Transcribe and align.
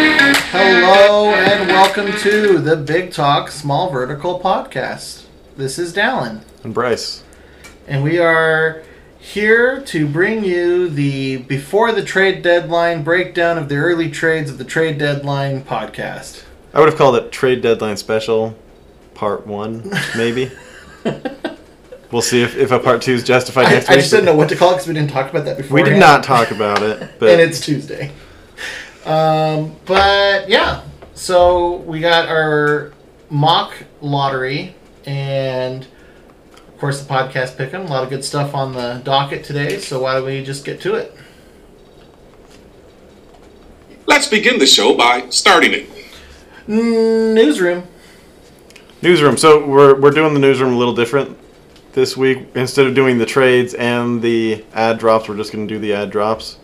Hello 0.00 1.34
and 1.34 1.68
welcome 1.68 2.12
to 2.18 2.58
the 2.58 2.76
Big 2.76 3.10
Talk 3.12 3.50
Small 3.50 3.90
Vertical 3.90 4.38
Podcast. 4.38 5.24
This 5.56 5.78
is 5.78 5.92
Dallin, 5.92 6.42
And 6.62 6.72
Bryce. 6.72 7.24
and 7.88 8.04
we 8.04 8.18
are 8.18 8.82
here 9.18 9.80
to 9.80 10.06
bring 10.06 10.44
you 10.44 10.88
the 10.88 11.38
before 11.38 11.90
the 11.90 12.04
trade 12.04 12.42
deadline 12.42 13.02
breakdown 13.02 13.58
of 13.58 13.68
the 13.68 13.76
early 13.76 14.08
trades 14.10 14.50
of 14.50 14.58
the 14.58 14.64
trade 14.64 14.98
deadline 14.98 15.62
podcast. 15.64 16.42
I 16.72 16.80
would 16.80 16.88
have 16.88 16.98
called 16.98 17.16
it 17.16 17.32
Trade 17.32 17.62
Deadline 17.62 17.96
Special, 17.96 18.56
Part 19.14 19.46
1, 19.46 19.90
maybe. 20.16 20.50
we'll 22.12 22.22
see 22.22 22.42
if, 22.42 22.56
if 22.56 22.70
a 22.70 22.78
Part 22.78 23.02
2 23.02 23.12
is 23.12 23.24
justified 23.24 23.66
I, 23.66 23.70
next 23.72 23.88
I 23.88 23.92
week. 23.92 24.00
just 24.00 24.10
didn't 24.10 24.26
know 24.26 24.34
what 24.34 24.48
to 24.50 24.56
call 24.56 24.70
it 24.70 24.74
because 24.74 24.88
we 24.88 24.94
didn't 24.94 25.10
talk 25.10 25.30
about 25.30 25.44
that 25.46 25.56
before. 25.56 25.74
We 25.74 25.82
did 25.82 25.98
not 25.98 26.22
talk 26.22 26.50
about 26.50 26.82
it, 26.82 27.10
but 27.18 27.30
and 27.30 27.40
it's 27.40 27.60
Tuesday. 27.60 28.12
Um, 29.06 29.76
but 29.86 30.48
yeah, 30.48 30.82
so 31.14 31.76
we 31.76 32.00
got 32.00 32.28
our 32.28 32.92
mock 33.30 33.72
lottery 34.00 34.74
and 35.04 35.86
of 36.68 36.78
course 36.78 37.02
the 37.02 37.12
podcast 37.12 37.56
pick'em. 37.56 37.88
A 37.88 37.90
lot 37.90 38.04
of 38.04 38.10
good 38.10 38.24
stuff 38.24 38.54
on 38.54 38.72
the 38.72 39.00
docket 39.04 39.42
today. 39.44 39.78
So 39.78 40.02
why 40.02 40.14
don't 40.14 40.26
we 40.26 40.44
just 40.44 40.64
get 40.64 40.80
to 40.82 40.94
it? 40.94 41.14
Let's 44.06 44.26
begin 44.26 44.58
the 44.58 44.66
show 44.66 44.94
by 44.94 45.28
starting 45.30 45.72
it. 45.72 45.97
Mm, 46.68 47.34
Newsroom. 47.34 47.82
newsroom. 49.00 49.36
So 49.38 49.64
we're, 49.66 49.98
we're 49.98 50.10
doing 50.10 50.34
the 50.34 50.40
newsroom 50.40 50.74
a 50.74 50.76
little 50.76 50.94
different 50.94 51.36
this 51.94 52.14
week. 52.16 52.46
Instead 52.54 52.86
of 52.86 52.94
doing 52.94 53.16
the 53.16 53.24
trades 53.26 53.72
and 53.74 54.20
the 54.20 54.64
ad 54.74 54.98
drops, 54.98 55.28
we're 55.28 55.36
just 55.36 55.50
going 55.52 55.66
to 55.66 55.74
do 55.74 55.78
the 55.80 55.94
ad 55.94 56.10
drops. 56.10 56.58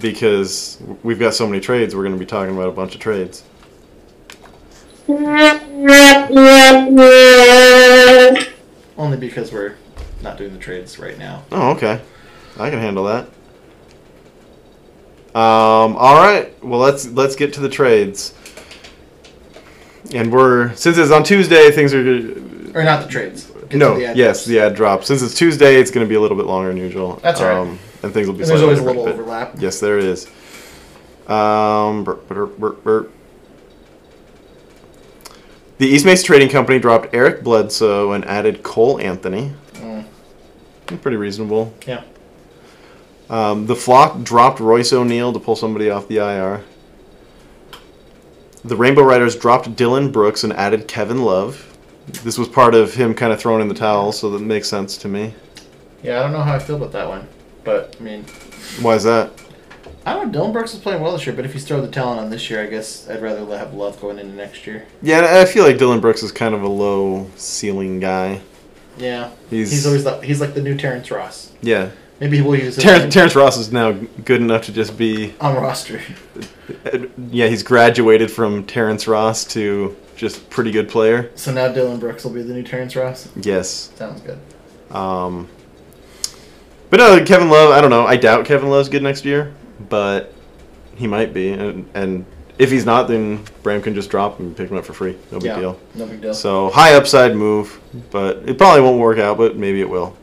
Because 0.00 0.80
we've 1.02 1.18
got 1.18 1.34
so 1.34 1.46
many 1.46 1.60
trades, 1.60 1.94
we're 1.94 2.02
going 2.02 2.14
to 2.14 2.18
be 2.18 2.26
talking 2.26 2.54
about 2.54 2.68
a 2.68 2.72
bunch 2.72 2.94
of 2.94 3.00
trades. 3.00 3.44
Only 8.96 9.16
because 9.18 9.52
we're 9.52 9.76
not 10.22 10.36
doing 10.36 10.52
the 10.52 10.58
trades 10.58 10.98
right 10.98 11.18
now. 11.18 11.44
Oh, 11.50 11.70
okay. 11.72 12.00
I 12.58 12.70
can 12.70 12.78
handle 12.78 13.04
that. 13.04 13.26
Um, 15.34 15.96
all 15.96 16.16
right. 16.16 16.52
Well, 16.62 16.80
let's 16.80 17.06
let's 17.08 17.36
get 17.36 17.52
to 17.54 17.60
the 17.60 17.68
trades. 17.68 18.34
And 20.14 20.32
we're 20.32 20.74
since 20.74 20.98
it's 20.98 21.10
on 21.12 21.22
Tuesday, 21.22 21.70
things 21.70 21.94
are 21.94 22.00
Or 22.74 22.82
not 22.84 23.04
the 23.04 23.08
trades. 23.08 23.50
Get 23.68 23.78
no. 23.78 23.94
the 23.94 24.12
yes, 24.16 24.44
the 24.44 24.58
ad 24.58 24.74
drop. 24.74 25.04
Since 25.04 25.22
it's 25.22 25.34
Tuesday, 25.34 25.76
it's 25.76 25.90
going 25.92 26.04
to 26.04 26.08
be 26.08 26.16
a 26.16 26.20
little 26.20 26.36
bit 26.36 26.46
longer 26.46 26.68
than 26.68 26.76
usual. 26.78 27.16
That's 27.22 27.40
all 27.40 27.46
right. 27.48 27.56
Um, 27.56 27.78
and 28.02 28.12
things 28.12 28.26
will 28.26 28.34
be. 28.34 28.40
And 28.42 28.50
there's 28.50 28.60
slightly 28.60 28.62
always 28.64 28.78
a 28.80 28.84
little 28.84 29.08
overlap. 29.08 29.54
Yes, 29.58 29.78
there 29.78 29.98
is. 29.98 30.26
Um, 31.28 32.02
burp, 32.02 32.28
burp, 32.28 32.82
burp. 32.82 33.12
The 35.78 35.86
East 35.86 36.04
Mesa 36.04 36.24
Trading 36.24 36.48
Company 36.48 36.78
dropped 36.78 37.14
Eric 37.14 37.42
Bledsoe 37.42 38.12
and 38.12 38.24
added 38.24 38.62
Cole 38.62 38.98
Anthony. 39.00 39.52
Mm, 39.74 40.04
Pretty 41.00 41.16
reasonable. 41.16 41.72
yeah. 41.86 42.02
Um, 43.30 43.66
the 43.66 43.76
Flock 43.76 44.22
dropped 44.24 44.58
Royce 44.58 44.92
O'Neale 44.92 45.32
to 45.32 45.38
pull 45.38 45.54
somebody 45.54 45.88
off 45.88 46.08
the 46.08 46.16
IR. 46.16 46.64
The 48.64 48.76
Rainbow 48.76 49.02
Riders 49.02 49.36
dropped 49.36 49.74
Dillon 49.76 50.10
Brooks 50.12 50.44
and 50.44 50.52
added 50.52 50.86
Kevin 50.86 51.22
Love. 51.22 51.66
This 52.24 52.36
was 52.38 52.48
part 52.48 52.74
of 52.74 52.94
him 52.94 53.14
kind 53.14 53.32
of 53.32 53.40
throwing 53.40 53.62
in 53.62 53.68
the 53.68 53.74
towel, 53.74 54.12
so 54.12 54.30
that 54.30 54.40
makes 54.40 54.68
sense 54.68 54.96
to 54.98 55.08
me. 55.08 55.34
Yeah, 56.02 56.18
I 56.18 56.22
don't 56.22 56.32
know 56.32 56.42
how 56.42 56.54
I 56.54 56.58
feel 56.58 56.76
about 56.76 56.92
that 56.92 57.08
one. 57.08 57.26
But 57.62 57.96
I 58.00 58.02
mean 58.02 58.24
Why 58.80 58.94
is 58.94 59.04
that? 59.04 59.30
I 60.06 60.14
don't 60.14 60.26
know, 60.28 60.32
Dillon 60.32 60.52
Brooks 60.52 60.72
is 60.72 60.80
playing 60.80 61.02
well 61.02 61.12
this 61.12 61.26
year, 61.26 61.36
but 61.36 61.44
if 61.44 61.52
he's 61.52 61.66
throw 61.66 61.80
the 61.82 61.88
talent 61.88 62.20
on 62.20 62.30
this 62.30 62.48
year, 62.48 62.62
I 62.62 62.66
guess 62.66 63.08
I'd 63.08 63.20
rather 63.20 63.44
have 63.58 63.74
love 63.74 64.00
going 64.00 64.18
into 64.18 64.34
next 64.34 64.66
year. 64.66 64.86
Yeah, 65.02 65.40
I 65.40 65.44
feel 65.44 65.62
like 65.64 65.76
Dillon 65.78 66.00
Brooks 66.00 66.22
is 66.22 66.32
kind 66.32 66.54
of 66.54 66.62
a 66.62 66.68
low 66.68 67.30
ceiling 67.36 68.00
guy. 68.00 68.40
Yeah. 68.96 69.30
He's, 69.50 69.70
He's 69.70 69.86
always 69.86 70.04
like 70.04 70.22
he's 70.22 70.40
like 70.40 70.54
the 70.54 70.62
new 70.62 70.76
Terrence 70.76 71.10
Ross. 71.10 71.52
yeah. 71.62 71.90
Maybe 72.20 72.36
he 72.36 72.42
will 72.42 72.56
use 72.56 72.76
him 72.76 72.82
Terrence, 72.82 73.14
Terrence 73.14 73.34
Ross 73.34 73.56
is 73.56 73.72
now 73.72 73.92
good 73.92 74.42
enough 74.42 74.64
to 74.64 74.72
just 74.72 74.98
be 74.98 75.34
on 75.40 75.56
roster. 75.56 76.00
yeah. 77.30 77.46
He's 77.46 77.62
graduated 77.62 78.30
from 78.30 78.64
Terrence 78.66 79.08
Ross 79.08 79.44
to 79.46 79.96
just 80.16 80.50
pretty 80.50 80.70
good 80.70 80.88
player. 80.88 81.30
So 81.34 81.50
now 81.50 81.72
Dillon 81.72 81.98
Brooks 81.98 82.24
will 82.24 82.32
be 82.32 82.42
the 82.42 82.52
new 82.52 82.62
Terrence 82.62 82.94
Ross. 82.94 83.28
Yes. 83.36 83.90
Sounds 83.96 84.20
good. 84.20 84.38
Um, 84.94 85.48
but 86.90 86.98
no, 86.98 87.24
Kevin 87.24 87.48
Love. 87.48 87.70
I 87.70 87.80
don't 87.80 87.90
know. 87.90 88.06
I 88.06 88.16
doubt 88.16 88.44
Kevin 88.44 88.68
Love's 88.68 88.90
good 88.90 89.02
next 89.02 89.24
year, 89.24 89.54
but 89.88 90.34
he 90.96 91.06
might 91.06 91.32
be. 91.32 91.52
And, 91.52 91.88
and 91.94 92.26
if 92.58 92.70
he's 92.70 92.84
not, 92.84 93.08
then 93.08 93.42
Bram 93.62 93.80
can 93.80 93.94
just 93.94 94.10
drop 94.10 94.38
him 94.38 94.48
and 94.48 94.56
pick 94.56 94.70
him 94.70 94.76
up 94.76 94.84
for 94.84 94.92
free. 94.92 95.16
No 95.32 95.38
big 95.38 95.46
yeah, 95.46 95.58
deal. 95.58 95.80
no 95.94 96.06
big 96.06 96.20
deal. 96.20 96.34
So 96.34 96.68
high 96.68 96.94
upside 96.94 97.34
move, 97.34 97.80
but 98.10 98.46
it 98.46 98.58
probably 98.58 98.82
won't 98.82 98.98
work 99.00 99.18
out. 99.18 99.38
But 99.38 99.56
maybe 99.56 99.80
it 99.80 99.88
will. 99.88 100.14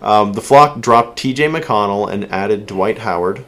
Um, 0.00 0.32
the 0.34 0.40
flock 0.40 0.80
dropped 0.80 1.18
T.J. 1.18 1.48
McConnell 1.48 2.10
and 2.10 2.30
added 2.32 2.66
Dwight 2.66 2.98
Howard. 2.98 3.44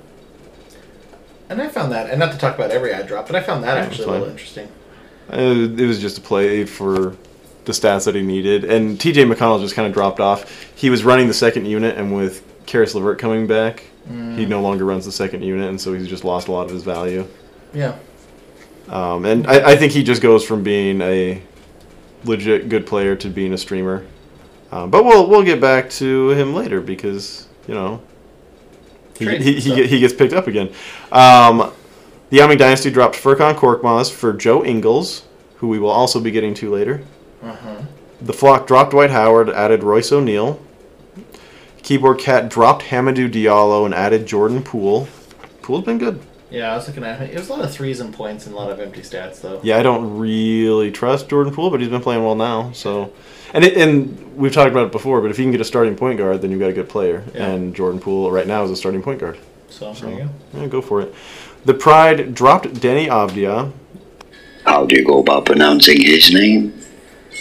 and 1.49 1.61
I 1.63 1.69
found 1.69 1.93
that, 1.93 2.11
and 2.11 2.19
not 2.19 2.33
to 2.33 2.39
talk 2.39 2.55
about 2.57 2.71
every 2.71 2.93
ad 2.93 3.07
drop, 3.07 3.27
but 3.27 3.37
I 3.37 3.41
found 3.41 3.65
that 3.65 3.77
Yeah, 3.77 3.85
actually 3.85 4.05
a 4.05 4.11
little 4.11 4.29
interesting. 4.29 4.69
Uh, 5.33 5.37
it 5.77 5.87
was 5.87 6.01
just 6.01 6.19
a 6.19 6.21
play 6.21 6.65
for 6.65 7.17
the 7.67 7.73
stats 7.73 8.05
that 8.07 8.15
he 8.17 8.23
needed. 8.23 8.65
And 8.65 8.99
TJ 8.99 9.33
McConnell 9.33 9.61
just 9.61 9.75
kind 9.77 9.87
of 9.87 9.93
dropped 9.95 10.19
off. 10.19 10.67
He 10.75 10.91
was 10.91 11.05
running 11.05 11.29
the 11.29 11.35
second 11.35 11.67
unit, 11.67 11.97
and 11.97 12.15
with 12.15 12.43
Caris 12.67 12.95
LeVert 12.95 13.19
coming 13.19 13.47
back, 13.47 13.85
he 14.09 14.45
no 14.45 14.61
longer 14.61 14.85
runs 14.85 15.05
the 15.05 15.13
second 15.13 15.43
unit, 15.43 15.69
and 15.69 15.81
so 15.81 15.93
he's 15.93 16.09
just 16.09 16.25
lost 16.25 16.49
a 16.49 16.53
lot 16.53 16.67
of 16.67 16.73
his 16.73 16.83
value. 16.83 17.29
Yeah. 17.73 17.97
Um, 18.89 19.25
and 19.25 19.47
I, 19.47 19.73
I 19.73 19.77
think 19.77 19.93
he 19.93 20.03
just 20.03 20.21
goes 20.21 20.45
from 20.45 20.65
being 20.65 21.01
a 21.01 21.41
legit 22.25 22.69
good 22.69 22.87
player 22.89 23.15
to 23.17 23.29
being 23.29 23.53
a 23.53 23.59
streamer. 23.59 24.05
Um, 24.73 24.91
but 24.91 25.05
we'll 25.05 25.29
we'll 25.29 25.43
get 25.43 25.61
back 25.61 25.91
to 25.91 26.31
him 26.31 26.55
later 26.55 26.81
because 26.81 27.49
you 27.67 27.75
know 27.75 28.01
he 29.19 29.25
Trade 29.25 29.41
he, 29.43 29.61
he, 29.61 29.87
he 29.87 30.01
gets 30.01 30.15
picked 30.15 30.33
up 30.33 30.47
again. 30.47 30.69
Um, 31.13 31.73
the 32.31 32.37
Yao 32.37 32.47
Ming 32.47 32.59
Dynasty 32.59 32.91
dropped 32.91 33.17
Furkan 33.17 33.55
Korkmaz 33.55 34.11
for 34.13 34.33
Joe 34.33 34.65
Ingles, 34.65 35.25
who 35.57 35.69
we 35.69 35.79
will 35.79 35.91
also 35.91 36.21
be 36.21 36.31
getting 36.31 36.55
to 36.55 36.71
later. 36.71 37.03
Uh 37.43 37.55
huh. 37.55 37.83
The 38.21 38.33
Flock 38.33 38.67
dropped 38.67 38.93
Dwight 38.93 39.11
Howard, 39.11 39.51
added 39.51 39.83
Royce 39.83 40.13
O'Neale. 40.13 40.61
Keyboard 41.83 42.19
Cat 42.19 42.49
dropped 42.49 42.85
Hamidou 42.85 43.31
Diallo 43.31 43.85
and 43.85 43.95
added 43.95 44.27
Jordan 44.27 44.63
Poole. 44.63 45.09
Poole's 45.63 45.85
been 45.85 45.99
good. 45.99 46.21
Yeah, 46.51 46.73
I 46.73 46.77
was 46.77 46.87
looking 46.87 47.05
at 47.05 47.21
it. 47.23 47.31
It 47.31 47.39
was 47.39 47.49
a 47.49 47.53
lot 47.53 47.65
of 47.65 47.73
threes 47.73 48.01
and 48.01 48.13
points 48.13 48.47
and 48.47 48.55
a 48.55 48.59
lot 48.59 48.71
of 48.71 48.81
empty 48.81 49.01
stats, 49.03 49.41
though. 49.41 49.61
Yeah, 49.63 49.79
I 49.79 49.83
don't 49.83 50.19
really 50.19 50.91
trust 50.91 51.29
Jordan 51.29 51.55
Poole, 51.55 51.71
but 51.71 51.81
he's 51.81 51.89
been 51.89 52.03
playing 52.03 52.25
well 52.25 52.35
now. 52.35 52.73
So, 52.73 53.13
and 53.55 53.65
it, 53.65 53.77
and 53.77 54.37
we've 54.37 54.53
talked 54.53 54.71
about 54.71 54.87
it 54.87 54.93
before, 54.93 55.21
but 55.21 55.31
if 55.31 55.39
you 55.39 55.45
can 55.45 55.53
get 55.53 55.61
a 55.61 55.65
starting 55.65 55.97
point 55.97 56.19
guard, 56.19 56.41
then 56.43 56.51
you've 56.51 56.61
got 56.61 56.71
a 56.71 56.73
good 56.73 56.89
player. 56.89 57.25
Yeah. 57.35 57.47
And 57.47 57.75
Jordan 57.75 58.01
Poole 58.01 58.31
right 58.31 58.47
now 58.47 58.65
is 58.65 58.71
a 58.71 58.77
starting 58.77 59.03
point 59.03 59.21
guard. 59.21 59.39
So, 59.69 59.93
So 59.95 60.09
go. 60.09 60.29
yeah, 60.55 60.67
go 60.67 60.81
for 60.81 61.01
it. 61.03 61.15
The 61.65 61.75
Pride 61.75 62.35
dropped 62.35 62.67
Deni 62.75 63.09
Avdija. 63.09 63.73
How 64.65 64.87
do 64.87 64.97
you 64.97 65.05
go 65.05 65.19
about 65.21 65.47
pronouncing 65.47 66.01
his 66.01 66.33
name? 66.33 66.73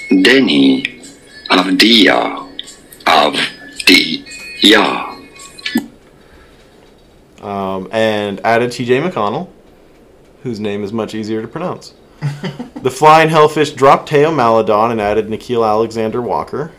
Deni 0.10 0.86
Avdija. 1.50 2.48
Avdija. 3.06 5.06
um, 7.42 7.88
and 7.92 8.40
added 8.46 8.70
TJ 8.72 9.10
McConnell, 9.10 9.50
whose 10.44 10.60
name 10.60 10.84
is 10.84 10.92
much 10.94 11.16
easier 11.16 11.42
to 11.42 11.48
pronounce. 11.48 11.94
the 12.82 12.92
Flying 12.92 13.30
Hellfish 13.30 13.72
dropped 13.72 14.10
Theo 14.10 14.32
Maledon 14.32 14.92
and 14.92 15.02
added 15.02 15.28
Nickeil 15.28 15.68
Alexander 15.68 16.22
Walker, 16.22 16.72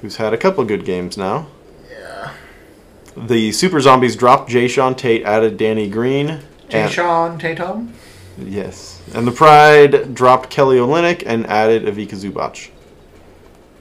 who's 0.00 0.16
had 0.16 0.32
a 0.32 0.38
couple 0.38 0.64
good 0.64 0.84
games 0.84 1.16
now. 1.16 1.46
Yeah. 1.90 2.32
The 3.16 3.52
Super 3.52 3.80
Zombies 3.80 4.16
dropped 4.16 4.50
Jae'Sean 4.50 4.96
Tate, 4.96 5.22
added 5.24 5.56
Danny 5.56 5.88
Green. 5.88 6.40
Jay 6.68 6.88
Sean 6.88 7.38
Tatum. 7.38 7.94
Yes. 8.38 9.00
And 9.14 9.26
the 9.26 9.32
Pride 9.32 10.14
dropped 10.14 10.50
Kelly 10.50 10.76
Olynyk 10.76 11.22
and 11.24 11.46
added 11.46 11.88
Ivica 11.88 12.16
Zubac. 12.16 12.70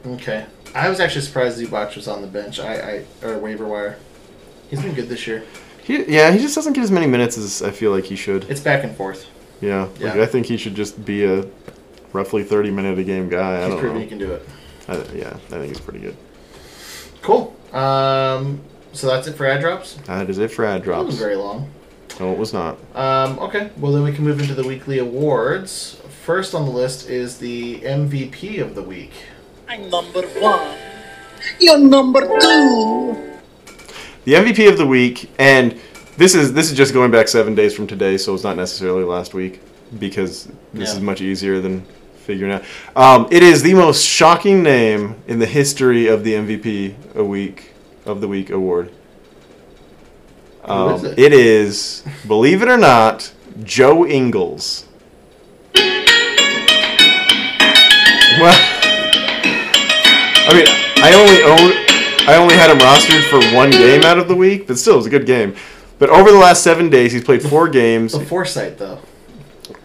Okay. 0.05 0.45
I 0.73 0.89
was 0.89 0.99
actually 0.99 1.21
surprised 1.21 1.59
Zubac 1.59 1.95
was 1.95 2.07
on 2.07 2.21
the 2.21 2.27
bench. 2.27 2.59
I, 2.59 3.03
I 3.23 3.25
or 3.25 3.39
waiver 3.39 3.65
wire. 3.65 3.97
He's 4.69 4.81
been 4.81 4.93
good 4.93 5.09
this 5.09 5.25
year. 5.27 5.43
He, 5.83 6.03
yeah, 6.05 6.31
he 6.31 6.39
just 6.39 6.55
doesn't 6.55 6.73
get 6.73 6.83
as 6.83 6.91
many 6.91 7.07
minutes 7.07 7.37
as 7.37 7.61
I 7.61 7.71
feel 7.71 7.91
like 7.91 8.05
he 8.05 8.15
should. 8.15 8.49
It's 8.49 8.59
back 8.59 8.83
and 8.83 8.95
forth. 8.95 9.27
Yeah. 9.61 9.87
Like, 9.99 10.15
I 10.15 10.25
think 10.25 10.45
he 10.45 10.57
should 10.57 10.75
just 10.75 11.03
be 11.05 11.25
a 11.25 11.45
roughly 12.13 12.43
30 12.43 12.71
minute 12.71 12.97
a 12.99 13.03
game 13.03 13.29
guy. 13.29 13.63
I 13.63 13.67
don't 13.69 13.79
proven 13.79 13.97
know. 13.97 14.01
he 14.03 14.07
can 14.07 14.17
do 14.17 14.31
it. 14.31 14.47
I, 14.87 14.95
yeah, 15.13 15.29
I 15.29 15.37
think 15.59 15.67
he's 15.67 15.79
pretty 15.79 15.99
good. 15.99 16.15
Cool. 17.21 17.55
Um, 17.73 18.61
so 18.93 19.07
that's 19.07 19.27
it 19.27 19.33
for 19.33 19.45
ad 19.45 19.61
drops. 19.61 19.95
That 20.05 20.29
is 20.29 20.37
it 20.37 20.51
for 20.51 20.63
ad 20.65 20.81
That 20.81 20.85
drops. 20.85 21.05
wasn't 21.05 21.21
very 21.23 21.35
long. 21.35 21.69
No, 22.19 22.31
it 22.31 22.37
was 22.37 22.53
not. 22.53 22.77
Um, 22.95 23.37
okay. 23.39 23.71
Well, 23.77 23.91
then 23.91 24.03
we 24.03 24.13
can 24.13 24.23
move 24.23 24.39
into 24.39 24.53
the 24.53 24.63
weekly 24.65 24.99
awards 24.99 26.01
first 26.25 26.55
on 26.55 26.65
the 26.65 26.71
list 26.71 27.09
is 27.09 27.37
the 27.37 27.79
MVP 27.81 28.59
of 28.61 28.73
the 28.73 28.81
week. 28.81 29.11
I'm 29.67 29.89
number 29.89 30.21
one. 30.21 30.77
You're 31.59 31.77
number 31.77 32.21
two. 32.21 33.31
The 34.23 34.33
MVP 34.33 34.67
of 34.67 34.77
the 34.77 34.87
week, 34.87 35.29
and 35.37 35.79
this 36.17 36.35
is 36.35 36.53
this 36.53 36.71
is 36.71 36.77
just 36.77 36.93
going 36.93 37.11
back 37.11 37.27
seven 37.27 37.55
days 37.55 37.73
from 37.75 37.87
today, 37.87 38.17
so 38.17 38.33
it's 38.33 38.43
not 38.43 38.55
necessarily 38.57 39.03
last 39.03 39.33
week 39.33 39.61
because 39.99 40.45
this 40.73 40.89
Yeah. 40.89 40.95
is 40.95 41.01
much 41.01 41.21
easier 41.21 41.59
than 41.61 41.85
figuring 42.17 42.53
out. 42.53 42.63
Um, 42.95 43.27
it 43.31 43.43
is 43.43 43.61
the 43.61 43.73
most 43.73 44.03
shocking 44.05 44.63
name 44.63 45.15
in 45.27 45.39
the 45.39 45.45
history 45.45 46.07
of 46.07 46.23
the 46.23 46.33
MVP 46.33 46.95
a 47.15 47.23
week 47.23 47.71
of 48.05 48.21
the 48.21 48.27
week 48.27 48.49
award. 48.49 48.89
Um, 50.63 50.95
is 50.95 51.03
it? 51.03 51.19
it 51.19 51.33
is, 51.33 52.03
believe 52.27 52.61
it 52.63 52.67
or 52.67 52.77
not, 52.77 53.31
Joe 53.63 54.05
Ingles. 54.05 54.85
Well, 58.39 58.53
I 60.47 60.53
mean, 60.53 60.65
I 60.97 61.13
only 61.13 61.41
own, 61.43 61.71
I 62.27 62.35
only 62.37 62.55
had 62.55 62.69
him 62.69 62.79
rostered 62.79 63.23
for 63.29 63.39
one 63.55 63.69
game 63.69 64.01
out 64.01 64.17
of 64.17 64.27
the 64.27 64.35
week, 64.35 64.67
but 64.67 64.77
still, 64.77 64.95
it 64.95 64.97
was 64.97 65.05
a 65.05 65.09
good 65.11 65.25
game. 65.25 65.55
But 65.97 66.09
over 66.09 66.31
the 66.31 66.37
last 66.37 66.63
seven 66.63 66.89
days, 66.89 67.11
he's 67.11 67.23
played 67.23 67.41
four 67.41 67.69
games. 67.69 68.13
The 68.19 68.25
foresight, 68.25 68.77
though. 68.77 68.99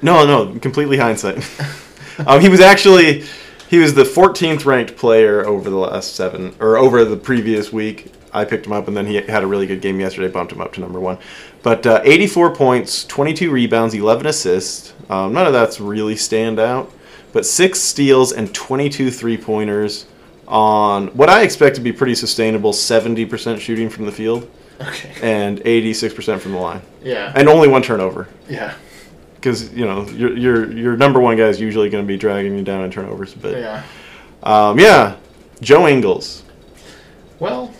No, 0.03 0.27
no, 0.27 0.59
completely 0.59 0.97
hindsight. 0.97 1.49
um, 2.27 2.41
he 2.41 2.49
was 2.49 2.61
actually 2.61 3.25
he 3.69 3.79
was 3.79 3.95
the 3.95 4.03
14th 4.03 4.65
ranked 4.65 4.97
player 4.97 5.47
over 5.47 5.71
the 5.71 5.77
last 5.77 6.17
seven 6.17 6.55
or 6.59 6.77
over 6.77 7.05
the 7.05 7.17
previous 7.17 7.73
week. 7.73 8.13
I 8.33 8.45
picked 8.45 8.67
him 8.67 8.73
up, 8.73 8.89
and 8.89 8.97
then 8.97 9.07
he 9.07 9.17
had 9.17 9.43
a 9.43 9.47
really 9.47 9.67
good 9.67 9.81
game 9.81 10.01
yesterday. 10.01 10.29
Bumped 10.29 10.53
him 10.53 10.61
up 10.61 10.73
to 10.75 10.81
number 10.81 11.01
one. 11.01 11.19
But 11.63 11.87
uh, 11.87 12.01
84 12.05 12.55
points, 12.55 13.05
22 13.05 13.51
rebounds, 13.51 13.95
11 13.95 14.27
assists. 14.27 14.93
Um, 15.09 15.33
none 15.33 15.47
of 15.47 15.53
that's 15.53 15.81
really 15.81 16.17
stand 16.17 16.59
out, 16.59 16.93
but 17.33 17.45
six 17.47 17.81
steals 17.81 18.33
and 18.33 18.55
22 18.55 19.11
three 19.11 19.37
pointers 19.37 20.07
on 20.49 21.09
what 21.09 21.29
I 21.29 21.43
expect 21.43 21.77
to 21.77 21.81
be 21.81 21.93
pretty 21.93 22.15
sustainable 22.15 22.73
70% 22.73 23.61
shooting 23.61 23.89
from 23.89 24.07
the 24.07 24.13
field 24.13 24.51
Okay. 24.81 25.13
and 25.23 25.61
86% 25.61 26.41
from 26.41 26.53
the 26.53 26.59
line, 26.59 26.81
Yeah. 27.03 27.33
and 27.35 27.49
only 27.49 27.69
one 27.69 27.83
turnover 27.83 28.29
Yeah. 28.49 28.73
because 29.37 29.73
you 29.75 29.85
know 29.85 30.07
your 30.09 30.37
your 30.37 30.73
your 30.73 30.97
number 30.97 31.21
one 31.21 31.37
guy 31.37 31.49
is 31.49 31.61
usually 31.61 31.91
going 31.91 32.03
to 32.05 32.09
be 32.09 32.17
dragging 32.17 32.57
you 32.57 32.65
down 32.65 32.85
in 32.85 32.91
turnovers. 32.91 33.35
But 33.35 33.59
Yeah. 33.59 33.83
um, 34.43 34.79
yeah, 34.79 35.17
Joe 35.61 35.87
Ingles. 35.87 36.43
Well, 37.39 37.73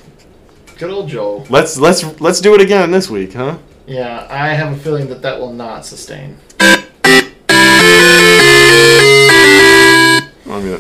good 0.79 0.91
old 0.91 1.09
Joe. 1.09 1.45
Let's 1.49 1.79
let's 1.79 2.21
let's 2.21 2.41
do 2.41 2.55
it 2.55 2.61
again 2.61 2.91
this 2.91 3.09
week, 3.11 3.33
huh? 3.35 3.57
Yeah, 3.87 4.27
I 4.31 4.49
have 4.55 4.73
a 4.73 4.77
feeling 4.77 5.09
that 5.09 5.23
that 5.23 5.41
will 5.41 5.53
not 5.53 5.85
sustain. 5.87 6.37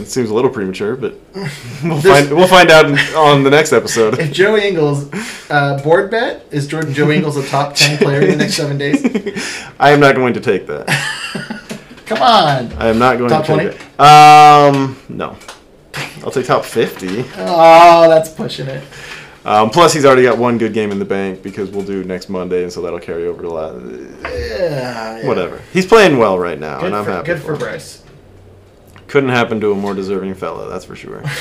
It 0.00 0.06
seems 0.06 0.30
a 0.30 0.34
little 0.34 0.50
premature, 0.50 0.96
but 0.96 1.14
we'll 1.84 2.00
find 2.00 2.30
we'll 2.30 2.48
find 2.48 2.70
out 2.70 2.86
on 3.16 3.42
the 3.44 3.50
next 3.50 3.72
episode. 3.72 4.18
If 4.18 4.32
Joe 4.32 4.56
Ingles, 4.56 5.08
uh, 5.50 5.80
board 5.82 6.10
bet, 6.10 6.44
is 6.50 6.66
Jordan 6.66 6.92
Joe 6.92 7.10
Ingles 7.10 7.36
a 7.36 7.46
top 7.46 7.74
10 7.74 7.98
player 7.98 8.20
in 8.22 8.30
the 8.30 8.36
next 8.36 8.54
seven 8.54 8.78
days? 8.78 9.02
I 9.78 9.90
am 9.90 10.00
not 10.00 10.14
going 10.14 10.34
to 10.34 10.40
take 10.40 10.66
that. 10.66 10.86
Come 12.06 12.22
on. 12.22 12.72
I 12.72 12.88
am 12.88 12.98
not 12.98 13.18
going 13.18 13.30
Top 13.30 13.46
to 13.46 13.56
take 13.56 13.74
it. 13.80 14.00
Um, 14.00 14.98
no. 15.08 15.36
I'll 16.24 16.30
take 16.32 16.46
top 16.46 16.64
fifty. 16.64 17.24
Oh, 17.36 18.08
that's 18.08 18.28
pushing 18.30 18.66
it. 18.66 18.82
Um, 19.44 19.70
plus, 19.70 19.92
he's 19.94 20.04
already 20.04 20.22
got 20.24 20.36
one 20.36 20.58
good 20.58 20.74
game 20.74 20.90
in 20.92 20.98
the 20.98 21.04
bank 21.04 21.42
because 21.42 21.70
we'll 21.70 21.84
do 21.84 22.04
next 22.04 22.28
Monday, 22.28 22.62
and 22.62 22.70
so 22.72 22.82
that'll 22.82 22.98
carry 23.00 23.26
over 23.26 23.40
to 23.42 23.48
la- 23.48 23.76
Yeah, 24.28 24.28
yeah. 25.18 25.26
whatever. 25.26 25.62
He's 25.72 25.86
playing 25.86 26.18
well 26.18 26.38
right 26.38 26.58
now, 26.58 26.78
Good, 26.80 26.86
and 26.86 26.96
I'm 26.96 27.04
for, 27.04 27.10
happy. 27.12 27.26
good 27.26 27.38
for 27.40 27.54
for. 27.56 27.64
Bryce. 27.64 28.02
Couldn't 29.10 29.30
happen 29.30 29.60
to 29.60 29.72
a 29.72 29.74
more 29.74 29.92
deserving 29.92 30.34
fella, 30.34 30.68
that's 30.68 30.84
for 30.84 30.94
sure. 30.94 31.24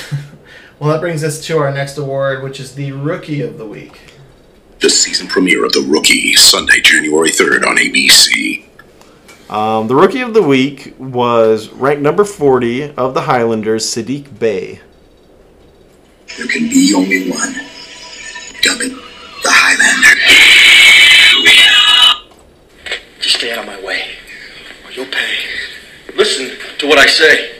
Well, 0.80 0.92
that 0.92 1.01
brings 1.01 1.25
us 1.25 1.45
to 1.48 1.57
our 1.57 1.74
next 1.74 1.98
award, 1.98 2.42
which 2.42 2.57
is 2.62 2.74
the 2.74 2.94
Rookie 2.94 3.42
of 3.42 3.57
the 3.57 3.66
Week. 3.66 4.00
The 4.80 4.89
season 4.89 5.27
premiere 5.27 5.66
of 5.66 5.74
The 5.74 5.81
Rookie, 5.81 6.36
Sunday, 6.36 6.80
January 6.80 7.31
3rd 7.31 7.68
on 7.68 7.75
ABC. 7.75 8.63
Um, 9.50 9.89
the 9.89 9.95
rookie 9.95 10.21
of 10.21 10.33
the 10.33 10.42
week 10.42 10.95
was 10.98 11.68
ranked 11.68 12.01
number 12.01 12.24
40 12.24 12.94
of 12.94 13.13
the 13.13 13.24
Highlanders, 13.24 13.86
Saddiq 13.94 14.39
Bey. 14.39 14.80
There 16.38 16.48
can 16.48 16.69
be 16.69 16.94
only 16.95 17.30
one. 17.30 17.51
Dub 18.62 18.80
it, 18.80 18.95
the 19.44 19.51
Highlander. 19.51 20.16
Just 23.19 23.36
stay 23.36 23.51
out 23.51 23.60
of 23.60 23.66
my 23.66 23.81
way, 23.86 24.12
or 24.86 24.92
you'll 24.94 25.07
pay. 25.07 25.36
Listen 26.16 26.57
to 26.77 26.88
what 26.88 26.98
I 26.98 27.06
say. 27.06 27.58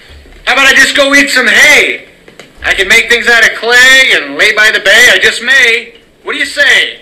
How 0.50 0.54
about 0.56 0.66
I 0.66 0.74
just 0.74 0.96
go 0.96 1.14
eat 1.14 1.30
some 1.30 1.46
hay? 1.46 2.08
I 2.64 2.74
can 2.74 2.88
make 2.88 3.08
things 3.08 3.28
out 3.28 3.44
of 3.48 3.56
clay 3.56 4.14
and 4.14 4.36
lay 4.36 4.52
by 4.56 4.72
the 4.72 4.80
bay. 4.80 5.10
I 5.14 5.20
just 5.22 5.44
may. 5.44 5.94
What 6.24 6.34
do 6.34 6.40
you 6.40 6.46
say? 6.48 7.02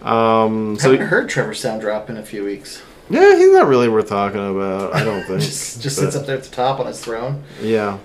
Um, 0.00 0.78
so 0.80 0.90
haven't 0.90 1.08
heard 1.08 1.28
Trevor 1.28 1.52
sound 1.52 1.82
drop 1.82 2.08
in 2.08 2.16
a 2.16 2.22
few 2.22 2.42
weeks. 2.42 2.80
yeah, 3.10 3.36
he's 3.36 3.52
not 3.52 3.66
really 3.66 3.90
worth 3.90 4.08
talking 4.08 4.40
about. 4.40 4.94
I 4.94 5.04
don't 5.04 5.22
think. 5.26 5.42
Just, 5.42 5.82
just 5.82 5.98
But- 5.98 6.04
sits 6.12 6.16
up 6.16 6.24
there 6.24 6.38
at 6.38 6.44
the 6.44 6.48
top 6.48 6.80
on 6.80 6.86
his 6.86 6.98
throne. 6.98 7.42
Yeah. 7.60 7.98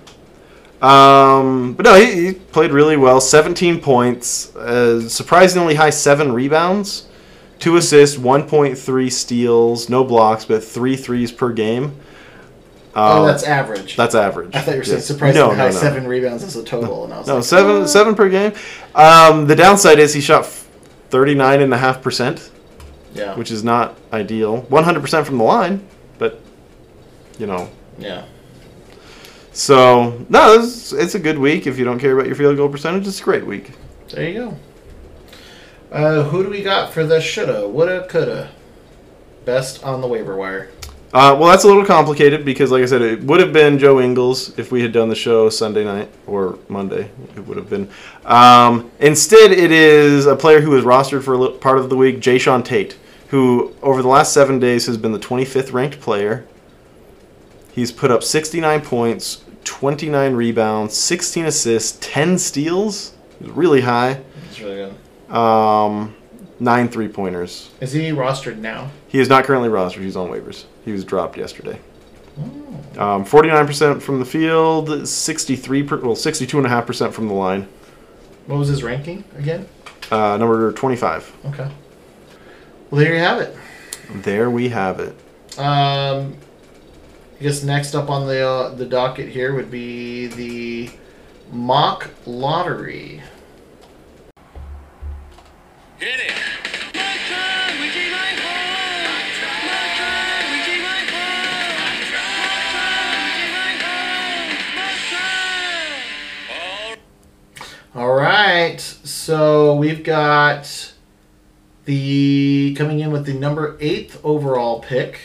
Um, 0.82 1.72
but 1.72 1.84
no, 1.86 1.94
he, 1.94 2.26
he 2.26 2.32
played 2.34 2.72
really 2.72 2.98
well. 2.98 3.22
17 3.22 3.80
points, 3.80 4.54
uh, 4.54 5.08
surprisingly 5.08 5.76
high 5.76 5.88
seven 5.88 6.30
rebounds, 6.32 7.06
two 7.58 7.78
assists, 7.78 8.18
1.3 8.18 9.10
steals, 9.10 9.88
no 9.88 10.04
blocks, 10.04 10.44
but 10.44 10.62
three 10.62 10.94
threes 10.96 11.32
per 11.32 11.50
game. 11.54 11.96
Oh, 12.98 13.20
Um, 13.20 13.26
that's 13.26 13.42
average. 13.44 13.94
that's 13.94 14.14
average. 14.14 14.56
I 14.56 14.60
thought 14.60 14.72
you 14.72 14.78
were 14.78 14.84
saying 14.84 14.96
Yes. 14.98 15.06
surprisingly 15.06 15.46
No, 15.48 15.52
no, 15.52 15.56
high 15.58 15.66
no. 15.66 15.70
seven 15.72 16.06
rebounds 16.08 16.42
as 16.42 16.56
a 16.56 16.64
total, 16.64 17.04
and 17.04 17.12
I 17.12 17.18
was 17.18 17.26
No, 17.26 17.34
like, 17.36 17.44
seven 17.44 17.86
seven 17.86 18.14
per 18.14 18.28
game. 18.30 18.52
Um, 18.94 19.46
the 19.46 19.54
downside 19.54 19.98
is 19.98 20.14
he 20.14 20.20
shot 20.22 20.48
39.5%, 21.10 22.50
Yeah, 23.14 23.34
which 23.34 23.50
is 23.50 23.62
not 23.62 23.96
ideal. 24.14 24.62
100% 24.70 25.26
from 25.26 25.36
the 25.38 25.44
line, 25.44 25.82
but, 26.18 26.40
you 27.38 27.46
know. 27.46 27.68
yeah. 27.98 28.22
So, 29.52 30.24
no, 30.28 30.54
it's, 30.54 30.92
it's 30.92 31.14
a 31.14 31.18
good 31.18 31.38
week. 31.38 31.66
If 31.66 31.78
you 31.78 31.84
don't 31.84 31.98
care 31.98 32.12
about 32.14 32.26
your 32.26 32.34
field 32.36 32.56
goal 32.56 32.68
percentage, 32.68 33.06
it's 33.06 33.20
a 33.20 33.24
great 33.24 33.46
week. 33.46 33.72
There 34.10 34.28
you 34.28 34.34
go. 34.40 34.56
Uh, 35.92 36.22
who 36.24 36.42
do 36.42 36.50
we 36.50 36.62
got 36.62 36.92
for 36.92 37.04
the 37.06 37.20
shoulda, 37.20 37.66
woulda, 37.68 38.06
coulda? 38.08 38.50
Best 39.44 39.82
on 39.84 40.00
the 40.00 40.06
waiver 40.08 40.36
wire. 40.36 40.70
Uh, 41.12 41.34
well, 41.38 41.48
that's 41.48 41.64
a 41.64 41.66
little 41.66 41.84
complicated 41.84 42.44
because, 42.44 42.70
like 42.70 42.82
I 42.82 42.86
said, 42.86 43.00
it 43.00 43.22
would 43.22 43.40
have 43.40 43.52
been 43.52 43.78
Joe 43.78 44.00
Ingles 44.00 44.58
if 44.58 44.72
we 44.72 44.82
had 44.82 44.92
done 44.92 45.08
the 45.08 45.14
show 45.14 45.48
Sunday 45.48 45.84
night 45.84 46.10
or 46.26 46.58
Monday. 46.68 47.10
It 47.36 47.46
would 47.46 47.56
have 47.56 47.70
been. 47.70 47.88
Um, 48.24 48.90
instead, 48.98 49.52
it 49.52 49.70
is 49.70 50.26
a 50.26 50.36
player 50.36 50.60
who 50.60 50.70
was 50.70 50.84
rostered 50.84 51.22
for 51.22 51.34
a 51.34 51.38
li- 51.38 51.58
part 51.58 51.78
of 51.78 51.88
the 51.88 51.96
week, 51.96 52.18
Jae'Sean 52.20 52.64
Tate, 52.64 52.98
who 53.28 53.74
over 53.82 54.02
the 54.02 54.08
last 54.08 54.34
seven 54.34 54.58
days 54.58 54.86
has 54.86 54.98
been 54.98 55.12
the 55.12 55.18
25th 55.18 55.72
ranked 55.72 56.00
player. 56.00 56.44
He's 57.72 57.92
put 57.92 58.10
up 58.10 58.22
69 58.22 58.80
points, 58.82 59.44
29 59.64 60.34
rebounds, 60.34 60.96
16 60.96 61.46
assists, 61.46 61.98
10 62.00 62.38
steals, 62.38 63.14
really 63.40 63.82
high. 63.82 64.20
That's 64.44 64.60
really 64.60 64.76
good. 64.76 65.34
Um, 65.34 66.16
nine 66.58 66.88
three 66.88 67.08
pointers. 67.08 67.70
Is 67.80 67.92
he 67.92 68.10
rostered 68.10 68.58
now? 68.58 68.90
He 69.08 69.18
is 69.18 69.28
not 69.28 69.44
currently 69.44 69.68
rostered. 69.68 70.02
He's 70.02 70.16
on 70.16 70.28
waivers. 70.28 70.64
He 70.84 70.92
was 70.92 71.04
dropped 71.04 71.36
yesterday. 71.36 71.78
Um, 72.98 73.24
49% 73.24 74.00
from 74.02 74.18
the 74.18 74.24
field, 74.24 75.08
63 75.08 75.82
per, 75.82 75.96
well 75.98 76.14
62.5% 76.14 77.12
from 77.12 77.28
the 77.28 77.34
line. 77.34 77.68
What 78.46 78.58
was 78.58 78.68
his 78.68 78.82
ranking 78.82 79.24
again? 79.36 79.66
Uh, 80.10 80.36
number 80.36 80.72
25. 80.72 81.32
Okay. 81.46 81.70
Well, 82.90 83.00
there 83.00 83.14
you 83.14 83.20
have 83.20 83.40
it. 83.40 83.56
There 84.14 84.50
we 84.50 84.68
have 84.68 85.00
it. 85.00 85.14
Um, 85.58 86.36
I 87.38 87.42
guess 87.42 87.62
next 87.62 87.94
up 87.94 88.08
on 88.08 88.26
the 88.26 88.46
uh, 88.46 88.68
the 88.74 88.86
docket 88.86 89.28
here 89.28 89.54
would 89.54 89.70
be 89.70 90.28
the 90.28 90.90
mock 91.52 92.10
lottery. 92.24 93.22
All 107.96 108.12
right, 108.12 108.78
so 108.78 109.74
we've 109.74 110.04
got 110.04 110.92
the 111.86 112.74
coming 112.76 113.00
in 113.00 113.10
with 113.10 113.24
the 113.24 113.32
number 113.32 113.78
eighth 113.80 114.20
overall 114.22 114.80
pick. 114.80 115.18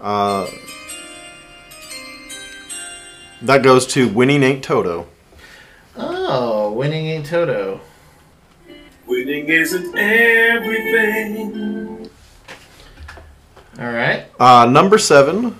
Uh, 0.00 0.50
that 3.42 3.62
goes 3.62 3.86
to 3.88 4.08
winning 4.08 4.42
ain't 4.42 4.64
Toto. 4.64 5.08
Oh, 5.94 6.72
winning 6.72 7.04
ain't 7.04 7.26
Toto. 7.26 7.82
Winning 9.06 9.50
isn't 9.50 9.94
everything. 9.94 11.28
All 13.78 13.92
right. 13.92 14.24
Uh, 14.40 14.64
number 14.64 14.96
seven 14.96 15.58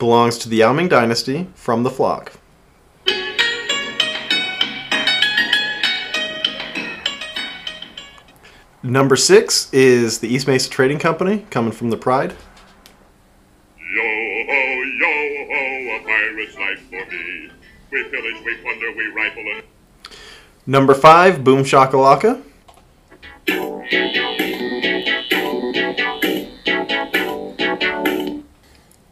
belongs 0.00 0.36
to 0.38 0.48
the 0.48 0.56
Yao 0.56 0.72
Ming 0.72 0.88
dynasty 0.88 1.46
from 1.54 1.84
the 1.84 1.90
flock. 1.90 2.32
Number 8.84 9.16
six 9.16 9.72
is 9.72 10.18
the 10.18 10.28
East 10.28 10.46
Mesa 10.46 10.68
Trading 10.68 10.98
Company, 10.98 11.46
coming 11.48 11.72
from 11.72 11.88
the 11.88 11.96
Pride. 11.96 12.34
Yo 13.78 14.02
ho, 14.02 14.82
yo 15.00 15.46
ho, 15.48 15.96
a 15.96 16.04
pirate's 16.04 16.54
life 16.54 16.80
for 16.90 17.10
me. 17.10 17.50
We 17.90 18.04
pillage, 18.04 18.44
we 18.44 18.56
plunder, 18.58 18.92
we 18.94 19.06
rifle 19.06 19.42
and 19.56 19.62
Number 20.66 20.92
five, 20.92 21.42
Boom 21.42 21.64
Shakalaka. 21.64 22.42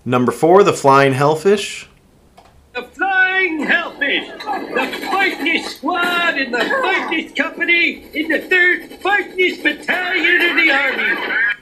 Number 0.05 0.33
four, 0.33 0.64
the 0.64 0.75
Flying 0.75 1.14
Hellfish. 1.14 1.88
The 2.75 2.83
Flying 2.83 3.61
Hellfish, 3.64 4.29
the 4.29 4.99
finest 5.31 5.76
squad 5.76 6.38
in 6.38 6.50
the 6.50 6.59
finest 6.59 7.37
company 7.37 8.05
in 8.14 8.29
the 8.29 8.41
third 8.41 8.91
finest 9.00 9.62
battalion 9.62 10.50
of 10.50 10.57
the 10.57 10.71
army. 10.71 11.52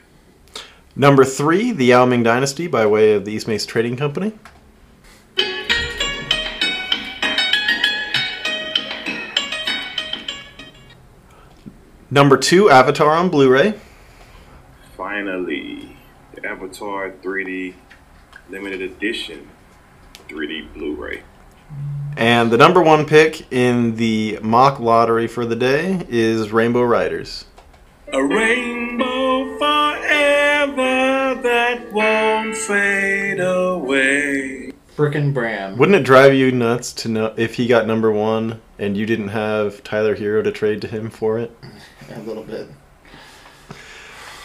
Number 0.96 1.24
three, 1.24 1.70
the 1.72 1.86
Yao 1.86 2.06
Ming 2.06 2.22
Dynasty 2.22 2.66
by 2.66 2.86
way 2.86 3.12
of 3.12 3.24
the 3.24 3.32
East 3.32 3.48
Mesa 3.48 3.66
Trading 3.66 3.96
Company. 3.96 4.32
Number 12.12 12.36
two, 12.36 12.68
Avatar 12.68 13.10
on 13.10 13.28
Blu-ray. 13.28 13.74
Finally, 14.96 15.96
the 16.34 16.44
Avatar 16.44 17.12
3D 17.12 17.74
limited 18.48 18.82
edition 18.82 19.48
3D 20.28 20.74
Blu-ray. 20.74 21.22
And 22.16 22.50
the 22.50 22.58
number 22.58 22.82
one 22.82 23.06
pick 23.06 23.50
in 23.52 23.96
the 23.96 24.38
mock 24.42 24.78
lottery 24.80 25.26
for 25.26 25.46
the 25.46 25.56
day 25.56 26.04
is 26.08 26.50
Rainbow 26.52 26.82
Riders. 26.82 27.46
A 28.12 28.22
rainbow 28.22 29.56
forever 29.58 31.40
that 31.42 31.92
won't 31.92 32.56
fade 32.56 33.40
away. 33.40 34.72
Frickin' 34.96 35.32
Bram. 35.32 35.78
Wouldn't 35.78 35.96
it 35.96 36.04
drive 36.04 36.34
you 36.34 36.50
nuts 36.52 36.92
to 36.94 37.08
know 37.08 37.32
if 37.38 37.54
he 37.54 37.66
got 37.66 37.86
number 37.86 38.10
one 38.12 38.60
and 38.78 38.96
you 38.96 39.06
didn't 39.06 39.28
have 39.28 39.82
Tyler 39.82 40.14
Herro 40.16 40.42
to 40.42 40.52
trade 40.52 40.82
to 40.82 40.88
him 40.88 41.08
for 41.08 41.38
it? 41.38 41.56
A 42.14 42.20
little 42.20 42.42
bit. 42.42 42.68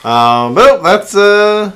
Um, 0.05 0.53
but 0.53 0.81
that's 0.83 1.15
uh, 1.15 1.71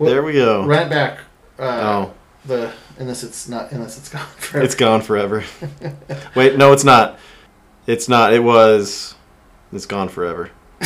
there 0.00 0.22
we 0.22 0.32
go. 0.32 0.64
Run 0.64 0.86
it 0.86 0.90
back. 0.90 1.20
Uh, 1.58 1.62
Oh. 2.08 2.14
The 2.46 2.72
unless 2.98 3.22
it's 3.22 3.48
not 3.48 3.72
unless 3.72 3.98
it's 3.98 4.08
gone 4.10 4.26
forever. 4.38 4.64
It's 4.64 4.74
gone 4.74 5.00
forever. 5.02 5.44
Wait, 6.34 6.56
no, 6.56 6.72
it's 6.72 6.84
not. 6.84 7.18
It's 7.86 8.08
not. 8.08 8.32
It 8.32 8.40
was. 8.40 9.14
It's 9.72 9.86
gone 9.86 10.08
forever. 10.08 10.50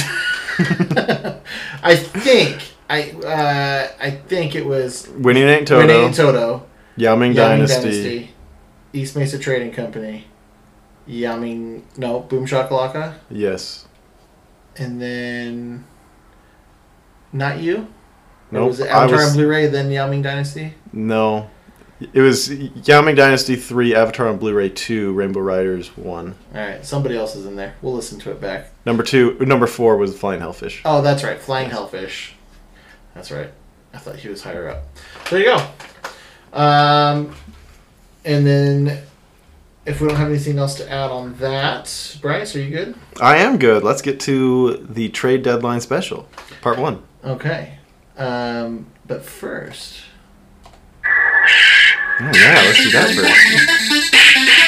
I 1.82 1.94
think 1.96 2.62
I 2.90 3.10
uh, 3.12 3.88
I 4.00 4.10
think 4.10 4.54
it 4.54 4.64
was 4.66 5.08
Winning 5.08 5.44
Ain't 5.44 5.68
Toto. 5.68 5.86
Winning 5.86 6.06
and 6.06 6.14
Toto. 6.14 6.66
Yao 6.96 7.14
Ming 7.16 7.32
Yao 7.32 7.56
Ming 7.56 7.66
Dynasty. 7.66 8.30
East 8.92 9.16
Mesa 9.16 9.38
Trading 9.38 9.70
Company. 9.72 10.24
Yao 11.06 11.36
Ming 11.36 11.86
no 11.96 12.20
Boom 12.20 12.46
Shakalaka, 12.46 13.14
Yes. 13.30 13.86
and 14.76 15.00
then 15.00 15.84
not 17.32 17.58
you. 17.60 17.76
Or 18.50 18.60
Nope. 18.60 18.68
was 18.68 18.80
it 18.80 18.88
Avatar 18.88 19.18
was- 19.18 19.30
on 19.30 19.36
Blu-ray 19.36 19.66
then 19.68 19.90
Yao 19.90 20.08
Ming 20.08 20.22
Dynasty? 20.22 20.74
No. 20.92 21.48
It 22.00 22.20
was 22.20 22.52
Yao 22.52 23.02
Ming 23.02 23.16
Dynasty 23.16 23.56
3, 23.56 23.94
Avatar 23.94 24.28
on 24.28 24.38
Blu-ray 24.38 24.68
2, 24.68 25.12
Rainbow 25.14 25.40
Riders 25.40 25.88
1. 25.96 26.34
All 26.54 26.60
right, 26.60 26.84
somebody 26.84 27.16
else 27.16 27.34
is 27.34 27.44
in 27.44 27.56
there. 27.56 27.74
We'll 27.82 27.94
listen 27.94 28.20
to 28.20 28.30
it 28.30 28.40
back. 28.40 28.70
Number 28.86 29.02
2, 29.02 29.38
number 29.40 29.66
4 29.66 29.96
was 29.96 30.16
Flying 30.16 30.38
Hellfish. 30.40 30.82
Oh, 30.84 31.02
that's 31.02 31.24
right, 31.24 31.40
Flying 31.40 31.70
Hellfish. 31.70 32.34
That's 33.14 33.32
right. 33.32 33.50
I 33.92 33.98
thought 33.98 34.16
he 34.16 34.28
was 34.28 34.42
higher 34.42 34.68
up. 34.68 34.84
There 35.28 35.40
you 35.40 35.46
go. 35.46 36.56
Um, 36.56 37.34
and 38.24 38.46
then, 38.46 39.02
if 39.84 40.00
we 40.00 40.06
don't 40.06 40.16
have 40.16 40.28
anything 40.28 40.58
else 40.58 40.76
to 40.76 40.88
add 40.88 41.10
on 41.10 41.34
that, 41.38 42.18
Bryce, 42.20 42.54
are 42.54 42.60
you 42.60 42.70
good? 42.70 42.94
I 43.20 43.38
am 43.38 43.58
good. 43.58 43.82
Let's 43.82 44.02
get 44.02 44.20
to 44.20 44.86
the 44.88 45.08
trade 45.08 45.42
deadline 45.42 45.80
special, 45.80 46.28
part 46.60 46.78
1. 46.78 47.02
Okay. 47.24 47.78
Um, 48.16 48.86
but 49.06 49.24
first, 49.24 50.02
Oh 52.20 52.24
yeah, 52.34 52.62
let's 52.66 52.82
do 52.82 52.90
that 52.90 53.14
first. 53.14 54.58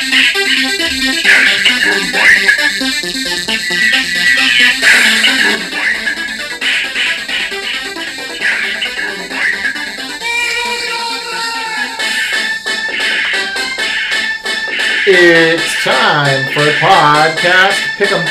it's 15.12 15.83
time 15.83 16.45
for 16.52 16.61
podcast 16.78 17.80
pick 17.97 18.12
'em. 18.12 18.25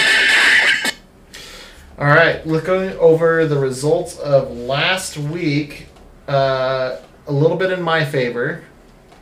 All 1.97 2.07
right, 2.07 2.47
looking 2.47 2.97
over 2.99 3.45
the 3.45 3.57
results 3.57 4.17
of 4.17 4.49
last 4.55 5.17
week, 5.17 5.88
uh, 6.29 6.95
a 7.27 7.33
little 7.33 7.57
bit 7.57 7.73
in 7.73 7.81
my 7.81 8.05
favor. 8.05 8.63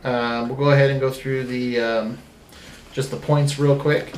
Um, 0.04 0.48
we'll 0.48 0.58
go 0.58 0.70
ahead 0.70 0.90
and 0.90 1.00
go 1.00 1.10
through 1.10 1.44
the 1.44 1.80
um, 1.80 2.18
just 2.92 3.10
the 3.10 3.16
points 3.16 3.58
real 3.58 3.78
quick. 3.78 4.14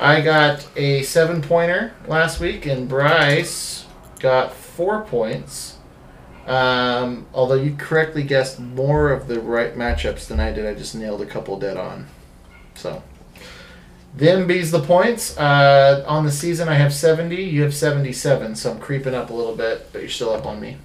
I 0.00 0.20
got 0.20 0.66
a 0.76 1.02
seven 1.02 1.42
pointer 1.42 1.92
last 2.06 2.40
week, 2.40 2.66
and 2.66 2.88
Bryce 2.88 3.86
got 4.20 4.52
four 4.54 5.02
points. 5.02 5.76
Um, 6.46 7.26
although 7.34 7.56
you 7.56 7.74
correctly 7.76 8.22
guessed 8.22 8.58
more 8.58 9.10
of 9.10 9.28
the 9.28 9.40
right 9.40 9.74
matchups 9.74 10.28
than 10.28 10.40
I 10.40 10.52
did, 10.52 10.66
I 10.66 10.74
just 10.74 10.94
nailed 10.94 11.20
a 11.20 11.26
couple 11.26 11.58
dead 11.58 11.76
on. 11.76 12.06
So, 12.74 13.02
them 14.14 14.46
bees 14.46 14.70
the 14.70 14.80
points. 14.80 15.36
Uh, 15.36 16.04
on 16.06 16.24
the 16.24 16.30
season, 16.32 16.68
I 16.68 16.74
have 16.74 16.94
70. 16.94 17.36
You 17.36 17.62
have 17.62 17.74
77. 17.74 18.56
So 18.56 18.72
I'm 18.72 18.78
creeping 18.78 19.14
up 19.14 19.30
a 19.30 19.34
little 19.34 19.54
bit, 19.54 19.90
but 19.92 20.00
you're 20.00 20.10
still 20.10 20.30
up 20.30 20.46
on 20.46 20.60
me. 20.60 20.78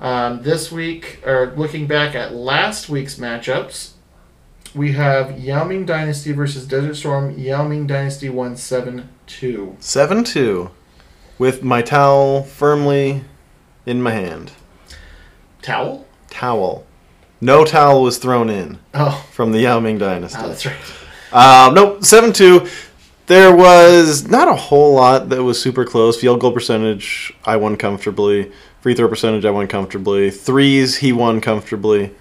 Um, 0.00 0.42
this 0.42 0.70
week, 0.70 1.20
or 1.26 1.54
looking 1.56 1.86
back 1.86 2.14
at 2.14 2.34
last 2.34 2.88
week's 2.88 3.16
matchups, 3.16 3.92
we 4.74 4.92
have 4.92 5.38
Yao 5.40 5.64
Ming 5.64 5.86
Dynasty 5.86 6.32
versus 6.32 6.66
Desert 6.66 6.94
Storm. 6.96 7.38
Yao 7.38 7.66
Ming 7.66 7.86
Dynasty 7.86 8.28
won 8.28 8.56
7 8.56 9.08
2. 9.26 9.76
7 9.80 10.24
2. 10.24 10.70
With 11.38 11.62
my 11.62 11.80
towel 11.82 12.42
firmly 12.42 13.24
in 13.86 14.02
my 14.02 14.10
hand. 14.12 14.52
Towel? 15.62 16.06
Towel. 16.28 16.86
No 17.40 17.64
towel 17.64 18.02
was 18.02 18.18
thrown 18.18 18.48
in 18.50 18.78
Oh, 18.94 19.26
from 19.32 19.52
the 19.52 19.60
Yao 19.60 19.80
Ming 19.80 19.98
Dynasty. 19.98 20.38
oh 20.42 20.48
that's 20.48 20.66
right. 20.66 20.76
Um, 21.32 21.74
nope, 21.74 22.04
7 22.04 22.32
2. 22.32 22.66
There 23.28 23.54
was 23.56 24.28
not 24.28 24.46
a 24.46 24.54
whole 24.54 24.94
lot 24.94 25.30
that 25.30 25.42
was 25.42 25.60
super 25.60 25.84
close. 25.84 26.20
Field 26.20 26.38
goal 26.40 26.52
percentage, 26.52 27.34
I 27.44 27.56
won 27.56 27.76
comfortably. 27.76 28.52
Free 28.86 28.94
throw 28.94 29.08
percentage, 29.08 29.44
I 29.44 29.50
won 29.50 29.66
comfortably. 29.66 30.30
Threes, 30.30 30.98
he 30.98 31.12
won 31.12 31.40
comfortably. 31.40 32.12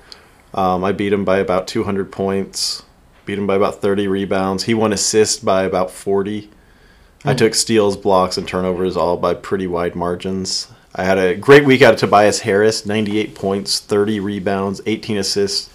Um, 0.52 0.84
I 0.84 0.94
beat 0.94 1.14
him 1.14 1.24
by 1.24 1.38
about 1.38 1.68
200 1.68 2.12
points. 2.12 2.82
Beat 3.24 3.38
him 3.38 3.46
by 3.46 3.54
about 3.54 3.84
30 3.84 4.08
rebounds. 4.08 4.64
He 4.64 4.74
won 4.74 4.92
assists 4.92 5.38
by 5.38 5.62
about 5.62 5.92
40. 5.92 6.50
I 7.24 7.36
took 7.36 7.54
steals, 7.54 7.96
blocks, 7.96 8.36
and 8.36 8.48
turnovers 8.48 8.98
all 8.98 9.16
by 9.16 9.36
pretty 9.36 9.68
wide 9.68 9.94
margins. 9.94 10.68
I 10.96 11.04
had 11.04 11.20
a 11.20 11.36
great 11.36 11.66
week 11.66 11.84
out 11.84 11.94
of 11.94 12.00
Tobias 12.00 12.40
Harris 12.40 12.84
98 12.84 13.36
points, 13.36 13.80
30 13.80 14.20
rebounds, 14.20 14.82
18 14.88 15.18
assists, 15.18 15.70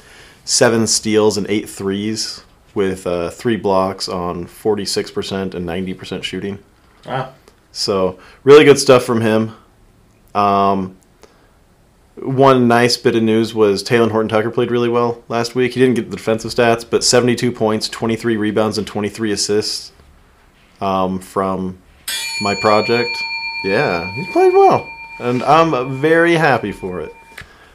7 0.44 0.88
steals, 0.88 1.36
and 1.36 1.46
8 1.48 1.68
threes 1.68 2.42
with 2.74 3.06
uh, 3.06 3.30
3 3.30 3.54
blocks 3.54 4.08
on 4.08 4.44
46% 4.44 5.54
and 5.54 5.68
90% 5.68 6.24
shooting. 6.24 6.58
Wow. 7.06 7.32
So, 7.70 8.18
really 8.42 8.64
good 8.64 8.80
stuff 8.80 9.04
from 9.04 9.20
him. 9.20 9.54
Um, 10.34 10.96
one 12.16 12.68
nice 12.68 12.96
bit 12.96 13.16
of 13.16 13.22
news 13.22 13.54
was 13.54 13.82
Talen 13.82 14.10
Horton 14.10 14.28
Tucker 14.28 14.50
played 14.50 14.70
really 14.70 14.88
well 14.88 15.22
last 15.28 15.54
week. 15.54 15.72
He 15.74 15.80
didn't 15.80 15.94
get 15.94 16.10
the 16.10 16.16
defensive 16.16 16.50
stats, 16.50 16.84
but 16.88 17.02
72 17.02 17.50
points, 17.52 17.88
23 17.88 18.36
rebounds, 18.36 18.76
and 18.78 18.86
23 18.86 19.32
assists 19.32 19.92
um, 20.80 21.18
from 21.18 21.78
my 22.42 22.54
project. 22.60 23.10
Yeah, 23.64 24.10
he 24.12 24.30
played 24.32 24.52
well. 24.52 24.86
And 25.18 25.42
I'm 25.42 26.00
very 26.00 26.34
happy 26.34 26.72
for 26.72 27.00
it. 27.00 27.14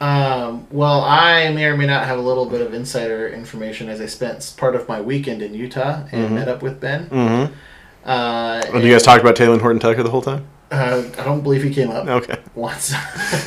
Um, 0.00 0.66
well, 0.70 1.02
I 1.02 1.50
may 1.52 1.64
or 1.64 1.76
may 1.76 1.86
not 1.86 2.06
have 2.06 2.18
a 2.18 2.22
little 2.22 2.46
bit 2.46 2.60
of 2.60 2.74
insider 2.74 3.28
information 3.28 3.88
as 3.88 4.00
I 4.00 4.06
spent 4.06 4.54
part 4.56 4.74
of 4.74 4.88
my 4.88 5.00
weekend 5.00 5.42
in 5.42 5.54
Utah 5.54 6.04
and 6.12 6.34
met 6.34 6.48
up 6.48 6.62
with 6.62 6.80
Ben. 6.80 7.08
Mm-hmm. 7.08 7.52
Uh, 8.04 8.62
And 8.74 8.84
you 8.84 8.92
guys 8.92 9.02
talked 9.02 9.22
about 9.22 9.36
Talen 9.36 9.60
Horton 9.60 9.80
Tucker 9.80 10.02
the 10.02 10.10
whole 10.10 10.22
time? 10.22 10.46
Uh, 10.70 11.02
I 11.18 11.24
don't 11.24 11.42
believe 11.42 11.62
he 11.62 11.72
came 11.72 11.90
up 11.90 12.06
Okay. 12.06 12.38
once. 12.54 12.92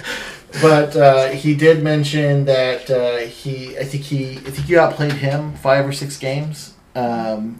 but 0.61 0.95
uh, 0.95 1.29
he 1.29 1.53
did 1.55 1.83
mention 1.83 2.45
that 2.45 2.89
uh, 2.89 3.17
he, 3.27 3.77
I 3.77 3.83
think 3.83 4.03
he, 4.03 4.37
I 4.37 4.51
think 4.51 4.69
you 4.69 4.79
outplayed 4.79 5.13
him 5.13 5.53
five 5.55 5.85
or 5.87 5.91
six 5.93 6.17
games, 6.17 6.73
um, 6.95 7.57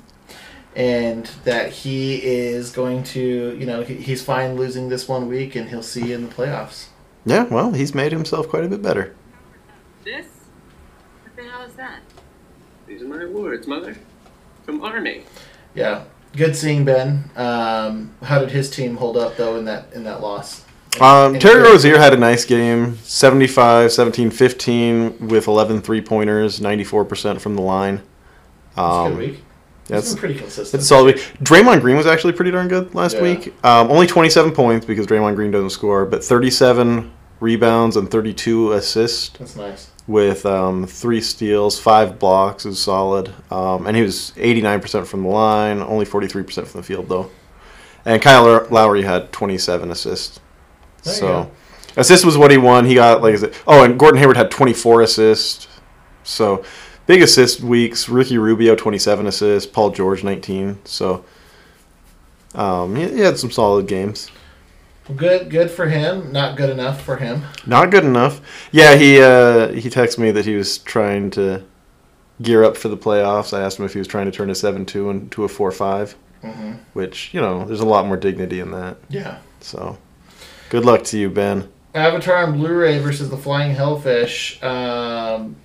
and 0.76 1.26
that 1.44 1.72
he 1.72 2.16
is 2.24 2.72
going 2.72 3.04
to, 3.04 3.56
you 3.60 3.66
know, 3.66 3.82
he, 3.84 3.96
he's 3.96 4.22
fine 4.24 4.56
losing 4.56 4.90
this 4.90 5.08
one 5.08 5.28
week, 5.28 5.56
and 5.56 5.70
he'll 5.70 5.84
see 5.84 6.08
you 6.08 6.16
in 6.16 6.28
the 6.28 6.34
playoffs. 6.34 6.88
Yeah, 7.26 7.44
well, 7.44 7.72
he's 7.74 7.94
made 7.94 8.12
himself 8.12 8.48
quite 8.48 8.64
a 8.64 8.68
bit 8.70 8.82
better. 8.82 9.14
This? 10.04 10.26
What 11.24 11.36
the 11.36 11.44
hell 11.44 11.64
is 11.64 11.74
that? 11.74 12.00
These 12.88 13.02
are 13.02 13.08
my 13.08 13.22
awards, 13.24 13.68
mother. 13.68 13.96
From 14.64 14.82
Army. 14.82 15.24
Yeah, 15.76 16.06
good 16.40 16.56
seeing 16.56 16.86
Ben. 16.86 17.30
Um, 17.36 18.12
how 18.24 18.40
did 18.40 18.50
his 18.52 18.70
team 18.72 18.96
hold 18.98 19.18
up 19.18 19.38
though 19.38 19.58
in 19.58 19.66
that 19.66 19.94
in 19.94 20.04
that 20.06 20.22
loss? 20.22 20.66
Um, 21.00 21.38
Terry 21.38 21.62
Rozier 21.62 22.00
had 22.00 22.14
a 22.14 22.18
nice 22.18 22.46
game 22.46 22.98
75, 23.04 23.92
17, 23.92 24.32
15 24.32 25.28
with 25.28 25.48
11 25.48 25.82
three 25.82 26.02
pointers, 26.02 26.60
94% 26.60 27.40
from 27.40 27.56
the 27.56 27.62
line. 27.62 28.02
Um, 28.76 29.12
good 29.14 29.18
week. 29.20 29.44
That's 29.86 30.16
pretty 30.16 30.36
consistent. 30.36 30.82
It's 30.82 30.86
a 30.86 30.88
solid 30.88 31.16
week. 31.16 31.24
Draymond 31.42 31.82
Green 31.82 31.96
was 31.98 32.06
actually 32.08 32.34
pretty 32.34 32.52
darn 32.52 32.68
good 32.68 32.94
last 32.96 33.16
Yeah. 33.18 33.22
week. 33.24 33.54
Um, 33.64 33.90
only 33.92 34.08
27 34.08 34.52
points 34.52 34.86
because 34.86 35.06
Draymond 35.08 35.36
Green 35.36 35.52
doesn't 35.52 35.70
score, 35.72 36.06
but 36.06 36.24
37 36.24 37.12
rebounds 37.40 37.96
and 37.96 38.10
32 38.10 38.74
assists 38.74 39.38
That's 39.38 39.56
nice. 39.56 39.92
with 40.08 40.46
um, 40.46 40.86
three 40.86 41.22
steals, 41.22 41.80
five 41.80 42.20
blocks 42.20 42.66
is 42.66 42.82
solid. 42.82 43.34
Um, 43.52 43.88
and 43.88 43.96
he 43.96 44.04
was 44.04 44.34
89% 44.36 45.06
from 45.06 45.24
the 45.24 45.30
line, 45.30 45.82
only 45.82 46.06
43% 46.06 46.68
from 46.68 46.82
the 46.82 46.86
field 46.86 47.08
though. 47.10 47.30
And 48.06 48.22
Kyle 48.22 48.68
Lowry 48.70 49.04
had 49.04 49.32
27 49.32 49.92
assists. 49.92 50.40
There 51.04 51.14
so 51.14 51.28
go. 51.28 51.52
assist 51.98 52.26
was 52.26 52.38
what 52.38 52.52
he 52.52 52.58
won. 52.58 52.86
He 52.86 52.96
got 52.96 53.22
like? 53.22 53.36
Oh, 53.68 53.84
and 53.84 54.00
Gordon 54.00 54.20
Hayward 54.20 54.38
had 54.38 54.52
24 54.52 55.02
assists. 55.02 55.68
So 56.24 56.64
big 57.06 57.22
assist 57.22 57.62
weeks. 57.62 58.10
Ricky 58.10 58.38
Rubio 58.38 58.76
27 58.76 59.28
assists. 59.28 59.70
Paul 59.70 59.92
George 59.92 60.24
19. 60.24 60.80
So 60.86 61.26
um, 62.56 62.96
he, 62.96 63.08
he 63.10 63.20
had 63.20 63.38
some 63.38 63.52
solid 63.52 63.88
games. 63.88 64.32
Good, 65.16 65.50
good 65.50 65.72
for 65.72 65.88
him. 65.88 66.32
Not 66.32 66.56
good 66.56 66.70
enough 66.70 67.02
for 67.02 67.18
him. 67.18 67.44
Not 67.66 67.90
good 67.92 68.04
enough. 68.06 68.42
Yeah, 68.72 68.96
he 68.96 69.20
uh, 69.22 69.70
he 69.74 69.90
texted 69.90 70.20
me 70.20 70.32
that 70.32 70.46
he 70.46 70.56
was 70.56 70.78
trying 70.78 71.32
to 71.32 71.64
gear 72.42 72.64
up 72.64 72.78
for 72.78 72.90
the 72.90 72.98
playoffs. 72.98 73.58
I 73.58 73.62
asked 73.62 73.80
him 73.80 73.86
if 73.86 73.94
he 73.94 74.00
was 74.00 74.08
trying 74.08 74.26
to 74.26 74.32
turn 74.32 74.50
a 74.50 74.56
seven 74.56 74.86
two 74.86 75.10
into 75.10 75.44
a 75.44 75.48
four 75.48 75.72
five, 75.72 76.16
Mhm. 76.44 76.78
which 76.94 77.34
you 77.34 77.42
know 77.42 77.66
there's 77.66 77.80
a 77.80 77.86
lot 77.86 78.06
more 78.06 78.18
dignity 78.18 78.60
in 78.60 78.72
that. 78.72 78.98
Yeah. 79.10 79.38
So 79.62 79.98
good 80.70 80.86
luck 80.86 81.04
to 81.06 81.18
you, 81.18 81.30
Ben. 81.30 81.70
Avatar 81.96 82.44
on 82.44 82.54
Blu-ray 82.58 83.00
versus 83.00 83.32
the 83.32 83.38
Flying 83.38 83.74
Hellfish. 83.74 84.62
Um, 84.64 85.56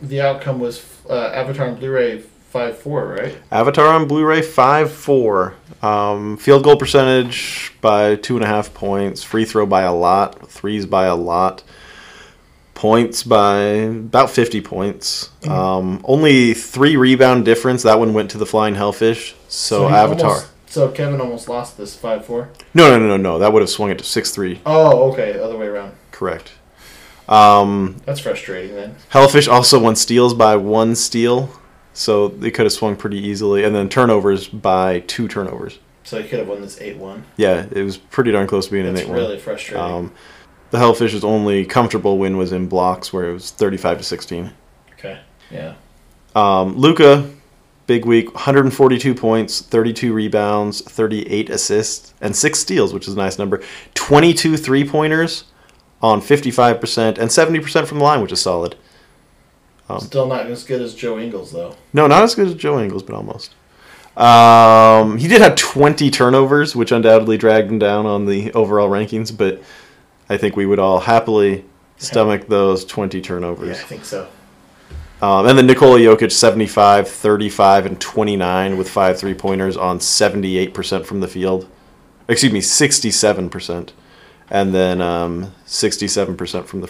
the 0.00 0.22
outcome 0.22 0.58
was 0.58 0.82
uh, 1.08 1.32
Avatar 1.34 1.68
on 1.68 1.74
Blu-ray 1.74 2.22
five 2.50 2.78
four, 2.78 3.06
right? 3.06 3.36
Avatar 3.50 3.86
on 3.86 4.06
Blu-ray 4.08 4.42
five 4.42 4.92
four. 4.92 5.54
Um, 5.82 6.36
field 6.36 6.62
goal 6.64 6.76
percentage 6.76 7.72
by 7.80 8.16
two 8.16 8.36
and 8.36 8.44
a 8.44 8.48
half 8.48 8.74
points. 8.74 9.22
Free 9.22 9.44
throw 9.44 9.64
by 9.66 9.82
a 9.82 9.94
lot. 9.94 10.48
Threes 10.50 10.84
by 10.86 11.06
a 11.06 11.14
lot. 11.16 11.62
Points 12.74 13.22
by 13.22 13.56
about 13.58 14.30
fifty 14.30 14.60
points. 14.60 15.30
Mhm. 15.42 15.50
Um, 15.50 16.00
only 16.04 16.54
three 16.54 16.96
rebound 16.96 17.44
difference. 17.44 17.82
That 17.82 17.98
one 17.98 18.14
went 18.14 18.30
to 18.30 18.38
the 18.38 18.46
Flying 18.46 18.74
Hellfish. 18.74 19.34
So, 19.48 19.88
he 19.88 19.94
Avatar. 19.94 20.28
almost- 20.30 20.46
so 20.66 20.88
Kevin 20.88 21.20
almost 21.20 21.48
lost 21.48 21.76
this 21.76 21.94
five 21.94 22.24
four. 22.24 22.48
No, 22.72 22.88
no, 22.90 22.98
no, 22.98 23.06
no, 23.08 23.16
no. 23.16 23.38
That 23.38 23.52
would 23.52 23.60
have 23.60 23.68
swung 23.70 23.90
it 23.90 23.98
to 23.98 24.04
six 24.04 24.30
three. 24.30 24.60
Oh, 24.64 25.10
okay, 25.12 25.38
other 25.38 25.58
way 25.58 25.66
around. 25.66 25.92
Correct. 26.10 26.52
Um, 27.28 27.96
That's 28.06 28.20
frustrating 28.20 28.74
then. 28.74 28.96
Hellfish 29.10 29.46
also 29.46 29.78
won 29.78 29.94
steals 29.94 30.32
by 30.34 30.56
one 30.56 30.94
steal, 30.96 31.50
so 31.92 32.28
they 32.28 32.50
could 32.50 32.64
have 32.66 32.72
swung 32.72 32.96
pretty 32.96 33.18
easily, 33.18 33.64
and 33.64 33.74
then 33.74 33.88
turnovers 33.88 34.48
by 34.48 35.00
two 35.00 35.28
turnovers. 35.28 35.78
So 36.04 36.20
he 36.20 36.28
could 36.28 36.38
have 36.40 36.48
won 36.48 36.60
this 36.60 36.80
eight 36.80 36.96
one. 36.96 37.24
Yeah, 37.36 37.66
it 37.70 37.82
was 37.82 37.96
pretty 37.96 38.32
darn 38.32 38.46
close 38.46 38.66
to 38.66 38.72
being 38.72 38.84
That's 38.86 39.00
an 39.00 39.06
8 39.06 39.10
1. 39.10 39.16
really 39.18 39.38
frustrating. 39.38 39.82
Um, 39.84 40.12
the 40.70 40.78
Hellfish's 40.78 41.24
only 41.24 41.64
comfortable 41.64 42.18
win 42.18 42.36
was 42.36 42.52
in 42.52 42.68
blocks, 42.68 43.12
where 43.12 43.28
it 43.28 43.32
was 43.32 43.50
thirty-five 43.50 43.98
to 43.98 44.04
sixteen. 44.04 44.52
Okay. 44.94 45.20
Yeah. 45.50 45.74
Um, 46.36 46.76
Luka, 46.76 47.28
big 47.86 48.04
week, 48.04 48.32
142 48.34 49.14
points, 49.16 49.62
32 49.62 50.12
rebounds, 50.12 50.80
38 50.80 51.50
assists, 51.50 52.14
and 52.20 52.36
six 52.36 52.60
steals, 52.60 52.94
which 52.94 53.08
is 53.08 53.14
a 53.14 53.16
nice 53.16 53.36
number. 53.38 53.60
22 53.94 54.56
three 54.56 54.88
pointers 54.88 55.44
on 56.00 56.20
55%, 56.20 57.18
and 57.18 57.28
70% 57.30 57.86
from 57.86 57.98
the 57.98 58.04
line, 58.04 58.20
which 58.22 58.30
is 58.32 58.40
solid. 58.40 58.76
Um, 59.90 60.00
Still 60.00 60.26
not 60.26 60.46
as 60.46 60.64
good 60.64 60.80
as 60.80 60.94
Joe 60.94 61.18
Ingles 61.18 61.52
though. 61.52 61.74
no, 61.92 62.06
not 62.06 62.22
as 62.22 62.34
good 62.34 62.48
as 62.48 62.54
Joe 62.54 62.80
Ingles, 62.80 63.02
but 63.02 63.14
almost. 63.14 63.54
Um, 64.16 65.18
he 65.18 65.28
did 65.28 65.40
have 65.40 65.54
20 65.56 66.10
turnovers, 66.10 66.76
which 66.76 66.92
undoubtedly 66.92 67.38
dragged 67.38 67.70
him 67.70 67.78
down 67.78 68.06
on 68.06 68.26
the 68.26 68.52
overall 68.52 68.88
rankings, 68.88 69.34
but 69.36 69.62
I 70.28 70.36
think 70.36 70.56
we 70.56 70.66
would 70.66 70.78
all 70.78 71.00
happily 71.00 71.64
stomach 71.96 72.46
those 72.48 72.84
20 72.84 73.20
turnovers. 73.20 73.76
Yeah, 73.78 73.82
I 73.82 73.86
think 73.86 74.04
so. 74.04 74.28
Um, 75.22 75.46
and 75.46 75.56
then 75.58 75.66
Nikola 75.66 75.98
Jokic, 75.98 76.32
75, 76.32 77.06
35, 77.08 77.86
and 77.86 78.00
29 78.00 78.78
with 78.78 78.88
five 78.88 79.18
three 79.18 79.34
pointers 79.34 79.76
on 79.76 79.98
78% 79.98 81.04
from 81.04 81.20
the 81.20 81.28
field. 81.28 81.68
Excuse 82.28 82.52
me, 82.52 82.60
67%. 82.60 83.90
And 84.50 84.74
then 84.74 85.00
um, 85.00 85.52
67% 85.66 86.64
from 86.64 86.80
the 86.80 86.88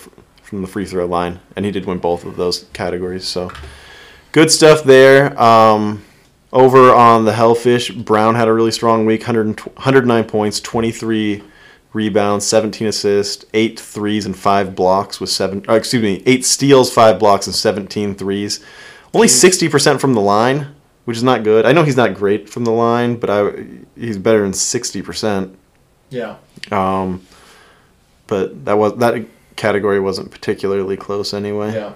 from 0.50 0.62
the 0.62 0.68
free 0.68 0.84
throw 0.84 1.06
line. 1.06 1.38
And 1.54 1.64
he 1.64 1.70
did 1.70 1.86
win 1.86 1.98
both 1.98 2.24
of 2.24 2.36
those 2.36 2.66
categories. 2.72 3.26
So 3.26 3.52
good 4.32 4.50
stuff 4.50 4.82
there. 4.82 5.40
Um, 5.40 6.04
over 6.52 6.92
on 6.92 7.24
the 7.24 7.32
Hellfish, 7.32 7.90
Brown 7.90 8.34
had 8.34 8.48
a 8.48 8.52
really 8.52 8.72
strong 8.72 9.06
week 9.06 9.20
100, 9.20 9.60
109 9.60 10.24
points, 10.24 10.60
23 10.60 11.44
rebounds, 11.92 12.44
17 12.46 12.88
assists, 12.88 13.44
8 13.54 13.78
threes, 13.78 14.26
and 14.26 14.36
5 14.36 14.74
blocks 14.74 15.20
with 15.20 15.30
7, 15.30 15.64
or 15.68 15.76
excuse 15.76 16.02
me, 16.02 16.20
8 16.26 16.44
steals, 16.44 16.92
5 16.92 17.20
blocks, 17.20 17.46
and 17.46 17.54
17 17.54 18.16
threes. 18.16 18.58
Only 19.14 19.28
60% 19.28 20.00
from 20.00 20.14
the 20.14 20.20
line, 20.20 20.74
which 21.04 21.16
is 21.16 21.22
not 21.22 21.44
good. 21.44 21.64
I 21.64 21.70
know 21.70 21.84
he's 21.84 21.96
not 21.96 22.14
great 22.14 22.48
from 22.48 22.64
the 22.64 22.72
line, 22.72 23.14
but 23.16 23.30
I, 23.30 23.66
he's 23.94 24.18
better 24.18 24.42
than 24.42 24.52
60%. 24.52 25.54
Yeah. 26.10 26.36
Um, 26.72 27.24
but 28.26 28.64
that 28.64 28.76
was 28.76 28.96
that 28.98 29.24
category 29.56 30.00
wasn't 30.00 30.30
particularly 30.30 30.96
close 30.96 31.32
anyway. 31.34 31.74
Yeah. 31.74 31.92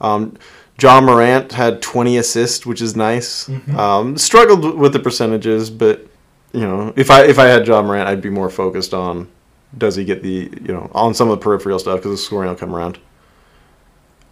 Um, 0.00 0.36
Ja 0.80 1.00
Morant 1.00 1.52
had 1.52 1.82
20 1.82 2.16
assists, 2.16 2.64
which 2.64 2.80
is 2.80 2.96
nice. 2.96 3.48
Mhm. 3.48 3.76
Um, 3.76 4.16
struggled 4.18 4.78
with 4.78 4.92
the 4.94 4.98
percentages, 4.98 5.68
but 5.70 6.06
you 6.52 6.60
know, 6.62 6.92
if 6.96 7.10
I 7.10 7.24
if 7.24 7.38
I 7.38 7.46
had 7.46 7.66
Ja 7.66 7.82
Morant, 7.82 8.08
I'd 8.08 8.22
be 8.22 8.30
more 8.30 8.48
focused 8.50 8.94
on 8.94 9.28
does 9.76 9.94
he 9.94 10.04
get 10.04 10.22
the 10.22 10.50
you 10.66 10.72
know 10.74 10.90
on 10.94 11.14
some 11.14 11.28
of 11.30 11.38
the 11.38 11.42
peripheral 11.44 11.78
stuff 11.78 11.96
because 11.98 12.10
the 12.12 12.16
scoring 12.16 12.48
will 12.48 12.56
come 12.56 12.74
around. 12.74 12.98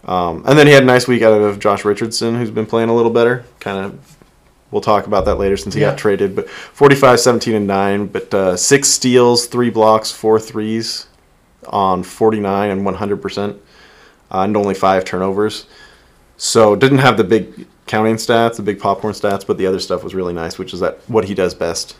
Um, 0.05 0.43
and 0.47 0.57
then 0.57 0.65
he 0.67 0.73
had 0.73 0.83
a 0.83 0.85
nice 0.85 1.07
week 1.07 1.21
out 1.21 1.33
of 1.39 1.59
Josh 1.59 1.85
Richardson, 1.85 2.35
who's 2.35 2.51
been 2.51 2.65
playing 2.65 2.89
a 2.89 2.95
little 2.95 3.11
better. 3.11 3.43
Kind 3.59 3.85
of, 3.85 4.17
we'll 4.71 4.81
talk 4.81 5.07
about 5.07 5.25
that 5.25 5.35
later 5.35 5.57
since 5.57 5.75
he 5.75 5.81
Yeah. 5.81 5.89
got 5.89 5.97
traded. 5.97 6.35
But 6.35 6.49
45, 6.49 7.19
17, 7.19 7.53
and 7.53 7.67
9. 7.67 8.07
But 8.07 8.33
uh, 8.33 8.55
six 8.57 8.87
steals, 8.87 9.45
three 9.47 9.69
blocks, 9.69 10.11
four 10.11 10.39
threes 10.39 11.07
on 11.67 12.03
49 12.03 12.69
and 12.69 12.85
100%, 12.85 13.49
uh, 13.49 14.39
and 14.41 14.57
only 14.57 14.73
five 14.73 15.05
turnovers. 15.05 15.65
So 16.37 16.75
didn't 16.75 16.99
have 16.99 17.17
the 17.17 17.23
big 17.23 17.67
counting 17.85 18.15
stats, 18.15 18.55
the 18.55 18.61
big 18.61 18.79
popcorn 18.79 19.13
stats, 19.13 19.45
but 19.45 19.57
the 19.57 19.65
other 19.65 19.79
stuff 19.79 20.03
was 20.03 20.15
really 20.15 20.33
nice, 20.33 20.57
which 20.57 20.73
is 20.73 20.79
that 20.79 20.99
what 21.09 21.25
he 21.25 21.33
does 21.33 21.53
best. 21.53 21.97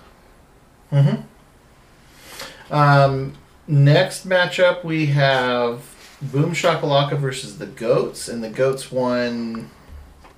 Mm-hmm. 0.91 2.73
Um, 2.73 3.33
next 3.67 4.27
matchup 4.27 4.83
we 4.83 5.07
have 5.07 5.81
Boom 6.21 6.51
Shakalaka 6.51 7.17
versus 7.17 7.57
the 7.57 7.65
Goats, 7.65 8.27
and 8.27 8.43
the 8.43 8.49
Goats 8.49 8.91
won 8.91 9.69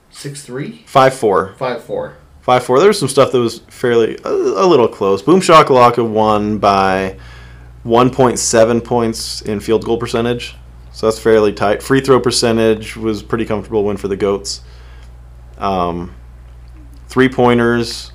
six 0.10 0.44
three. 0.44 0.84
Five 0.86 1.14
four. 1.14 1.56
Five 1.58 1.84
four. 1.84 2.18
Five 2.42 2.64
four. 2.64 2.80
There 2.80 2.88
was 2.88 3.00
some 3.00 3.10
stuff 3.10 3.32
that 3.32 3.40
was 3.40 3.60
fairly 3.68 4.18
a, 4.24 4.30
a 4.30 4.66
little 4.66 4.88
close. 4.88 5.22
Boom 5.22 5.42
Shakalaka 5.42 6.08
won 6.08 6.58
by 6.60 7.18
1.7 7.86 8.84
points 8.84 9.41
in 9.41 9.60
field 9.60 9.84
goal 9.84 9.98
percentage, 9.98 10.56
so 10.91 11.08
that's 11.08 11.20
fairly 11.20 11.54
tight. 11.54 11.82
Free 11.82 12.02
throw 12.02 12.20
percentage 12.20 12.96
was 12.96 13.24
pretty 13.24 13.46
comfortable 13.46 13.84
win 13.84 13.98
for 13.98 14.08
the 14.08 14.15
Goats. 14.15 14.62
Um, 15.58 16.15
three 17.08 17.30
pointers. 17.30 18.12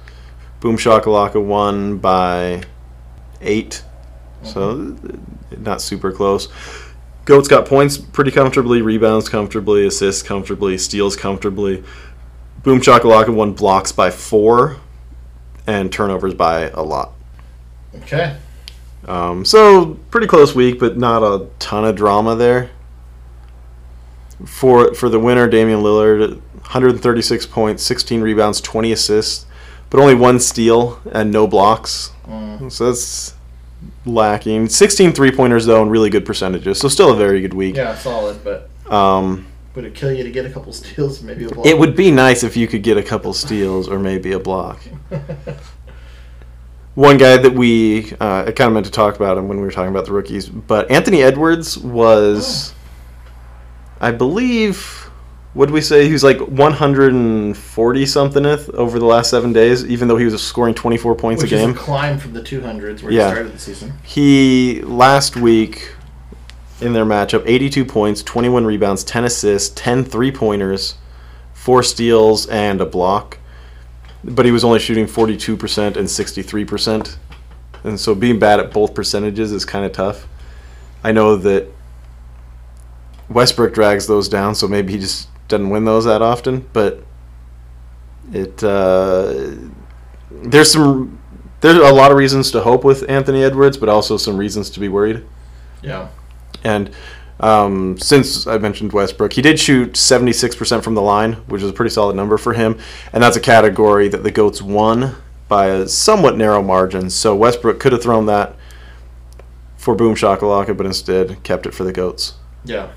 Boom 0.60 0.76
Shakalaka 0.76 1.42
won 1.44 1.98
by 1.98 2.62
eight, 3.40 3.84
so 4.42 4.96
not 5.58 5.82
super 5.82 6.12
close. 6.12 6.48
Goats 7.24 7.48
got 7.48 7.66
points 7.66 7.98
pretty 7.98 8.30
comfortably, 8.30 8.82
rebounds 8.82 9.28
comfortably, 9.28 9.86
assists 9.86 10.22
comfortably, 10.22 10.78
steals 10.78 11.16
comfortably. 11.16 11.84
Boom 12.62 12.80
Shakalaka 12.80 13.34
won 13.34 13.52
blocks 13.52 13.92
by 13.92 14.10
four 14.10 14.76
and 15.66 15.92
turnovers 15.92 16.34
by 16.34 16.70
a 16.70 16.82
lot. 16.82 17.12
Okay. 17.96 18.36
Um, 19.06 19.44
so 19.44 19.94
pretty 20.10 20.26
close 20.26 20.54
week, 20.54 20.78
but 20.80 20.98
not 20.98 21.22
a 21.22 21.46
ton 21.58 21.84
of 21.84 21.96
drama 21.96 22.34
there. 22.34 22.70
For 24.44 24.92
for 24.94 25.08
the 25.08 25.18
winner, 25.20 25.48
Damian 25.48 25.80
Lillard, 25.80 26.40
136 26.60 27.46
points, 27.46 27.82
16 27.84 28.20
rebounds, 28.20 28.60
20 28.60 28.92
assists, 28.92 29.46
but 29.88 29.98
only 30.00 30.14
one 30.14 30.40
steal 30.40 31.00
and 31.12 31.30
no 31.30 31.46
blocks. 31.46 32.10
Mm. 32.26 32.70
So 32.70 32.86
that's 32.86 33.34
lacking. 34.04 34.68
16 34.68 35.12
three 35.12 35.30
pointers 35.30 35.64
though, 35.66 35.80
and 35.82 35.90
really 35.90 36.10
good 36.10 36.26
percentages. 36.26 36.78
So 36.78 36.88
still 36.88 37.12
a 37.12 37.16
very 37.16 37.40
good 37.40 37.54
week. 37.54 37.76
Yeah, 37.76 37.94
solid, 37.96 38.40
but 38.44 38.68
Um, 38.92 39.46
would 39.74 39.84
it 39.84 39.94
kill 39.94 40.12
you 40.12 40.24
to 40.24 40.30
get 40.30 40.44
a 40.44 40.50
couple 40.50 40.72
steals, 40.74 41.22
maybe 41.22 41.44
a 41.44 41.48
block? 41.48 41.66
it 41.66 41.78
would 41.78 41.96
be 41.96 42.10
nice 42.10 42.42
if 42.42 42.56
you 42.56 42.66
could 42.66 42.82
get 42.82 42.96
a 42.98 43.02
couple 43.02 43.32
steals 43.32 43.88
or 43.88 43.98
maybe 43.98 44.32
a 44.32 44.38
block. 44.38 44.80
One 46.96 47.18
guy 47.18 47.36
that 47.36 47.52
we, 47.52 48.10
uh, 48.20 48.44
I 48.46 48.52
kind 48.52 48.68
of 48.68 48.72
meant 48.72 48.86
to 48.86 48.92
talk 48.92 49.16
about 49.16 49.36
him 49.36 49.48
when 49.48 49.58
we 49.58 49.64
were 49.64 49.70
talking 49.70 49.90
about 49.90 50.06
the 50.06 50.12
rookies, 50.12 50.48
but 50.48 50.90
Anthony 50.90 51.22
Edwards 51.22 51.76
was, 51.76 52.72
I 54.00 54.12
believe, 54.12 55.10
what 55.52 55.66
did 55.66 55.74
we 55.74 55.82
say? 55.82 56.06
He 56.06 56.12
was 56.12 56.24
like 56.24 56.38
140 56.40 58.06
something 58.06 58.46
over 58.46 58.98
the 58.98 59.04
last 59.04 59.28
seven 59.28 59.52
days, 59.52 59.84
even 59.84 60.08
though 60.08 60.16
he 60.16 60.24
was 60.24 60.42
scoring 60.42 60.72
24 60.72 61.14
points 61.16 61.42
Which 61.42 61.52
a 61.52 61.56
game. 61.56 61.70
is 61.70 61.76
a 61.76 61.78
climb 61.78 62.18
from 62.18 62.32
the 62.32 62.40
200s 62.40 63.02
where 63.02 63.12
Yeah. 63.12 63.28
he 63.28 63.34
started 63.34 63.52
the 63.52 63.58
season. 63.58 63.92
He 64.02 64.80
last 64.82 65.36
week 65.36 65.92
in 66.80 66.94
their 66.94 67.04
matchup, 67.04 67.42
82 67.44 67.84
points, 67.84 68.22
21 68.22 68.64
rebounds, 68.64 69.04
10 69.04 69.24
assists, 69.24 69.70
10 69.74 70.02
three 70.02 70.32
pointers, 70.32 70.94
four 71.52 71.82
steals, 71.82 72.46
and 72.46 72.80
a 72.80 72.86
block. 72.86 73.36
But 74.26 74.44
he 74.44 74.52
was 74.52 74.64
only 74.64 74.78
shooting 74.78 75.06
42% 75.06 75.96
and 75.96 76.06
63%. 76.06 77.16
And 77.84 78.00
so 78.00 78.14
being 78.14 78.38
bad 78.38 78.58
at 78.58 78.72
both 78.72 78.94
percentages 78.94 79.52
is 79.52 79.64
kind 79.64 79.84
of 79.84 79.92
tough. 79.92 80.26
I 81.04 81.12
know 81.12 81.36
that 81.36 81.68
Westbrook 83.28 83.72
drags 83.72 84.06
those 84.06 84.28
down, 84.28 84.54
so 84.54 84.66
maybe 84.66 84.92
he 84.92 84.98
just 84.98 85.28
doesn't 85.48 85.70
win 85.70 85.84
those 85.84 86.04
that 86.04 86.22
often. 86.22 86.68
But 86.72 87.04
it 88.32 88.62
uh, 88.62 89.54
there's 90.30 90.72
some 90.72 91.20
there's 91.60 91.76
a 91.76 91.92
lot 91.92 92.10
of 92.10 92.16
reasons 92.16 92.50
to 92.52 92.60
hope 92.60 92.84
with 92.84 93.08
Anthony 93.08 93.42
Edwards, 93.42 93.76
but 93.76 93.88
also 93.88 94.16
some 94.16 94.36
reasons 94.36 94.70
to 94.70 94.80
be 94.80 94.88
worried. 94.88 95.24
Yeah. 95.82 96.08
And 96.64 96.90
um, 97.40 97.98
since 97.98 98.46
I 98.46 98.58
mentioned 98.58 98.92
Westbrook, 98.92 99.32
he 99.34 99.42
did 99.42 99.60
shoot 99.60 99.92
76% 99.92 100.82
from 100.82 100.94
the 100.94 101.02
line, 101.02 101.34
which 101.48 101.62
is 101.62 101.70
a 101.70 101.72
pretty 101.72 101.90
solid 101.90 102.16
number 102.16 102.38
for 102.38 102.54
him. 102.54 102.78
And 103.12 103.22
that's 103.22 103.36
a 103.36 103.40
category 103.40 104.08
that 104.08 104.22
the 104.22 104.30
GOATs 104.30 104.62
won 104.62 105.16
by 105.48 105.66
a 105.66 105.88
somewhat 105.88 106.36
narrow 106.36 106.62
margin. 106.62 107.10
So 107.10 107.34
Westbrook 107.34 107.78
could 107.78 107.92
have 107.92 108.02
thrown 108.02 108.26
that 108.26 108.56
for 109.76 109.94
Boom 109.94 110.14
Shakalaka, 110.14 110.76
but 110.76 110.86
instead 110.86 111.42
kept 111.42 111.66
it 111.66 111.74
for 111.74 111.84
the 111.84 111.92
GOATs. 111.92 112.34
Yeah. 112.64 112.90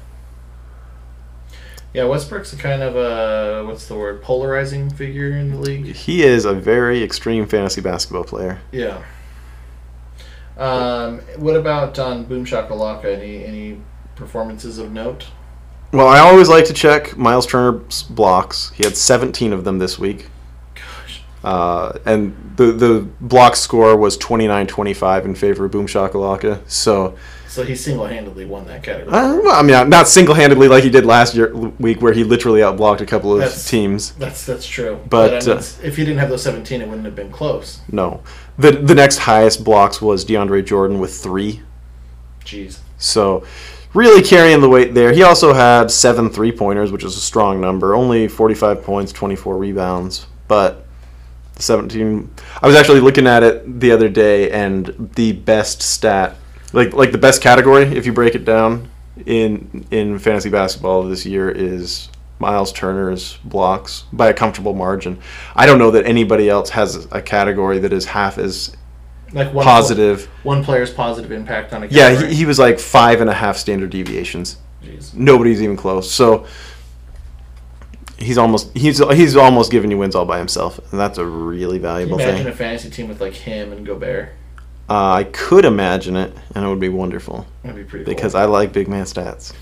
Yeah, 1.94 2.06
Westbrook's 2.06 2.54
a 2.54 2.58
kind 2.58 2.84
of 2.84 2.96
a 2.96 3.66
what's 3.66 3.88
the 3.88 3.96
word 3.96 4.22
polarizing 4.22 4.90
figure 4.92 5.32
in 5.32 5.52
the 5.52 5.58
league. 5.58 5.88
He 5.88 6.24
is 6.24 6.46
a 6.46 6.54
very 6.54 7.04
extreme 7.04 7.48
fantasy 7.48 7.82
basketball 7.82 8.24
player. 8.24 8.60
Yeah. 8.72 9.04
Um, 10.56 11.20
what 11.38 11.56
about 11.56 11.98
on 11.98 12.26
Boom 12.26 12.46
Shakalaka? 12.46 13.06
Any 13.06 13.44
any 13.44 13.82
performances 14.30 14.78
of 14.78 14.92
note? 14.92 15.28
Well, 15.92 16.08
I 16.08 16.20
always 16.20 16.50
like 16.50 16.66
to 16.66 16.74
check 16.74 17.18
Miles 17.18 17.48
Turner's 17.48 18.04
blocks. 18.04 18.72
He 18.76 18.84
had 18.84 18.96
17 18.96 19.52
of 19.54 19.64
them 19.64 19.80
this 19.80 19.98
week. 19.98 20.28
Gosh. 20.76 21.22
Uh, 21.44 21.98
and 22.06 22.54
the 22.58 22.66
the 22.74 23.08
block 23.22 23.56
score 23.56 23.96
was 23.98 24.16
29-25 24.18 25.26
in 25.26 25.34
favor 25.34 25.66
of 25.66 25.72
Boom 25.72 25.88
Shakalaka. 25.88 26.60
So, 26.70 27.18
So 27.48 27.64
he 27.64 27.74
single 27.76 28.06
handedly 28.06 28.46
won 28.46 28.68
that 28.68 28.84
category. 28.84 29.12
uh, 29.16 29.38
well, 29.38 29.56
I 29.56 29.64
mean, 29.64 29.90
not 29.90 30.08
single-handedly 30.08 30.68
like 30.68 30.84
he 30.84 30.92
did 30.92 31.06
last 31.06 31.34
year 31.34 31.56
week, 31.56 32.02
where 32.04 32.14
he 32.14 32.24
literally 32.24 32.60
outblocked 32.60 33.02
a 33.02 33.06
couple 33.08 33.34
of 33.34 33.40
That's- 33.40 33.68
teams. 33.68 34.12
That's 34.12 34.46
that's 34.46 34.68
true. 34.68 35.00
But, 35.10 35.42
I 35.44 35.48
mean, 35.54 35.58
uh, 35.58 35.64
if 35.82 35.98
he 35.98 36.04
didn't 36.06 36.20
have 36.20 36.30
those 36.30 36.44
seventeen, 36.44 36.82
it 36.84 36.88
wouldn't 36.88 37.06
have 37.06 37.16
been 37.16 37.32
close. 37.32 37.80
No, 37.92 38.22
the 38.60 38.72
the 38.74 38.94
next 38.94 39.18
highest 39.20 39.64
blocks 39.64 40.00
was 40.04 40.24
DeAndre 40.24 40.64
Jordan 40.64 41.00
with 41.00 41.16
three. 41.16 41.62
Jeez. 42.46 42.80
So, 43.00 43.44
really 43.94 44.22
carrying 44.22 44.62
the 44.62 44.70
weight 44.70 44.94
there. 44.94 45.12
He 45.12 45.24
also 45.24 45.54
had 45.54 45.92
seven 45.92 46.30
three 46.30 46.52
pointers, 46.52 46.92
which 46.92 47.04
is 47.04 47.16
a 47.16 47.22
strong 47.22 47.60
number. 47.60 47.96
Only 47.96 48.28
45 48.28 48.84
points, 48.84 49.12
24 49.12 49.58
rebounds. 49.58 50.28
But 50.48 50.86
the 51.60 51.64
17. 51.64 52.30
I 52.62 52.68
was 52.68 52.76
actually 52.76 53.02
looking 53.02 53.28
at 53.28 53.44
it 53.44 53.80
the 53.80 53.92
other 53.92 54.10
day, 54.10 54.50
and 54.50 55.12
the 55.16 55.34
best 55.34 55.82
stat, 55.82 56.36
like 56.74 56.94
like 56.94 57.12
the 57.12 57.18
best 57.18 57.42
category, 57.42 57.84
if 57.84 58.06
you 58.06 58.14
break 58.14 58.34
it 58.34 58.46
down 58.46 58.90
in 59.26 59.86
in 59.92 60.18
fantasy 60.18 60.50
basketball 60.50 61.04
this 61.04 61.26
year, 61.26 61.50
is 61.52 62.10
Miles 62.40 62.72
Turner's 62.72 63.38
blocks 63.44 64.06
by 64.14 64.30
a 64.30 64.34
comfortable 64.34 64.74
margin. 64.74 65.20
I 65.56 65.66
don't 65.66 65.78
know 65.78 65.92
that 65.92 66.06
anybody 66.06 66.50
else 66.50 66.70
has 66.72 67.08
a 67.12 67.22
category 67.22 67.80
that 67.80 67.94
is 67.94 68.06
half 68.06 68.38
as 68.38 68.76
Like 69.32 69.54
one 69.54 69.64
positive. 69.64 70.26
one 70.44 70.64
player's 70.64 70.92
positive 70.92 71.32
impact 71.32 71.72
on 71.74 71.84
a 71.84 71.88
game. 71.88 71.98
Yeah, 71.98 72.28
he, 72.28 72.34
he 72.36 72.46
was 72.46 72.58
like 72.60 72.80
five 72.80 73.22
and 73.22 73.30
a 73.30 73.34
half 73.34 73.58
standard 73.58 73.90
deviations. 73.92 74.58
Jeez. 74.84 75.14
Nobody's 75.14 75.62
even 75.62 75.78
close. 75.78 76.12
So 76.12 76.46
he's 78.18 78.38
almost 78.38 78.76
he's 78.76 78.98
he's 79.14 79.36
almost 79.36 79.72
giving 79.72 79.92
you 79.92 79.98
wins 79.98 80.16
all 80.16 80.26
by 80.26 80.40
himself, 80.40 80.80
and 80.92 81.00
that's 81.00 81.18
a 81.18 81.26
really 81.26 81.74
Can 81.74 81.74
you 81.76 81.80
valuable 81.82 82.20
imagine 82.20 82.44
thing. 82.46 82.48
a 82.54 82.56
fantasy 82.56 82.90
team 82.90 83.08
with 83.08 83.22
like 83.22 83.34
him 83.34 83.72
and 83.72 83.86
Gobert? 83.86 84.30
Uh, 84.90 85.14
I 85.14 85.24
could 85.26 85.66
imagine 85.66 86.16
it, 86.16 86.36
and 86.56 86.66
it 86.66 86.68
would 86.68 86.80
be 86.80 86.90
wonderful 86.90 87.46
That'd 87.62 87.76
be 87.78 87.84
pretty 87.88 88.06
cool. 88.06 88.14
because 88.16 88.34
I 88.34 88.46
like 88.46 88.74
big 88.74 88.88
man 88.88 89.04
stats. 89.06 89.54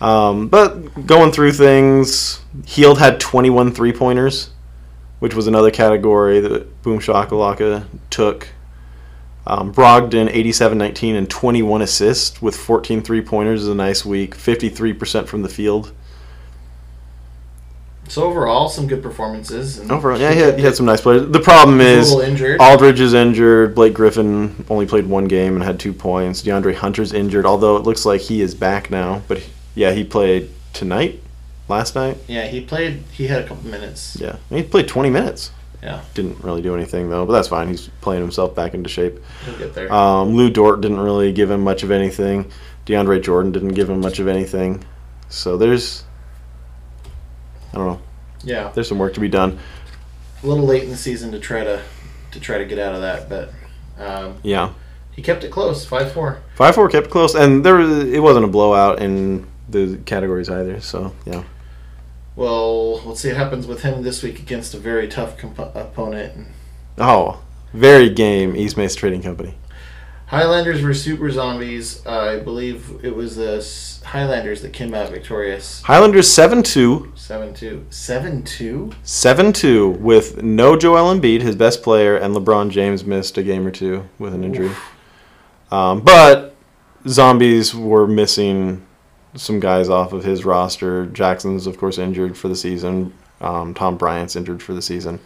Um, 0.00 0.48
but 0.48 1.06
going 1.06 1.30
through 1.30 1.52
things, 1.52 2.40
Hield 2.66 2.98
had 2.98 3.20
21 3.20 3.72
three 3.72 3.92
pointers, 3.92 4.49
which 5.20 5.34
was 5.34 5.46
another 5.46 5.70
category 5.70 6.40
that 6.40 6.82
Boom 6.82 6.98
Shakalaka 6.98 7.86
took. 8.10 8.48
Um, 9.46 9.72
Brogdon 9.72 10.28
87 10.30 10.76
19 10.76 11.16
and 11.16 11.30
21 11.30 11.82
assists 11.82 12.42
with 12.42 12.56
14 12.56 13.02
three 13.02 13.22
pointers 13.22 13.62
is 13.62 13.68
a 13.68 13.74
nice 13.74 14.04
week. 14.04 14.36
53% 14.36 15.26
from 15.26 15.42
the 15.42 15.48
field. 15.48 15.92
So 18.08 18.24
overall, 18.24 18.68
some 18.68 18.88
good 18.88 19.04
performances. 19.04 19.78
And 19.78 19.92
Overall, 19.92 20.18
yeah, 20.18 20.32
he 20.32 20.40
had, 20.40 20.58
he 20.58 20.64
had 20.64 20.74
some 20.74 20.84
nice 20.84 21.00
players. 21.00 21.30
The 21.30 21.38
problem 21.38 21.80
is. 21.80 22.12
Aldridge 22.58 22.98
is 22.98 23.14
injured. 23.14 23.76
Blake 23.76 23.94
Griffin 23.94 24.64
only 24.68 24.84
played 24.84 25.06
one 25.06 25.26
game 25.26 25.54
and 25.54 25.62
had 25.62 25.78
two 25.78 25.92
points. 25.92 26.42
DeAndre 26.42 26.74
Hunter's 26.74 27.12
injured, 27.12 27.46
although 27.46 27.76
it 27.76 27.84
looks 27.84 28.04
like 28.04 28.20
he 28.22 28.42
is 28.42 28.52
back 28.52 28.90
now. 28.90 29.22
But 29.28 29.48
yeah, 29.76 29.92
he 29.92 30.02
played 30.02 30.50
tonight, 30.72 31.22
last 31.70 31.94
night. 31.94 32.18
Yeah, 32.28 32.46
he 32.46 32.60
played. 32.60 33.02
He 33.12 33.26
had 33.28 33.42
a 33.42 33.46
couple 33.48 33.64
minutes. 33.70 34.16
Yeah, 34.20 34.36
he 34.50 34.62
played 34.62 34.86
20 34.88 35.08
minutes. 35.08 35.52
Yeah, 35.82 36.02
Didn't 36.12 36.44
really 36.44 36.60
do 36.60 36.74
anything 36.74 37.08
though, 37.08 37.24
but 37.24 37.32
that's 37.32 37.48
fine. 37.48 37.68
He's 37.68 37.88
playing 38.02 38.20
himself 38.20 38.54
back 38.54 38.74
into 38.74 38.90
shape. 38.90 39.18
he'll 39.46 39.56
get 39.56 39.72
there. 39.72 39.90
Um, 39.90 40.34
Lu 40.36 40.50
Dort 40.50 40.82
didn't 40.82 41.00
really 41.00 41.32
give 41.32 41.50
him 41.50 41.62
much 41.62 41.82
of 41.82 41.90
anything. 41.90 42.50
DeAndre 42.84 43.22
Jordan 43.22 43.50
didn't 43.50 43.70
give 43.72 43.88
him 43.88 43.98
much 44.00 44.18
of 44.18 44.28
anything. 44.28 44.84
So 45.30 45.56
there's, 45.56 46.04
I 47.72 47.76
don't 47.78 47.86
know, 47.86 48.00
yeah, 48.44 48.70
there's 48.74 48.88
some 48.88 48.98
work 48.98 49.14
to 49.14 49.20
be 49.20 49.28
done. 49.28 49.58
a 50.42 50.46
little 50.46 50.66
late 50.66 50.82
in 50.84 50.90
the 50.90 50.96
season 50.98 51.32
to 51.32 51.38
try 51.38 51.64
to 51.64 51.80
to 52.32 52.40
try 52.40 52.58
to 52.58 52.64
get 52.66 52.78
out 52.78 52.94
of 52.94 53.00
that, 53.00 53.28
but 53.28 53.52
um, 53.98 54.36
Yeah. 54.42 54.72
he 55.12 55.22
kept 55.22 55.44
it 55.44 55.50
close, 55.50 55.84
five 55.86 56.12
four. 56.12 56.40
Five 56.56 56.74
four 56.74 56.88
kept 56.90 57.06
it 57.06 57.10
close, 57.10 57.34
and 57.34 57.64
there 57.64 57.76
was, 57.76 58.04
it 58.04 58.20
wasn't 58.20 58.44
a 58.44 58.48
blowout 58.48 59.00
in 59.00 59.46
the 59.68 59.98
categories 60.04 60.48
either. 60.50 60.80
So 60.80 61.14
yeah, 61.24 61.42
Well, 62.36 63.02
let's 63.04 63.20
see 63.20 63.28
what 63.28 63.36
happens 63.36 63.66
with 63.66 63.82
him 63.82 64.02
this 64.02 64.22
week 64.22 64.38
against 64.38 64.74
a 64.74 64.78
very 64.78 65.08
tough 65.08 65.36
comp- 65.36 65.58
opponent. 65.58 66.48
oh, 66.98 67.42
very 67.72 68.08
game 68.10 68.56
East 68.56 68.76
Mesa 68.76 68.96
Trading 68.96 69.22
Company. 69.22 69.54
Highlanders 70.26 70.80
were 70.80 70.94
Super 70.94 71.28
Zombies. 71.30 72.06
Uh, 72.06 72.20
I 72.20 72.38
believe 72.38 73.00
it 73.02 73.16
was 73.16 73.34
the 73.34 73.66
Highlanders 74.06 74.62
that 74.62 74.72
came 74.72 74.94
out 74.94 75.10
victorious. 75.10 75.82
Highlanders 75.82 76.28
7-2, 76.28 77.12
7-2. 77.14 77.86
7-2? 77.86 78.94
7-2 79.04 79.98
with 79.98 80.40
no 80.40 80.76
Joel 80.76 81.12
Embiid, 81.12 81.40
his 81.42 81.56
best 81.56 81.82
player, 81.82 82.16
and 82.16 82.34
LeBron 82.34 82.70
James 82.70 83.04
missed 83.04 83.38
a 83.38 83.42
game 83.42 83.66
or 83.66 83.72
two 83.72 84.08
with 84.20 84.32
an 84.32 84.44
injury. 84.44 84.70
Um, 85.72 86.00
but 86.00 86.54
Zombies 87.08 87.74
were 87.74 88.06
missing 88.06 88.86
some 89.34 89.60
guys 89.60 89.88
off 89.88 90.12
of 90.12 90.24
his 90.24 90.44
roster. 90.44 91.06
Jackson's 91.06 91.66
of 91.66 91.78
course 91.78 91.98
injured 91.98 92.36
for 92.36 92.48
the 92.48 92.56
season. 92.56 93.12
Um, 93.40 93.72
Tom 93.74 93.96
Bryant's 93.96 94.36
injured 94.36 94.62
for 94.62 94.74
the 94.74 94.82
season. 94.82 95.18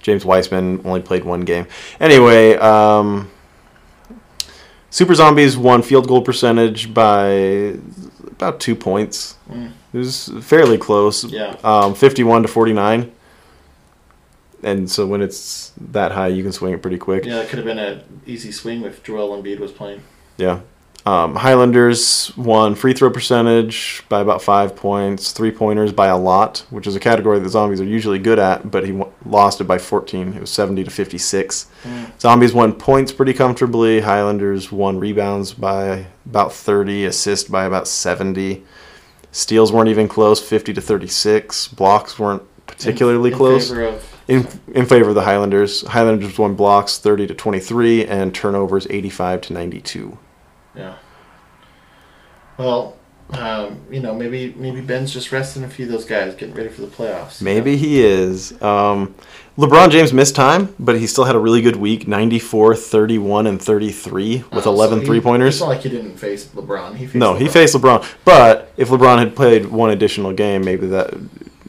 James 0.00 0.24
Wiseman 0.24 0.82
only 0.84 1.00
played 1.00 1.24
one 1.24 1.40
game. 1.40 1.66
Anyway, 1.98 2.54
um, 2.54 3.28
Super 4.90 5.14
Zombies 5.14 5.56
won 5.56 5.82
field 5.82 6.06
goal 6.06 6.22
percentage 6.22 6.94
by 6.94 7.76
about 8.22 8.60
two 8.60 8.76
points. 8.76 9.36
Mm. 9.50 9.72
It 9.92 9.98
was 9.98 10.30
fairly 10.42 10.78
close. 10.78 11.24
Yeah. 11.24 11.56
Um, 11.64 11.94
51 11.94 12.42
to 12.42 12.48
49. 12.48 13.10
and 14.62 14.90
so 14.90 15.06
when 15.06 15.22
it's 15.22 15.72
that 15.90 16.12
high, 16.12 16.28
you 16.28 16.42
can 16.42 16.52
swing 16.52 16.72
it 16.72 16.82
pretty 16.82 16.98
quick. 16.98 17.24
Yeah, 17.24 17.40
it 17.40 17.48
could 17.48 17.58
have 17.58 17.66
been 17.66 17.78
an 17.78 18.02
easy 18.26 18.52
swing 18.52 18.82
if 18.84 19.02
Joel 19.02 19.40
Embiid 19.42 19.58
was 19.58 19.72
playing. 19.72 20.02
Yeah. 20.36 20.60
Um, 21.06 21.36
Highlanders 21.36 22.36
won 22.36 22.74
free 22.74 22.92
throw 22.92 23.10
percentage 23.10 24.02
by 24.08 24.20
about 24.20 24.42
five 24.42 24.74
points, 24.74 25.30
three 25.30 25.52
pointers 25.52 25.92
by 25.92 26.08
a 26.08 26.18
lot, 26.18 26.66
which 26.70 26.88
is 26.88 26.96
a 26.96 27.00
category 27.00 27.38
that 27.38 27.48
zombies 27.48 27.80
are 27.80 27.84
usually 27.84 28.18
good 28.18 28.40
at, 28.40 28.72
but 28.72 28.84
he 28.84 28.90
w- 28.90 29.12
lost 29.24 29.60
it 29.60 29.64
by 29.68 29.78
14. 29.78 30.32
It 30.34 30.40
was 30.40 30.50
70 30.50 30.82
to 30.82 30.90
56. 30.90 31.66
Mm. 31.84 32.20
Zombies 32.20 32.52
won 32.52 32.72
points 32.72 33.12
pretty 33.12 33.32
comfortably. 33.34 34.00
Highlanders 34.00 34.72
won 34.72 34.98
rebounds 34.98 35.52
by 35.52 36.06
about 36.28 36.52
30, 36.52 37.04
assists 37.04 37.48
by 37.48 37.66
about 37.66 37.86
70. 37.86 38.64
Steals 39.30 39.70
weren't 39.70 39.88
even 39.88 40.08
close, 40.08 40.42
50 40.42 40.72
to 40.74 40.80
36. 40.80 41.68
Blocks 41.68 42.18
weren't 42.18 42.42
particularly 42.66 43.30
in 43.30 43.36
close. 43.36 43.68
favor 43.68 43.84
of- 43.84 44.12
in, 44.26 44.48
in 44.74 44.86
favor 44.86 45.10
of 45.10 45.14
the 45.14 45.22
Highlanders. 45.22 45.86
Highlanders 45.86 46.36
won 46.36 46.56
blocks 46.56 46.98
30 46.98 47.28
to 47.28 47.34
23 47.34 48.04
and 48.06 48.34
turnovers 48.34 48.88
85 48.90 49.40
to 49.42 49.52
92. 49.52 50.18
Yeah. 50.76 50.96
Well, 52.58 52.96
um, 53.30 53.80
you 53.90 54.00
know, 54.00 54.14
maybe 54.14 54.54
maybe 54.56 54.80
Ben's 54.80 55.12
just 55.12 55.32
resting 55.32 55.64
a 55.64 55.68
few 55.68 55.86
of 55.86 55.92
those 55.92 56.04
guys, 56.04 56.34
getting 56.36 56.54
ready 56.54 56.68
for 56.68 56.82
the 56.82 56.86
playoffs. 56.86 57.42
Maybe 57.42 57.76
he 57.76 58.00
is. 58.04 58.52
Um, 58.62 59.14
LeBron 59.58 59.90
James 59.90 60.12
missed 60.12 60.36
time, 60.36 60.74
but 60.78 60.96
he 60.98 61.06
still 61.06 61.24
had 61.24 61.34
a 61.34 61.38
really 61.38 61.60
good 61.60 61.76
week 61.76 62.06
94, 62.06 62.76
31, 62.76 63.46
and 63.46 63.60
33 63.60 64.44
with 64.52 64.66
Oh, 64.66 64.70
11 64.72 64.98
so 64.98 65.00
he- 65.00 65.06
three 65.06 65.20
pointers. 65.20 65.54
It's 65.56 65.60
not 65.60 65.68
like 65.70 65.80
he 65.80 65.88
didn't 65.88 66.16
face 66.18 66.44
LeBron. 66.48 66.94
He 66.96 67.06
faced 67.06 67.16
No, 67.16 67.34
he 67.34 67.48
faced 67.48 67.74
LeBron. 67.74 68.06
But 68.24 68.70
if 68.76 68.90
LeBron 68.90 69.18
had 69.18 69.34
played 69.34 69.66
one 69.66 69.90
additional 69.90 70.32
game, 70.32 70.64
maybe 70.64 70.86
that 70.88 71.12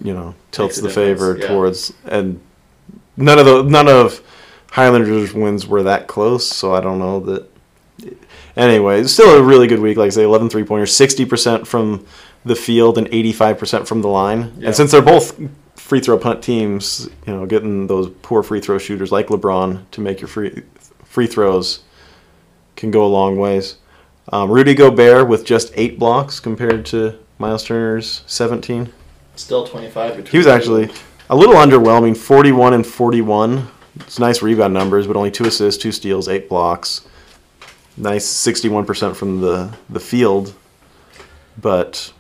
you 0.04 0.14
know 0.14 0.36
tilts 0.52 0.78
Makes 0.82 0.84
the 0.96 1.02
favor 1.02 1.38
yeah. 1.40 1.48
towards. 1.48 1.92
And 2.06 2.40
none 3.18 3.40
of 3.40 3.46
the 3.46 3.64
none 3.64 3.88
of 3.88 4.22
Highlanders 4.72 5.34
wins 5.34 5.66
were 5.66 5.82
that 5.84 6.08
close, 6.08 6.48
so 6.48 6.76
I 6.76 6.82
don't 6.82 7.00
know 7.00 7.20
that. 7.22 7.50
Anyway, 8.58 9.02
it's 9.02 9.14
still 9.14 9.38
a 9.38 9.42
really 9.42 9.68
good 9.68 9.80
week. 9.80 9.98
Like 9.98 10.08
I 10.08 10.10
say, 10.10 10.24
11 10.24 10.50
three 10.50 10.64
pointers, 10.64 10.92
60% 10.92 11.68
from 11.68 12.06
the 12.44 12.56
field 12.56 12.98
and 12.98 13.08
85% 13.08 13.88
from 13.88 14.02
the 14.02 14.08
line. 14.08 14.54
Yeah. 14.58 14.68
And 14.68 14.76
since 14.76 14.92
they're 14.92 15.02
both 15.02 15.40
free 15.76 16.00
throw 16.00 16.18
punt 16.18 16.44
teams, 16.44 17.08
you 17.26 17.34
know, 17.34 17.46
getting 17.46 17.88
those 17.88 18.10
poor 18.22 18.44
free 18.44 18.60
throw 18.60 18.78
shooters 18.78 19.12
like 19.12 19.28
LeBron 19.28 19.90
to 19.92 20.02
make 20.02 20.20
your 20.20 20.28
free 20.28 20.64
free 21.06 21.28
throws 21.28 21.84
can 22.76 22.92
go 22.92 23.06
a 23.06 23.08
long 23.08 23.38
ways. 23.38 23.78
Um, 24.32 24.52
Rudy 24.52 24.74
Gobert 24.74 25.28
with 25.28 25.46
just 25.46 25.72
eight 25.76 25.98
blocks 25.98 26.40
compared 26.40 26.86
to 26.88 27.18
Miles 27.40 27.64
Turner's 27.64 28.24
17. 28.28 28.92
Still 29.36 29.66
25 29.66 30.18
between. 30.18 30.32
He 30.32 30.38
was 30.38 30.48
actually 30.48 30.90
a 31.30 31.36
little 31.36 31.56
underwhelming, 31.56 32.18
41 32.18 32.74
and 32.74 32.86
41. 32.86 33.68
It's 33.96 34.20
nice 34.20 34.42
rebound 34.42 34.74
numbers, 34.74 35.08
but 35.08 35.16
only 35.16 35.32
two 35.32 35.46
assists, 35.46 35.82
two 35.82 35.92
steals, 35.92 36.28
eight 36.28 36.50
blocks. 36.50 37.07
Nice 37.98 38.26
61% 38.28 39.16
from 39.16 39.42
the, 39.42 39.74
the 39.90 40.00
field, 40.00 40.54
but 41.60 42.14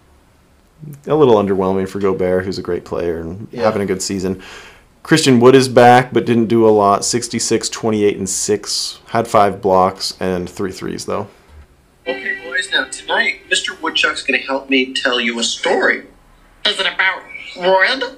a 1.05 1.13
little 1.15 1.35
underwhelming 1.35 1.87
for 1.87 1.99
Gobert, 1.99 2.45
who's 2.45 2.57
a 2.57 2.63
great 2.63 2.83
player 2.83 3.19
and 3.19 3.47
Yeah. 3.51 3.63
having 3.63 3.81
a 3.81 3.85
good 3.85 4.01
season. 4.01 4.41
Christian 5.03 5.39
Wood 5.39 5.55
is 5.55 5.69
back, 5.69 6.11
but 6.11 6.25
didn't 6.25 6.47
do 6.47 6.67
a 6.67 6.69
lot. 6.71 7.05
66, 7.05 7.69
28, 7.69 8.17
and 8.17 8.27
6. 8.29 8.99
Had 9.09 9.27
five 9.27 9.61
blocks 9.61 10.15
and 10.19 10.49
three 10.49 10.71
threes, 10.71 11.05
though. 11.05 11.27
Okay, 12.07 12.37
boys, 12.43 12.69
now 12.71 12.85
tonight, 12.85 13.41
Mr. 13.49 13.79
Woodchuck's 13.81 14.23
gonna 14.23 14.39
help 14.39 14.69
me 14.69 14.93
tell 14.93 15.19
you 15.19 15.39
a 15.39 15.43
story. 15.43 16.03
Is 16.65 16.79
it 16.79 16.87
about 16.87 17.21
Red? 17.57 18.17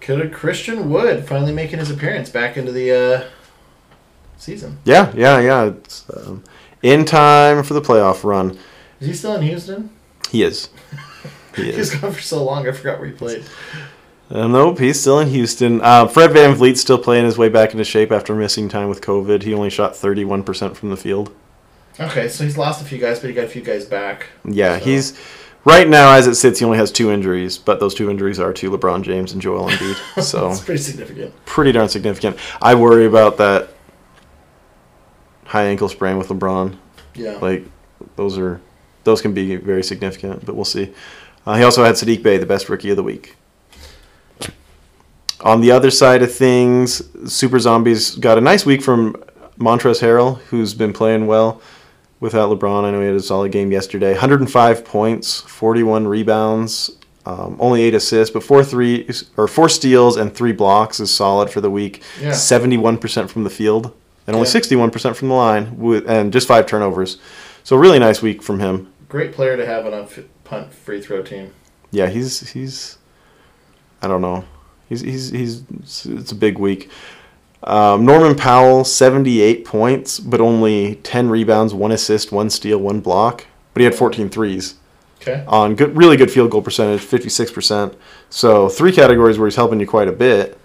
Could 0.00 0.20
have 0.20 0.32
Christian 0.32 0.88
Wood 0.90 1.26
finally 1.28 1.52
making 1.52 1.78
his 1.80 1.90
appearance 1.90 2.30
back 2.30 2.56
into 2.56 2.72
the 2.72 2.92
uh, 2.92 3.24
season. 4.36 4.78
Yeah, 4.84 5.12
yeah, 5.16 5.40
yeah. 5.40 5.64
It's 5.64 6.04
um, 6.16 6.44
in 6.82 7.04
time 7.04 7.62
for 7.62 7.74
the 7.74 7.80
playoff 7.82 8.24
run. 8.24 8.58
Is 9.00 9.08
he 9.08 9.12
still 9.14 9.34
in 9.36 9.42
Houston? 9.42 9.90
He 10.30 10.42
is. 10.42 10.68
He 11.54 11.68
is. 11.70 11.94
gone 11.94 12.12
for 12.12 12.20
so 12.20 12.42
long, 12.44 12.68
I 12.68 12.72
forgot 12.72 12.98
where 12.98 13.08
he 13.08 13.14
played. 13.14 13.44
Uh, 14.30 14.48
nope, 14.48 14.78
he's 14.78 15.00
still 15.00 15.20
in 15.20 15.28
Houston. 15.28 15.80
Uh, 15.82 16.06
Fred 16.08 16.32
Van 16.32 16.54
Vleet's 16.56 16.80
still 16.80 16.98
playing 16.98 17.24
his 17.24 17.38
way 17.38 17.48
back 17.48 17.72
into 17.72 17.84
shape 17.84 18.10
after 18.10 18.34
missing 18.34 18.68
time 18.68 18.88
with 18.88 19.00
COVID. 19.00 19.42
He 19.44 19.54
only 19.54 19.70
shot 19.70 19.92
31% 19.92 20.74
from 20.74 20.90
the 20.90 20.96
field. 20.96 21.32
Okay, 22.00 22.28
so 22.28 22.42
he's 22.44 22.58
lost 22.58 22.82
a 22.82 22.84
few 22.84 22.98
guys, 22.98 23.20
but 23.20 23.28
he 23.28 23.34
got 23.34 23.44
a 23.44 23.48
few 23.48 23.62
guys 23.62 23.84
back. 23.86 24.26
Yeah, 24.44 24.78
he's 24.78 25.16
right 25.64 25.88
now 25.88 26.12
as 26.12 26.26
it 26.26 26.34
sits, 26.34 26.58
he 26.58 26.64
only 26.64 26.76
has 26.78 26.90
two 26.90 27.10
injuries, 27.10 27.56
but 27.56 27.78
those 27.80 27.94
two 27.94 28.10
injuries 28.10 28.40
are 28.40 28.52
to 28.54 28.70
LeBron 28.70 29.02
James 29.02 29.32
and 29.32 29.40
Joel 29.40 29.70
Embiid. 29.70 30.22
So 30.24 30.50
It's 30.50 30.60
pretty 30.60 30.82
significant. 30.82 31.32
pretty 31.46 31.70
darn 31.72 31.88
significant. 31.88 32.36
I 32.60 32.74
worry 32.74 33.06
about 33.06 33.36
that 33.38 33.70
high 35.46 35.64
ankle 35.64 35.88
sprain 35.88 36.18
with 36.18 36.28
LeBron. 36.28 36.76
Yeah. 37.14 37.38
Like 37.38 37.64
those 38.16 38.38
are 38.38 38.60
those 39.04 39.22
can 39.22 39.32
be 39.32 39.56
very 39.56 39.82
significant, 39.82 40.44
but 40.44 40.54
we'll 40.54 40.64
see. 40.64 40.92
Uh, 41.46 41.56
he 41.56 41.62
also 41.62 41.84
had 41.84 41.94
Saddiq 41.94 42.22
Bey, 42.22 42.38
the 42.38 42.46
best 42.46 42.68
rookie 42.68 42.90
of 42.90 42.96
the 42.96 43.02
week. 43.02 43.36
On 45.40 45.60
the 45.60 45.70
other 45.70 45.90
side 45.90 46.22
of 46.22 46.34
things, 46.34 47.02
Super 47.32 47.58
Zombies 47.60 48.16
got 48.16 48.36
a 48.36 48.40
nice 48.40 48.66
week 48.66 48.82
from 48.82 49.14
Montrezl 49.58 50.00
Harrell, 50.00 50.38
who's 50.48 50.74
been 50.74 50.92
playing 50.92 51.26
well 51.26 51.60
without 52.18 52.50
LeBron. 52.50 52.84
I 52.84 52.90
know 52.90 53.00
he 53.00 53.06
had 53.06 53.14
a 53.14 53.20
solid 53.20 53.52
game 53.52 53.70
yesterday. 53.70 54.10
105 54.10 54.84
points, 54.84 55.42
41 55.42 56.08
rebounds, 56.08 56.90
um, 57.26 57.56
only 57.60 57.82
eight 57.82 57.94
assists, 57.94 58.32
but 58.32 58.42
four 58.42 58.64
three 58.64 59.08
or 59.36 59.46
four 59.46 59.68
steals 59.68 60.16
and 60.16 60.34
three 60.34 60.52
blocks 60.52 60.98
is 61.00 61.14
solid 61.14 61.50
for 61.50 61.60
the 61.60 61.70
week. 61.70 62.02
Yeah. 62.20 62.30
71% 62.30 63.28
from 63.28 63.44
the 63.44 63.50
field 63.50 63.92
and 64.26 64.34
only 64.36 64.46
Yeah. 64.48 64.52
61% 64.52 65.16
from 65.16 65.28
the 65.28 65.34
line, 65.34 65.76
with, 65.78 66.08
and 66.08 66.32
just 66.32 66.48
five 66.48 66.66
turnovers. 66.66 67.18
So 67.64 67.76
really 67.76 67.98
nice 67.98 68.22
week 68.22 68.42
from 68.42 68.60
him. 68.60 68.88
Great 69.08 69.32
player 69.32 69.56
to 69.56 69.64
have 69.66 69.86
on 69.86 69.92
a 69.94 70.02
f- 70.02 70.20
punt 70.44 70.72
free 70.72 71.00
throw 71.00 71.22
team. 71.22 71.52
Yeah, 71.90 72.08
he's 72.08 72.50
he's 72.50 72.98
I 74.02 74.08
don't 74.08 74.20
know. 74.20 74.44
He's 74.88 75.00
he's 75.00 75.30
he's 75.30 75.62
it's 75.82 76.32
a 76.32 76.34
big 76.34 76.58
week. 76.58 76.90
Um, 77.62 78.04
Norman 78.04 78.36
Powell, 78.36 78.84
78 78.84 79.64
points, 79.64 80.20
but 80.20 80.40
only 80.40 80.96
10 80.96 81.28
rebounds, 81.30 81.74
one 81.74 81.90
assist, 81.90 82.30
one 82.30 82.50
steal, 82.50 82.78
one 82.78 83.00
block. 83.00 83.46
But 83.74 83.80
he 83.80 83.84
had 83.84 83.94
14 83.94 84.28
threes. 84.28 84.74
Okay. 85.20 85.42
On 85.48 85.74
good, 85.74 85.96
really 85.96 86.16
good 86.16 86.30
field 86.30 86.50
goal 86.50 86.62
percentage, 86.62 87.00
56%. 87.00 87.94
So 88.30 88.68
three 88.68 88.92
categories 88.92 89.38
where 89.38 89.48
he's 89.48 89.56
helping 89.56 89.80
you 89.80 89.86
quite 89.86 90.06
a 90.06 90.12
bit. 90.12 90.58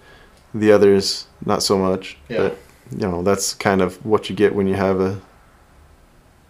The 0.54 0.70
others, 0.70 1.26
not 1.44 1.62
so 1.62 1.76
much. 1.78 2.18
Yeah. 2.28 2.50
But, 2.50 2.58
you 2.90 3.08
know, 3.08 3.22
that's 3.22 3.54
kind 3.54 3.80
of 3.80 4.04
what 4.04 4.28
you 4.28 4.36
get 4.36 4.54
when 4.54 4.66
you 4.66 4.74
have 4.74 5.00
a 5.00 5.20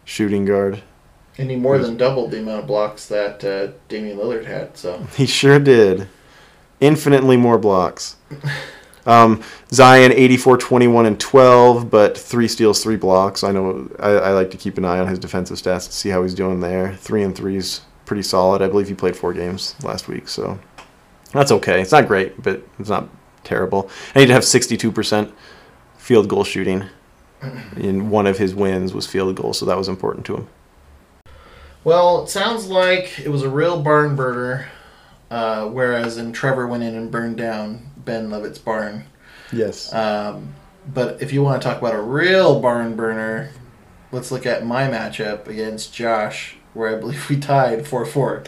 shooting 0.05 0.45
guard. 0.45 0.83
And 1.38 1.51
he 1.51 1.57
more 1.57 1.79
than 1.79 1.97
doubled 1.97 2.31
the 2.31 2.40
amount 2.40 2.61
of 2.61 2.66
blocks 2.66 3.07
that 3.07 3.42
uh, 3.45 3.73
Damian 3.88 4.18
Lillard 4.18 4.45
had. 4.45 4.77
So 4.77 4.99
He 5.16 5.27
sure 5.27 5.59
did. 5.59 6.09
Infinitely 6.81 7.37
more 7.37 7.59
blocks. 7.59 8.16
Um, 9.05 9.42
Zion, 9.73 10.12
84, 10.12 10.59
21, 10.59 11.07
and 11.07 11.18
12, 11.18 11.90
but 11.90 12.16
three 12.16 12.47
steals, 12.47 12.83
three 12.83 12.97
blocks. 12.97 13.42
I 13.42 13.51
know 13.51 13.90
I, 13.99 14.11
I 14.11 14.31
like 14.31 14.51
to 14.53 14.57
keep 14.57 14.79
an 14.79 14.85
eye 14.85 15.01
on 15.01 15.09
his 15.09 15.18
defensive 15.18 15.57
stats 15.57 15.87
to 15.87 15.92
see 15.92 16.09
how 16.09 16.23
he's 16.23 16.35
doing 16.35 16.61
there. 16.61 16.95
Three 16.95 17.23
and 17.23 17.35
threes, 17.35 17.81
pretty 18.05 18.23
solid. 18.23 18.62
I 18.62 18.68
believe 18.68 18.88
he 18.88 18.95
played 18.95 19.16
four 19.16 19.33
games 19.33 19.75
last 19.83 20.07
week, 20.09 20.29
so 20.29 20.59
that's 21.33 21.51
okay. 21.51 21.81
It's 21.81 21.92
not 21.92 22.07
great, 22.07 22.40
but 22.42 22.62
it's 22.79 22.88
not 22.88 23.09
terrible. 23.42 23.90
I 24.14 24.21
need 24.21 24.27
to 24.27 24.35
have 24.35 24.45
62% 24.45 25.33
field 26.03 26.29
goal 26.29 26.43
shooting. 26.43 26.85
And 27.41 28.11
one 28.11 28.27
of 28.27 28.38
his 28.38 28.55
wins 28.55 28.93
was 28.93 29.07
field 29.07 29.35
goal, 29.37 29.53
so 29.53 29.65
that 29.67 29.77
was 29.77 29.88
important 29.88 30.27
to 30.27 30.37
him. 30.37 30.49
Well, 31.85 32.25
it 32.25 32.29
sounds 32.29 32.67
like 32.67 33.19
it 33.19 33.29
was 33.29 33.43
a 33.43 33.49
real 33.49 33.83
barn 33.83 34.15
burner, 34.15 34.69
uh, 35.31 35.67
whereas 35.67 36.19
in 36.19 36.33
Trevor 36.33 36.69
went 36.69 36.85
in 36.85 36.95
and 36.95 37.11
burned 37.11 37.37
down 37.37 37.91
Ben 37.97 38.31
Levitt's 38.31 38.59
barn. 38.59 39.05
Yes. 39.53 39.93
Um, 39.93 40.55
but 40.93 41.21
if 41.21 41.33
you 41.33 41.43
want 41.43 41.61
to 41.61 41.69
talk 41.69 41.79
about 41.79 41.95
a 41.95 42.03
real 42.03 42.61
barn 42.61 42.95
burner, 42.95 43.51
let's 44.12 44.31
look 44.31 44.47
at 44.47 44.65
my 44.65 44.88
matchup 44.88 45.49
against 45.49 45.93
Josh, 45.93 46.57
where 46.75 46.97
I 46.97 47.01
believe 47.01 47.29
we 47.29 47.38
tied 47.38 47.87
4 47.87 48.07
4. 48.07 48.45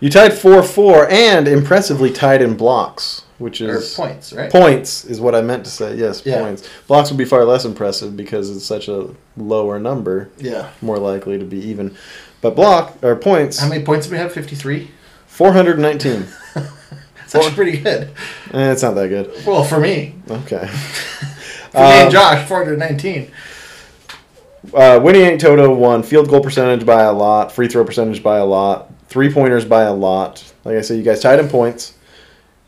You 0.00 0.10
tied 0.10 0.32
4 0.32 0.62
4 0.62 1.08
and 1.10 1.46
impressively 1.46 2.10
tied 2.10 2.40
in 2.40 2.56
blocks, 2.56 3.23
which 3.38 3.60
Or 3.60 3.76
is. 3.78 3.94
points, 3.94 4.32
right? 4.32 4.50
Points 4.50 5.04
is 5.04 5.20
what 5.20 5.34
I 5.34 5.40
meant 5.42 5.64
to 5.64 5.70
say. 5.70 5.94
Yes, 5.96 6.22
Yeah. 6.24 6.40
points. 6.40 6.62
Blocks 6.86 7.10
would 7.10 7.18
be 7.18 7.24
far 7.24 7.44
less 7.44 7.64
impressive 7.64 8.16
because 8.16 8.54
it's 8.54 8.64
such 8.64 8.88
a 8.88 9.08
lower 9.36 9.78
number. 9.78 10.28
Yeah. 10.38 10.68
More 10.80 10.98
likely 10.98 11.38
to 11.38 11.44
be 11.44 11.58
even. 11.68 11.94
But 12.40 12.54
block, 12.56 12.96
or 13.02 13.16
points. 13.16 13.58
How 13.58 13.68
many 13.68 13.82
points 13.84 14.06
did 14.06 14.12
we 14.12 14.18
have? 14.18 14.32
53? 14.32 14.90
419. 15.26 16.26
That's 16.54 17.34
actually 17.34 17.50
pretty 17.54 17.78
good. 17.78 18.10
Eh, 18.52 18.70
it's 18.70 18.82
not 18.82 18.94
that 18.94 19.08
good. 19.08 19.32
Well, 19.46 19.64
for 19.64 19.80
me. 19.80 20.14
Okay. 20.30 20.66
For 21.74 21.80
me 21.80 21.86
and 21.86 22.06
Um, 22.06 22.12
Josh, 22.12 22.46
419. 22.46 23.32
Uh, 24.72 25.00
Winnie 25.02 25.18
Ain't 25.20 25.40
Toto 25.40 25.74
won 25.74 26.02
field 26.04 26.28
goal 26.28 26.40
percentage 26.40 26.86
by 26.86 27.02
a 27.02 27.12
lot, 27.12 27.50
free 27.52 27.66
throw 27.68 27.84
percentage 27.84 28.22
by 28.22 28.38
a 28.38 28.44
lot, 28.44 28.90
three 29.08 29.30
pointers 29.32 29.64
by 29.64 29.82
a 29.82 29.92
lot. 29.92 30.42
Like 30.64 30.76
I 30.76 30.80
said, 30.82 30.96
you 30.98 31.02
guys 31.02 31.20
tied 31.20 31.38
in 31.40 31.48
points. 31.48 31.94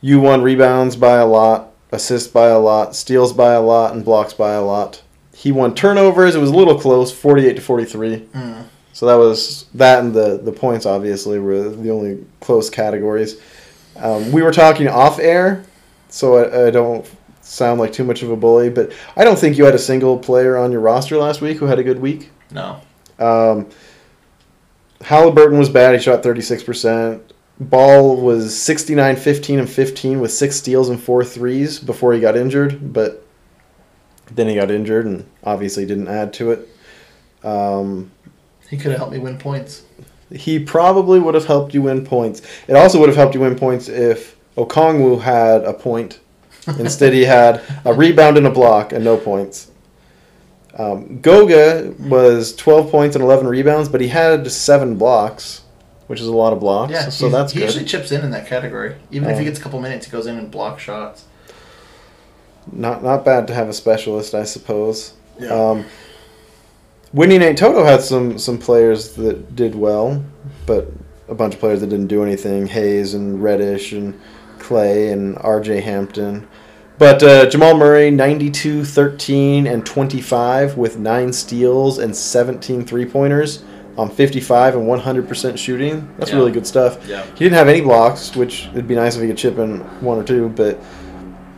You 0.00 0.20
won 0.20 0.42
rebounds 0.42 0.96
by 0.96 1.16
a 1.16 1.26
lot, 1.26 1.72
assists 1.90 2.28
by 2.28 2.48
a 2.48 2.58
lot, 2.58 2.94
steals 2.94 3.32
by 3.32 3.54
a 3.54 3.60
lot, 3.60 3.94
and 3.94 4.04
blocks 4.04 4.34
by 4.34 4.52
a 4.52 4.62
lot. 4.62 5.02
He 5.34 5.52
won 5.52 5.74
turnovers. 5.74 6.34
It 6.34 6.40
was 6.40 6.50
a 6.50 6.54
little 6.56 6.78
close, 6.78 7.12
48 7.12 7.56
to 7.56 7.62
43. 7.62 8.18
Mm. 8.20 8.66
So 8.92 9.06
that 9.06 9.16
was 9.16 9.66
that, 9.74 10.02
and 10.02 10.14
the 10.14 10.38
the 10.38 10.52
points 10.52 10.86
obviously 10.86 11.38
were 11.38 11.68
the 11.68 11.90
only 11.90 12.24
close 12.40 12.70
categories. 12.70 13.38
Um, 13.96 14.32
we 14.32 14.40
were 14.40 14.52
talking 14.52 14.88
off 14.88 15.18
air, 15.18 15.64
so 16.08 16.36
I, 16.36 16.68
I 16.68 16.70
don't 16.70 17.06
sound 17.42 17.78
like 17.78 17.92
too 17.92 18.04
much 18.04 18.22
of 18.22 18.30
a 18.30 18.36
bully, 18.36 18.70
but 18.70 18.92
I 19.16 19.24
don't 19.24 19.38
think 19.38 19.58
you 19.58 19.64
had 19.64 19.74
a 19.74 19.78
single 19.78 20.18
player 20.18 20.56
on 20.56 20.72
your 20.72 20.80
roster 20.80 21.16
last 21.18 21.40
week 21.40 21.58
who 21.58 21.66
had 21.66 21.78
a 21.78 21.84
good 21.84 22.00
week. 22.00 22.30
No. 22.50 22.80
Um, 23.18 23.68
Halliburton 25.02 25.58
was 25.58 25.68
bad. 25.68 25.94
He 25.94 26.00
shot 26.00 26.22
36%. 26.22 27.20
Ball 27.58 28.16
was 28.16 28.60
69, 28.60 29.16
15, 29.16 29.58
and 29.60 29.70
15 29.70 30.20
with 30.20 30.32
six 30.32 30.56
steals 30.56 30.88
and 30.90 31.00
four 31.00 31.24
threes 31.24 31.78
before 31.78 32.12
he 32.12 32.20
got 32.20 32.36
injured, 32.36 32.92
but 32.92 33.26
then 34.30 34.48
he 34.48 34.54
got 34.56 34.70
injured 34.70 35.06
and 35.06 35.24
obviously 35.44 35.86
didn't 35.86 36.08
add 36.08 36.32
to 36.34 36.50
it. 36.50 36.68
Um, 37.42 38.10
He 38.68 38.76
could 38.76 38.90
have 38.90 38.98
helped 38.98 39.12
me 39.12 39.18
win 39.18 39.38
points. 39.38 39.84
he 40.30 40.58
probably 40.58 41.18
would 41.20 41.34
have 41.34 41.46
helped 41.46 41.72
you 41.72 41.82
win 41.82 42.04
points. 42.04 42.42
It 42.68 42.74
also 42.76 42.98
would 43.00 43.08
have 43.08 43.16
helped 43.16 43.34
you 43.34 43.40
win 43.40 43.56
points 43.56 43.88
if 43.88 44.36
Okongwu 44.56 45.20
had 45.22 45.64
a 45.64 45.72
point. 45.72 46.20
Instead, 46.78 47.12
he 47.12 47.24
had 47.24 47.62
a 47.84 47.94
rebound 47.94 48.36
and 48.36 48.46
a 48.46 48.50
block 48.50 48.92
and 48.92 49.04
no 49.04 49.16
points. 49.16 49.70
Um, 50.76 51.20
Goga 51.20 51.94
was 52.00 52.54
12 52.56 52.90
points 52.90 53.16
and 53.16 53.22
11 53.24 53.46
rebounds, 53.46 53.88
but 53.88 54.00
he 54.02 54.08
had 54.08 54.50
seven 54.50 54.96
blocks, 54.96 55.62
which 56.06 56.20
is 56.20 56.26
a 56.26 56.34
lot 56.34 56.52
of 56.52 56.60
blocks. 56.60 56.92
Yeah, 56.92 57.08
so 57.08 57.28
that's 57.28 57.52
he 57.52 57.60
good. 57.60 57.66
usually 57.66 57.84
chips 57.84 58.12
in 58.12 58.22
in 58.22 58.30
that 58.30 58.46
category. 58.46 58.94
Even 59.10 59.28
if 59.30 59.36
he 59.36 59.40
Um, 59.40 59.44
gets 59.48 59.58
a 59.58 59.62
couple 59.62 59.80
minutes, 59.80 60.06
he 60.06 60.12
goes 60.12 60.26
in 60.26 60.36
and 60.38 60.50
blocks 60.50 60.82
shots. 60.82 61.24
Not 62.72 63.02
not 63.02 63.24
bad 63.24 63.46
to 63.48 63.54
have 63.54 63.68
a 63.68 63.72
specialist, 63.72 64.34
I 64.34 64.44
suppose. 64.44 65.12
Yeah. 65.38 65.48
Um, 65.52 65.84
Winning 67.12 67.40
Nate 67.40 67.56
Toto 67.56 67.84
had 67.84 68.02
some 68.02 68.38
some 68.38 68.58
players 68.58 69.14
that 69.14 69.54
did 69.54 69.74
well, 69.74 70.24
but 70.66 70.90
a 71.28 71.34
bunch 71.34 71.54
of 71.54 71.60
players 71.60 71.80
that 71.80 71.88
didn't 71.88 72.08
do 72.08 72.22
anything. 72.22 72.66
Hayes 72.66 73.14
and 73.14 73.42
Reddish 73.42 73.92
and 73.92 74.18
Clay 74.58 75.10
and 75.12 75.36
R.J. 75.40 75.80
Hampton. 75.80 76.46
But 76.98 77.22
uh, 77.22 77.46
Jamal 77.50 77.76
Murray, 77.76 78.10
92, 78.10 78.84
13, 78.84 79.66
and 79.66 79.84
25 79.84 80.78
with 80.78 80.98
9 80.98 81.32
steals 81.34 81.98
and 81.98 82.16
17 82.16 82.84
three 82.86 83.04
pointers 83.04 83.62
on 83.98 84.10
55 84.10 84.74
and 84.76 84.86
100% 84.86 85.56
shooting. 85.58 86.06
That's 86.18 86.30
Yeah. 86.30 86.36
really 86.36 86.52
good 86.52 86.66
stuff. 86.66 86.98
Yeah. 87.08 87.22
He 87.34 87.44
didn't 87.44 87.56
have 87.56 87.68
any 87.68 87.80
blocks, 87.80 88.36
which 88.36 88.68
it'd 88.72 88.86
be 88.88 88.94
nice 88.94 89.16
if 89.16 89.22
he 89.22 89.28
could 89.28 89.36
chip 89.38 89.58
in 89.58 89.78
one 90.00 90.18
or 90.18 90.22
two, 90.22 90.48
but 90.54 90.78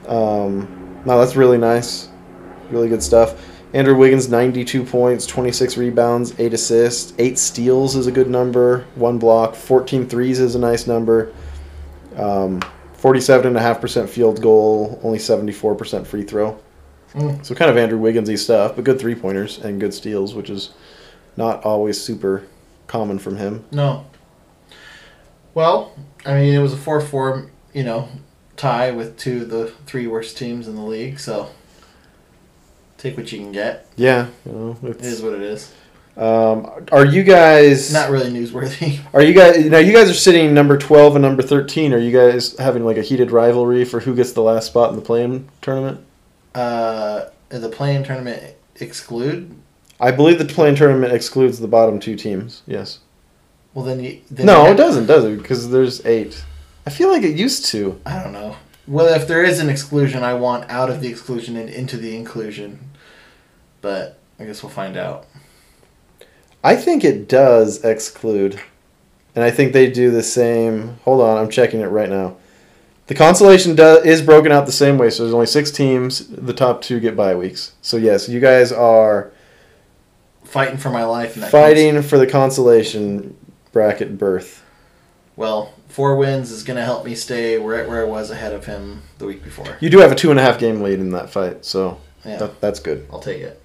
um, 0.09 0.69
no, 1.05 1.19
that's 1.19 1.37
really 1.37 1.59
nice. 1.59 2.09
Really 2.71 2.89
good 2.89 3.03
stuff. 3.03 3.35
Andrew 3.75 3.95
Wiggins, 3.97 4.29
92 4.31 4.83
points, 4.85 5.27
26 5.27 5.77
rebounds, 5.77 6.33
8 6.39 6.55
assists, 6.55 7.13
8 7.19 7.39
steals 7.39 7.97
is 7.97 8.07
a 8.07 8.13
good 8.13 8.31
number, 8.31 8.85
1 8.95 9.19
block, 9.19 9.55
14 9.55 10.07
threes 10.09 10.41
is 10.41 10.55
a 10.55 10.59
nice 10.59 10.87
number. 10.87 11.33
Um, 12.17 12.61
47.5% 13.01 14.09
field 14.09 14.41
goal, 14.43 14.99
only 15.03 15.19
74% 15.19 16.07
free 16.07 16.23
throw. 16.23 16.59
Mm. 17.15 17.45
So 17.45 17.55
kind 17.55 17.71
of 17.71 17.77
Andrew 17.77 17.99
Wiggins-y 17.99 18.35
stuff, 18.37 18.75
but 18.75 18.85
good 18.85 18.99
three 18.99 19.15
pointers 19.15 19.59
and 19.59 19.79
good 19.81 19.95
steals, 19.95 20.35
which 20.35 20.51
is 20.51 20.71
not 21.39 21.65
always 21.65 21.99
super 21.99 22.47
common 22.89 23.19
from 23.21 23.37
him. 23.37 23.65
No. 23.71 24.05
Well, 25.55 25.95
I 26.27 26.35
mean, 26.35 26.53
it 26.53 26.59
was 26.59 26.73
a 26.73 26.77
4 26.77 27.01
4, 27.01 27.51
you 27.73 27.85
know, 27.85 28.09
tie 28.57 28.91
with 28.91 29.17
two 29.17 29.43
of 29.43 29.51
the 29.51 29.69
three 29.87 30.09
worst 30.09 30.37
teams 30.37 30.67
in 30.67 30.75
the 30.75 30.83
league, 30.83 31.21
so 31.21 31.51
take 32.99 33.17
what 33.17 33.31
you 33.31 33.39
can 33.39 33.53
get. 33.53 33.87
Yeah, 33.97 34.29
you 34.45 34.53
know, 34.53 34.79
it's, 34.83 35.07
is 35.07 35.23
what 35.23 35.33
it 35.33 35.43
is. 35.43 35.73
Um, 36.17 36.87
are 36.91 37.07
you 37.07 37.23
guys 37.23 37.93
Not 37.93 38.11
really 38.11 38.31
newsworthy. 38.31 38.99
Are 39.15 39.23
you 39.23 39.33
guys 39.33 39.65
now? 39.67 39.79
You 39.79 39.93
guys 39.93 40.11
are 40.11 40.15
sitting 40.15 40.53
number 40.53 40.77
twelve 40.77 41.15
and 41.15 41.23
number 41.23 41.45
thirteen. 41.45 41.93
Are 41.93 41.99
you 41.99 42.11
guys 42.11 42.59
having 42.59 42.85
like 42.85 42.97
a 42.97 43.03
heated 43.03 43.31
rivalry 43.31 43.85
for 43.85 44.01
who 44.01 44.17
gets 44.17 44.33
the 44.33 44.43
last 44.43 44.67
spot 44.67 44.91
in 44.91 44.97
the 44.97 45.03
play-in 45.03 45.49
tournament? 45.63 46.05
Uh, 46.57 47.27
the 47.51 47.69
play-in 47.69 48.03
tournament 48.03 48.57
exclude? 48.81 49.58
I 50.01 50.11
believe 50.13 50.39
the 50.39 50.45
play-in 50.45 50.77
tournament 50.77 51.13
excludes 51.13 51.59
the 51.59 51.69
bottom 51.69 51.99
two 51.99 52.17
teams. 52.17 52.63
Yes. 52.67 53.01
Well, 53.75 53.85
then 53.85 54.01
you. 54.01 54.21
Then 54.31 54.47
no, 54.47 54.67
you 54.67 54.73
it 54.73 54.77
doesn't, 54.77 55.07
does 55.07 55.25
it? 55.25 55.39
Because 55.39 55.71
there's 55.71 56.05
eight. 56.07 56.45
I 56.87 56.91
feel 56.91 57.11
like 57.11 57.23
it 57.23 57.37
used 57.37 57.67
to. 57.67 58.01
I 58.07 58.23
don't 58.23 58.33
know. 58.33 58.57
Well, 58.87 59.13
if 59.15 59.29
there 59.29 59.45
is 59.45 59.61
an 59.61 59.69
exclusion, 59.69 60.23
I 60.23 60.35
want 60.35 60.71
out 60.71 60.89
of 60.89 61.01
the 61.01 61.09
exclusion 61.09 61.57
and 61.57 61.69
into 61.69 61.97
the 61.97 62.17
inclusion. 62.17 62.91
But 63.81 64.19
I 64.39 64.45
guess 64.45 64.63
we'll 64.63 64.73
find 64.73 64.97
out. 64.97 65.27
I 66.65 66.75
think 66.75 67.05
it 67.05 67.29
does 67.29 67.85
exclude, 67.85 68.61
and 69.35 69.45
I 69.45 69.51
think 69.51 69.73
they 69.73 69.91
do 69.91 70.11
the 70.11 70.23
same. 70.23 70.99
Hold 71.05 71.21
on, 71.21 71.39
I'm 71.39 71.51
checking 71.51 71.81
it 71.81 71.87
right 71.87 72.09
now. 72.09 72.37
The 73.07 73.15
consolation 73.15 73.75
do, 73.75 74.01
is 74.05 74.21
broken 74.21 74.53
out 74.53 74.67
the 74.67 74.73
same 74.73 74.99
way, 74.99 75.11
so 75.11 75.23
there's 75.23 75.35
only 75.35 75.47
six 75.47 75.71
teams. 75.71 76.27
The 76.29 76.53
top 76.53 76.83
two 76.83 77.01
get 77.01 77.17
bye 77.17 77.35
weeks. 77.35 77.73
So 77.81 77.97
yes, 77.97 78.29
you 78.29 78.41
guys 78.41 78.73
are 78.73 79.31
Fighting 80.49 80.79
for 80.79 80.91
my 80.91 81.05
life. 81.05 81.35
In 81.37 81.43
that 81.43 81.51
fighting 81.51 82.01
for 82.03 82.17
the 82.19 82.27
consolation 82.27 83.37
bracket 83.71 84.17
berth. 84.17 84.63
Well, 85.37 85.75
four 85.89 86.17
wins 86.17 86.51
is 86.51 86.65
going 86.65 86.79
to 86.79 86.85
help 86.85 87.05
me 87.05 87.15
stay 87.15 87.59
right 87.59 87.87
where 87.87 88.01
I 88.01 88.05
was 88.09 88.31
ahead 88.31 88.55
of 88.55 88.65
him 88.65 89.03
the 89.19 89.27
week 89.27 89.45
before. 89.45 89.77
You 89.81 89.91
do 89.91 89.99
have 89.99 90.11
a 90.11 90.15
two 90.15 90.31
and 90.31 90.41
a 90.41 90.43
half 90.43 90.59
game 90.59 90.81
lead 90.81 91.01
in 91.01 91.11
that 91.11 91.29
fight, 91.31 91.65
so 91.67 92.01
Yeah. 92.25 92.39
that, 92.39 92.61
that's 92.63 92.81
good. 92.81 93.07
I'll 93.13 93.21
take 93.21 93.43
it. 93.43 93.61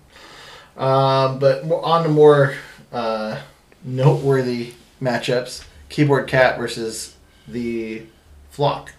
Um, 0.78 1.40
but 1.40 1.64
on 1.72 2.04
to 2.04 2.10
more 2.10 2.56
uh, 2.92 3.40
noteworthy 3.86 4.74
matchups: 5.02 5.64
Keyboard 5.90 6.28
Cat 6.28 6.58
versus 6.58 7.16
the 7.48 8.04
Flock, 8.50 8.92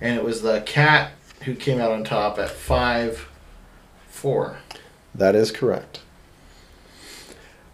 and 0.00 0.16
it 0.16 0.24
was 0.24 0.42
the 0.42 0.62
Cat 0.62 1.12
who 1.44 1.54
came 1.54 1.80
out 1.80 1.92
on 1.92 2.02
top 2.04 2.38
at 2.38 2.50
five 2.50 3.28
four. 4.08 4.58
That 5.14 5.34
is 5.36 5.52
correct. 5.52 6.00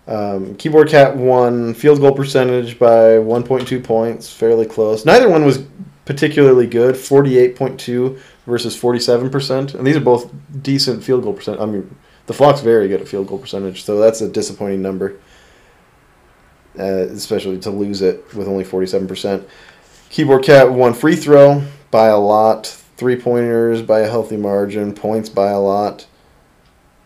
Um, 0.06 0.54
Keyboard 0.56 0.88
Cat 0.88 1.16
won 1.16 1.74
field 1.74 2.00
goal 2.00 2.12
percentage 2.12 2.78
by 2.78 3.16
1.2 3.16 3.82
points, 3.82 4.32
fairly 4.32 4.66
close. 4.66 5.04
Neither 5.04 5.28
one 5.28 5.44
was 5.44 5.64
particularly 6.04 6.66
good, 6.66 6.94
48.2 6.94 8.18
versus 8.46 8.80
47%. 8.80 9.74
And 9.74 9.86
these 9.86 9.96
are 9.96 10.00
both 10.00 10.32
decent 10.62 11.02
field 11.02 11.24
goal 11.24 11.32
percent. 11.32 11.60
I 11.60 11.66
mean, 11.66 11.96
the 12.26 12.32
Flock's 12.32 12.60
very 12.60 12.88
good 12.88 13.00
at 13.00 13.08
field 13.08 13.26
goal 13.26 13.38
percentage, 13.38 13.84
so 13.84 13.98
that's 13.98 14.20
a 14.20 14.28
disappointing 14.28 14.82
number, 14.82 15.18
uh, 16.78 16.82
especially 16.82 17.58
to 17.60 17.70
lose 17.70 18.02
it 18.02 18.34
with 18.34 18.48
only 18.48 18.64
47%. 18.64 19.44
Keyboard 20.10 20.44
Cat 20.44 20.70
won 20.70 20.94
free 20.94 21.16
throw 21.16 21.64
by 21.90 22.06
a 22.06 22.18
lot, 22.18 22.66
three 22.96 23.16
pointers 23.16 23.82
by 23.82 24.00
a 24.00 24.10
healthy 24.10 24.36
margin, 24.36 24.94
points 24.94 25.28
by 25.28 25.50
a 25.50 25.58
lot. 25.58 26.06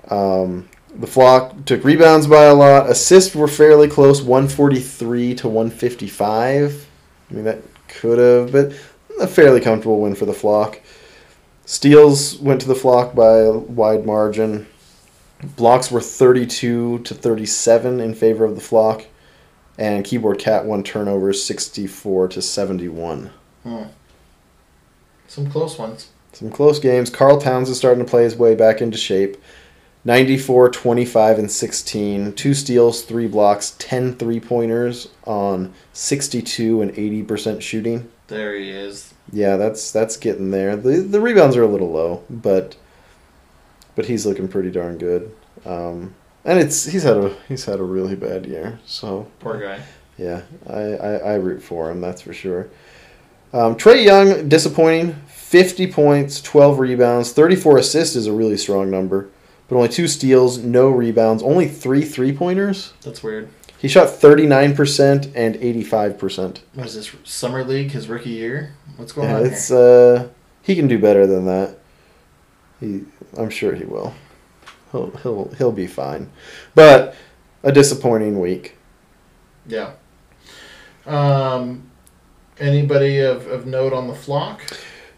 Um, 0.08 0.68
the 0.94 1.06
flock 1.06 1.64
took 1.64 1.84
rebounds 1.84 2.26
by 2.26 2.44
a 2.44 2.54
lot. 2.54 2.90
Assists 2.90 3.34
were 3.34 3.48
fairly 3.48 3.88
close, 3.88 4.22
143 4.22 5.34
to 5.36 5.48
155. 5.48 6.86
I 7.30 7.34
mean, 7.34 7.44
that 7.44 7.62
could 7.88 8.18
have, 8.18 8.52
but 8.52 8.72
a 9.20 9.26
fairly 9.26 9.60
comfortable 9.60 10.00
win 10.00 10.14
for 10.14 10.26
the 10.26 10.32
flock. 10.32 10.80
Steals 11.64 12.38
went 12.38 12.60
to 12.62 12.68
the 12.68 12.74
flock 12.74 13.14
by 13.14 13.38
a 13.38 13.52
wide 13.52 14.04
margin. 14.04 14.66
Blocks 15.56 15.90
were 15.90 16.00
32 16.00 16.98
to 16.98 17.14
37 17.14 18.00
in 18.00 18.14
favor 18.14 18.44
of 18.44 18.56
the 18.56 18.60
flock. 18.60 19.06
And 19.78 20.04
Keyboard 20.04 20.38
Cat 20.38 20.66
won 20.66 20.82
turnovers 20.82 21.42
64 21.44 22.28
to 22.28 22.42
71. 22.42 23.30
Hmm. 23.62 23.84
Some 25.26 25.50
close 25.50 25.78
ones. 25.78 26.08
Some 26.32 26.50
close 26.50 26.78
games. 26.78 27.08
Karl 27.08 27.40
Towns 27.40 27.70
is 27.70 27.78
starting 27.78 28.04
to 28.04 28.10
play 28.10 28.24
his 28.24 28.36
way 28.36 28.54
back 28.54 28.82
into 28.82 28.98
shape. 28.98 29.36
94, 30.04 30.70
25, 30.70 31.38
and 31.38 31.50
16. 31.50 32.32
Two 32.32 32.54
steals, 32.54 33.02
three 33.02 33.26
blocks, 33.26 33.74
10 33.78 34.16
three 34.16 34.40
pointers 34.40 35.08
on 35.24 35.72
62 35.92 36.80
and 36.82 36.92
80% 36.92 37.60
shooting. 37.60 38.10
There 38.28 38.54
he 38.56 38.70
is. 38.70 39.12
Yeah, 39.32 39.56
that's 39.56 39.92
that's 39.92 40.16
getting 40.16 40.50
there. 40.50 40.76
The 40.76 41.00
the 41.00 41.20
rebounds 41.20 41.56
are 41.56 41.62
a 41.62 41.68
little 41.68 41.90
low, 41.90 42.24
but 42.30 42.76
but 43.94 44.06
he's 44.06 44.24
looking 44.26 44.48
pretty 44.48 44.70
darn 44.70 44.98
good. 44.98 45.34
Um, 45.64 46.14
and 46.44 46.58
it's 46.58 46.84
he's 46.86 47.02
had 47.02 47.16
a 47.16 47.36
he's 47.48 47.64
had 47.66 47.78
a 47.80 47.84
really 47.84 48.16
bad 48.16 48.46
year. 48.46 48.80
So 48.86 49.28
Poor 49.40 49.60
guy. 49.60 49.82
yeah, 50.16 50.42
I, 50.68 50.80
I, 50.80 51.12
I 51.16 51.34
root 51.34 51.62
for 51.62 51.90
him, 51.90 52.00
that's 52.00 52.22
for 52.22 52.32
sure. 52.32 52.70
Um, 53.52 53.76
Trae 53.76 54.04
Young, 54.04 54.48
disappointing. 54.48 55.14
50 55.26 55.90
points, 55.92 56.40
12 56.40 56.78
rebounds, 56.78 57.32
34 57.32 57.78
assists 57.78 58.14
is 58.14 58.28
a 58.28 58.32
really 58.32 58.56
strong 58.56 58.88
number, 58.88 59.28
but 59.70 59.76
only 59.76 59.88
two 59.88 60.06
steals, 60.08 60.58
no 60.58 60.90
rebounds, 60.90 61.42
only 61.42 61.66
three 61.68 62.02
three 62.04 62.32
pointers. 62.32 62.92
That's 63.00 63.22
weird. 63.22 63.48
He 63.78 63.88
shot 63.88 64.08
39% 64.08 65.32
and 65.34 65.54
85%. 65.54 66.58
What 66.74 66.86
is 66.86 66.94
this 66.96 67.10
summer 67.24 67.64
league? 67.64 67.92
His 67.92 68.10
rookie 68.10 68.28
year? 68.28 68.74
What's 68.96 69.12
going 69.12 69.30
Yeah, 69.30 69.36
on 69.38 69.46
it's 69.46 69.68
here? 69.68 69.78
uh 69.78 70.28
he 70.62 70.76
can 70.76 70.86
do 70.86 70.98
better 70.98 71.26
than 71.26 71.46
that. 71.46 71.78
He, 72.80 73.04
I'm 73.38 73.48
sure 73.48 73.74
he 73.74 73.84
will. 73.84 74.12
He'll 74.92 75.10
he'll 75.22 75.48
he'll 75.56 75.72
be 75.72 75.86
fine, 75.86 76.30
but 76.74 77.14
a 77.62 77.72
disappointing 77.72 78.38
week. 78.40 78.76
Yeah. 79.66 79.92
Um, 81.06 81.90
anybody 82.58 83.20
of, 83.20 83.46
of 83.46 83.66
note 83.66 83.92
on 83.92 84.08
the 84.08 84.14
flock? 84.14 84.60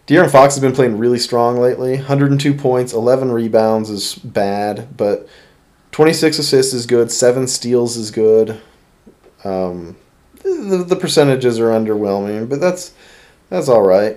De'Aaron 0.07 0.30
Fox 0.30 0.55
has 0.55 0.61
been 0.61 0.74
playing 0.74 0.98
really 0.98 1.18
strong 1.18 1.59
lately. 1.59 1.96
102 1.96 2.55
points, 2.55 2.92
11 2.92 3.30
rebounds 3.30 3.88
is 3.88 4.16
bad, 4.16 4.96
but 4.96 5.28
26 5.92 6.38
assists 6.40 6.72
is 6.72 6.86
good. 6.86 7.11
Seven 7.12 7.46
steals 7.46 7.96
is 7.96 8.11
good. 8.11 8.61
Um, 9.44 9.96
the, 10.42 10.84
the 10.86 10.96
percentages 10.96 11.59
are 11.61 11.68
underwhelming, 11.68 12.48
but 12.48 12.61
that's 12.61 12.92
that's 13.48 13.68
all 13.68 13.82
right. 13.82 14.16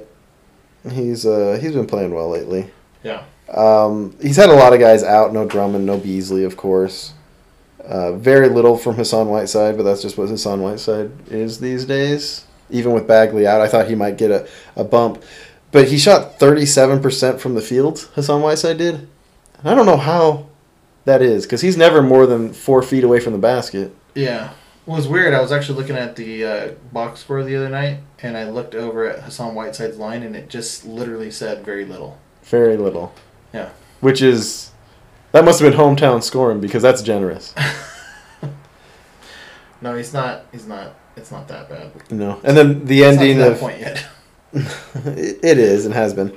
He's 0.90 1.26
uh 1.26 1.60
he's 1.62 1.74
been 1.74 1.88
playing 1.88 2.14
well 2.14 2.30
lately. 2.30 2.72
Yeah. 3.04 3.24
Um, 3.54 4.16
he's 4.22 4.38
had 4.38 4.50
a 4.50 4.56
lot 4.56 4.74
of 4.74 4.80
guys 4.80 5.04
out. 5.04 5.34
No 5.34 5.46
Drummond, 5.46 5.86
no 5.86 5.98
Beasley, 5.98 6.44
of 6.44 6.58
course. 6.58 7.14
Uh, 7.84 8.14
very 8.14 8.50
little 8.50 8.78
from 8.78 8.96
Hassan 8.96 9.30
Whiteside, 9.30 9.78
but 9.78 9.84
that's 9.84 10.02
just 10.02 10.18
what 10.18 10.30
Hassan 10.30 10.62
Whiteside 10.62 11.12
is 11.30 11.60
these 11.60 11.86
days. 11.86 12.46
Even 12.72 12.94
with 12.94 13.08
Bagley 13.08 13.46
out, 13.46 13.62
I 13.62 13.68
thought 13.68 13.88
he 13.88 13.94
might 13.94 14.18
get 14.18 14.32
a, 14.32 14.48
a 14.76 14.84
bump. 14.84 15.24
But 15.76 15.90
he 15.90 15.98
shot 15.98 16.40
37% 16.40 17.42
from 17.42 17.56
the 17.56 17.62
field, 17.62 18.10
Hassan 18.16 18.42
Whiteside 18.42 18.78
did. 18.78 18.96
And 19.60 19.66
I 19.70 19.76
don't 19.76 19.86
know 19.86 19.98
how 19.98 20.48
that 21.04 21.22
is, 21.22 21.46
because 21.46 21.60
he's 21.60 21.76
never 21.76 22.02
more 22.02 22.26
than 22.26 22.54
four 22.54 22.82
feet 22.82 23.04
away 23.04 23.20
from 23.20 23.34
the 23.34 23.40
basket. 23.40 23.94
Yeah. 24.14 24.52
It 24.88 24.90
was 24.90 25.06
weird. 25.06 25.34
I 25.34 25.42
was 25.42 25.52
actually 25.52 25.78
looking 25.78 25.98
at 25.98 26.16
the 26.16 26.46
uh, 26.46 26.68
box 26.94 27.20
score 27.20 27.44
the 27.44 27.58
other 27.58 27.68
night, 27.68 27.98
and 28.24 28.38
I 28.38 28.50
looked 28.50 28.74
over 28.74 29.06
at 29.06 29.24
Hassan 29.24 29.54
Whiteside's 29.54 29.98
line, 29.98 30.24
and 30.24 30.34
it 30.34 30.48
just 30.48 30.86
literally 30.86 31.30
said 31.30 31.66
very 31.66 31.84
little. 31.84 32.20
Very 32.44 32.78
little. 32.78 33.14
Yeah. 33.54 33.72
Which 34.00 34.22
is, 34.22 34.72
that 35.34 35.44
must 35.44 35.60
have 35.60 35.70
been 35.70 35.78
hometown 35.78 36.24
scoring, 36.24 36.62
because 36.62 36.84
that's 36.84 37.02
generous. 37.02 37.54
No, 39.82 39.98
he's 39.98 40.14
not. 40.14 40.46
He's 40.54 40.66
not. 40.66 40.96
It's 41.18 41.32
not 41.32 41.50
that 41.50 41.70
bad. 41.70 41.92
No. 42.10 42.40
And 42.46 42.56
then 42.56 42.86
the 42.86 43.02
It's 43.04 43.18
ending 43.18 43.40
that 43.40 43.52
of. 43.52 43.60
point 43.60 43.82
yet. 43.82 44.06
it 45.06 45.58
is 45.58 45.86
and 45.86 45.94
has 45.94 46.14
been. 46.14 46.30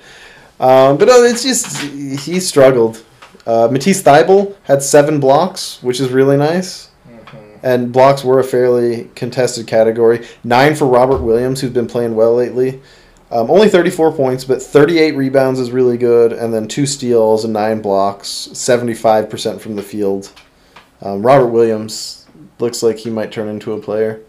Um, 0.60 0.98
but 0.98 1.06
no, 1.06 1.22
it's 1.22 1.42
just 1.42 1.80
he 1.82 2.40
struggled. 2.40 3.04
Uh, 3.46 3.68
Matisse 3.70 4.02
Thybulle 4.02 4.54
had 4.64 4.82
seven 4.82 5.20
blocks, 5.20 5.82
which 5.82 6.00
is 6.00 6.10
really 6.10 6.36
nice. 6.36 6.90
And 7.62 7.92
blocks 7.92 8.22
were 8.22 8.38
a 8.38 8.44
fairly 8.44 9.10
contested 9.14 9.66
category. 9.66 10.26
Nine 10.44 10.74
for 10.74 10.86
Robert 10.86 11.22
Williams, 11.22 11.60
who's 11.60 11.72
been 11.72 11.88
playing 11.88 12.14
well 12.14 12.34
lately. 12.34 12.80
Um, 13.30 13.50
only 13.50 13.68
34 13.68 14.12
points, 14.12 14.44
but 14.44 14.62
38 14.62 15.16
rebounds 15.16 15.58
is 15.58 15.70
really 15.70 15.98
good. 15.98 16.32
And 16.32 16.54
then 16.54 16.68
two 16.68 16.86
steals 16.86 17.44
and 17.44 17.52
nine 17.52 17.82
blocks, 17.82 18.48
75% 18.52 19.60
from 19.60 19.76
the 19.76 19.82
field. 19.82 20.32
Um, 21.02 21.22
Robert 21.22 21.48
Williams 21.48 22.26
looks 22.58 22.82
like 22.82 22.98
he 22.98 23.10
might 23.10 23.32
turn 23.32 23.48
into 23.48 23.72
a 23.72 23.80
player. 23.80 24.20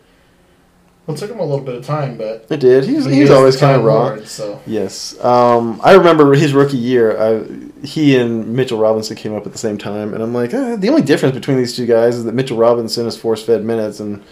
Well, 1.10 1.18
it 1.18 1.22
took 1.22 1.32
him 1.32 1.40
a 1.40 1.44
little 1.44 1.66
bit 1.66 1.74
of 1.74 1.84
time, 1.84 2.20
but 2.20 2.46
It 2.52 2.60
did. 2.60 2.84
He 2.84 2.94
was, 2.94 3.06
He 3.06 3.16
he 3.16 3.22
was 3.22 3.32
is 3.32 3.36
always 3.36 3.58
kind 3.58 3.76
of 3.76 3.84
raw. 3.84 4.10
Lord, 4.10 4.28
so. 4.28 4.62
Yes. 4.68 5.20
Um, 5.26 5.82
I 5.84 5.94
remember 5.94 6.36
his 6.36 6.54
rookie 6.54 6.78
year. 6.78 7.20
I, 7.20 7.44
he 7.84 8.16
and 8.16 8.50
Mitchell 8.50 8.78
Robinson 8.78 9.16
came 9.16 9.34
up 9.34 9.48
at 9.48 9.52
the 9.52 9.58
same 9.58 9.80
time, 9.80 10.14
and 10.14 10.22
I'm 10.22 10.36
like, 10.36 10.54
eh, 10.54 10.76
the 10.76 10.88
only 10.88 11.02
difference 11.02 11.34
between 11.34 11.58
these 11.58 11.76
two 11.76 11.88
guys 11.88 12.16
is 12.16 12.26
that 12.26 12.36
Mitchell 12.36 12.58
Robinson 12.58 13.08
is 13.08 13.18
force 13.18 13.44
fed 13.44 13.66
minutes, 13.66 14.00
and 14.00 14.24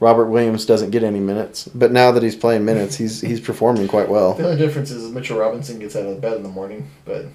Robert 0.00 0.26
Williams 0.26 0.66
doesn't 0.66 0.90
get 0.90 1.04
any 1.04 1.20
minutes. 1.20 1.68
But 1.68 1.92
now 1.92 2.10
that 2.10 2.24
he's 2.24 2.34
playing 2.34 2.64
minutes, 2.64 2.96
he's 2.96 3.20
he's 3.20 3.38
performing 3.40 3.86
quite 3.86 4.08
well. 4.08 4.34
the 4.34 4.46
only 4.46 4.58
difference 4.58 4.90
is 4.90 5.12
Mitchell 5.12 5.38
Robinson 5.38 5.78
gets 5.78 5.94
out 5.94 6.06
of 6.06 6.20
bed 6.20 6.38
in 6.38 6.42
the 6.42 6.48
morning. 6.48 6.90
But 7.04 7.26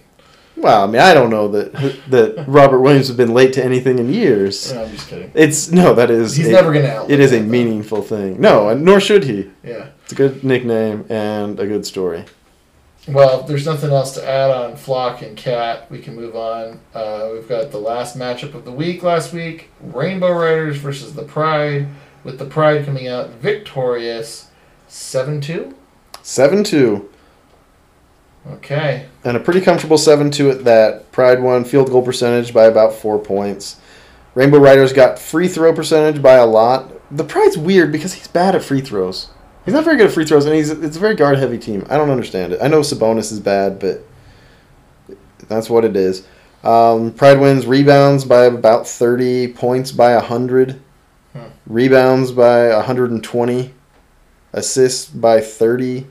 Well, 0.57 0.83
I 0.83 0.87
mean, 0.87 1.01
I 1.01 1.13
don't 1.13 1.29
know 1.29 1.47
that 1.49 1.73
that 2.09 2.45
Robert 2.47 2.79
Williams 2.79 3.07
has 3.07 3.17
been 3.17 3.33
late 3.33 3.53
to 3.53 3.63
anything 3.63 3.99
in 3.99 4.11
years. 4.11 4.73
No, 4.73 4.83
I'm 4.83 4.91
just 4.91 5.07
kidding. 5.09 5.31
It's 5.33 5.71
no, 5.71 5.93
that 5.93 6.09
is 6.09 6.35
he's 6.35 6.47
a, 6.47 6.51
never 6.51 6.73
gonna. 6.73 7.05
It 7.09 7.19
is 7.19 7.33
a 7.33 7.41
meaningful 7.41 8.01
thing. 8.01 8.39
No, 8.39 8.69
and 8.69 8.83
nor 8.83 8.99
should 8.99 9.25
he. 9.25 9.51
Yeah. 9.63 9.89
it's 10.03 10.13
a 10.13 10.15
good 10.15 10.43
nickname 10.43 11.05
and 11.09 11.59
a 11.59 11.67
good 11.67 11.85
story. 11.85 12.23
well, 13.07 13.41
if 13.41 13.47
there's 13.47 13.65
nothing 13.65 13.91
else 13.91 14.13
to 14.13 14.27
add 14.27 14.49
on 14.49 14.75
Flock 14.77 15.21
and 15.21 15.35
Cat, 15.37 15.91
we 15.91 15.99
can 15.99 16.15
move 16.15 16.35
on. 16.35 16.79
Uh, 16.93 17.29
we've 17.33 17.47
got 17.49 17.71
the 17.71 17.77
last 17.77 18.17
matchup 18.17 18.53
of 18.53 18.63
the 18.65 18.71
week 18.71 19.03
last 19.03 19.33
week: 19.33 19.69
Rainbow 19.81 20.31
Riders 20.31 20.77
versus 20.77 21.13
the 21.15 21.23
Pride. 21.23 21.87
With 22.23 22.39
the 22.39 22.45
Pride 22.45 22.85
coming 22.85 23.07
out 23.07 23.29
victorious, 23.31 24.47
seven 24.87 25.41
two. 25.41 25.75
Seven 26.23 26.63
two. 26.63 27.09
Okay. 28.47 29.07
and 29.23 29.35
a 29.35 29.39
pretty 29.39 29.61
comfortable 29.61 29.97
7-2 29.97 30.51
at 30.51 30.63
that. 30.65 31.11
Pride 31.11 31.41
won 31.41 31.65
field 31.65 31.89
goal 31.89 32.03
percentage 32.03 32.53
by 32.53 32.65
about 32.65 32.93
four 32.93 33.17
points. 33.17 33.79
Rainbow 34.35 34.59
Riders 34.59 34.93
got 34.93 35.17
free 35.17 35.47
throw 35.47 35.73
percentage 35.73 36.21
by 36.21 36.35
a 36.35 36.45
lot. 36.45 36.91
The 37.15 37.23
Pride's 37.23 37.57
weird 37.57 37.91
because 37.91 38.13
he's 38.13 38.27
bad 38.27 38.55
at 38.55 38.63
free 38.63 38.81
throws. 38.81 39.29
He's 39.63 39.73
not 39.73 39.83
very 39.83 39.97
good 39.97 40.07
at 40.07 40.13
free 40.13 40.25
throws, 40.25 40.45
and 40.45 40.53
he's 40.53 40.69
it's 40.69 40.97
a 40.97 40.99
very 40.99 41.15
guard 41.15 41.39
heavy 41.39 41.57
team. 41.57 41.85
I 41.89 41.97
don't 41.97 42.11
understand 42.11 42.53
it. 42.53 42.59
I 42.61 42.67
know 42.67 42.81
Sabonis 42.81 43.31
is 43.31 43.39
bad, 43.39 43.79
but 43.79 44.03
that's 45.47 45.69
what 45.69 45.85
it 45.85 45.95
is. 45.95 46.27
Um, 46.63 47.11
Pride 47.13 47.39
wins 47.39 47.65
rebounds 47.65 48.25
by 48.25 48.45
about 48.45 48.87
30, 48.87 49.53
points 49.53 49.91
by 49.91 50.13
100, 50.15 50.81
rebounds 51.67 52.31
by 52.31 52.69
120, 52.75 53.73
assists 54.53 55.09
by 55.09 55.41
30, 55.41 56.07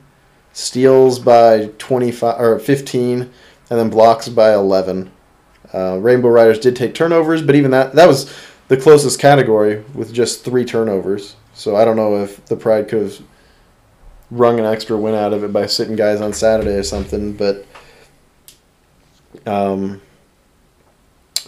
steals 0.55 1.19
by 1.19 1.69
25 1.79 2.39
or 2.39 2.57
15 2.57 3.21
and 3.21 3.29
then 3.69 3.89
blocks 3.89 4.29
by 4.29 4.53
11 4.53 5.11
uh, 5.73 5.97
rainbow 5.97 6.29
riders 6.29 6.57
did 6.57 6.77
take 6.77 6.95
turnovers 6.95 7.41
but 7.41 7.55
even 7.55 7.71
that 7.71 7.93
that 7.93 8.07
was 8.07 8.33
the 8.69 8.77
closest 8.77 9.19
category 9.19 9.83
with 9.93 10.13
just 10.13 10.45
three 10.45 10.63
turnovers. 10.63 11.35
So 11.53 11.75
i 11.75 11.83
don't 11.83 11.97
know 11.97 12.23
if 12.23 12.45
the 12.45 12.55
pride 12.55 12.87
could 12.87 13.01
have 13.01 13.21
wrung 14.31 14.57
an 14.57 14.65
extra 14.65 14.95
win 14.95 15.13
out 15.13 15.33
of 15.33 15.43
it 15.43 15.51
by 15.51 15.65
sitting 15.65 15.97
guys 15.97 16.21
on 16.21 16.31
saturday 16.31 16.75
or 16.75 16.83
something 16.83 17.33
but 17.33 17.65
um, 19.45 20.01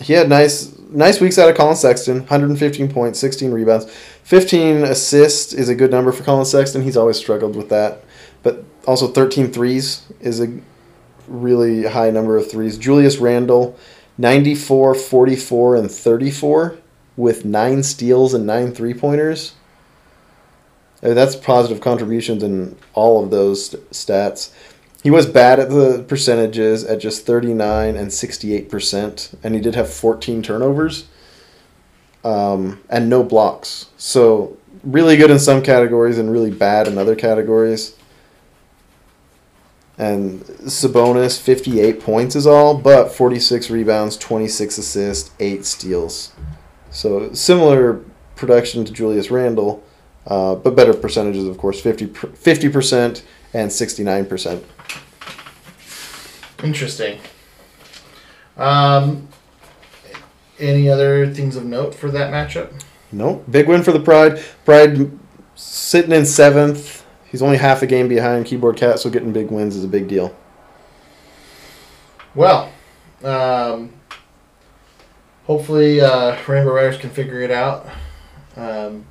he 0.01 0.11
had 0.13 0.27
nice 0.27 0.77
nice 0.89 1.21
weeks 1.21 1.37
out 1.37 1.49
of 1.49 1.55
Collin 1.55 1.75
Sexton, 1.75 2.19
115 2.19 2.91
points, 2.91 3.19
16 3.19 3.51
rebounds, 3.51 3.89
15 4.23 4.83
assists 4.83 5.53
is 5.53 5.69
a 5.69 5.75
good 5.75 5.91
number 5.91 6.11
for 6.11 6.23
Collin 6.23 6.45
Sexton. 6.45 6.83
He's 6.83 6.97
always 6.97 7.17
struggled 7.17 7.55
with 7.55 7.69
that, 7.69 8.03
but 8.43 8.63
also 8.87 9.07
13 9.07 9.51
threes 9.51 10.07
is 10.21 10.39
a 10.39 10.59
really 11.27 11.83
high 11.83 12.09
number 12.09 12.37
of 12.37 12.49
threes. 12.49 12.77
Julius 12.77 13.17
Randle, 13.17 13.77
94, 14.17 14.95
44, 14.95 15.75
and 15.75 15.91
34 15.91 16.77
with 17.17 17.45
nine 17.45 17.83
steals 17.83 18.33
and 18.33 18.47
nine 18.47 18.73
three 18.73 18.93
pointers. 18.93 19.53
That's 21.01 21.35
positive 21.35 21.81
contributions 21.81 22.41
in 22.41 22.77
all 22.93 23.23
of 23.23 23.29
those 23.29 23.71
st- 23.71 23.89
stats. 23.91 24.51
He 25.03 25.11
was 25.11 25.25
bad 25.25 25.59
at 25.59 25.69
the 25.69 26.03
percentages 26.07 26.83
at 26.83 26.99
just 26.99 27.25
39 27.25 27.95
and 27.95 28.09
68%, 28.09 29.35
and 29.43 29.53
he 29.53 29.61
did 29.61 29.75
have 29.75 29.93
14 29.93 30.41
turnovers 30.41 31.05
um, 32.23 32.81
and 32.89 33.09
no 33.09 33.23
blocks. 33.23 33.87
So, 33.97 34.57
really 34.83 35.17
good 35.17 35.29
in 35.29 35.39
some 35.39 35.61
categories 35.61 36.17
and 36.17 36.31
really 36.31 36.51
bad 36.51 36.87
in 36.87 36.97
other 36.97 37.15
categories. 37.15 37.96
And 39.97 40.41
Sabonis, 40.41 41.41
58 41.41 41.99
points 42.01 42.35
is 42.35 42.45
all, 42.45 42.77
but 42.77 43.09
46 43.11 43.71
rebounds, 43.71 44.15
26 44.17 44.77
assists, 44.77 45.31
8 45.39 45.65
steals. 45.65 46.33
So, 46.91 47.33
similar 47.33 48.03
production 48.35 48.85
to 48.85 48.93
Julius 48.93 49.31
Randle, 49.31 49.83
uh, 50.27 50.55
but 50.55 50.75
better 50.75 50.93
percentages, 50.93 51.45
of 51.45 51.57
course 51.57 51.81
50, 51.81 52.07
50% 52.07 53.23
and 53.53 53.71
69%. 53.71 54.63
Interesting. 56.63 57.19
Um, 58.55 59.27
any 60.59 60.89
other 60.89 61.31
things 61.31 61.55
of 61.55 61.65
note 61.65 61.93
for 61.93 62.09
that 62.11 62.31
matchup? 62.31 62.71
Nope. 63.11 63.45
Big 63.49 63.67
win 63.67 63.83
for 63.83 63.91
the 63.91 63.99
Pride. 63.99 64.43
Pride 64.65 65.11
sitting 65.55 66.11
in 66.11 66.25
seventh. 66.25 67.05
He's 67.29 67.41
only 67.41 67.57
half 67.57 67.81
a 67.81 67.87
game 67.87 68.07
behind 68.07 68.45
Keyboard 68.45 68.77
Cat, 68.77 68.99
so 68.99 69.09
getting 69.09 69.33
big 69.33 69.51
wins 69.51 69.75
is 69.75 69.83
a 69.83 69.87
big 69.87 70.07
deal. 70.07 70.35
Well, 72.33 72.71
um, 73.23 73.93
hopefully 75.45 75.99
uh, 76.01 76.37
Rainbow 76.47 76.73
Riders 76.73 76.97
can 76.97 77.09
figure 77.09 77.41
it 77.41 77.51
out 77.51 77.87
um, 78.55 79.05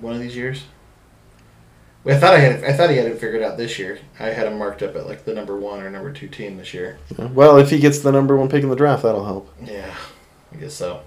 one 0.00 0.14
of 0.14 0.20
these 0.20 0.36
years. 0.36 0.64
I 2.04 2.16
thought 2.16 2.34
I 2.34 2.38
had. 2.38 2.62
I 2.62 2.72
thought 2.72 2.90
he 2.90 2.96
had 2.96 3.06
it 3.06 3.18
figured 3.18 3.42
out 3.42 3.56
this 3.56 3.80
year. 3.80 3.98
I 4.20 4.26
had 4.26 4.46
him 4.46 4.58
marked 4.58 4.80
up 4.82 4.94
at 4.94 5.08
like 5.08 5.24
the 5.24 5.34
number 5.34 5.56
one 5.56 5.82
or 5.82 5.90
number 5.90 6.12
two 6.12 6.28
team 6.28 6.56
this 6.56 6.72
year. 6.72 6.98
Well, 7.18 7.58
if 7.58 7.70
he 7.70 7.80
gets 7.80 7.98
the 7.98 8.12
number 8.12 8.36
one 8.36 8.48
pick 8.48 8.62
in 8.62 8.68
the 8.68 8.76
draft, 8.76 9.02
that'll 9.02 9.24
help. 9.24 9.52
Yeah, 9.64 9.92
I 10.52 10.56
guess 10.56 10.74
so. 10.74 11.02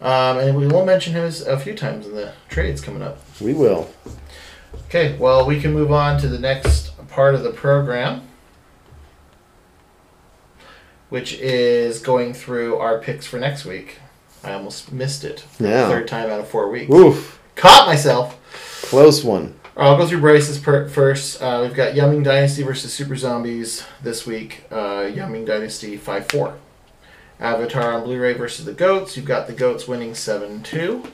Um, 0.00 0.38
and 0.38 0.56
we 0.56 0.66
will 0.66 0.84
mention 0.84 1.12
him 1.12 1.32
a 1.46 1.58
few 1.58 1.74
times 1.74 2.06
in 2.06 2.14
the 2.14 2.32
trades 2.48 2.80
coming 2.80 3.02
up. 3.02 3.18
We 3.40 3.54
will. 3.54 3.88
Okay, 4.86 5.16
well, 5.18 5.46
we 5.46 5.60
can 5.60 5.72
move 5.72 5.90
on 5.92 6.18
to 6.20 6.28
the 6.28 6.38
next 6.38 6.92
part 7.08 7.34
of 7.34 7.42
the 7.42 7.50
program. 7.50 8.22
which 11.08 11.34
is 11.34 12.00
going 12.00 12.34
through 12.34 12.76
our 12.78 12.98
picks 12.98 13.24
for 13.26 13.38
next 13.38 13.64
week. 13.64 13.98
I 14.42 14.52
almost 14.52 14.90
missed 14.92 15.22
it. 15.22 15.44
Yeah. 15.60 15.88
Third 15.88 16.08
time 16.08 16.28
out 16.28 16.40
of 16.40 16.48
four 16.48 16.68
weeks. 16.68 16.92
Oof. 16.92 17.40
Caught 17.54 17.86
myself. 17.86 18.36
Close 18.82 19.22
one. 19.22 19.54
Right, 19.76 19.86
I'll 19.86 19.96
go 19.96 20.06
through 20.06 20.20
Bryce's 20.20 20.58
per- 20.58 20.88
first. 20.88 21.40
Uh, 21.40 21.60
we've 21.62 21.74
got 21.76 21.94
Yao 21.94 22.10
Ming 22.10 22.24
Dynasty 22.24 22.64
versus 22.64 22.92
Super 22.92 23.14
Zombies 23.14 23.84
this 24.02 24.26
week. 24.26 24.64
Uh, 24.70 25.08
Yao 25.14 25.28
Ming 25.28 25.44
Dynasty 25.44 25.96
5 25.96 26.28
4. 26.28 26.56
Avatar 27.38 27.92
on 27.92 28.02
Blu 28.02 28.20
ray 28.20 28.32
versus 28.32 28.64
the 28.64 28.72
Goats. 28.72 29.16
You've 29.16 29.26
got 29.26 29.46
the 29.46 29.52
Goats 29.52 29.86
winning 29.86 30.12
7 30.14 30.64
2. 30.64 31.04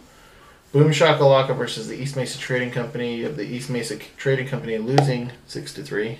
Boom 0.72 0.90
Shakalaka 0.90 1.54
versus 1.54 1.86
the 1.86 2.00
East 2.00 2.16
Mesa 2.16 2.38
Trading 2.38 2.70
Company. 2.70 3.24
Have 3.24 3.36
the 3.36 3.44
East 3.44 3.68
Mesa 3.68 3.98
Trading 4.16 4.48
Company 4.48 4.78
losing 4.78 5.30
6 5.46 5.74
to 5.74 5.82
3. 5.82 6.18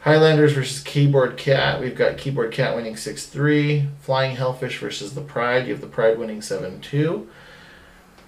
Highlanders 0.00 0.54
versus 0.54 0.82
Keyboard 0.82 1.36
Cat. 1.36 1.80
We've 1.80 1.94
got 1.94 2.18
Keyboard 2.18 2.50
Cat 2.50 2.74
winning 2.74 2.96
6 2.96 3.26
3. 3.26 3.86
Flying 4.00 4.34
Hellfish 4.34 4.78
versus 4.78 5.14
the 5.14 5.20
Pride. 5.20 5.68
You 5.68 5.74
have 5.74 5.80
the 5.80 5.86
Pride 5.86 6.18
winning 6.18 6.42
7 6.42 6.80
2. 6.80 7.28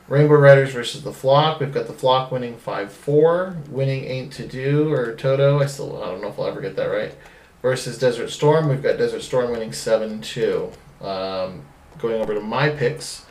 Rainbow 0.06 0.36
Riders 0.36 0.72
versus 0.72 1.02
the 1.02 1.12
Flock. 1.12 1.58
We've 1.58 1.74
got 1.74 1.88
the 1.88 1.92
Flock 1.92 2.30
winning 2.30 2.56
5 2.56 2.92
4. 2.92 3.56
Winning 3.70 4.04
Ain't 4.04 4.32
To 4.34 4.46
Do 4.46 4.92
or 4.92 5.16
Toto. 5.16 5.58
I 5.58 5.66
still 5.66 6.00
I 6.00 6.10
don't 6.12 6.22
know 6.22 6.28
if 6.28 6.38
I'll 6.38 6.46
ever 6.46 6.60
get 6.60 6.76
that 6.76 6.86
right. 6.86 7.12
Versus 7.60 7.98
Desert 7.98 8.30
Storm. 8.30 8.68
We've 8.68 8.82
got 8.82 8.98
Desert 8.98 9.22
Storm 9.22 9.50
winning 9.50 9.72
7 9.72 10.20
2. 10.20 10.70
Um, 11.00 11.64
going 11.98 12.22
over 12.22 12.34
to 12.34 12.40
my 12.40 12.68
picks. 12.68 13.26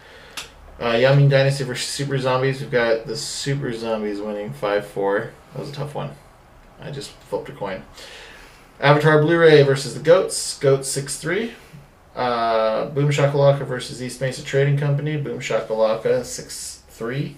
Uh, 0.81 0.93
Yummy 0.93 1.27
Dynasty 1.27 1.63
versus 1.63 1.87
Super 1.87 2.17
Zombies. 2.17 2.59
We've 2.59 2.71
got 2.71 3.05
the 3.05 3.15
Super 3.15 3.71
Zombies 3.71 4.19
winning 4.19 4.51
5 4.51 4.87
4. 4.87 5.31
That 5.53 5.59
was 5.59 5.69
a 5.69 5.73
tough 5.73 5.93
one. 5.93 6.09
I 6.81 6.89
just 6.89 7.11
flipped 7.11 7.49
a 7.49 7.51
coin. 7.51 7.83
Avatar 8.79 9.21
Blu 9.21 9.37
ray 9.37 9.61
versus 9.61 9.93
the 9.93 9.99
Goats. 9.99 10.57
Goats 10.57 10.87
6 10.89 11.19
3. 11.19 11.53
Uh, 12.15 12.85
Boom 12.87 13.09
Shakalaka 13.09 13.63
versus 13.63 14.01
East 14.01 14.19
Mesa 14.21 14.43
Trading 14.43 14.75
Company. 14.75 15.17
Boom 15.17 15.39
Shakalaka 15.39 16.25
6 16.25 16.81
3. 16.89 17.37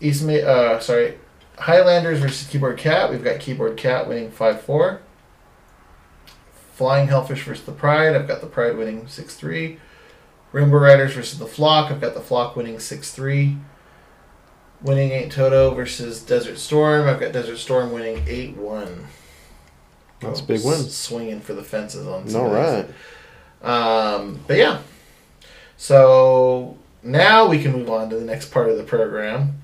East 0.00 0.24
Ma- 0.24 0.32
uh, 0.32 0.80
sorry. 0.80 1.18
Highlanders 1.58 2.18
versus 2.18 2.48
Keyboard 2.48 2.76
Cat. 2.76 3.08
We've 3.08 3.22
got 3.22 3.38
Keyboard 3.38 3.76
Cat 3.76 4.08
winning 4.08 4.32
5 4.32 4.60
4. 4.62 5.00
Flying 6.72 7.06
Hellfish 7.06 7.44
versus 7.44 7.64
the 7.64 7.70
Pride. 7.70 8.16
I've 8.16 8.26
got 8.26 8.40
the 8.40 8.48
Pride 8.48 8.76
winning 8.76 9.06
6 9.06 9.36
3. 9.36 9.78
Rainbow 10.54 10.78
Riders 10.78 11.14
versus 11.14 11.40
the 11.40 11.46
Flock. 11.48 11.90
I've 11.90 12.00
got 12.00 12.14
the 12.14 12.20
Flock 12.20 12.54
winning 12.54 12.78
6 12.78 13.12
3. 13.12 13.56
Winning 14.82 15.10
8 15.10 15.30
Toto 15.32 15.74
versus 15.74 16.22
Desert 16.22 16.58
Storm. 16.58 17.08
I've 17.08 17.18
got 17.18 17.32
Desert 17.32 17.56
Storm 17.56 17.90
winning 17.90 18.22
8 18.28 18.56
1. 18.56 19.06
That's 20.20 20.40
a 20.40 20.44
big 20.44 20.64
win. 20.64 20.78
Swinging 20.78 21.40
for 21.40 21.54
the 21.54 21.64
fences 21.64 22.06
on 22.06 22.28
some 22.28 22.42
All 22.42 22.50
these. 22.50 22.84
right. 23.64 23.68
Um, 23.68 24.38
but 24.46 24.56
yeah. 24.56 24.80
So 25.76 26.78
now 27.02 27.48
we 27.48 27.60
can 27.60 27.72
move 27.72 27.90
on 27.90 28.08
to 28.10 28.16
the 28.16 28.24
next 28.24 28.52
part 28.52 28.68
of 28.68 28.76
the 28.76 28.84
program. 28.84 29.60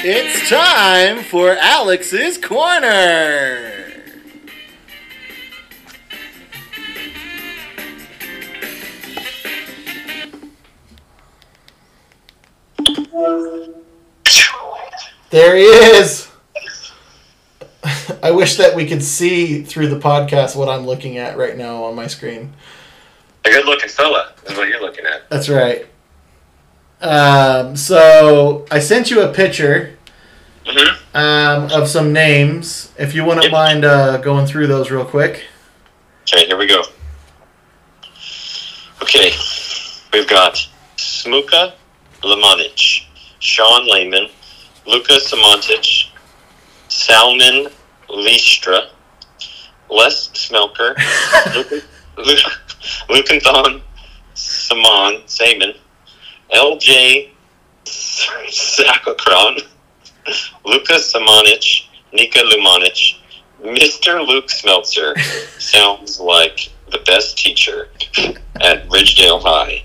It's 0.00 0.48
time 0.48 1.24
for 1.24 1.56
Alex's 1.56 2.38
Corner. 2.38 3.74
There 15.30 15.56
he 15.56 15.64
is. 15.64 16.30
I 18.22 18.30
wish 18.30 18.56
that 18.56 18.76
we 18.76 18.86
could 18.86 19.02
see 19.02 19.62
through 19.64 19.88
the 19.88 19.98
podcast 19.98 20.54
what 20.54 20.68
I'm 20.68 20.86
looking 20.86 21.18
at 21.18 21.36
right 21.36 21.56
now 21.56 21.82
on 21.82 21.96
my 21.96 22.06
screen. 22.06 22.52
A 23.44 23.50
good 23.50 23.66
looking 23.66 23.88
fella 23.88 24.32
is 24.46 24.56
what 24.56 24.68
you're 24.68 24.80
looking 24.80 25.06
at. 25.06 25.28
That's 25.28 25.48
right. 25.48 25.88
Um, 27.00 27.76
so 27.76 28.66
I 28.70 28.80
sent 28.80 29.10
you 29.10 29.22
a 29.22 29.32
picture 29.32 29.96
um, 31.14 31.70
of 31.70 31.88
some 31.88 32.12
names. 32.12 32.92
If 32.98 33.14
you 33.14 33.24
wouldn't 33.24 33.52
mind 33.52 33.84
uh, 33.84 34.18
going 34.18 34.46
through 34.46 34.66
those 34.66 34.90
real 34.90 35.04
quick. 35.04 35.44
Okay, 36.22 36.46
here 36.46 36.58
we 36.58 36.66
go. 36.66 36.82
Okay, 39.02 39.32
we've 40.12 40.28
got 40.28 40.68
Smuka 40.96 41.74
Lamanic, 42.22 42.78
Sean 43.38 43.88
Lehman, 43.90 44.28
Luka 44.86 45.14
Samantic, 45.14 46.10
Salman 46.88 47.68
Listra, 48.10 48.88
Les 49.88 50.28
Smelker, 50.34 50.94
Lukenthon 53.08 53.80
Saman 54.34 55.22
Saman, 55.26 55.74
LJ 56.52 57.30
Sakakron, 57.84 59.60
Lucas 60.64 61.12
Samanic, 61.12 61.86
Nika 62.12 62.40
Lumanic, 62.40 63.18
Mr. 63.62 64.26
Luke 64.26 64.46
Smeltzer 64.46 65.18
sounds 65.60 66.20
like 66.20 66.70
the 66.90 66.98
best 67.06 67.36
teacher 67.36 67.88
at 68.60 68.88
Ridgedale 68.88 69.42
High. 69.42 69.84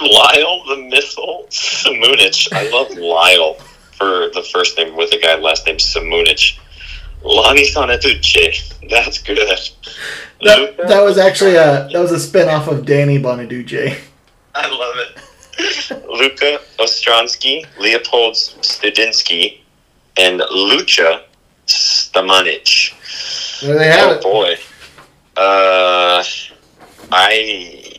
Lyle 0.00 0.64
the 0.68 0.88
Missile 0.88 1.46
Samunich. 1.50 2.52
I 2.52 2.68
love 2.70 2.90
Lyle 2.96 3.54
for 3.96 4.30
the 4.32 4.46
first 4.52 4.78
name 4.78 4.96
with 4.96 5.12
a 5.12 5.18
guy 5.18 5.36
last 5.36 5.66
name 5.66 5.76
Samunich. 5.76 6.58
Lonnie 7.22 7.66
Sonatucci. 7.66 8.88
That's 8.88 9.18
good. 9.18 9.38
That, 10.42 10.76
that 10.88 11.02
was 11.02 11.18
actually 11.18 11.56
a 11.56 11.88
that 11.92 11.98
was 11.98 12.12
a 12.12 12.20
spin 12.20 12.48
off 12.48 12.68
of 12.68 12.86
Danny 12.86 13.18
Bonaduce. 13.18 13.98
I 14.54 14.68
love 14.68 14.94
it. 14.96 15.22
Luka 16.08 16.60
Ostronsky, 16.78 17.66
Leopold 17.78 18.34
Studinsky, 18.34 19.60
and 20.16 20.40
Lucha 20.40 21.22
Stamanic. 21.66 23.60
There 23.60 23.78
they 23.78 23.86
have 23.86 24.10
oh 24.10 24.14
it. 24.14 24.22
boy. 24.22 24.54
Uh, 25.36 26.24
I 27.10 27.94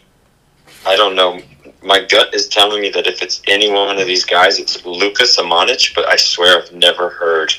I 0.85 0.95
don't 0.95 1.15
know. 1.15 1.41
My 1.81 2.01
gut 2.03 2.33
is 2.33 2.47
telling 2.47 2.81
me 2.81 2.89
that 2.89 3.07
if 3.07 3.21
it's 3.21 3.41
any 3.47 3.71
one 3.71 3.97
of 3.97 4.07
these 4.07 4.25
guys, 4.25 4.59
it's 4.59 4.85
Luka 4.85 5.23
Samanic, 5.23 5.95
but 5.95 6.05
I 6.07 6.17
swear 6.17 6.61
I've 6.61 6.73
never 6.73 7.09
heard 7.09 7.53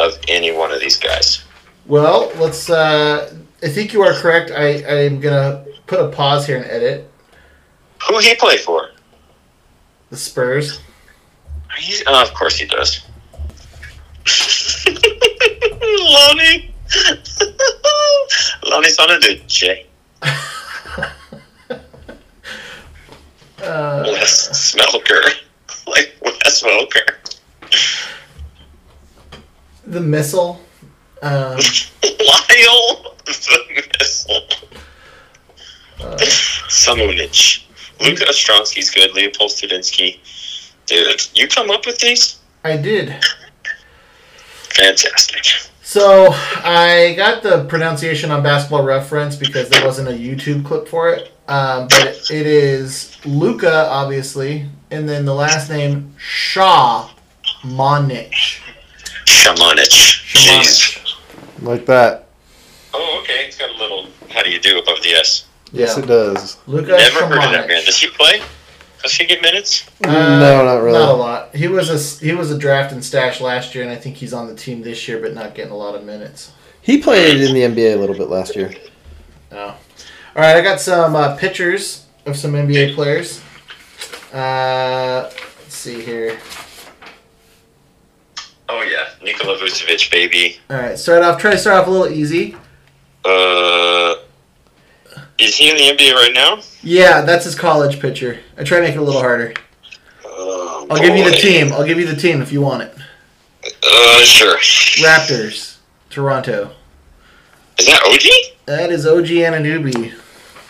of 0.00 0.18
any 0.28 0.52
one 0.52 0.72
of 0.72 0.80
these 0.80 0.96
guys. 0.96 1.42
Well, 1.86 2.32
let's. 2.36 2.70
Uh, 2.70 3.34
I 3.62 3.68
think 3.68 3.92
you 3.92 4.02
are 4.02 4.14
correct. 4.14 4.50
I 4.50 4.82
I 4.82 5.04
am 5.04 5.20
gonna 5.20 5.64
put 5.86 6.00
a 6.00 6.08
pause 6.08 6.46
here 6.46 6.56
and 6.56 6.66
edit 6.70 7.10
Who 8.08 8.18
he 8.18 8.34
play 8.36 8.56
for? 8.56 8.90
The 10.10 10.16
Spurs. 10.16 10.80
He's, 11.78 12.02
oh, 12.06 12.22
of 12.22 12.34
course 12.34 12.56
he 12.56 12.66
does. 12.66 13.00
Lonnie. 15.82 16.74
Lonnie 18.64 18.88
Sonaduce. 18.88 19.86
Uh, 23.62 24.04
Wes 24.06 24.48
Smelker. 24.74 25.22
like 25.86 26.16
Wes 26.22 26.62
Smelker. 26.62 27.14
the 29.86 30.00
missile. 30.00 30.58
Um, 31.20 31.58
Lyle 32.02 33.16
the 33.26 33.84
missile. 33.98 34.40
uh, 36.00 36.16
Samunich. 36.68 37.64
Luka 38.00 38.24
Ostronsky's 38.24 38.90
good. 38.90 39.12
Leopold 39.14 39.50
Studinsky. 39.50 40.18
Dude, 40.86 41.28
you 41.34 41.48
come 41.48 41.70
up 41.70 41.86
with 41.86 41.98
these? 41.98 42.38
I 42.64 42.76
did. 42.76 43.14
Fantastic. 44.70 45.44
So 45.82 46.28
I 46.32 47.14
got 47.16 47.42
the 47.42 47.64
pronunciation 47.64 48.30
on 48.30 48.42
Basketball 48.42 48.84
Reference 48.84 49.36
because 49.36 49.68
there 49.68 49.84
wasn't 49.84 50.08
a 50.08 50.12
YouTube 50.12 50.64
clip 50.64 50.88
for 50.88 51.10
it. 51.10 51.32
Um, 51.48 51.88
but 51.88 52.06
it, 52.06 52.30
it 52.30 52.46
is 52.46 53.18
Luca, 53.26 53.88
obviously, 53.88 54.66
and 54.92 55.08
then 55.08 55.24
the 55.24 55.34
last 55.34 55.68
name 55.68 56.14
Shaw 56.16 57.10
Monich. 57.62 58.60
Shamanich. 59.26 60.22
Jeez. 60.32 61.16
Like 61.62 61.86
that. 61.86 62.28
Oh, 62.94 63.20
okay. 63.22 63.46
It's 63.46 63.58
got 63.58 63.70
a 63.70 63.76
little 63.78 64.06
how 64.30 64.42
do 64.44 64.50
you 64.50 64.60
do 64.60 64.78
above 64.78 65.02
the 65.02 65.10
S. 65.10 65.46
Yes, 65.72 65.96
Yeah. 65.96 66.02
it 66.04 66.06
does. 66.06 66.56
Luca 66.66 66.88
Never 66.92 67.26
heard 67.26 67.44
of 67.44 67.52
that 67.52 67.68
man. 67.68 67.84
Does 67.84 67.98
he 67.98 68.08
play? 68.08 68.42
Does 69.02 69.14
he 69.14 69.24
get 69.24 69.40
minutes? 69.40 69.88
Uh, 70.04 70.10
no, 70.10 70.64
not 70.64 70.82
really. 70.82 70.98
Not 70.98 71.08
a 71.10 71.12
lot. 71.14 71.54
He 71.56 71.68
was 71.68 71.88
a 71.88 72.24
he 72.24 72.32
was 72.34 72.50
a 72.50 72.58
draft 72.58 72.92
and 72.92 73.02
stash 73.04 73.40
last 73.40 73.74
year, 73.74 73.82
and 73.84 73.92
I 73.92 73.96
think 73.96 74.16
he's 74.16 74.32
on 74.34 74.46
the 74.46 74.54
team 74.54 74.82
this 74.82 75.08
year, 75.08 75.18
but 75.18 75.32
not 75.34 75.54
getting 75.54 75.72
a 75.72 75.76
lot 75.76 75.94
of 75.94 76.04
minutes. 76.04 76.52
He 76.82 76.98
played 76.98 77.40
in 77.40 77.54
the 77.54 77.62
NBA 77.62 77.94
a 77.94 77.96
little 77.96 78.16
bit 78.16 78.28
last 78.28 78.56
year. 78.56 78.72
Oh. 79.52 79.58
All 79.58 79.76
right, 80.36 80.56
I 80.56 80.60
got 80.60 80.80
some 80.80 81.16
uh, 81.16 81.36
pictures 81.36 82.06
of 82.26 82.36
some 82.36 82.52
NBA 82.52 82.94
players. 82.94 83.40
Uh, 84.32 85.30
Let's 85.30 85.74
see 85.74 86.00
here. 86.02 86.38
Oh 88.68 88.82
yeah, 88.82 89.08
Nikola 89.22 89.58
Vucevic, 89.58 90.10
baby. 90.10 90.58
All 90.68 90.76
right, 90.76 90.98
start 90.98 91.22
off. 91.22 91.40
Try 91.40 91.52
to 91.52 91.58
start 91.58 91.80
off 91.80 91.86
a 91.88 91.90
little 91.90 92.08
easy. 92.12 92.54
Uh, 93.24 94.14
is 95.40 95.56
he 95.56 95.70
in 95.70 95.76
the 95.76 95.82
NBA 96.02 96.14
right 96.14 96.32
now? 96.34 96.60
Yeah, 96.82 97.22
that's 97.22 97.44
his 97.44 97.54
college 97.54 98.00
picture. 98.00 98.40
I 98.58 98.64
try 98.64 98.78
to 98.78 98.84
make 98.84 98.94
it 98.94 98.98
a 98.98 99.02
little 99.02 99.20
harder. 99.20 99.54
Oh, 100.24 100.86
I'll 100.90 101.00
give 101.00 101.16
you 101.16 101.24
the 101.24 101.36
team. 101.36 101.72
I'll 101.72 101.86
give 101.86 101.98
you 101.98 102.06
the 102.06 102.16
team 102.16 102.40
if 102.42 102.52
you 102.52 102.60
want 102.60 102.82
it. 102.82 102.94
Uh, 103.82 104.22
sure. 104.24 104.56
Raptors, 105.04 105.78
Toronto. 106.08 106.70
Is 107.78 107.86
that 107.86 108.02
OG? 108.04 108.56
That 108.66 108.90
is 108.90 109.06
OG 109.06 109.26
Anunoby. 109.26 110.12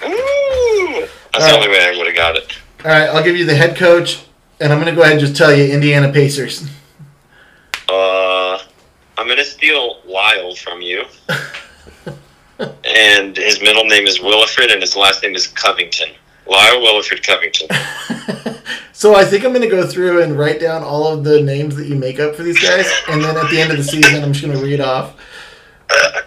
Ooh, 0.02 1.06
that's 1.32 1.34
All 1.34 1.40
the 1.40 1.46
right. 1.46 1.54
only 1.56 1.68
way 1.68 1.84
I 1.84 1.96
would 1.96 2.06
have 2.06 2.16
got 2.16 2.36
it. 2.36 2.52
All 2.84 2.90
right, 2.90 3.08
I'll 3.08 3.22
give 3.22 3.36
you 3.36 3.44
the 3.44 3.54
head 3.54 3.76
coach, 3.76 4.24
and 4.60 4.72
I'm 4.72 4.78
gonna 4.78 4.94
go 4.94 5.02
ahead 5.02 5.12
and 5.12 5.20
just 5.20 5.36
tell 5.36 5.52
you 5.54 5.64
Indiana 5.72 6.12
Pacers. 6.12 6.68
Uh, 7.88 8.58
I'm 9.18 9.28
gonna 9.28 9.44
steal 9.44 10.00
Lyle 10.06 10.54
from 10.54 10.80
you. 10.80 11.04
and 12.90 13.36
his 13.36 13.60
middle 13.60 13.84
name 13.84 14.06
is 14.06 14.18
Willifred, 14.18 14.72
and 14.72 14.80
his 14.80 14.96
last 14.96 15.22
name 15.22 15.34
is 15.34 15.46
Covington. 15.46 16.08
Lyle 16.46 16.80
Willifred 16.80 17.22
Covington. 17.22 17.68
So 18.92 19.14
I 19.14 19.24
think 19.24 19.46
I'm 19.46 19.54
gonna 19.54 19.66
go 19.66 19.86
through 19.86 20.22
and 20.22 20.38
write 20.38 20.60
down 20.60 20.82
all 20.82 21.06
of 21.06 21.24
the 21.24 21.40
names 21.40 21.74
that 21.76 21.86
you 21.86 21.94
make 21.94 22.20
up 22.20 22.36
for 22.36 22.42
these 22.42 22.60
guys, 22.60 22.86
and 23.08 23.24
then 23.24 23.34
at 23.34 23.48
the 23.48 23.58
end 23.58 23.70
of 23.70 23.78
the 23.78 23.82
season, 23.82 24.22
I'm 24.22 24.34
just 24.34 24.44
gonna 24.44 24.62
read 24.62 24.78
off 24.78 25.16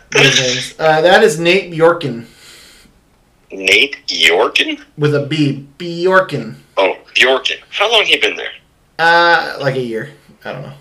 those 0.09 0.39
names. 0.41 0.73
Uh, 0.79 0.99
that 1.01 1.23
is 1.23 1.39
Nate 1.39 1.71
Bjorkgren 1.71 2.25
Nate 3.51 4.07
Yorkin? 4.07 4.81
with 4.97 5.13
a 5.13 5.25
B. 5.27 5.67
Bjorken. 5.77 6.55
Oh, 6.75 6.97
Bjorkin. 7.13 7.59
How 7.69 7.91
long 7.91 8.05
he 8.05 8.17
been 8.17 8.35
there? 8.35 8.51
Uh, 8.97 9.57
like 9.61 9.75
a 9.75 9.81
year. 9.81 10.11
I 10.43 10.53
don't 10.53 10.63
know. 10.63 10.73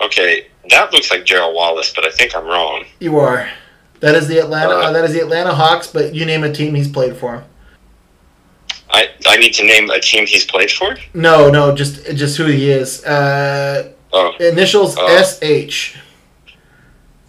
Okay, 0.00 0.48
that 0.70 0.92
looks 0.92 1.10
like 1.12 1.24
Gerald 1.24 1.54
Wallace, 1.54 1.92
but 1.94 2.04
I 2.04 2.10
think 2.10 2.34
I'm 2.34 2.46
wrong. 2.46 2.84
You 2.98 3.18
are. 3.18 3.48
That 4.02 4.14
is 4.14 4.28
the 4.28 4.38
Atlanta. 4.38 4.74
Uh, 4.74 4.82
Uh, 4.88 4.92
that 4.92 5.04
is 5.04 5.12
the 5.14 5.20
Atlanta 5.20 5.54
Hawks. 5.54 5.86
But 5.86 6.14
you 6.14 6.26
name 6.26 6.44
a 6.44 6.52
team 6.52 6.74
he's 6.74 6.88
played 6.88 7.16
for. 7.16 7.44
I, 8.90 9.08
I 9.26 9.36
need 9.38 9.54
to 9.54 9.64
name 9.64 9.88
a 9.90 10.00
team 10.00 10.26
he's 10.26 10.44
played 10.44 10.70
for? 10.70 10.96
No, 11.14 11.48
no, 11.50 11.74
just 11.74 12.04
just 12.14 12.36
who 12.36 12.44
he 12.46 12.70
is. 12.70 13.02
Uh, 13.04 13.92
Oh. 14.14 14.34
initials 14.40 14.94
Oh. 14.98 15.06
S 15.06 15.38
H. 15.40 15.96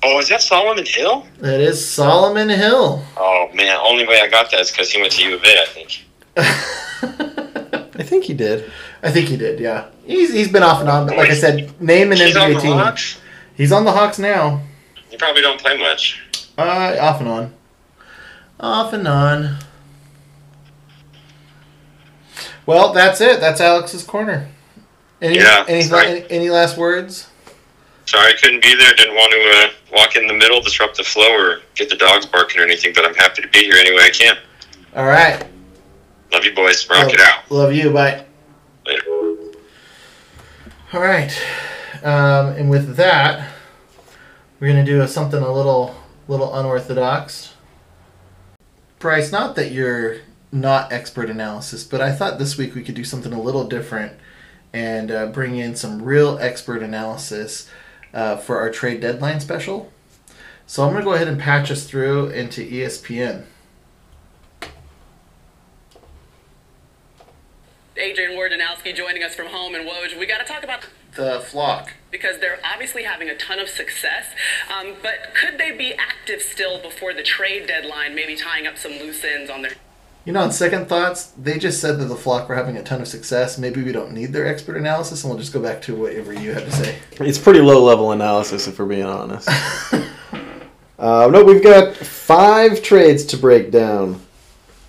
Oh, 0.05 0.19
is 0.19 0.27
that 0.27 0.41
Solomon 0.41 0.85
Hill? 0.85 1.25
That 1.39 1.61
is 1.61 1.77
Solomon 1.87 2.49
Hill. 2.49 3.01
Oh, 3.15 3.49
man, 3.53 3.79
only 3.81 4.05
way 4.05 4.19
I 4.19 4.27
got 4.27 4.51
that 4.51 4.59
is 4.59 4.69
because 4.69 4.91
he 4.91 4.99
went 4.99 5.13
to 5.13 5.23
U 5.23 5.35
of 5.35 5.43
A, 5.43 5.61
I 5.61 5.65
think. 5.75 6.03
I 7.95 8.03
think 8.03 8.25
he 8.25 8.33
did. 8.33 8.69
I 9.01 9.11
think 9.11 9.29
he 9.29 9.37
did. 9.37 9.59
Yeah, 9.61 9.85
he's 10.05 10.33
he's 10.33 10.51
been 10.51 10.63
off 10.63 10.81
and 10.81 10.89
on. 10.89 11.07
But 11.07 11.17
like 11.17 11.29
I 11.29 11.35
said, 11.35 11.79
name 11.79 12.11
an 12.11 12.17
He's 12.17 12.35
on 12.35 12.49
NBA 12.51 12.55
the 12.55 12.59
team. 12.59 12.73
Hawks? 12.77 13.21
He's 13.55 13.71
on 13.71 13.85
the 13.85 13.91
Hawks 13.91 14.17
now. 14.19 14.61
You 15.11 15.17
probably 15.17 15.41
don't 15.41 15.61
play 15.61 15.77
much. 15.77 16.22
Uh, 16.57 16.95
off 16.99 17.19
and 17.19 17.29
on. 17.29 17.53
Off 18.59 18.93
and 18.93 19.07
on. 19.07 19.57
Well, 22.65 22.93
that's 22.93 23.19
it. 23.21 23.39
That's 23.39 23.59
Alex's 23.59 24.03
corner. 24.03 24.47
Any, 25.21 25.37
Yeah, 25.37 25.65
Any, 25.67 25.89
any, 25.91 26.25
any 26.29 26.49
last 26.49 26.77
words? 26.77 27.29
Sorry 28.05 28.33
I 28.33 28.35
couldn't 28.35 28.61
be 28.61 28.75
there. 28.75 28.93
Didn't 28.93 29.15
want 29.15 29.31
to 29.31 29.67
uh, 29.67 29.97
walk 29.97 30.15
in 30.15 30.27
the 30.27 30.33
middle, 30.33 30.61
disrupt 30.61 30.97
the 30.97 31.03
flow, 31.03 31.31
or 31.33 31.61
get 31.75 31.89
the 31.89 31.95
dogs 31.95 32.25
barking 32.25 32.61
or 32.61 32.65
anything, 32.65 32.93
but 32.93 33.05
I'm 33.05 33.15
happy 33.15 33.41
to 33.41 33.47
be 33.47 33.59
here 33.59 33.75
any 33.75 33.91
way 33.91 34.03
I 34.03 34.09
can. 34.09 34.37
All 34.95 35.05
right. 35.05 35.43
Love 36.31 36.43
you, 36.43 36.53
boys. 36.53 36.89
Rock 36.89 37.03
love, 37.05 37.13
it 37.13 37.19
out. 37.19 37.51
Love 37.51 37.73
you. 37.73 37.91
Bye. 37.91 38.25
Later. 38.85 39.03
All 40.93 41.01
right. 41.01 41.31
Um, 42.03 42.47
and 42.49 42.69
with 42.69 42.95
that, 42.97 43.49
we're 44.59 44.67
gonna 44.67 44.85
do 44.85 45.05
something 45.07 45.41
a 45.41 45.51
little 45.51 45.95
little 46.27 46.53
unorthodox. 46.55 47.53
Bryce, 48.99 49.31
not 49.31 49.55
that 49.55 49.71
you're 49.71 50.17
not 50.51 50.93
expert 50.93 51.29
analysis, 51.29 51.83
but 51.83 51.99
I 51.99 52.11
thought 52.11 52.39
this 52.39 52.57
week 52.57 52.75
we 52.75 52.83
could 52.83 52.95
do 52.95 53.03
something 53.03 53.33
a 53.33 53.41
little 53.41 53.67
different 53.67 54.13
and 54.71 55.11
uh, 55.11 55.27
bring 55.27 55.57
in 55.57 55.75
some 55.75 56.01
real 56.01 56.37
expert 56.39 56.81
analysis 56.81 57.69
uh, 58.13 58.37
for 58.37 58.59
our 58.59 58.69
trade 58.69 59.01
deadline 59.01 59.39
special. 59.39 59.91
So 60.65 60.85
I'm 60.85 60.93
gonna 60.93 61.03
go 61.03 61.13
ahead 61.13 61.27
and 61.27 61.39
patch 61.39 61.69
us 61.69 61.85
through 61.85 62.29
into 62.29 62.61
ESPN. 62.61 63.45
Adrian 67.95 68.31
Wojnarowski 68.31 68.95
joining 68.95 69.23
us 69.23 69.35
from 69.35 69.47
home 69.47 69.75
in 69.75 69.85
Woj. 69.85 70.17
We 70.17 70.25
got 70.25 70.39
to 70.39 70.45
talk 70.45 70.63
about 70.63 70.87
The 71.15 71.39
flock. 71.41 71.93
because 72.11 72.39
they're 72.39 72.59
obviously 72.63 73.03
having 73.03 73.29
a 73.29 73.35
ton 73.35 73.59
of 73.59 73.67
success. 73.69 74.27
Um, 74.71 74.95
but 75.01 75.33
could 75.35 75.57
they 75.57 75.71
be 75.71 75.93
active 75.93 76.41
still 76.41 76.79
before 76.81 77.13
the 77.13 77.23
trade 77.23 77.67
deadline, 77.67 78.15
maybe 78.15 78.35
tying 78.35 78.67
up 78.67 78.77
some 78.77 78.93
loose 78.93 79.23
ends 79.23 79.49
on 79.49 79.61
their 79.63 79.71
You 80.25 80.33
know, 80.33 80.41
on 80.41 80.51
second 80.51 80.87
thoughts, 80.87 81.33
they 81.37 81.57
just 81.59 81.81
said 81.81 81.99
that 81.99 82.05
the 82.05 82.15
flock 82.15 82.47
were 82.47 82.55
having 82.55 82.77
a 82.77 82.83
ton 82.83 83.01
of 83.01 83.07
success. 83.07 83.57
Maybe 83.57 83.83
we 83.83 83.91
don't 83.91 84.11
need 84.13 84.31
their 84.33 84.47
expert 84.47 84.77
analysis, 84.77 85.23
and 85.23 85.31
we'll 85.31 85.39
just 85.39 85.53
go 85.53 85.61
back 85.61 85.81
to 85.83 85.95
whatever 85.95 86.33
you 86.33 86.53
have 86.53 86.65
to 86.65 86.71
say. 86.71 86.97
It's 87.19 87.37
pretty 87.37 87.59
low 87.61 87.83
level 87.83 88.11
analysis, 88.11 88.67
if 88.67 88.79
we're 88.79 88.85
being 88.85 89.03
honest. 89.03 89.49
uh, 90.99 91.29
no, 91.31 91.43
we've 91.43 91.63
got 91.63 91.95
five 91.95 92.81
trades 92.81 93.25
to 93.25 93.37
break 93.37 93.71
down. 93.71 94.21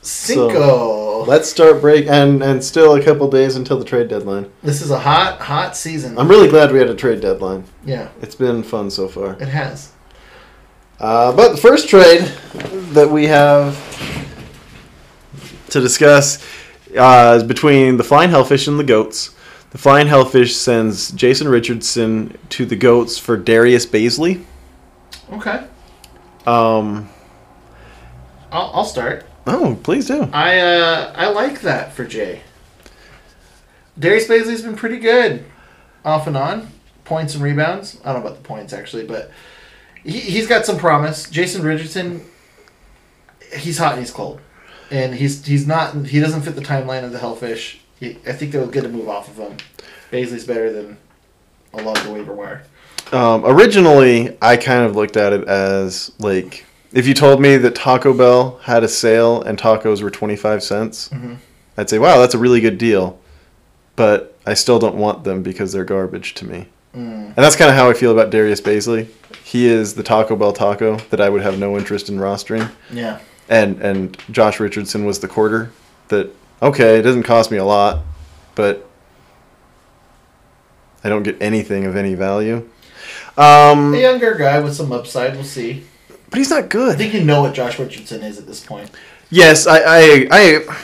Cinco. 0.06 1.24
let's 1.24 1.48
start 1.48 1.80
break, 1.80 2.06
and 2.06 2.42
and 2.42 2.62
still 2.62 2.94
a 2.94 3.02
couple 3.02 3.28
days 3.30 3.56
until 3.56 3.78
the 3.78 3.84
trade 3.84 4.08
deadline. 4.08 4.50
This 4.62 4.82
is 4.82 4.90
a 4.90 4.98
hot, 4.98 5.40
hot 5.40 5.76
season. 5.76 6.18
I'm 6.18 6.28
really 6.28 6.48
glad 6.48 6.72
we 6.72 6.78
had 6.78 6.90
a 6.90 6.94
trade 6.94 7.20
deadline. 7.20 7.64
Yeah. 7.84 8.08
It's 8.20 8.34
been 8.34 8.62
fun 8.62 8.90
so 8.90 9.08
far. 9.08 9.32
It 9.40 9.48
has. 9.48 9.92
Uh, 11.00 11.34
but 11.34 11.52
the 11.52 11.56
first 11.56 11.88
trade 11.88 12.22
that 12.92 13.10
we 13.10 13.26
have 13.26 13.74
to 15.70 15.80
discuss 15.80 16.44
uh, 16.96 17.34
is 17.36 17.42
between 17.42 17.96
the 17.96 18.04
Flying 18.04 18.30
Hellfish 18.30 18.68
and 18.68 18.78
the 18.78 18.84
Goats. 18.84 19.34
The 19.70 19.78
Flying 19.78 20.06
Hellfish 20.06 20.54
sends 20.54 21.10
Jason 21.10 21.48
Richardson 21.48 22.38
to 22.50 22.64
the 22.64 22.76
Goats 22.76 23.18
for 23.18 23.36
Darius 23.36 23.86
Bazley. 23.86 24.44
Okay. 25.32 25.66
Um, 26.46 27.08
I'll, 28.52 28.70
I'll 28.72 28.84
start. 28.84 29.26
Oh, 29.46 29.78
please 29.82 30.06
do. 30.06 30.28
I 30.32 30.58
uh, 30.58 31.12
I 31.14 31.28
like 31.28 31.60
that 31.62 31.92
for 31.92 32.04
Jay. 32.04 32.42
Darius 33.98 34.26
Bazley's 34.26 34.62
been 34.62 34.76
pretty 34.76 34.98
good, 34.98 35.44
off 36.04 36.26
and 36.26 36.36
on, 36.36 36.68
points 37.04 37.34
and 37.34 37.42
rebounds. 37.42 38.00
I 38.04 38.12
don't 38.12 38.22
know 38.22 38.26
about 38.28 38.42
the 38.42 38.46
points 38.46 38.72
actually, 38.72 39.04
but 39.04 39.30
he 40.02 40.18
he's 40.18 40.46
got 40.46 40.66
some 40.66 40.78
promise. 40.78 41.28
Jason 41.28 41.62
Richardson, 41.62 42.24
he's 43.56 43.78
hot 43.78 43.92
and 43.92 44.00
he's 44.00 44.10
cold, 44.10 44.40
and 44.90 45.14
he's 45.14 45.44
he's 45.46 45.66
not 45.66 46.06
he 46.06 46.20
doesn't 46.20 46.42
fit 46.42 46.54
the 46.54 46.62
timeline 46.62 47.04
of 47.04 47.12
the 47.12 47.18
Hellfish. 47.18 47.80
He, 48.00 48.18
I 48.26 48.32
think 48.32 48.52
they 48.52 48.58
would 48.58 48.72
get 48.72 48.84
a 48.84 48.88
move 48.88 49.08
off 49.08 49.28
of 49.28 49.36
him. 49.36 49.56
Bazley's 50.10 50.44
better 50.44 50.72
than 50.72 50.96
a 51.72 51.82
lot 51.82 51.98
of 51.98 52.04
the 52.04 52.12
waiver 52.12 52.32
wire. 52.32 52.64
Um, 53.12 53.44
originally, 53.44 54.36
I 54.40 54.56
kind 54.56 54.84
of 54.84 54.96
looked 54.96 55.16
at 55.16 55.32
it 55.32 55.46
as 55.46 56.10
like 56.18 56.64
if 56.94 57.06
you 57.06 57.12
told 57.14 57.40
me 57.42 57.56
that 57.58 57.74
Taco 57.74 58.14
Bell 58.14 58.58
had 58.62 58.82
a 58.84 58.88
sale 58.88 59.42
and 59.42 59.58
tacos 59.58 60.00
were 60.02 60.10
25 60.10 60.62
cents, 60.62 61.10
Mhm. 61.12 61.36
I'd 61.76 61.90
say, 61.90 61.98
wow, 61.98 62.18
that's 62.18 62.34
a 62.34 62.38
really 62.38 62.60
good 62.60 62.78
deal. 62.78 63.18
But 63.96 64.34
I 64.46 64.54
still 64.54 64.78
don't 64.78 64.94
want 64.96 65.24
them 65.24 65.42
because 65.42 65.72
they're 65.72 65.84
garbage 65.84 66.34
to 66.34 66.46
me. 66.46 66.68
Mm. 66.96 67.26
And 67.26 67.36
that's 67.36 67.56
kind 67.56 67.68
of 67.70 67.76
how 67.76 67.90
I 67.90 67.94
feel 67.94 68.12
about 68.12 68.30
Darius 68.30 68.60
Bazley. 68.60 69.08
He 69.42 69.66
is 69.66 69.94
the 69.94 70.02
Taco 70.04 70.36
Bell 70.36 70.52
taco 70.52 70.98
that 71.10 71.20
I 71.20 71.28
would 71.28 71.42
have 71.42 71.58
no 71.58 71.76
interest 71.76 72.08
in 72.08 72.18
rostering. 72.18 72.70
Yeah. 72.92 73.18
And 73.48 73.80
and 73.82 74.16
Josh 74.30 74.58
Richardson 74.60 75.04
was 75.04 75.18
the 75.18 75.28
quarter 75.28 75.70
that 76.08 76.30
okay, 76.62 76.98
it 76.98 77.02
doesn't 77.02 77.24
cost 77.24 77.50
me 77.50 77.56
a 77.58 77.64
lot, 77.64 78.00
but 78.54 78.86
I 81.02 81.08
don't 81.08 81.22
get 81.24 81.36
anything 81.40 81.84
of 81.84 81.96
any 81.96 82.14
value. 82.14 82.68
Um, 83.36 83.92
A 83.94 83.98
younger 84.00 84.34
guy 84.34 84.60
with 84.60 84.74
some 84.74 84.92
upside. 84.92 85.34
We'll 85.34 85.44
see. 85.44 85.82
But 86.34 86.38
he's 86.38 86.50
not 86.50 86.68
good. 86.68 86.96
I 86.96 86.98
think 86.98 87.14
you 87.14 87.22
know 87.22 87.42
what 87.42 87.54
Josh 87.54 87.78
Richardson 87.78 88.24
is 88.24 88.40
at 88.40 88.46
this 88.48 88.58
point. 88.58 88.90
Yes, 89.30 89.68
I, 89.68 89.78
I, 89.78 90.26
I, 90.32 90.78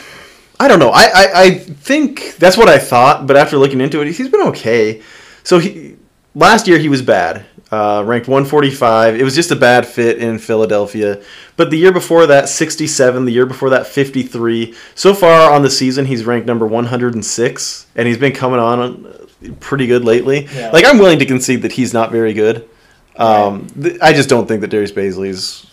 I 0.61 0.67
don't 0.69 0.79
know. 0.79 0.91
I, 0.91 1.03
I, 1.13 1.31
I 1.33 1.49
think 1.55 2.37
that's 2.37 2.55
what 2.55 2.69
I 2.69 2.77
thought, 2.77 3.27
but 3.27 3.35
after 3.35 3.57
looking 3.57 3.81
into 3.81 3.99
it, 3.99 4.07
he's 4.13 4.29
been 4.29 4.47
okay. 4.47 5.01
So 5.43 5.59
he 5.59 5.97
last 6.35 6.69
year 6.69 6.77
he 6.77 6.87
was 6.87 7.01
bad, 7.01 7.45
uh, 7.69 8.01
ranked 8.05 8.29
145. 8.29 9.19
It 9.19 9.23
was 9.25 9.35
just 9.35 9.51
a 9.51 9.57
bad 9.57 9.85
fit 9.85 10.19
in 10.19 10.39
Philadelphia. 10.39 11.21
But 11.57 11.69
the 11.69 11.77
year 11.77 11.91
before 11.91 12.27
that, 12.27 12.47
67. 12.47 13.25
The 13.25 13.33
year 13.33 13.45
before 13.45 13.71
that, 13.71 13.87
53. 13.87 14.73
So 14.95 15.13
far 15.13 15.51
on 15.51 15.63
the 15.63 15.69
season, 15.69 16.05
he's 16.05 16.23
ranked 16.23 16.47
number 16.47 16.65
106, 16.65 17.87
and 17.97 18.07
he's 18.07 18.17
been 18.17 18.31
coming 18.31 18.61
on 18.61 19.05
uh, 19.05 19.25
pretty 19.59 19.85
good 19.85 20.05
lately. 20.05 20.45
Yeah. 20.45 20.71
Like 20.71 20.85
I'm 20.85 20.97
willing 20.97 21.19
to 21.19 21.25
concede 21.25 21.63
that 21.63 21.73
he's 21.73 21.93
not 21.93 22.09
very 22.09 22.31
good. 22.31 22.69
Um, 23.21 23.67
th- 23.67 23.99
I 24.01 24.13
just 24.13 24.29
don't 24.29 24.47
think 24.47 24.61
that 24.61 24.67
Darius 24.67 24.91
Bazley's 24.91 25.69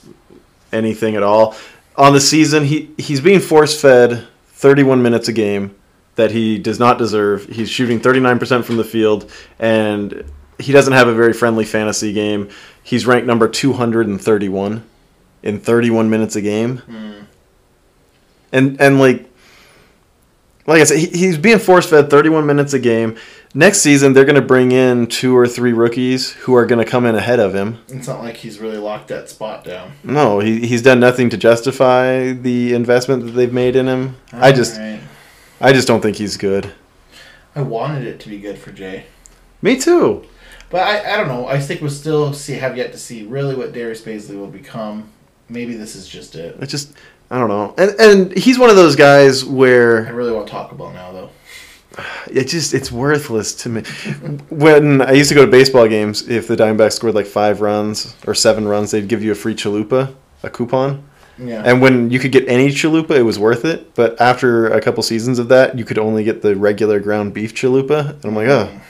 anything 0.72 1.16
at 1.16 1.22
all. 1.22 1.56
On 1.96 2.12
the 2.12 2.20
season, 2.20 2.64
he 2.64 2.90
he's 2.98 3.20
being 3.20 3.40
force 3.40 3.80
fed 3.80 4.26
31 4.48 5.02
minutes 5.02 5.28
a 5.28 5.32
game, 5.32 5.74
that 6.16 6.30
he 6.32 6.58
does 6.58 6.78
not 6.78 6.98
deserve. 6.98 7.46
He's 7.46 7.70
shooting 7.70 8.00
39% 8.00 8.64
from 8.64 8.76
the 8.76 8.84
field, 8.84 9.30
and 9.58 10.24
he 10.58 10.72
doesn't 10.72 10.92
have 10.92 11.08
a 11.08 11.14
very 11.14 11.32
friendly 11.32 11.64
fantasy 11.64 12.12
game. 12.12 12.50
He's 12.82 13.06
ranked 13.06 13.26
number 13.26 13.48
231 13.48 14.84
in 15.42 15.60
31 15.60 16.10
minutes 16.10 16.36
a 16.36 16.40
game. 16.42 16.82
And 18.52 18.80
and 18.80 18.98
like 18.98 19.28
like 20.66 20.80
I 20.80 20.84
said, 20.84 20.98
he, 20.98 21.06
he's 21.06 21.38
being 21.38 21.58
force 21.58 21.88
fed 21.88 22.10
31 22.10 22.46
minutes 22.46 22.74
a 22.74 22.78
game. 22.78 23.16
Next 23.54 23.78
season, 23.78 24.12
they're 24.12 24.26
going 24.26 24.34
to 24.34 24.42
bring 24.42 24.72
in 24.72 25.06
two 25.06 25.36
or 25.36 25.48
three 25.48 25.72
rookies 25.72 26.32
who 26.32 26.54
are 26.54 26.66
going 26.66 26.84
to 26.84 26.90
come 26.90 27.06
in 27.06 27.14
ahead 27.14 27.40
of 27.40 27.54
him. 27.54 27.78
It's 27.88 28.06
not 28.06 28.20
like 28.20 28.36
he's 28.36 28.58
really 28.58 28.76
locked 28.76 29.08
that 29.08 29.30
spot 29.30 29.64
down. 29.64 29.92
No, 30.04 30.40
he, 30.40 30.66
he's 30.66 30.82
done 30.82 31.00
nothing 31.00 31.30
to 31.30 31.36
justify 31.36 32.32
the 32.32 32.74
investment 32.74 33.24
that 33.24 33.32
they've 33.32 33.52
made 33.52 33.74
in 33.74 33.86
him. 33.86 34.16
I 34.32 34.52
just, 34.52 34.78
Alright. 34.78 35.00
I 35.60 35.72
just 35.72 35.88
don't 35.88 36.02
think 36.02 36.18
he's 36.18 36.36
good. 36.36 36.72
I 37.54 37.62
wanted 37.62 38.06
it 38.06 38.20
to 38.20 38.28
be 38.28 38.38
good 38.38 38.58
for 38.58 38.70
Jay. 38.70 39.06
Me 39.62 39.78
too. 39.78 40.24
But 40.70 40.82
I, 40.82 41.14
I 41.14 41.16
don't 41.16 41.28
know. 41.28 41.46
I 41.46 41.58
think 41.58 41.80
we'll 41.80 41.90
still 41.90 42.34
see 42.34 42.52
have 42.54 42.76
yet 42.76 42.92
to 42.92 42.98
see 42.98 43.24
really 43.24 43.56
what 43.56 43.72
Darius 43.72 44.02
Bazley 44.02 44.38
will 44.38 44.46
become. 44.46 45.10
Maybe 45.48 45.74
this 45.74 45.96
is 45.96 46.06
just 46.06 46.34
it. 46.34 46.62
It 46.62 46.66
just, 46.66 46.92
I 47.30 47.38
don't 47.38 47.48
know. 47.48 47.74
And 47.78 47.98
and 47.98 48.36
he's 48.36 48.58
one 48.58 48.68
of 48.68 48.76
those 48.76 48.94
guys 48.94 49.44
where 49.44 50.06
I 50.06 50.10
really 50.10 50.32
want 50.32 50.48
Taco 50.48 50.76
Bell 50.76 50.92
now, 50.92 51.10
though. 51.12 51.30
It 52.30 52.44
just 52.44 52.74
it's 52.74 52.90
worthless 52.92 53.54
to 53.56 53.68
me. 53.68 53.82
when 54.50 55.02
I 55.02 55.12
used 55.12 55.28
to 55.28 55.34
go 55.34 55.44
to 55.44 55.50
baseball 55.50 55.88
games, 55.88 56.28
if 56.28 56.48
the 56.48 56.56
Diamondbacks 56.56 56.92
scored 56.92 57.14
like 57.14 57.26
five 57.26 57.60
runs 57.60 58.14
or 58.26 58.34
seven 58.34 58.66
runs, 58.66 58.90
they'd 58.90 59.08
give 59.08 59.22
you 59.22 59.32
a 59.32 59.34
free 59.34 59.54
chalupa, 59.54 60.14
a 60.42 60.50
coupon. 60.50 61.08
Yeah. 61.38 61.62
And 61.64 61.80
when 61.80 62.10
you 62.10 62.18
could 62.18 62.32
get 62.32 62.48
any 62.48 62.68
chalupa, 62.68 63.12
it 63.12 63.22
was 63.22 63.38
worth 63.38 63.64
it. 63.64 63.94
But 63.94 64.20
after 64.20 64.68
a 64.68 64.80
couple 64.80 65.02
seasons 65.02 65.38
of 65.38 65.48
that, 65.48 65.78
you 65.78 65.84
could 65.84 65.98
only 65.98 66.24
get 66.24 66.42
the 66.42 66.56
regular 66.56 66.98
ground 66.98 67.32
beef 67.32 67.54
chalupa. 67.54 68.14
And 68.14 68.24
I'm 68.24 68.34
like, 68.34 68.48
oh, 68.48 68.80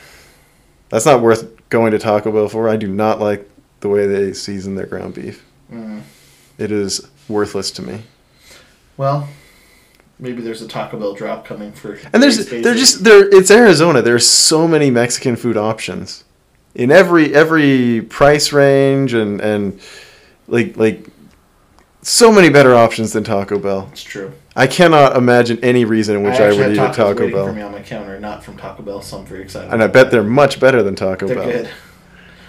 that's 0.88 1.04
not 1.04 1.20
worth 1.20 1.68
going 1.68 1.92
to 1.92 1.98
Taco 1.98 2.32
Bell 2.32 2.48
for. 2.48 2.68
I 2.68 2.76
do 2.76 2.88
not 2.88 3.20
like 3.20 3.48
the 3.80 3.88
way 3.88 4.06
they 4.06 4.32
season 4.32 4.74
their 4.74 4.86
ground 4.86 5.14
beef. 5.14 5.44
Mm. 5.70 6.02
It 6.56 6.72
is 6.72 7.06
worthless 7.28 7.70
to 7.72 7.82
me. 7.82 8.02
Well, 8.96 9.28
maybe 10.18 10.42
there's 10.42 10.62
a 10.62 10.68
Taco 10.68 10.98
Bell 10.98 11.14
drop 11.14 11.44
coming 11.44 11.72
for. 11.72 11.98
And 12.12 12.22
there's 12.22 12.46
they're 12.48 12.74
just 12.74 13.04
there. 13.04 13.28
It's 13.34 13.50
Arizona. 13.50 14.02
There's 14.02 14.26
so 14.26 14.66
many 14.68 14.90
Mexican 14.90 15.36
food 15.36 15.56
options 15.56 16.24
in 16.74 16.90
every 16.90 17.34
every 17.34 18.02
price 18.02 18.52
range 18.52 19.14
and 19.14 19.40
and 19.40 19.80
like 20.46 20.76
like 20.76 21.06
so 22.02 22.32
many 22.32 22.48
better 22.48 22.74
options 22.74 23.12
than 23.12 23.24
Taco 23.24 23.58
Bell. 23.58 23.88
It's 23.92 24.02
true. 24.02 24.32
I 24.56 24.66
cannot 24.66 25.16
imagine 25.16 25.58
any 25.62 25.84
reason 25.84 26.16
in 26.16 26.22
which 26.24 26.40
I, 26.40 26.46
actually 26.48 26.68
would 26.68 26.72
eat 26.76 26.78
tacos 26.78 26.94
Taco 26.96 27.30
Bell. 27.30 27.46
for 27.46 27.52
me 27.52 27.62
on 27.62 27.70
my 27.72 27.82
counter, 27.82 28.18
not 28.18 28.42
from 28.42 28.56
Taco 28.56 28.82
Bell. 28.82 29.02
So 29.02 29.18
I'm 29.18 29.26
very 29.26 29.42
excited. 29.42 29.72
And 29.72 29.82
I 29.82 29.86
bet 29.86 30.06
that. 30.06 30.10
they're 30.10 30.24
much 30.24 30.58
better 30.58 30.82
than 30.82 30.94
Taco 30.94 31.26
They're 31.26 31.36
Bell. 31.36 31.46
good. 31.46 31.70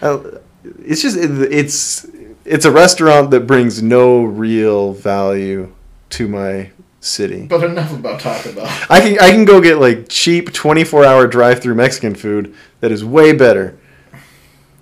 Uh, 0.02 0.40
It's 0.86 1.02
just 1.02 1.18
it- 1.18 1.52
it's 1.54 2.06
it's 2.46 2.66
a 2.66 2.72
restaurant 2.72 3.32
that 3.32 3.42
brings 3.48 3.82
no 3.84 4.24
real 4.24 4.94
value 4.94 5.72
to 6.12 6.28
my 6.28 6.72
city. 7.00 7.46
But 7.46 7.64
enough 7.64 7.94
about 7.94 8.20
Taco 8.20 8.54
Bell. 8.54 8.66
I 8.90 9.00
can 9.02 9.20
I 9.20 9.32
can 9.32 9.46
go 9.46 9.62
get 9.62 9.80
like 9.80 10.08
cheap 10.10 10.54
24 10.54 11.06
hour 11.06 11.28
drive 11.28 11.62
through 11.62 11.76
Mexican 11.76 12.16
food 12.16 12.56
that 12.82 12.92
is 12.92 13.04
way 13.04 13.34
better. 13.34 13.78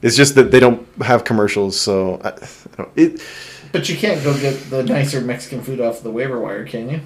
It's 0.02 0.16
just 0.16 0.36
that 0.36 0.52
they 0.52 0.60
don't 0.60 0.88
have 1.02 1.24
commercials, 1.24 1.80
so 1.80 2.22
I, 2.24 2.30
I 2.30 2.48
don't, 2.78 2.92
it. 2.96 3.22
But 3.72 3.90
you 3.90 3.98
can't 3.98 4.24
go 4.24 4.40
get 4.40 4.70
the 4.70 4.84
nicer 4.84 5.22
Mexican 5.22 5.62
food 5.62 5.82
off 5.82 6.02
the 6.02 6.12
waiver 6.12 6.40
wire, 6.40 6.66
can 6.66 6.90
you? 6.90 7.02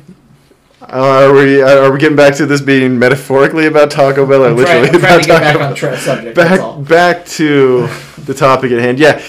Uh, 0.82 1.28
are 1.30 1.34
we 1.34 1.62
are 1.62 1.91
we 1.91 1.99
getting 1.99 2.16
back 2.16 2.36
to 2.36 2.45
this 2.45 2.59
being 2.59 2.97
metaphorically 2.97 3.68
about 3.68 3.91
Taco 3.91 4.26
Bell 4.26 4.43
or 4.43 4.49
I'm 4.49 4.55
literally 4.55 4.88
trying 4.89 5.03
about 5.03 5.24
Taco 5.24 5.39
back 5.39 5.55
on 5.55 5.62
Bell? 5.62 5.76
tra- 5.76 5.97
subject, 5.97 6.36
that's 6.36 6.62
all. 6.62 6.80
Back 6.82 7.18
back 7.18 7.26
to 7.28 7.88
the 8.26 8.34
topic 8.34 8.72
at 8.72 8.80
hand. 8.80 8.97
Yeah, 8.97 9.24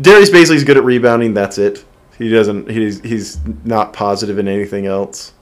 Darius 0.00 0.30
Bazley's 0.30 0.64
good 0.64 0.76
at 0.76 0.84
rebounding. 0.84 1.34
That's 1.34 1.58
it. 1.58 1.84
He 2.18 2.28
doesn't. 2.30 2.70
He's 2.70 3.00
he's 3.00 3.38
not 3.64 3.92
positive 3.92 4.38
in 4.38 4.48
anything 4.48 4.86
else. 4.86 5.32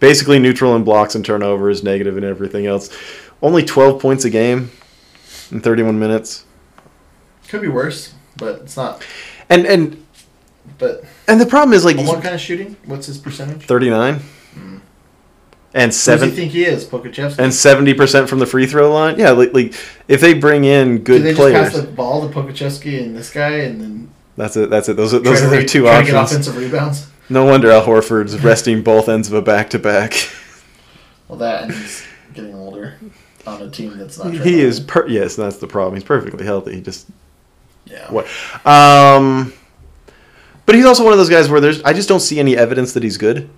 Basically 0.00 0.38
neutral 0.38 0.76
in 0.76 0.84
blocks 0.84 1.14
and 1.14 1.24
turnovers, 1.24 1.82
negative 1.82 2.16
in 2.16 2.24
everything 2.24 2.66
else. 2.66 2.90
Only 3.42 3.64
12 3.64 4.00
points 4.00 4.24
a 4.24 4.30
game 4.30 4.70
in 5.50 5.60
31 5.60 5.98
minutes. 5.98 6.44
Could 7.48 7.62
be 7.62 7.68
worse, 7.68 8.14
but 8.36 8.60
it's 8.62 8.76
not. 8.76 9.04
And 9.48 9.66
and 9.66 10.06
But 10.78 11.04
and 11.26 11.40
the 11.40 11.46
problem 11.46 11.72
is 11.74 11.84
like 11.84 11.96
what 11.96 12.22
kind 12.22 12.34
of 12.34 12.40
shooting? 12.40 12.76
What's 12.84 13.06
his 13.06 13.18
percentage? 13.18 13.62
39 13.62 14.14
hmm. 14.14 14.78
and 15.74 15.82
Who 15.82 15.86
does 15.86 16.00
seven 16.00 16.30
think 16.30 16.52
he 16.52 16.64
is, 16.64 16.84
Pokusevski? 16.84 17.38
and 17.38 17.52
70 17.52 17.94
percent 17.94 18.28
from 18.28 18.38
the 18.38 18.46
free 18.46 18.66
throw 18.66 18.92
line. 18.92 19.18
Yeah, 19.18 19.30
like, 19.30 19.52
like 19.54 19.74
if 20.06 20.20
they 20.20 20.34
bring 20.34 20.64
in 20.64 20.98
Do 20.98 21.02
good 21.02 21.22
they 21.22 21.34
players, 21.34 21.72
just 21.72 21.76
pass 21.76 21.86
the 21.86 21.92
ball 21.92 22.28
to 22.28 22.34
Pokusevski 22.34 23.02
and 23.02 23.16
this 23.16 23.30
guy, 23.32 23.50
and 23.60 23.80
then 23.80 24.10
that's 24.40 24.56
it. 24.56 24.70
That's 24.70 24.88
it. 24.88 24.96
Those 24.96 25.14
are 25.14 25.20
try 25.20 25.30
those 25.30 25.40
to 25.40 25.46
are 25.46 25.50
their 25.50 25.60
re- 25.60 25.66
two 25.66 25.82
try 25.82 26.00
to 26.00 26.06
get 26.06 26.14
options. 26.14 26.46
offensive 26.46 26.56
rebounds? 26.72 27.06
No 27.28 27.44
wonder 27.44 27.70
Al 27.70 27.82
Horford's 27.84 28.38
resting 28.42 28.82
both 28.82 29.08
ends 29.08 29.28
of 29.28 29.34
a 29.34 29.42
back 29.42 29.70
to 29.70 29.78
back. 29.78 30.14
Well, 31.28 31.38
that 31.38 31.64
and 31.64 31.72
he's 31.72 32.04
getting 32.34 32.54
older 32.54 32.96
on 33.46 33.62
a 33.62 33.70
team 33.70 33.96
that's 33.96 34.18
not. 34.18 34.32
He 34.34 34.60
is 34.60 34.80
per- 34.80 35.06
yes, 35.06 35.36
that's 35.36 35.58
the 35.58 35.66
problem. 35.68 35.94
He's 35.94 36.04
perfectly 36.04 36.44
healthy. 36.44 36.74
He 36.74 36.80
just 36.80 37.06
Yeah. 37.86 38.10
what 38.10 38.26
um 38.66 39.52
but 40.66 40.74
he's 40.74 40.84
also 40.84 41.02
one 41.04 41.12
of 41.12 41.18
those 41.18 41.30
guys 41.30 41.48
where 41.48 41.60
there's 41.60 41.82
I 41.82 41.92
just 41.92 42.08
don't 42.08 42.20
see 42.20 42.38
any 42.40 42.56
evidence 42.56 42.92
that 42.94 43.02
he's 43.02 43.16
good. 43.16 43.48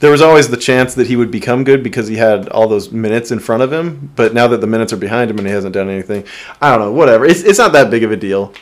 There 0.00 0.12
was 0.12 0.22
always 0.22 0.48
the 0.48 0.56
chance 0.56 0.94
that 0.94 1.08
he 1.08 1.16
would 1.16 1.30
become 1.32 1.64
good 1.64 1.82
because 1.82 2.06
he 2.06 2.14
had 2.16 2.48
all 2.50 2.68
those 2.68 2.92
minutes 2.92 3.32
in 3.32 3.40
front 3.40 3.64
of 3.64 3.72
him, 3.72 4.12
but 4.14 4.32
now 4.32 4.46
that 4.48 4.60
the 4.60 4.66
minutes 4.68 4.92
are 4.92 4.96
behind 4.96 5.28
him 5.30 5.38
and 5.38 5.46
he 5.48 5.52
hasn't 5.52 5.74
done 5.74 5.88
anything, 5.90 6.22
I 6.60 6.70
don't 6.70 6.78
know, 6.80 6.92
whatever. 6.92 7.24
It's, 7.24 7.42
it's 7.42 7.58
not 7.58 7.72
that 7.72 7.90
big 7.90 8.04
of 8.04 8.12
a 8.12 8.16
deal. 8.16 8.52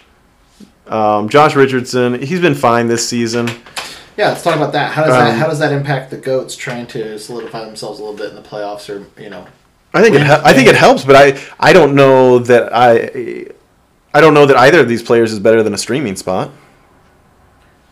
Um, 0.87 1.29
Josh 1.29 1.55
Richardson, 1.57 2.23
he's 2.23 2.41
been 2.41 2.55
fine 2.55 2.87
this 2.87 3.09
season. 3.09 3.49
Yeah, 4.17 4.29
let's 4.29 4.43
talk 4.43 4.57
about 4.57 4.73
that. 4.73 4.93
How 4.93 5.03
does 5.05 5.13
that 5.13 5.33
Um, 5.33 5.39
how 5.39 5.47
does 5.49 5.59
that 5.59 5.73
impact 5.73 6.11
the 6.11 6.17
goats 6.17 6.57
trying 6.57 6.87
to 6.89 7.19
solidify 7.19 7.65
themselves 7.65 7.99
a 7.99 8.03
little 8.03 8.17
bit 8.17 8.31
in 8.31 8.35
the 8.37 8.43
playoffs, 8.43 8.89
or 8.89 9.05
you 9.21 9.29
know? 9.29 9.47
I 9.93 10.03
think 10.03 10.15
it 10.15 10.23
hel- 10.23 10.41
I 10.45 10.53
think 10.53 10.69
it 10.69 10.75
helps, 10.75 11.05
but 11.05 11.17
I 11.17 11.39
I 11.61 11.73
don't 11.73 11.95
know 11.95 12.39
that 12.39 12.71
I 12.75 13.47
I 14.15 14.21
don't 14.21 14.33
know 14.35 14.47
that 14.47 14.57
either 14.57 14.81
of 14.81 14.89
these 14.89 15.03
players 15.03 15.33
is 15.33 15.39
better 15.39 15.63
than 15.63 15.75
a 15.75 15.79
streaming 15.79 16.17
spot. 16.17 16.51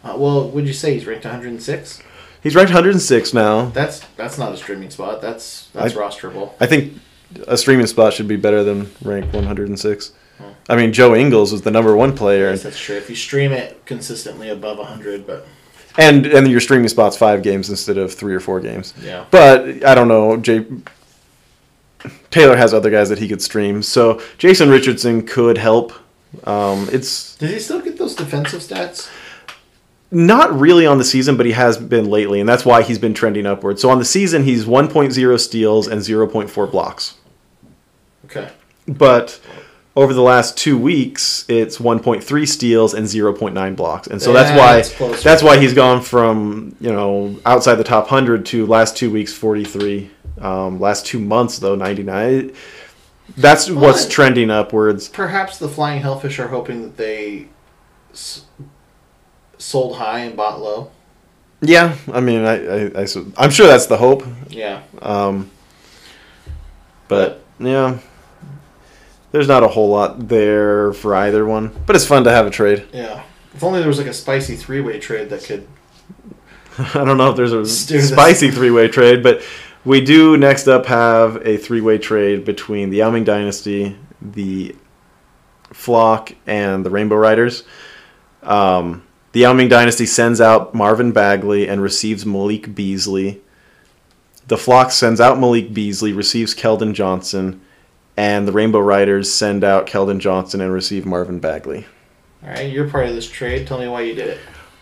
Uh, 0.05 0.14
well, 0.16 0.49
would 0.51 0.66
you 0.66 0.72
say 0.72 0.95
he's 0.95 1.07
ranked 1.07 1.24
106? 1.24 2.03
He's 2.42 2.55
ranked 2.55 2.70
106 2.72 3.32
now. 3.34 3.66
That's 3.66 4.01
that's 4.16 4.38
not 4.38 4.53
a 4.53 4.57
streaming 4.57 4.90
spot. 4.90 5.20
That's 5.20 5.68
that's 5.74 5.95
I- 5.97 5.99
rosterable. 5.99 6.53
I 6.61 6.66
think 6.66 6.95
a 7.49 7.57
streaming 7.57 7.86
spot 7.86 8.12
should 8.12 8.28
be 8.28 8.36
better 8.36 8.62
than 8.62 8.90
rank 9.03 9.32
106. 9.32 10.12
I 10.68 10.76
mean, 10.76 10.93
Joe 10.93 11.14
Ingles 11.14 11.53
was 11.53 11.62
the 11.62 11.70
number 11.70 11.95
one 11.97 12.16
player, 12.16 12.51
Yes, 12.51 12.62
that's 12.62 12.78
true. 12.78 12.97
If 12.97 13.11
you 13.11 13.16
stream 13.16 13.53
it 13.53 13.85
consistently 13.87 14.49
above 14.49 14.78
100, 14.78 15.26
but 15.26 15.47
and 15.97 16.26
and 16.26 16.49
your 16.49 16.61
streaming 16.61 16.89
spot's 16.89 17.16
five 17.16 17.43
games 17.43 17.70
instead 17.70 17.99
of 17.99 18.12
three 18.12 18.35
or 18.35 18.41
four 18.41 18.61
games. 18.61 18.95
Yeah. 19.03 19.26
But 19.30 19.85
I 19.85 19.95
don't 19.95 20.09
know. 20.09 20.37
Jay 20.37 20.66
Taylor 22.30 22.57
has 22.57 22.74
other 22.74 22.91
guys 22.91 23.09
that 23.11 23.18
he 23.18 23.28
could 23.28 23.41
stream, 23.43 23.82
so 23.82 24.20
Jason 24.39 24.70
Richardson 24.70 25.26
could 25.26 25.59
help. 25.59 25.93
Um, 26.45 26.89
it's 26.91 27.37
does 27.37 27.51
he 27.51 27.59
still 27.61 27.80
get 27.80 27.97
those 27.97 28.14
defensive 28.14 28.61
stats? 28.61 29.11
not 30.14 30.57
really 30.59 30.87
on 30.87 30.99
the 30.99 31.05
season, 31.05 31.37
but 31.37 31.45
he 31.45 31.53
has 31.53 31.76
been 31.76 32.09
lately, 32.09 32.39
and 32.39 32.49
that's 32.49 32.64
why 32.64 32.82
he's 32.82 32.99
been 32.99 33.14
trending 33.14 33.47
upward. 33.47 33.80
So 33.80 33.91
on 33.91 33.99
the 33.99 34.05
season, 34.05 34.45
he's 34.45 34.64
1.0 34.64 35.41
steals 35.41 35.89
and 35.89 36.01
0.4 36.01 36.70
blocks. 36.70 37.16
Okay. 38.26 38.49
But 38.87 39.41
over 39.97 40.12
the 40.12 40.22
last 40.22 40.57
two 40.57 40.76
weeks, 40.76 41.45
it's 41.49 41.78
1.3 41.78 42.49
steals 42.49 42.95
and 42.95 43.07
0.9 43.07 43.76
blocks, 43.76 44.09
and 44.09 44.20
so 44.20 44.32
that's 44.32 44.51
why 44.99 45.12
That's 45.22 45.42
why 45.42 45.59
he's 45.59 45.74
gone 45.74 46.03
from 46.03 46.74
you 46.80 46.92
know 46.92 47.38
outside 47.47 47.76
the 47.76 47.84
top 47.84 48.09
hundred 48.09 48.47
to 48.47 48.66
last 48.66 48.97
two 48.97 49.11
weeks 49.11 49.32
43. 49.32 50.11
Um, 50.40 50.80
last 50.80 51.07
two 51.07 51.20
months 51.20 51.59
though 51.59 51.76
99. 51.76 52.53
That's 53.36 53.70
what's 53.70 54.07
trending 54.07 54.51
upwards. 54.51 55.09
Perhaps 55.09 55.59
the 55.59 55.68
Flying 55.68 56.03
Hellfish 56.03 56.38
are 56.38 56.49
hoping 56.49 56.82
that 56.82 56.97
they 56.97 57.49
s- 58.12 58.45
sold 59.57 59.97
high 59.97 60.20
and 60.20 60.36
bought 60.36 60.61
low. 60.61 60.90
Yeah, 61.62 61.97
I 62.12 62.20
mean, 62.20 62.45
I, 62.45 62.66
I, 62.66 63.03
I 63.03 63.07
I'm 63.38 63.51
sure 63.51 63.66
that's 63.66 63.86
the 63.86 63.97
hope. 63.97 64.24
Yeah. 64.51 64.82
Um, 65.01 65.51
but 67.09 67.42
yeah, 67.59 67.99
there's 69.35 69.49
not 69.49 69.64
a 69.64 69.68
whole 69.68 69.89
lot 69.89 70.28
there 70.28 70.93
for 70.93 71.12
either 71.16 71.45
one. 71.45 71.72
But 71.87 71.97
it's 71.97 72.07
fun 72.07 72.22
to 72.22 72.30
have 72.30 72.47
a 72.47 72.51
trade. 72.51 72.87
Yeah. 72.93 73.24
If 73.53 73.64
only 73.64 73.80
there 73.80 73.89
was 73.89 73.99
like 73.99 74.07
a 74.07 74.12
spicy 74.12 74.55
three 74.55 74.80
way 74.80 75.01
trade 75.01 75.28
that 75.30 75.43
could. 75.43 75.66
I 76.78 77.05
don't 77.05 77.16
know 77.18 77.30
if 77.30 77.37
there's 77.37 77.53
a 77.53 77.59
Let's 77.59 77.85
do 77.85 77.97
this. 77.97 78.11
spicy 78.11 78.53
three 78.53 78.70
way 78.70 78.87
trade, 78.87 79.24
but 79.24 79.43
we 79.85 80.01
do 80.01 80.37
next 80.37 80.68
up 80.68 80.87
have 80.87 81.45
a 81.45 81.57
three 81.57 81.80
way 81.80 81.99
trade 81.99 82.45
between 82.45 82.91
the 82.91 82.99
Yao 82.99 83.11
Ming 83.11 83.24
Dynasty, 83.24 83.97
the 84.22 84.76
Flock, 85.72 86.32
and 86.47 86.87
the 86.87 86.91
Rainbow 86.91 87.16
Riders. 87.16 87.64
Um, 88.45 89.03
the 89.32 89.41
Yao 89.41 89.53
Ming 89.53 89.68
Dynasty 89.68 90.07
sends 90.07 90.41
out 90.41 90.76
Marvin 90.76 91.11
Bagley 91.11 91.68
and 91.68 91.82
receives 91.82 92.24
Malik 92.24 92.72
Beasley. 92.72 93.43
the 94.47 94.57
Flock 94.57 94.93
sends 94.93 95.20
out 95.20 95.41
Malik 95.41 95.74
Beasley, 95.74 96.12
receives 96.12 96.55
Keldon 96.55 96.93
Johnson, 96.95 97.61
and 98.16 98.46
the 98.46 98.52
Rainbow 98.52 98.80
Riders 98.80 99.32
send 99.32 99.64
out 99.64 99.86
Keldon 99.86 100.18
Johnson 100.18 100.60
and 100.60 100.72
receive 100.72 101.04
Marvin 101.06 101.40
Bagley. 101.40 101.86
All 102.42 102.50
right, 102.50 102.70
you're 102.70 102.88
part 102.88 103.06
of 103.08 103.14
this 103.14 103.28
trade. 103.28 103.66
Tell 103.66 103.78
me 103.78 103.88
why 103.88 104.02
you 104.02 104.14
did 104.14 104.28
it. 104.28 104.38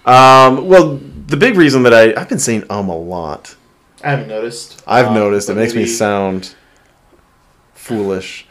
Um, 0.06 0.66
well, 0.66 0.96
the 1.26 1.36
big 1.36 1.56
reason 1.56 1.84
that 1.84 1.94
I 1.94 2.12
I've 2.20 2.28
been 2.28 2.38
saying 2.40 2.64
um 2.70 2.88
a 2.88 2.96
lot. 2.96 3.54
I 4.02 4.10
haven't 4.10 4.28
noticed. 4.28 4.82
I've 4.86 5.06
Um, 5.08 5.14
noticed 5.14 5.48
it 5.48 5.54
makes 5.54 5.74
me 5.74 5.86
sound 5.86 6.54
foolish. 7.74 8.46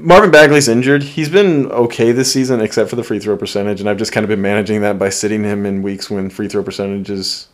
Marvin 0.00 0.30
Bagley's 0.30 0.68
injured. 0.68 1.02
He's 1.02 1.28
been 1.28 1.66
okay 1.72 2.12
this 2.12 2.32
season, 2.32 2.60
except 2.60 2.88
for 2.88 2.96
the 2.96 3.02
free 3.02 3.18
throw 3.18 3.36
percentage, 3.36 3.80
and 3.80 3.90
I've 3.90 3.96
just 3.98 4.12
kind 4.12 4.22
of 4.24 4.28
been 4.28 4.40
managing 4.40 4.80
that 4.82 4.98
by 4.98 5.08
sitting 5.08 5.42
him 5.42 5.66
in 5.66 5.82
weeks 5.82 6.08
when 6.08 6.30
free 6.30 6.46
throw 6.48 6.62
percentage 6.62 7.10
is 7.10 7.48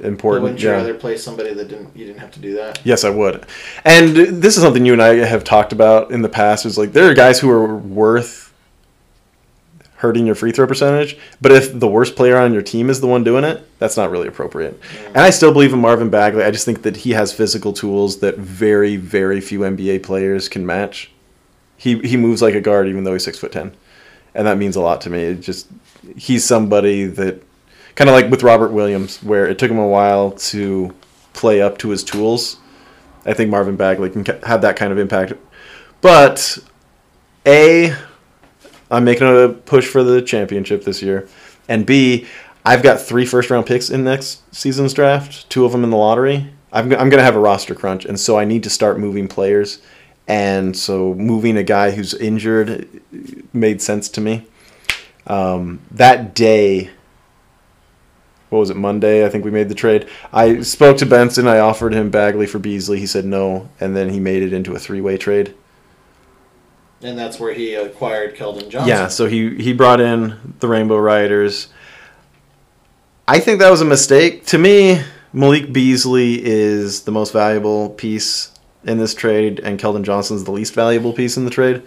mattered. 0.00 0.16
But 0.22 0.42
wouldn't 0.42 0.62
you 0.62 0.68
Yeah. 0.68 0.76
rather 0.76 0.94
play 0.94 1.16
somebody 1.16 1.54
that 1.54 1.68
didn't 1.68 1.88
you 1.94 2.06
didn't 2.06 2.20
have 2.20 2.30
to 2.32 2.40
do 2.40 2.54
that? 2.56 2.80
Yes, 2.84 3.04
I 3.04 3.10
would. 3.10 3.46
And 3.84 4.16
this 4.16 4.56
is 4.56 4.62
something 4.62 4.84
you 4.84 4.92
and 4.92 5.02
I 5.02 5.14
have 5.16 5.44
talked 5.44 5.72
about 5.72 6.10
in 6.10 6.22
the 6.22 6.28
past. 6.28 6.66
Is 6.66 6.76
like 6.78 6.92
there 6.92 7.08
are 7.10 7.14
guys 7.14 7.40
who 7.40 7.50
are 7.50 7.76
worth 7.76 8.52
hurting 9.98 10.26
your 10.26 10.34
free 10.34 10.52
throw 10.52 10.66
percentage, 10.66 11.16
but 11.40 11.50
if 11.52 11.78
the 11.80 11.88
worst 11.88 12.16
player 12.16 12.36
on 12.36 12.52
your 12.52 12.60
team 12.60 12.90
is 12.90 13.00
the 13.00 13.06
one 13.06 13.24
doing 13.24 13.44
it, 13.44 13.66
that's 13.78 13.96
not 13.96 14.10
really 14.10 14.28
appropriate. 14.28 14.78
And 15.08 15.16
I 15.18 15.30
still 15.30 15.52
believe 15.54 15.72
in 15.72 15.78
Marvin 15.78 16.10
Bagley. 16.10 16.44
I 16.44 16.50
just 16.50 16.66
think 16.66 16.82
that 16.82 16.98
he 16.98 17.12
has 17.12 17.32
physical 17.32 17.72
tools 17.72 18.18
that 18.18 18.36
very, 18.36 18.96
very 18.96 19.40
few 19.40 19.60
NBA 19.60 20.02
players 20.02 20.50
can 20.50 20.66
match. 20.66 21.10
He 21.78 21.98
he 22.00 22.16
moves 22.16 22.42
like 22.42 22.54
a 22.54 22.60
guard, 22.60 22.88
even 22.88 23.04
though 23.04 23.12
he's 23.14 23.24
six 23.24 23.38
foot 23.38 23.52
ten, 23.52 23.72
and 24.34 24.46
that 24.46 24.58
means 24.58 24.76
a 24.76 24.80
lot 24.80 25.00
to 25.02 25.10
me. 25.10 25.22
It 25.22 25.40
just 25.40 25.66
he's 26.16 26.44
somebody 26.44 27.04
that 27.06 27.42
kind 27.96 28.08
of 28.08 28.14
like 28.14 28.30
with 28.30 28.42
Robert 28.42 28.70
Williams, 28.70 29.22
where 29.22 29.46
it 29.46 29.58
took 29.58 29.70
him 29.70 29.78
a 29.78 29.88
while 29.88 30.30
to 30.30 30.94
play 31.32 31.60
up 31.60 31.78
to 31.78 31.88
his 31.88 32.04
tools. 32.04 32.58
I 33.24 33.34
think 33.34 33.50
Marvin 33.50 33.74
Bagley 33.74 34.10
can 34.10 34.24
have 34.44 34.62
that 34.62 34.76
kind 34.76 34.92
of 34.92 34.98
impact. 34.98 35.32
But 36.00 36.58
A, 37.44 37.94
I'm 38.90 39.04
making 39.04 39.26
a 39.26 39.48
push 39.48 39.86
for 39.86 40.04
the 40.04 40.22
championship 40.22 40.84
this 40.84 41.02
year. 41.02 41.28
And 41.68 41.84
B, 41.84 42.26
I've 42.64 42.82
got 42.82 43.00
three 43.00 43.26
first 43.26 43.50
round 43.50 43.66
picks 43.66 43.90
in 43.90 44.04
next 44.04 44.42
season's 44.54 44.94
draft, 44.94 45.48
two 45.50 45.64
of 45.64 45.72
them 45.72 45.82
in 45.82 45.90
the 45.90 45.96
lottery. 45.96 46.50
I'm, 46.72 46.92
I'm 46.92 47.08
going 47.08 47.18
to 47.18 47.24
have 47.24 47.36
a 47.36 47.40
roster 47.40 47.74
crunch, 47.74 48.04
and 48.04 48.20
so 48.20 48.38
I 48.38 48.44
need 48.44 48.62
to 48.64 48.70
start 48.70 48.98
moving 48.98 49.28
players. 49.28 49.80
And 50.28 50.76
so 50.76 51.14
moving 51.14 51.56
a 51.56 51.62
guy 51.62 51.92
who's 51.92 52.12
injured 52.12 52.88
made 53.52 53.80
sense 53.80 54.08
to 54.10 54.20
me. 54.20 54.46
Um, 55.26 55.80
that 55.90 56.34
day, 56.34 56.90
what 58.50 58.60
was 58.60 58.70
it 58.70 58.76
Monday? 58.76 59.26
I 59.26 59.28
think 59.28 59.44
we 59.44 59.50
made 59.50 59.68
the 59.68 59.74
trade. 59.74 60.08
I 60.32 60.60
spoke 60.60 60.98
to 60.98 61.06
Benson. 61.06 61.48
I 61.48 61.58
offered 61.58 61.92
him 61.92 62.10
Bagley 62.10 62.46
for 62.46 62.58
Beasley. 62.58 63.00
He 63.00 63.06
said 63.06 63.24
no, 63.24 63.68
and 63.80 63.96
then 63.96 64.10
he 64.10 64.20
made 64.20 64.42
it 64.42 64.52
into 64.52 64.74
a 64.74 64.78
three-way 64.78 65.16
trade. 65.16 65.54
And 67.02 67.18
that's 67.18 67.38
where 67.38 67.52
he 67.52 67.74
acquired 67.74 68.36
Keldon 68.36 68.68
Johnson. 68.68 68.88
Yeah, 68.88 69.08
so 69.08 69.26
he 69.26 69.54
he 69.56 69.72
brought 69.72 70.00
in 70.00 70.54
the 70.60 70.68
Rainbow 70.68 70.96
Riders. 70.96 71.68
I 73.28 73.40
think 73.40 73.58
that 73.58 73.70
was 73.70 73.80
a 73.80 73.84
mistake. 73.84 74.46
To 74.46 74.58
me, 74.58 75.02
Malik 75.32 75.72
Beasley 75.72 76.42
is 76.42 77.02
the 77.02 77.12
most 77.12 77.32
valuable 77.32 77.90
piece 77.90 78.50
in 78.84 78.98
this 78.98 79.14
trade, 79.14 79.60
and 79.60 79.78
Keldon 79.78 80.04
Johnson's 80.04 80.44
the 80.44 80.52
least 80.52 80.72
valuable 80.72 81.12
piece 81.12 81.36
in 81.36 81.44
the 81.44 81.50
trade. 81.50 81.82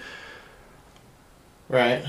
Right. 1.70 2.04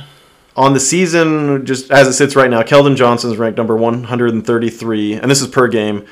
On 0.60 0.74
the 0.74 0.80
season, 0.80 1.64
just 1.64 1.90
as 1.90 2.06
it 2.06 2.12
sits 2.12 2.36
right 2.36 2.50
now, 2.50 2.62
Keldon 2.62 2.94
Johnson's 2.94 3.38
ranked 3.38 3.56
number 3.56 3.74
133, 3.76 5.14
and 5.14 5.30
this 5.30 5.40
is 5.40 5.48
per 5.48 5.68
game. 5.68 6.04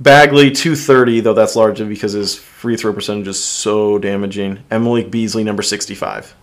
Bagley 0.00 0.50
230, 0.50 1.20
though 1.20 1.32
that's 1.34 1.56
largely 1.56 1.86
because 1.86 2.12
his 2.12 2.34
free 2.36 2.76
throw 2.76 2.92
percentage 2.92 3.26
is 3.28 3.42
so 3.42 3.96
damaging. 3.98 4.58
And 4.70 4.84
Malik 4.84 5.10
Beasley 5.10 5.44
number 5.44 5.62
65. 5.62 6.34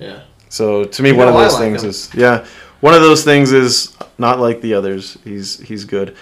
Yeah. 0.00 0.22
So 0.48 0.84
to 0.84 1.02
me, 1.02 1.10
You 1.10 1.16
one 1.16 1.28
of 1.28 1.34
those 1.34 1.52
like 1.52 1.60
things 1.62 1.82
him. 1.84 1.90
is 1.90 2.10
yeah, 2.14 2.44
one 2.80 2.94
of 2.94 3.02
those 3.02 3.22
things 3.24 3.52
is 3.52 3.96
not 4.18 4.40
like 4.40 4.60
the 4.60 4.74
others. 4.74 5.16
He's 5.22 5.60
he's 5.60 5.84
good. 5.84 6.16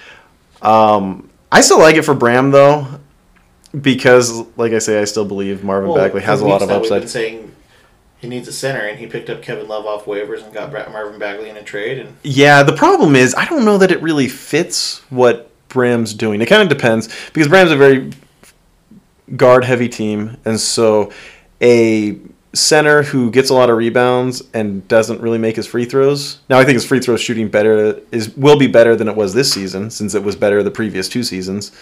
Um, 0.60 1.30
I 1.50 1.60
still 1.62 1.78
like 1.78 1.96
it 1.96 2.02
for 2.02 2.14
Bram 2.14 2.50
though, 2.50 2.86
because 3.80 4.44
like 4.56 4.72
I 4.72 4.78
say, 4.80 5.00
I 5.00 5.04
still 5.04 5.24
believe 5.24 5.64
Marvin 5.64 5.90
Well, 5.90 5.98
Bagley 5.98 6.22
has 6.22 6.40
a 6.40 6.46
lot 6.46 6.62
of 6.62 6.68
now 6.68 6.74
We've 6.76 6.84
upside. 6.84 7.02
been 7.02 7.08
saying 7.08 7.51
he 8.22 8.28
needs 8.28 8.46
a 8.46 8.52
center, 8.52 8.86
and 8.86 9.00
he 9.00 9.06
picked 9.08 9.28
up 9.28 9.42
Kevin 9.42 9.66
Love 9.66 9.84
off 9.84 10.04
waivers 10.04 10.44
and 10.44 10.54
got 10.54 10.72
Marvin 10.72 11.18
Bagley 11.18 11.50
in 11.50 11.56
a 11.56 11.62
trade. 11.62 11.98
And 11.98 12.16
Yeah, 12.22 12.62
the 12.62 12.72
problem 12.72 13.16
is 13.16 13.34
I 13.34 13.46
don't 13.46 13.64
know 13.64 13.78
that 13.78 13.90
it 13.90 14.00
really 14.00 14.28
fits 14.28 15.00
what 15.10 15.50
Bram's 15.68 16.14
doing. 16.14 16.40
It 16.40 16.46
kind 16.46 16.62
of 16.62 16.68
depends 16.68 17.08
because 17.32 17.48
Bram's 17.48 17.72
a 17.72 17.76
very 17.76 18.12
guard 19.36 19.64
heavy 19.64 19.88
team, 19.88 20.36
and 20.44 20.58
so 20.60 21.12
a 21.60 22.16
center 22.52 23.02
who 23.02 23.28
gets 23.32 23.50
a 23.50 23.54
lot 23.54 23.70
of 23.70 23.76
rebounds 23.76 24.44
and 24.54 24.86
doesn't 24.86 25.20
really 25.20 25.38
make 25.38 25.56
his 25.56 25.66
free 25.66 25.84
throws. 25.84 26.38
Now 26.48 26.60
I 26.60 26.64
think 26.64 26.74
his 26.74 26.86
free 26.86 27.00
throw 27.00 27.16
shooting 27.16 27.48
better 27.48 27.98
is 28.12 28.36
will 28.36 28.56
be 28.56 28.68
better 28.68 28.94
than 28.94 29.08
it 29.08 29.16
was 29.16 29.34
this 29.34 29.52
season 29.52 29.90
since 29.90 30.14
it 30.14 30.22
was 30.22 30.36
better 30.36 30.62
the 30.62 30.70
previous 30.70 31.08
two 31.08 31.24
seasons, 31.24 31.72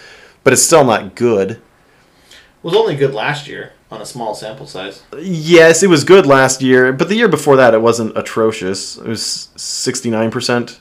but 0.43 0.55
it's 0.55 0.63
still 0.63 0.87
not 0.87 1.15
good. 1.15 1.61
was 2.63 2.75
only 2.75 2.97
good 2.97 3.13
last 3.13 3.47
year 3.47 3.75
on 3.91 4.01
a 4.01 4.07
small 4.07 4.35
sample 4.35 4.67
size. 4.67 5.03
Yes, 5.19 5.83
it 5.83 5.89
was 5.89 6.05
good 6.05 6.27
last 6.27 6.63
year, 6.63 6.93
but 6.93 7.09
the 7.09 7.17
year 7.17 7.29
before 7.29 7.57
that 7.57 7.75
it 7.75 7.83
wasn't 7.83 8.17
atrocious. 8.17 8.97
It 8.97 9.07
was 9.07 9.49
69%. 9.57 10.79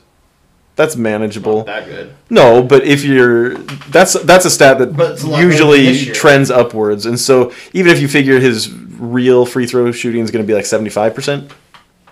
That's 0.76 0.96
manageable. 0.96 1.64
That 1.64 1.86
good. 1.86 2.14
No, 2.30 2.62
but 2.62 2.84
if 2.84 3.04
you're 3.04 3.58
that's 3.90 4.14
that's 4.22 4.46
a 4.46 4.50
stat 4.50 4.78
that 4.78 4.88
a 4.88 4.92
lot 4.92 4.96
better 4.96 5.14
than 5.16 5.40
usually 5.42 6.06
trends 6.06 6.50
upwards, 6.50 7.04
and 7.04 7.20
so 7.20 7.52
even 7.74 7.92
if 7.92 8.00
you 8.00 8.08
figure 8.08 8.40
his 8.40 8.72
real 8.72 9.44
free 9.44 9.66
throw 9.66 9.92
shooting 9.92 10.22
is 10.22 10.30
going 10.30 10.42
to 10.42 10.46
be 10.46 10.54
like 10.54 10.64
seventy 10.64 10.88
five 10.88 11.14
percent, 11.14 11.52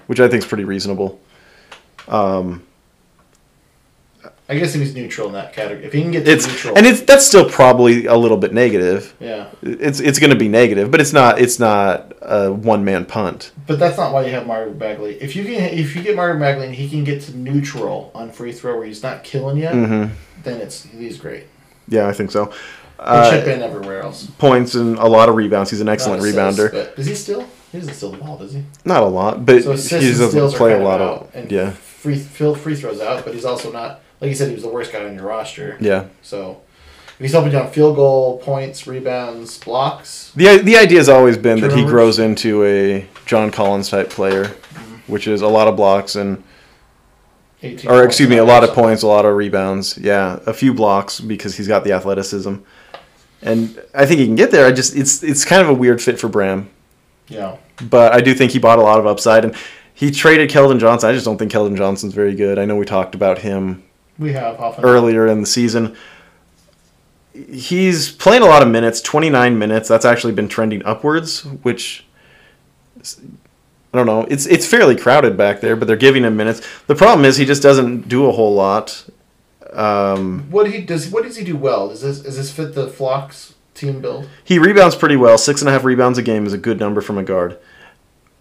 which 0.07 0.20
I 0.20 0.28
think 0.28 0.42
is 0.42 0.46
pretty 0.49 0.64
reasonable. 0.64 1.18
Um, 2.09 2.62
I 4.51 4.59
guess 4.59 4.72
he 4.72 4.80
was 4.80 4.94
neutral 4.94 5.26
in 5.26 5.34
that 5.34 5.53
category. 5.53 5.84
If 5.84 5.92
he 5.92 6.01
can 6.01 6.11
get 6.11 6.24
to 6.24 6.30
it's 6.32 6.46
neutral, 6.46 6.76
and 6.78 6.86
it's 6.86 7.03
that's 7.03 7.26
still 7.26 7.49
probably 7.51 8.07
a 8.07 8.16
little 8.16 8.38
bit 8.38 8.55
negative. 8.55 9.14
Yeah. 9.20 9.49
it's 9.62 10.01
it's 10.01 10.18
going 10.18 10.30
to 10.30 10.38
be 10.38 10.49
negative, 10.49 10.90
but 10.90 11.01
it's 11.03 11.12
not 11.12 11.38
it's 11.38 11.59
not 11.59 12.14
a 12.22 12.51
one 12.53 12.82
man 12.84 13.05
punt. 13.05 13.53
But 13.66 13.78
that's 13.78 13.99
not 13.99 14.12
why 14.14 14.24
you 14.24 14.32
have 14.32 14.46
Marvin 14.46 14.78
Bagley. 14.78 15.16
If 15.20 15.36
you 15.36 15.44
can, 15.44 15.53
if 15.78 15.94
you 15.94 16.03
get 16.03 16.16
Marvin 16.16 16.40
Bagley 16.40 16.64
and 16.66 16.74
he 16.74 16.88
can 16.88 17.05
get 17.05 17.20
to 17.22 17.36
neutral 17.36 18.11
on 18.14 18.30
free 18.30 18.53
throw 18.53 18.76
where 18.78 18.86
he's 18.86 19.03
not 19.03 19.22
killing 19.22 19.59
you, 19.59 19.66
Mhm. 19.68 20.11
then 20.44 20.61
it's 20.62 20.84
he's 20.84 21.18
great. 21.18 21.44
Yeah, 21.86 22.09
I 22.09 22.12
think 22.12 22.30
so. 22.30 22.51
Uh, 22.99 23.30
chip 23.30 23.46
in 23.46 23.62
everywhere 23.62 24.03
else. 24.03 24.28
Points 24.38 24.74
and 24.74 24.99
a 24.99 25.07
lot 25.07 25.28
of 25.28 25.36
rebounds. 25.36 25.70
He's 25.70 25.80
an 25.82 25.88
excellent 25.88 26.20
assists, 26.22 26.36
rebounder. 26.38 26.72
But 26.72 26.96
does 26.96 27.07
he 27.07 27.14
still? 27.14 27.44
He 27.70 27.78
doesn't 27.80 27.94
steal 27.94 28.12
the 28.12 28.16
ball, 28.16 28.38
does 28.38 28.55
he? 28.55 28.62
Not 28.86 29.03
a 29.03 29.07
lot, 29.07 29.44
but 29.44 29.62
So 29.62 29.72
he 30.01 30.09
doesn't 30.09 30.55
play 30.55 30.72
a 30.72 30.82
lot 30.82 31.01
of 31.03 31.28
and 31.34 31.53
yeah. 31.53 31.72
Free 31.72 32.16
fill 32.18 32.55
free 32.55 32.74
throws 32.74 33.01
out, 33.01 33.24
but 33.26 33.34
he's 33.34 33.44
also 33.44 33.70
not 33.70 34.01
like 34.20 34.28
you 34.28 34.34
said. 34.34 34.48
He 34.48 34.54
was 34.54 34.62
the 34.62 34.68
worst 34.68 34.92
guy 34.92 35.04
on 35.04 35.14
your 35.14 35.24
roster. 35.26 35.76
Yeah. 35.80 36.06
So 36.22 36.60
if 37.10 37.16
he's 37.18 37.32
helping 37.32 37.52
you 37.52 37.58
on 37.58 37.70
field 37.70 37.96
goal, 37.96 38.38
points, 38.38 38.86
rebounds, 38.86 39.58
blocks. 39.58 40.32
The 40.36 40.58
the 40.58 40.76
idea 40.76 40.98
has 40.98 41.08
always 41.08 41.36
been 41.36 41.60
that 41.60 41.72
he 41.72 41.84
grows 41.84 42.18
into 42.18 42.64
a 42.64 43.06
John 43.26 43.50
Collins 43.50 43.88
type 43.90 44.10
player, 44.10 44.44
Mm-hmm. 44.44 45.12
which 45.12 45.26
is 45.26 45.42
a 45.42 45.48
lot 45.48 45.66
of 45.68 45.76
blocks 45.76 46.14
and 46.16 46.42
18 47.62 47.90
or 47.90 48.04
excuse 48.04 48.28
me, 48.28 48.36
a 48.38 48.44
a 48.44 48.44
lot 48.44 48.62
of 48.62 48.70
points, 48.70 49.02
a 49.02 49.06
lot 49.08 49.24
of 49.24 49.34
rebounds. 49.34 49.98
Yeah, 49.98 50.38
a 50.46 50.52
few 50.54 50.72
blocks 50.72 51.20
because 51.20 51.56
he's 51.56 51.66
got 51.66 51.82
the 51.84 51.92
athleticism, 51.92 52.54
and 53.42 53.82
I 53.94 54.06
think 54.06 54.20
he 54.20 54.26
can 54.26 54.36
get 54.36 54.50
there. 54.52 54.66
I 54.66 54.72
just 54.72 54.94
it's 54.96 55.22
it's 55.24 55.44
kind 55.44 55.60
of 55.62 55.68
a 55.68 55.74
weird 55.74 56.00
fit 56.00 56.20
for 56.20 56.28
Bram, 56.28 56.70
Yeah. 57.26 57.56
but 57.90 58.12
I 58.12 58.20
do 58.20 58.32
think 58.32 58.52
he 58.52 58.60
bought 58.60 58.78
a 58.78 58.82
lot 58.82 58.98
of 58.98 59.06
upside 59.06 59.44
and. 59.44 59.54
He 59.92 60.12
traded 60.12 60.48
Keldon 60.48 60.78
Johnson. 60.78 61.10
I 61.10 61.12
just 61.12 61.24
don't 61.24 61.38
think 61.38 61.50
Keldon 61.50 61.76
Johnson's 61.76 62.14
very 62.14 62.32
good. 62.36 62.56
I 62.56 62.64
know 62.66 62.76
we 62.76 62.84
talked 62.84 63.16
about 63.16 63.38
him 63.38 63.82
We 64.18 64.32
have 64.32 64.58
on. 64.60 64.74
earlier 64.84 65.26
in 65.26 65.40
the 65.40 65.46
season. 65.46 65.96
He's 67.32 68.10
playing 68.10 68.42
a 68.42 68.46
lot 68.46 68.62
of 68.62 68.68
minutes, 68.68 69.00
29 69.00 69.58
minutes. 69.58 69.88
That's 69.88 70.04
actually 70.04 70.32
been 70.32 70.48
trending 70.48 70.84
upwards, 70.84 71.42
which 71.62 72.04
I 73.00 73.96
don't 73.96 74.06
know. 74.06 74.26
It's 74.28 74.44
it's 74.46 74.66
fairly 74.66 74.96
crowded 74.96 75.36
back 75.36 75.60
there, 75.60 75.76
but 75.76 75.86
they're 75.86 75.96
giving 75.96 76.24
him 76.24 76.36
minutes. 76.36 76.60
The 76.88 76.94
problem 76.96 77.24
is 77.24 77.36
he 77.36 77.44
just 77.44 77.62
doesn't 77.62 78.08
do 78.08 78.26
a 78.26 78.32
whole 78.32 78.54
lot. 78.54 79.04
Um, 79.72 80.50
What 80.50 80.70
he 80.70 80.80
does? 80.80 81.08
What 81.10 81.22
does 81.24 81.36
he 81.36 81.44
do 81.44 81.56
well? 81.56 81.88
Does 81.88 82.00
this 82.00 82.20
does 82.20 82.36
this 82.36 82.50
fit 82.50 82.74
the 82.74 82.88
Flocks 82.88 83.54
team 83.74 84.00
build? 84.00 84.28
he 84.42 84.58
rebounds 84.58 84.96
pretty 84.96 85.16
well. 85.16 85.38
Six 85.38 85.60
and 85.62 85.68
a 85.68 85.72
half 85.72 85.84
rebounds 85.84 86.18
a 86.18 86.22
game 86.22 86.44
is 86.46 86.52
a 86.52 86.58
good 86.58 86.80
number 86.80 87.00
from 87.00 87.18
a 87.18 87.22
guard. 87.22 87.56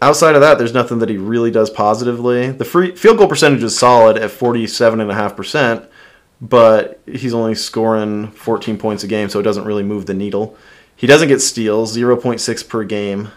Outside 0.02 0.36
of 0.36 0.42
that, 0.42 0.60
there's 0.60 0.74
nothing 0.74 1.00
that 1.00 1.10
he 1.10 1.18
really 1.18 1.50
does 1.50 1.70
positively. 1.70 2.52
The 2.52 2.66
free 2.66 2.96
field 2.96 3.18
goal 3.18 3.28
percentage 3.28 3.64
is 3.64 3.78
solid 3.78 4.18
at 4.18 4.30
47.5%, 4.30 5.88
but 6.40 7.02
he's 7.08 7.34
only 7.34 7.56
scoring 7.56 8.30
14 8.32 8.78
points 8.78 9.04
a 9.04 9.08
game, 9.08 9.28
so 9.30 9.40
it 9.40 9.44
doesn't 9.44 9.66
really 9.66 9.84
move 9.84 10.06
the 10.06 10.14
needle. 10.14 10.56
He 10.96 11.08
doesn't 11.08 11.30
get 11.30 11.42
steals. 11.42 11.98
0.6 11.98 12.70
per 12.70 12.84
game 12.84 13.30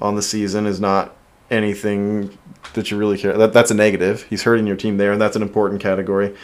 on 0.00 0.14
the 0.14 0.22
season 0.22 0.66
is 0.66 0.80
not 0.80 1.14
anything 1.50 2.38
that 2.72 2.90
you 2.90 2.96
really 2.96 3.18
care. 3.18 3.36
That, 3.36 3.52
that's 3.52 3.70
a 3.70 3.74
negative. 3.74 4.22
He's 4.24 4.44
hurting 4.44 4.66
your 4.66 4.76
team 4.76 4.96
there, 4.96 5.12
and 5.12 5.20
that's 5.20 5.36
an 5.36 5.42
important 5.42 5.82
category. 5.82 6.34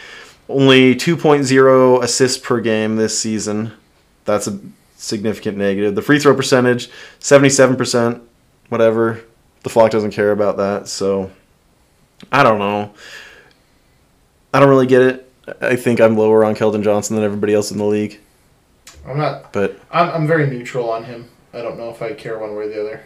Only 0.47 0.95
2.0 0.95 2.03
assists 2.03 2.37
per 2.37 2.59
game 2.59 2.97
this 2.97 3.17
season. 3.17 3.73
That's 4.25 4.47
a 4.47 4.59
significant 4.95 5.57
negative. 5.57 5.95
The 5.95 6.01
free 6.01 6.19
throw 6.19 6.35
percentage, 6.35 6.89
77%, 7.19 8.21
whatever. 8.69 9.23
The 9.63 9.69
flock 9.69 9.91
doesn't 9.91 10.11
care 10.11 10.31
about 10.31 10.57
that, 10.57 10.87
so 10.87 11.31
I 12.31 12.43
don't 12.43 12.59
know. 12.59 12.93
I 14.53 14.59
don't 14.59 14.69
really 14.69 14.87
get 14.87 15.01
it. 15.01 15.31
I 15.61 15.75
think 15.75 15.99
I'm 15.99 16.17
lower 16.17 16.45
on 16.45 16.55
Keldon 16.55 16.83
Johnson 16.83 17.15
than 17.15 17.25
everybody 17.25 17.53
else 17.53 17.71
in 17.71 17.77
the 17.77 17.85
league, 17.85 18.19
I'm 19.05 19.17
not. 19.17 19.51
but 19.51 19.79
I'm, 19.91 20.09
I'm 20.09 20.27
very 20.27 20.47
neutral 20.47 20.89
on 20.89 21.03
him. 21.03 21.29
I 21.53 21.61
don't 21.61 21.77
know 21.77 21.89
if 21.89 22.01
I 22.01 22.13
care 22.13 22.37
one 22.39 22.55
way 22.55 22.63
or 22.65 22.67
the 22.67 22.81
other. 22.81 23.03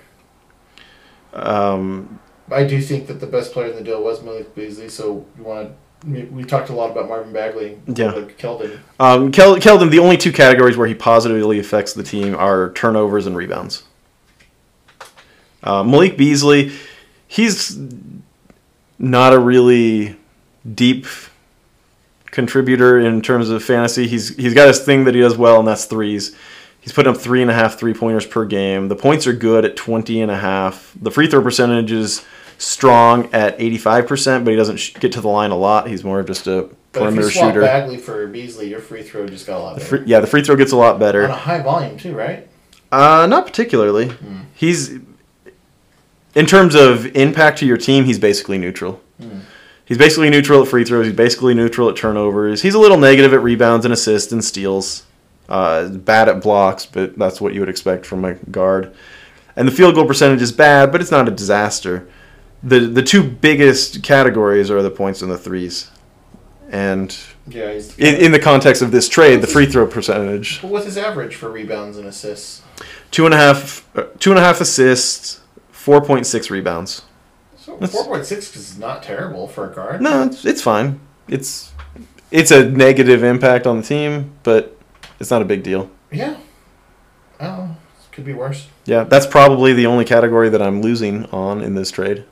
um, 1.33 2.19
I 2.51 2.65
do 2.65 2.81
think 2.81 3.07
that 3.07 3.15
the 3.21 3.27
best 3.27 3.53
player 3.53 3.69
in 3.69 3.75
the 3.75 3.81
deal 3.83 4.03
was 4.03 4.21
Malik 4.21 4.53
Beasley. 4.53 4.89
So 4.89 5.25
you 5.37 5.43
want 5.43 5.69
to? 6.01 6.25
We 6.25 6.43
talked 6.43 6.69
a 6.69 6.73
lot 6.73 6.91
about 6.91 7.07
Marvin 7.07 7.31
Bagley. 7.31 7.79
Yeah. 7.87 8.11
Like 8.11 8.37
Keldon. 8.37 8.79
Um, 8.99 9.31
Kel- 9.31 9.55
Keldon, 9.57 9.89
the 9.89 9.99
only 9.99 10.17
two 10.17 10.33
categories 10.33 10.75
where 10.75 10.87
he 10.87 10.93
positively 10.93 11.59
affects 11.59 11.93
the 11.93 12.03
team 12.03 12.35
are 12.35 12.71
turnovers 12.73 13.25
and 13.25 13.37
rebounds. 13.37 13.83
Uh, 15.63 15.83
Malik 15.83 16.17
Beasley, 16.17 16.71
he's 17.27 17.77
not 18.99 19.33
a 19.33 19.39
really 19.39 20.15
deep 20.75 21.05
contributor 22.25 22.99
in 22.99 23.21
terms 23.21 23.49
of 23.49 23.63
fantasy. 23.63 24.07
He's 24.07 24.35
he's 24.35 24.53
got 24.53 24.67
his 24.67 24.79
thing 24.79 25.05
that 25.05 25.15
he 25.15 25.21
does 25.21 25.37
well, 25.37 25.59
and 25.59 25.67
that's 25.67 25.85
threes. 25.85 26.35
He's 26.81 26.91
putting 26.91 27.13
up 27.13 27.19
three 27.21 27.41
and 27.41 27.49
a 27.49 27.53
half 27.53 27.79
three 27.79 27.93
pointers 27.93 28.25
per 28.25 28.43
game. 28.45 28.89
The 28.89 28.95
points 28.95 29.25
are 29.25 29.31
good 29.33 29.63
at 29.63 29.77
20 29.77 30.21
and 30.21 30.29
a 30.29 30.35
half. 30.37 30.93
The 31.01 31.11
free 31.11 31.27
throw 31.27 31.41
percentage 31.41 31.93
is 31.93 32.25
strong 32.57 33.33
at 33.33 33.57
85%, 33.57 34.43
but 34.43 34.51
he 34.51 34.57
doesn't 34.57 34.77
sh- 34.77 34.93
get 34.95 35.13
to 35.13 35.21
the 35.21 35.29
line 35.29 35.51
a 35.51 35.55
lot. 35.55 35.87
He's 35.87 36.03
more 36.03 36.19
of 36.19 36.27
just 36.27 36.45
a 36.45 36.63
But 36.63 36.63
if 36.63 36.69
you 36.71 36.99
perimeter 36.99 37.31
swap 37.31 37.45
shooter. 37.45 37.61
Bagley 37.61 37.97
for 37.97 38.27
Beasley, 38.27 38.69
your 38.69 38.81
free 38.81 39.01
throw 39.01 39.25
just 39.27 39.47
got 39.47 39.59
a 39.59 39.63
lot 39.63 39.75
The 39.75 39.85
free, 39.85 40.03
yeah, 40.05 40.19
the 40.19 40.27
free 40.27 40.43
throw 40.43 40.57
gets 40.57 40.73
a 40.73 40.77
lot 40.77 40.99
better. 40.99 41.23
On 41.23 41.31
a 41.31 41.35
high 41.35 41.61
volume 41.61 41.97
too, 41.97 42.13
right? 42.13 42.49
Uh, 42.91 43.27
not 43.27 43.45
particularly. 43.45 44.11
He's 44.53 44.99
in 46.35 46.45
terms 46.45 46.75
of 46.75 47.05
impact 47.15 47.59
to 47.59 47.65
your 47.65 47.77
team. 47.77 48.05
He's 48.05 48.19
basically 48.19 48.57
neutral. 48.57 49.01
Hmm. 49.21 49.39
He's 49.85 49.97
basically 49.97 50.29
neutral 50.29 50.61
at 50.61 50.67
free 50.67 50.85
throws. 50.85 51.05
He's 51.05 51.15
basically 51.15 51.53
neutral 51.53 51.89
at 51.89 51.95
turnovers. 51.95 52.61
He's 52.61 52.73
a 52.73 52.79
little 52.79 52.97
negative 52.97 53.33
at 53.33 53.43
rebounds 53.43 53.85
and 53.85 53.93
assists 53.93 54.31
and 54.31 54.43
steals. 54.43 55.05
Uh, 55.49 55.89
bad 55.89 56.29
at 56.29 56.41
blocks, 56.41 56.85
but 56.85 57.17
that's 57.17 57.41
what 57.41 57.53
you 57.53 57.59
would 57.59 57.69
expect 57.69 58.05
from 58.05 58.23
a 58.23 58.35
guard. 58.35 58.95
And 59.55 59.67
the 59.67 59.71
field 59.71 59.93
goal 59.93 60.07
percentage 60.07 60.41
is 60.41 60.51
bad, 60.53 60.91
but 60.91 61.01
it's 61.01 61.11
not 61.11 61.27
a 61.27 61.31
disaster. 61.31 62.07
the 62.63 62.79
The 62.79 63.03
two 63.03 63.23
biggest 63.23 64.03
categories 64.03 64.71
are 64.71 64.81
the 64.81 64.89
points 64.89 65.21
and 65.21 65.29
the 65.29 65.37
threes. 65.37 65.91
And 66.69 67.15
Yeah, 67.45 67.71
in, 67.97 68.15
in 68.15 68.31
the 68.31 68.39
context 68.39 68.81
of 68.81 68.91
this 68.91 69.09
trade, 69.09 69.41
the 69.41 69.47
free 69.47 69.65
throw 69.65 69.85
percentage 69.85 70.63
what's 70.63 70.85
his 70.85 70.97
average 70.97 71.35
for 71.35 71.51
rebounds 71.51 71.97
and 71.97 72.07
assists? 72.07 72.63
two 73.11 73.25
and 73.25 73.33
a 73.33 73.37
half, 73.37 73.87
uh, 73.95 74.05
two 74.17 74.31
and 74.31 74.39
a 74.39 74.41
half 74.41 74.59
assists, 74.59 75.41
four 75.83 76.01
point 76.01 76.25
six 76.25 76.49
rebounds. 76.49 77.01
So 77.57 77.73
That's- 77.73 77.91
four 77.91 78.05
point 78.05 78.25
six 78.25 78.55
is 78.55 78.77
not 78.77 79.03
terrible 79.03 79.47
for 79.49 79.69
a 79.69 79.73
guard. 79.75 80.01
No, 80.01 80.23
it's, 80.23 80.45
it's 80.45 80.61
fine. 80.61 80.99
It's 81.27 81.71
it's 82.31 82.51
a 82.51 82.63
negative 82.69 83.23
impact 83.23 83.67
on 83.67 83.77
the 83.81 83.83
team, 83.83 84.31
but 84.43 84.77
it's 85.19 85.29
not 85.29 85.41
a 85.41 85.45
big 85.45 85.61
deal. 85.61 85.89
Yeah. 86.11 86.37
Oh, 87.39 87.75
could 88.11 88.25
be 88.25 88.33
worse. 88.33 88.67
Yeah, 88.85 89.03
that's 89.03 89.25
probably 89.27 89.73
the 89.73 89.85
only 89.85 90.05
category 90.05 90.49
that 90.49 90.61
I'm 90.61 90.81
losing 90.81 91.25
on 91.31 91.61
in 91.61 91.75
this 91.75 91.91
trade, 91.91 92.23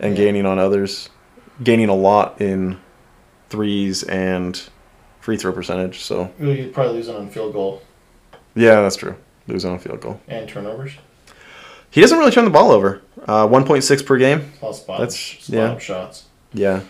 and 0.00 0.16
Yeah. 0.16 0.24
gaining 0.24 0.46
on 0.46 0.58
others, 0.58 1.08
gaining 1.62 1.88
a 1.88 1.94
lot 1.94 2.40
in 2.40 2.78
threes 3.48 4.02
and 4.02 4.60
free 5.20 5.36
throw 5.38 5.52
percentage. 5.52 6.00
So 6.00 6.30
You're 6.38 6.68
probably 6.68 6.94
losing 6.94 7.16
on 7.16 7.30
field 7.30 7.52
goal 7.54 7.82
yeah, 8.54 8.80
that's 8.80 8.96
true. 8.96 9.14
Losing 9.46 9.70
on 9.70 9.78
field 9.78 10.00
goal. 10.00 10.20
and 10.26 10.48
turnovers. 10.48 10.92
He 11.90 12.00
doesn't 12.00 12.18
really 12.18 12.30
turn 12.30 12.44
the 12.44 12.50
ball 12.50 12.70
over. 12.70 13.02
Uh, 13.26 13.46
1.6 13.46 14.06
per 14.06 14.16
game. 14.18 14.52
Spot, 14.72 15.00
That's 15.00 15.48
yeah. 15.48 15.78
shots. 15.78 16.24
Yeah. 16.52 16.82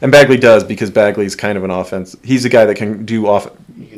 And 0.00 0.10
Bagley 0.12 0.36
does 0.36 0.64
because 0.64 0.90
Bagley's 0.90 1.36
kind 1.36 1.56
of 1.56 1.64
an 1.64 1.70
offense. 1.70 2.16
He's 2.22 2.44
a 2.44 2.48
guy 2.48 2.64
that 2.66 2.76
can 2.76 3.04
do 3.04 3.26
off, 3.26 3.50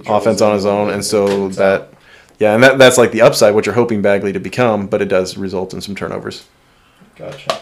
offense 0.06 0.40
on 0.40 0.54
his 0.54 0.66
own, 0.66 0.90
and 0.90 1.04
so 1.04 1.48
that, 1.50 1.88
yeah, 2.38 2.54
and 2.54 2.62
that 2.62 2.78
that's 2.78 2.98
like 2.98 3.12
the 3.12 3.22
upside, 3.22 3.54
what 3.54 3.66
you're 3.66 3.74
hoping 3.74 4.02
Bagley 4.02 4.32
to 4.32 4.38
become, 4.38 4.86
but 4.86 5.00
it 5.02 5.06
does 5.06 5.36
result 5.36 5.74
in 5.74 5.80
some 5.80 5.94
turnovers. 5.94 6.46
Gotcha. 7.16 7.60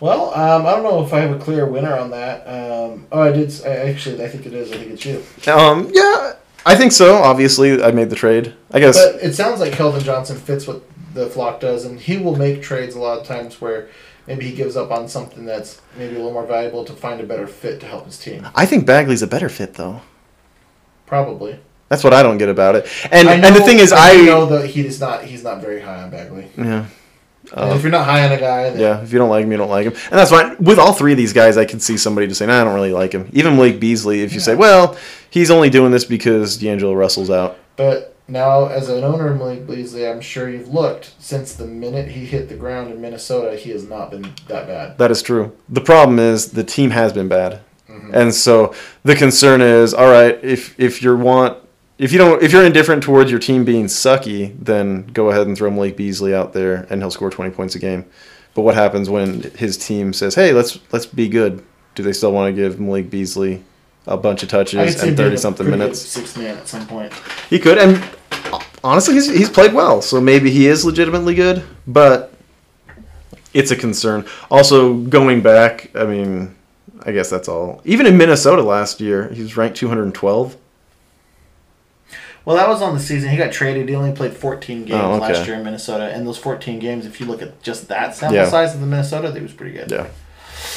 Well, 0.00 0.34
um, 0.34 0.66
I 0.66 0.72
don't 0.72 0.82
know 0.82 1.02
if 1.04 1.12
I 1.12 1.20
have 1.20 1.34
a 1.34 1.38
clear 1.42 1.66
winner 1.66 1.96
on 1.96 2.10
that. 2.10 2.46
Um, 2.46 3.06
oh, 3.10 3.22
I 3.22 3.32
did. 3.32 3.52
I, 3.64 3.70
actually, 3.70 4.22
I 4.22 4.28
think 4.28 4.44
it 4.44 4.52
is. 4.52 4.70
I 4.70 4.76
think 4.76 4.90
it's 4.92 5.04
you. 5.04 5.24
Um, 5.50 5.90
yeah, 5.92 6.34
I 6.66 6.76
think 6.76 6.92
so. 6.92 7.16
Obviously, 7.16 7.82
I 7.82 7.90
made 7.90 8.10
the 8.10 8.16
trade. 8.16 8.54
I 8.70 8.80
guess. 8.80 8.96
But 8.96 9.22
it 9.22 9.34
sounds 9.34 9.60
like 9.60 9.72
Kelvin 9.72 10.02
Johnson 10.02 10.36
fits 10.36 10.66
what 10.66 10.82
the 11.14 11.26
flock 11.26 11.60
does, 11.60 11.84
and 11.84 11.98
he 11.98 12.16
will 12.18 12.36
make 12.36 12.62
trades 12.62 12.94
a 12.94 12.98
lot 13.00 13.18
of 13.18 13.26
times 13.26 13.60
where 13.60 13.88
maybe 14.26 14.46
he 14.48 14.54
gives 14.54 14.76
up 14.76 14.90
on 14.90 15.08
something 15.08 15.44
that's 15.44 15.80
maybe 15.96 16.14
a 16.14 16.18
little 16.18 16.32
more 16.32 16.46
valuable 16.46 16.84
to 16.84 16.92
find 16.92 17.20
a 17.20 17.24
better 17.24 17.46
fit 17.46 17.80
to 17.80 17.86
help 17.86 18.06
his 18.06 18.18
team. 18.18 18.46
I 18.54 18.66
think 18.66 18.84
Bagley's 18.86 19.22
a 19.22 19.26
better 19.26 19.48
fit, 19.48 19.74
though. 19.74 20.00
Probably. 21.06 21.58
That's 21.88 22.02
what 22.02 22.12
I 22.14 22.22
don't 22.22 22.38
get 22.38 22.48
about 22.48 22.76
it. 22.76 22.88
And 23.12 23.28
I 23.28 23.34
and 23.34 23.54
the 23.54 23.60
thing 23.60 23.78
is, 23.78 23.92
I 23.92 24.12
I 24.12 24.24
know 24.24 24.46
that 24.46 24.68
he 24.70 24.84
is 24.86 25.00
not. 25.00 25.24
He's 25.24 25.44
not 25.44 25.60
very 25.60 25.80
high 25.80 26.02
on 26.02 26.10
Bagley. 26.10 26.48
yeah. 26.56 26.86
Uh, 27.52 27.74
if 27.76 27.82
you're 27.82 27.92
not 27.92 28.06
high 28.06 28.24
on 28.24 28.32
a 28.32 28.38
guy, 28.40 28.70
then 28.70 28.80
Yeah, 28.80 29.02
if 29.02 29.12
you 29.12 29.18
don't 29.18 29.28
like 29.28 29.44
him, 29.44 29.52
you 29.52 29.58
don't 29.58 29.68
like 29.68 29.86
him, 29.86 29.92
and 29.92 30.18
that's 30.18 30.30
fine. 30.30 30.56
With 30.58 30.78
all 30.78 30.94
three 30.94 31.12
of 31.12 31.18
these 31.18 31.34
guys, 31.34 31.58
I 31.58 31.66
can 31.66 31.78
see 31.78 31.98
somebody 31.98 32.26
just 32.26 32.38
saying, 32.38 32.48
"Nah, 32.48 32.62
"I 32.62 32.64
don't 32.64 32.74
really 32.74 32.92
like 32.92 33.12
him." 33.12 33.28
Even 33.34 33.56
Blake 33.56 33.78
Beasley, 33.78 34.22
if 34.22 34.32
you 34.32 34.40
say, 34.40 34.54
"Well, 34.54 34.96
he's 35.28 35.50
only 35.50 35.68
doing 35.68 35.90
this 35.92 36.06
because 36.06 36.56
D'Angelo 36.56 36.94
Russell's 36.94 37.28
out," 37.30 37.58
But 37.76 38.13
now, 38.26 38.66
as 38.66 38.88
an 38.88 39.04
owner 39.04 39.28
of 39.28 39.38
Malik 39.38 39.66
Beasley, 39.66 40.06
I'm 40.06 40.20
sure 40.20 40.48
you've 40.48 40.68
looked 40.68 41.12
since 41.18 41.54
the 41.54 41.66
minute 41.66 42.08
he 42.08 42.24
hit 42.24 42.48
the 42.48 42.54
ground 42.54 42.90
in 42.92 43.00
Minnesota. 43.00 43.56
He 43.56 43.70
has 43.70 43.88
not 43.88 44.10
been 44.10 44.32
that 44.48 44.66
bad. 44.66 44.98
that 44.98 45.10
is 45.10 45.22
true. 45.22 45.52
The 45.68 45.80
problem 45.80 46.18
is 46.18 46.52
the 46.52 46.64
team 46.64 46.90
has 46.90 47.12
been 47.12 47.28
bad, 47.28 47.60
Mhm. 47.90 48.12
and 48.14 48.34
so 48.34 48.72
the 49.04 49.14
concern 49.14 49.60
is, 49.60 49.92
all 49.92 50.10
right, 50.10 50.38
if 50.42 50.74
if 50.78 51.02
you 51.02 51.14
want, 51.16 51.58
if 51.98 52.12
you 52.12 52.18
don't, 52.18 52.42
if 52.42 52.50
you're 52.52 52.64
indifferent 52.64 53.02
towards 53.02 53.30
your 53.30 53.40
team 53.40 53.64
being 53.64 53.86
sucky, 53.86 54.52
then 54.60 55.06
go 55.12 55.30
ahead 55.30 55.46
and 55.46 55.56
throw 55.56 55.70
Malik 55.70 55.96
Beasley 55.96 56.34
out 56.34 56.52
there, 56.54 56.86
and 56.90 57.02
he'll 57.02 57.10
score 57.10 57.30
20 57.30 57.50
points 57.50 57.74
a 57.74 57.78
game. 57.78 58.04
But 58.54 58.62
what 58.62 58.74
happens 58.74 59.10
when 59.10 59.50
his 59.56 59.76
team 59.76 60.12
says, 60.12 60.34
"Hey, 60.34 60.52
let's 60.52 60.78
let's 60.92 61.06
be 61.06 61.28
good"? 61.28 61.62
Do 61.94 62.02
they 62.02 62.12
still 62.12 62.32
want 62.32 62.54
to 62.54 62.60
give 62.62 62.80
Malik 62.80 63.10
Beasley 63.10 63.62
a 64.06 64.16
bunch 64.16 64.42
of 64.42 64.48
touches 64.48 65.02
and 65.02 65.16
thirty 65.16 65.36
something 65.36 65.68
minutes? 65.68 66.00
Six 66.00 66.36
man 66.36 66.56
at 66.58 66.68
some 66.68 66.86
point. 66.86 67.12
He 67.50 67.58
could, 67.58 67.78
and 67.78 68.02
honestly, 68.82 69.14
he's, 69.14 69.28
he's 69.28 69.50
played 69.50 69.72
well, 69.72 70.02
so 70.02 70.20
maybe 70.20 70.50
he 70.50 70.66
is 70.66 70.84
legitimately 70.84 71.34
good, 71.34 71.62
but 71.86 72.32
it's 73.52 73.70
a 73.70 73.76
concern. 73.76 74.26
Also, 74.50 74.94
going 74.94 75.40
back, 75.42 75.90
I 75.96 76.04
mean, 76.04 76.54
I 77.06 77.12
guess 77.12 77.30
that's 77.30 77.48
all. 77.48 77.80
Even 77.84 78.06
in 78.06 78.16
Minnesota 78.16 78.62
last 78.62 79.00
year, 79.00 79.28
he 79.32 79.42
was 79.42 79.56
ranked 79.56 79.76
212. 79.76 80.56
Well, 82.44 82.56
that 82.56 82.68
was 82.68 82.82
on 82.82 82.92
the 82.94 83.00
season. 83.00 83.30
He 83.30 83.38
got 83.38 83.52
traded. 83.52 83.88
He 83.88 83.94
only 83.94 84.12
played 84.12 84.34
14 84.34 84.84
games 84.84 84.90
Oh, 84.92 85.12
okay. 85.14 85.32
last 85.32 85.46
year 85.46 85.56
in 85.56 85.64
Minnesota. 85.64 86.04
And 86.12 86.26
those 86.26 86.36
14 86.36 86.78
games, 86.78 87.06
if 87.06 87.18
you 87.18 87.24
look 87.26 87.40
at 87.40 87.62
just 87.62 87.88
that 87.88 88.14
sample 88.14 88.36
Yeah. 88.36 88.48
size 88.50 88.74
of 88.74 88.80
the 88.80 88.86
Minnesota, 88.86 89.30
they 89.30 89.40
was 89.40 89.52
pretty 89.52 89.72
good. 89.74 89.90
Yeah. 89.90 90.08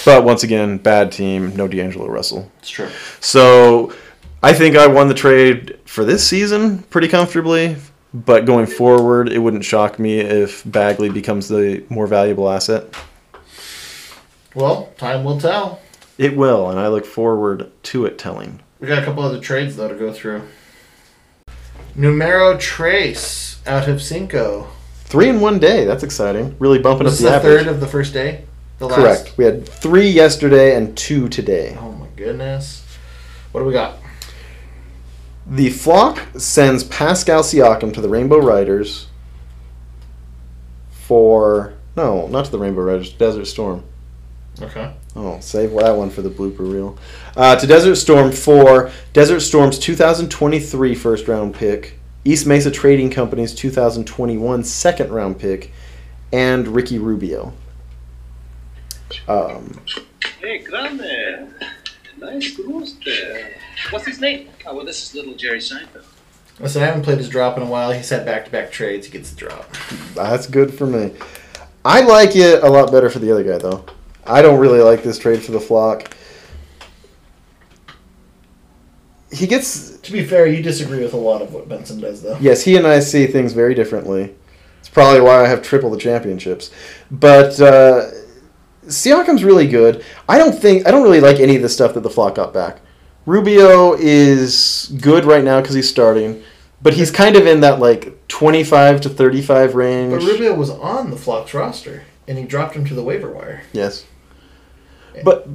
But 0.05 0.23
once 0.23 0.43
again, 0.43 0.77
bad 0.77 1.11
team, 1.11 1.55
no 1.55 1.67
D'Angelo 1.67 2.07
Russell. 2.07 2.51
It's 2.59 2.69
true. 2.69 2.89
So 3.19 3.93
I 4.43 4.53
think 4.53 4.75
I 4.77 4.87
won 4.87 5.07
the 5.07 5.13
trade 5.13 5.77
for 5.85 6.05
this 6.05 6.25
season 6.27 6.79
pretty 6.83 7.07
comfortably. 7.07 7.75
But 8.13 8.45
going 8.45 8.65
forward, 8.67 9.29
it 9.29 9.39
wouldn't 9.39 9.65
shock 9.65 9.99
me 9.99 10.19
if 10.19 10.63
Bagley 10.65 11.09
becomes 11.09 11.49
the 11.49 11.83
more 11.89 12.07
valuable 12.07 12.49
asset. 12.49 12.85
Well, 14.55 14.89
time 14.97 15.23
will 15.23 15.39
tell. 15.39 15.81
It 16.17 16.35
will, 16.35 16.69
and 16.69 16.79
I 16.79 16.87
look 16.87 17.05
forward 17.05 17.69
to 17.83 18.05
it 18.05 18.17
telling. 18.17 18.61
We 18.79 18.87
got 18.87 19.03
a 19.03 19.05
couple 19.05 19.21
other 19.23 19.39
trades, 19.39 19.75
though, 19.75 19.89
to 19.89 19.93
go 19.95 20.11
through. 20.13 20.41
Numero 21.95 22.57
Trace 22.57 23.59
out 23.67 23.87
of 23.87 24.01
Cinco. 24.01 24.67
Three 25.03 25.29
in 25.29 25.41
one 25.41 25.59
day. 25.59 25.85
That's 25.85 26.03
exciting. 26.03 26.55
Really 26.59 26.79
bumping 26.79 27.05
Was 27.05 27.13
up 27.13 27.17
this 27.17 27.23
the 27.23 27.29
the 27.29 27.35
average. 27.35 27.65
third 27.65 27.71
of 27.71 27.79
the 27.81 27.87
first 27.87 28.13
day? 28.13 28.45
The 28.79 28.87
Correct. 28.89 29.33
We 29.37 29.45
had 29.45 29.67
three 29.67 30.09
yesterday 30.09 30.75
and 30.75 30.95
two 30.95 31.27
today. 31.29 31.75
Oh, 31.79 31.91
my 31.93 32.07
goodness. 32.15 32.85
What 33.51 33.61
do 33.61 33.67
we 33.67 33.73
got? 33.73 33.97
The 35.47 35.69
flock 35.69 36.19
sends 36.37 36.83
Pascal 36.83 37.41
Siakam 37.41 37.93
to 37.93 38.01
the 38.01 38.09
Rainbow 38.09 38.37
Riders 38.37 39.07
for 40.91 41.73
no, 41.95 42.27
not 42.27 42.45
to 42.45 42.51
the 42.51 42.59
Rainbow 42.59 42.81
Riders, 42.81 43.11
Desert 43.13 43.45
Storm. 43.45 43.83
Okay. 44.61 44.93
Oh, 45.15 45.39
save 45.39 45.71
that 45.71 45.95
one 45.95 46.09
for 46.09 46.21
the 46.21 46.29
blooper 46.29 46.59
reel. 46.59 46.97
Uh, 47.35 47.55
to 47.55 47.65
Desert 47.65 47.95
Storm 47.95 48.31
for 48.31 48.91
Desert 49.13 49.39
Storm's 49.39 49.79
2023 49.79 50.93
first 50.93 51.27
round 51.27 51.55
pick, 51.55 51.99
East 52.25 52.45
Mesa 52.45 52.69
Trading 52.69 53.09
Company's 53.09 53.55
2021 53.55 54.63
second 54.63 55.11
round 55.11 55.39
pick, 55.39 55.71
and 56.31 56.67
Ricky 56.67 56.99
Rubio. 56.99 57.53
Um, 59.27 59.79
Hey, 60.39 60.59
grande. 60.59 61.53
Nice 62.17 62.57
roster. 62.59 63.49
What's 63.89 64.05
his 64.05 64.19
name? 64.19 64.49
Oh, 64.65 64.75
well, 64.75 64.85
this 64.85 65.03
is 65.03 65.15
little 65.15 65.33
Jerry 65.33 65.59
Seinfeld. 65.59 66.05
Listen, 66.59 66.81
I 66.81 66.85
haven't 66.87 67.03
played 67.03 67.19
his 67.19 67.29
drop 67.29 67.57
in 67.57 67.63
a 67.63 67.65
while. 67.67 67.91
He's 67.91 68.09
had 68.09 68.25
back 68.25 68.45
to 68.45 68.51
back 68.51 68.71
trades. 68.71 69.05
He 69.05 69.11
gets 69.11 69.31
the 69.31 69.35
drop. 69.37 69.71
That's 70.15 70.47
good 70.47 70.73
for 70.73 70.87
me. 70.87 71.13
I 71.85 72.01
like 72.01 72.35
it 72.35 72.63
a 72.63 72.67
lot 72.69 72.91
better 72.91 73.09
for 73.09 73.19
the 73.19 73.31
other 73.31 73.43
guy, 73.43 73.57
though. 73.57 73.85
I 74.25 74.41
don't 74.41 74.59
really 74.59 74.81
like 74.81 75.03
this 75.03 75.19
trade 75.19 75.41
for 75.43 75.51
the 75.51 75.59
flock. 75.59 76.15
He 79.31 79.45
gets. 79.45 79.97
To 79.99 80.11
be 80.11 80.23
fair, 80.23 80.47
you 80.47 80.63
disagree 80.63 81.03
with 81.03 81.13
a 81.13 81.17
lot 81.17 81.41
of 81.41 81.53
what 81.53 81.69
Benson 81.69 81.99
does, 81.99 82.23
though. 82.23 82.37
Yes, 82.39 82.63
he 82.63 82.77
and 82.77 82.87
I 82.87 82.99
see 82.99 83.27
things 83.27 83.53
very 83.53 83.75
differently. 83.75 84.33
It's 84.79 84.89
probably 84.89 85.21
why 85.21 85.43
I 85.43 85.47
have 85.47 85.61
triple 85.61 85.89
the 85.91 85.97
championships. 85.97 86.71
But 87.11 87.59
uh, 87.59 88.09
Siakam's 88.87 89.43
really 89.43 89.67
good. 89.67 90.03
I 90.27 90.37
don't 90.37 90.53
think 90.53 90.87
I 90.87 90.91
don't 90.91 91.03
really 91.03 91.21
like 91.21 91.39
any 91.39 91.55
of 91.55 91.61
the 91.61 91.69
stuff 91.69 91.93
that 91.93 92.01
the 92.01 92.09
flock 92.09 92.35
got 92.35 92.53
back. 92.53 92.79
Rubio 93.25 93.93
is 93.93 94.91
good 95.01 95.25
right 95.25 95.43
now 95.43 95.59
because 95.59 95.75
he's 95.75 95.89
starting, 95.89 96.41
but 96.81 96.93
he's 96.93 97.11
kind 97.11 97.35
of 97.35 97.45
in 97.45 97.59
that 97.61 97.79
like 97.79 98.27
twenty-five 98.27 99.01
to 99.01 99.09
thirty-five 99.09 99.75
range. 99.75 100.13
But 100.13 100.23
Rubio 100.23 100.53
was 100.55 100.69
on 100.69 101.11
the 101.11 101.17
Flock's 101.17 101.53
roster, 101.53 102.05
and 102.27 102.37
he 102.37 102.45
dropped 102.45 102.75
him 102.75 102.85
to 102.85 102.93
the 102.93 103.03
waiver 103.03 103.31
wire. 103.31 103.63
Yes. 103.73 104.05
But 105.23 105.47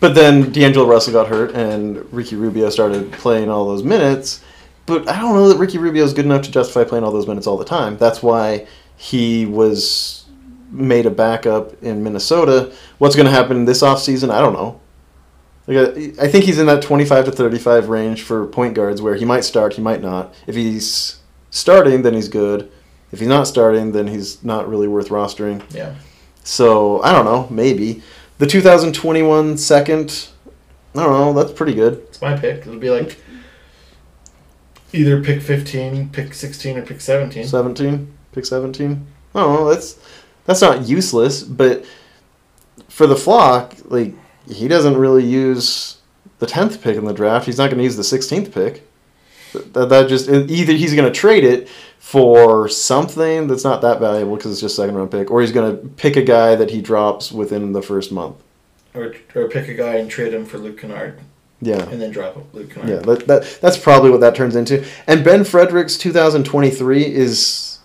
but 0.00 0.14
then 0.14 0.52
D'Angelo 0.52 0.86
Russell 0.86 1.12
got 1.12 1.28
hurt 1.28 1.54
and 1.54 2.12
Ricky 2.12 2.36
Rubio 2.36 2.70
started 2.70 3.12
playing 3.12 3.48
all 3.48 3.66
those 3.66 3.82
minutes. 3.82 4.42
But 4.84 5.08
I 5.08 5.20
don't 5.20 5.34
know 5.34 5.48
that 5.48 5.58
Ricky 5.58 5.78
Rubio 5.78 6.04
is 6.04 6.12
good 6.12 6.26
enough 6.26 6.42
to 6.42 6.50
justify 6.50 6.84
playing 6.84 7.02
all 7.04 7.10
those 7.10 7.26
minutes 7.26 7.46
all 7.46 7.56
the 7.56 7.64
time. 7.64 7.96
That's 7.96 8.22
why 8.22 8.66
he 8.96 9.44
was 9.44 10.25
made 10.70 11.06
a 11.06 11.10
backup 11.10 11.82
in 11.82 12.02
Minnesota. 12.02 12.72
What's 12.98 13.16
going 13.16 13.26
to 13.26 13.32
happen 13.32 13.64
this 13.64 13.82
offseason? 13.82 14.30
I 14.30 14.40
don't 14.40 14.52
know. 14.52 14.80
Like 15.66 15.76
I 15.78 16.24
I 16.24 16.28
think 16.28 16.44
he's 16.44 16.58
in 16.58 16.66
that 16.66 16.82
25 16.82 17.26
to 17.26 17.32
35 17.32 17.88
range 17.88 18.22
for 18.22 18.46
point 18.46 18.74
guards 18.74 19.02
where 19.02 19.16
he 19.16 19.24
might 19.24 19.44
start, 19.44 19.74
he 19.74 19.82
might 19.82 20.00
not. 20.00 20.34
If 20.46 20.54
he's 20.54 21.18
starting, 21.50 22.02
then 22.02 22.14
he's 22.14 22.28
good. 22.28 22.70
If 23.12 23.18
he's 23.18 23.28
not 23.28 23.46
starting, 23.46 23.92
then 23.92 24.06
he's 24.06 24.42
not 24.44 24.68
really 24.68 24.88
worth 24.88 25.08
rostering. 25.08 25.62
Yeah. 25.74 25.94
So 26.44 27.02
I 27.02 27.12
don't 27.12 27.24
know, 27.24 27.48
maybe 27.50 28.02
the 28.38 28.46
2021 28.46 29.58
second. 29.58 30.28
I 30.94 31.02
don't 31.02 31.12
know. 31.12 31.32
That's 31.32 31.52
pretty 31.52 31.74
good. 31.74 31.94
It's 32.08 32.22
my 32.22 32.36
pick. 32.36 32.60
It'll 32.60 32.78
be 32.78 32.90
like 32.90 33.18
either 34.92 35.22
pick 35.22 35.42
15, 35.42 36.10
pick 36.10 36.32
16, 36.32 36.78
or 36.78 36.82
pick 36.82 37.00
17. 37.00 37.44
17, 37.44 38.14
pick 38.32 38.46
17. 38.46 39.06
I 39.34 39.40
don't 39.40 39.54
know. 39.54 39.68
That's 39.68 39.98
that's 40.46 40.62
not 40.62 40.88
useless, 40.88 41.42
but 41.42 41.84
for 42.88 43.06
the 43.06 43.16
flock, 43.16 43.74
like 43.84 44.14
he 44.48 44.68
doesn't 44.68 44.96
really 44.96 45.24
use 45.24 45.98
the 46.38 46.46
10th 46.46 46.82
pick 46.82 46.96
in 46.96 47.04
the 47.04 47.12
draft. 47.12 47.46
He's 47.46 47.58
not 47.58 47.66
going 47.66 47.78
to 47.78 47.84
use 47.84 47.96
the 47.96 48.02
16th 48.02 48.52
pick. 48.52 48.88
That, 49.72 49.88
that 49.88 50.08
just 50.08 50.28
either 50.28 50.72
he's 50.72 50.94
going 50.94 51.10
to 51.10 51.18
trade 51.18 51.44
it 51.44 51.68
for 51.98 52.68
something 52.68 53.46
that's 53.46 53.64
not 53.64 53.80
that 53.82 54.00
valuable 54.00 54.36
because 54.36 54.52
it's 54.52 54.60
just 54.60 54.76
second 54.76 54.94
round 54.94 55.10
pick, 55.10 55.30
or 55.30 55.40
he's 55.40 55.52
going 55.52 55.76
to 55.76 55.88
pick 55.88 56.16
a 56.16 56.22
guy 56.22 56.54
that 56.54 56.70
he 56.70 56.80
drops 56.80 57.32
within 57.32 57.72
the 57.72 57.82
first 57.82 58.12
month. 58.12 58.36
Or, 58.94 59.14
or 59.34 59.48
pick 59.48 59.68
a 59.68 59.74
guy 59.74 59.96
and 59.96 60.10
trade 60.10 60.32
him 60.32 60.46
for 60.46 60.58
Luke 60.58 60.78
Kennard. 60.78 61.20
Yeah. 61.60 61.88
And 61.88 62.00
then 62.00 62.10
drop 62.10 62.36
Luke 62.54 62.70
Kennard. 62.70 62.88
Yeah, 62.90 62.96
that, 62.98 63.26
that 63.26 63.58
that's 63.60 63.78
probably 63.78 64.10
what 64.10 64.20
that 64.20 64.34
turns 64.34 64.56
into. 64.56 64.84
And 65.06 65.24
Ben 65.24 65.42
Fredericks 65.44 65.96
2023 65.96 67.02
is 67.02 67.75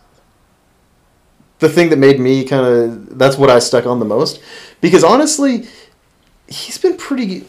the 1.61 1.69
thing 1.69 1.89
that 1.89 1.97
made 1.97 2.19
me 2.19 2.43
kind 2.43 2.65
of 2.65 3.17
that's 3.17 3.37
what 3.37 3.49
I 3.49 3.59
stuck 3.59 3.85
on 3.85 3.99
the 3.99 4.05
most 4.05 4.41
because 4.81 5.03
honestly, 5.03 5.67
he's 6.47 6.77
been 6.77 6.97
pretty 6.97 7.45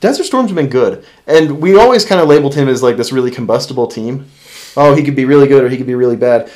Desert 0.00 0.24
Storm's 0.24 0.50
been 0.50 0.68
good. 0.68 1.04
And 1.26 1.60
we 1.60 1.76
always 1.76 2.06
kind 2.06 2.20
of 2.20 2.28
labeled 2.28 2.54
him 2.54 2.68
as 2.68 2.82
like 2.82 2.96
this 2.96 3.12
really 3.12 3.30
combustible 3.30 3.86
team. 3.86 4.26
Oh, 4.76 4.94
he 4.94 5.02
could 5.02 5.14
be 5.14 5.26
really 5.26 5.46
good 5.46 5.62
or 5.62 5.68
he 5.68 5.76
could 5.76 5.86
be 5.86 5.94
really 5.94 6.16
bad. 6.16 6.50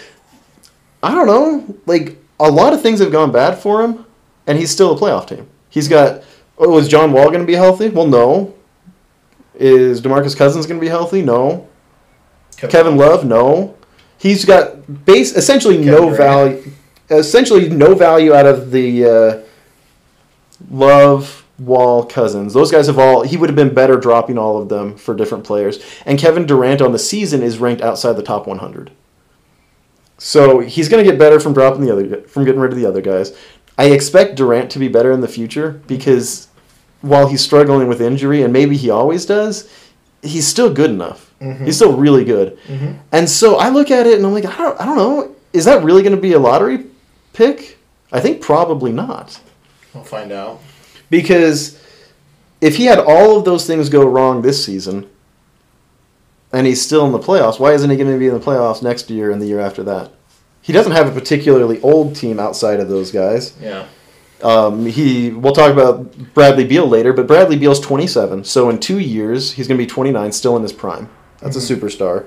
I 1.03 1.15
don't 1.15 1.27
know. 1.27 1.77
Like 1.87 2.17
a 2.41 2.51
lot 2.51 2.73
of 2.73 2.81
things 2.81 2.99
have 3.01 3.13
gone 3.13 3.31
bad 3.31 3.59
for 3.59 3.83
him 3.83 4.07
and 4.47 4.59
he's 4.59 4.71
still 4.71 4.97
a 4.97 4.99
playoff 4.99 5.29
team. 5.29 5.47
He's 5.69 5.89
got 5.89 6.25
Oh, 6.57 6.79
is 6.79 6.89
John 6.89 7.13
Wall 7.13 7.27
going 7.27 7.41
to 7.41 7.47
be 7.47 7.55
healthy? 7.55 7.89
Well, 7.89 8.07
no. 8.07 8.55
Is 9.55 10.01
DeMarcus 10.01 10.37
Cousins 10.37 10.67
going 10.67 10.79
to 10.79 10.85
be 10.85 10.89
healthy? 10.89 11.21
No. 11.21 11.69
Kevin, 12.57 12.97
Love? 12.97 13.25
No. 13.25 13.77
He's 14.25 14.47
got 14.47 15.05
base 15.05 15.37
essentially 15.37 15.77
no 15.77 16.09
Durant. 16.09 16.17
value. 16.17 16.73
Essentially 17.11 17.69
no 17.69 17.95
value 17.95 18.33
out 18.33 18.47
of 18.47 18.71
the 18.71 19.05
uh, 19.05 19.43
Love, 20.71 21.45
Wall, 21.59 22.07
Cousins. 22.07 22.55
Those 22.55 22.73
guys 22.73 22.87
have 22.87 22.99
all. 22.99 23.23
He 23.23 23.37
would 23.37 23.51
have 23.51 23.57
been 23.57 23.75
better 23.75 23.99
dropping 23.99 24.39
all 24.39 24.57
of 24.57 24.71
them 24.71 24.97
for 24.97 25.15
different 25.15 25.45
players. 25.45 25.85
And 26.07 26.19
Kevin 26.19 26.47
Durant 26.47 26.81
on 26.81 26.93
the 26.93 26.99
season 26.99 27.43
is 27.43 27.59
ranked 27.59 27.83
outside 27.83 28.15
the 28.15 28.23
top 28.23 28.47
100. 28.47 28.93
So 30.17 30.61
he's 30.61 30.89
going 30.89 31.05
to 31.05 31.11
get 31.11 31.19
better 31.19 31.39
from 31.39 31.53
dropping 31.53 31.83
the 31.83 31.93
other, 31.93 32.23
from 32.23 32.47
getting 32.47 32.63
rid 32.63 32.73
of 32.73 32.79
the 32.79 32.87
other 32.87 33.03
guys. 33.03 33.37
I 33.77 33.91
expect 33.91 34.37
Durant 34.37 34.71
to 34.71 34.79
be 34.79 34.89
better 34.89 35.13
in 35.13 35.21
the 35.21 35.29
future 35.29 35.83
because 35.87 36.49
while 37.03 37.29
he's 37.29 37.45
struggling 37.45 37.89
with 37.89 38.01
injury, 38.01 38.41
and 38.41 38.55
maybe 38.55 38.79
he 38.79 38.89
always 38.89 39.27
does, 39.27 39.69
he's 40.23 40.47
still 40.47 40.73
good 40.73 40.89
enough. 40.89 41.34
Mhm. 41.45 41.65
He's 41.67 41.77
still 41.77 41.97
really 41.97 42.25
good. 42.25 42.57
Mhm. 42.69 42.97
And 43.13 43.29
so 43.29 43.57
I 43.57 43.69
look 43.69 43.91
at 43.91 44.07
it 44.07 44.17
and 44.17 44.25
I'm 44.27 44.33
like, 44.33 44.47
I 44.47 44.57
don't, 44.57 44.81
I 44.81 44.87
don't 44.87 44.97
know. 44.97 45.31
Is 45.53 45.65
that 45.67 45.85
really 45.85 46.03
going 46.03 46.15
to 46.17 46.21
be 46.21 46.33
a 46.33 46.39
lottery 46.39 46.85
pick? 47.33 47.79
I 48.13 48.21
think 48.21 48.41
probably 48.41 48.93
not. 48.93 49.39
We'll 49.93 50.05
find 50.05 50.33
out. 50.33 50.61
Because 51.11 51.79
if 52.61 52.77
he 52.77 52.87
had 52.87 52.99
all 52.99 53.39
of 53.39 53.45
those 53.45 53.67
things 53.67 53.89
go 53.89 54.05
wrong 54.05 54.43
this 54.43 54.65
season, 54.65 55.07
and 56.53 56.67
he's 56.67 56.81
still 56.81 57.05
in 57.07 57.13
the 57.13 57.19
playoffs, 57.19 57.59
why 57.59 57.73
isn't 57.73 57.91
he 57.91 57.97
going 57.97 58.11
to 58.13 58.19
be 58.19 58.29
in 58.29 58.35
the 58.35 58.41
playoffs 58.41 58.83
next 58.83 59.11
year 59.11 59.31
and 59.31 59.43
the 59.43 59.47
year 59.47 59.61
after 59.61 59.83
that? 59.85 60.11
He 60.63 60.73
doesn't 60.73 60.93
have 60.93 61.09
a 61.09 61.11
particularly 61.21 61.81
old 61.83 62.17
team 62.17 62.41
outside 62.41 62.81
of 62.81 62.89
those 62.89 63.11
guys. 63.11 63.53
Yeah. 63.61 63.85
Um, 64.43 64.87
he 64.87 65.31
we'll 65.31 65.53
talk 65.55 65.73
about 65.73 66.17
Bradley 66.35 66.65
Beal 66.65 66.87
later, 66.87 67.13
but 67.13 67.27
Bradley 67.27 67.57
Beal's 67.57 67.81
27, 67.81 68.45
so 68.45 68.69
in 68.71 68.79
two 68.79 68.99
years 68.99 69.53
he's 69.53 69.67
going 69.69 69.79
to 69.79 69.83
be 69.83 69.87
29, 69.89 70.33
still 70.33 70.57
in 70.57 70.63
his 70.63 70.73
prime. 70.73 71.09
That's 71.45 71.57
Mhm. 71.57 71.71
a 71.71 71.77
superstar. 71.77 72.25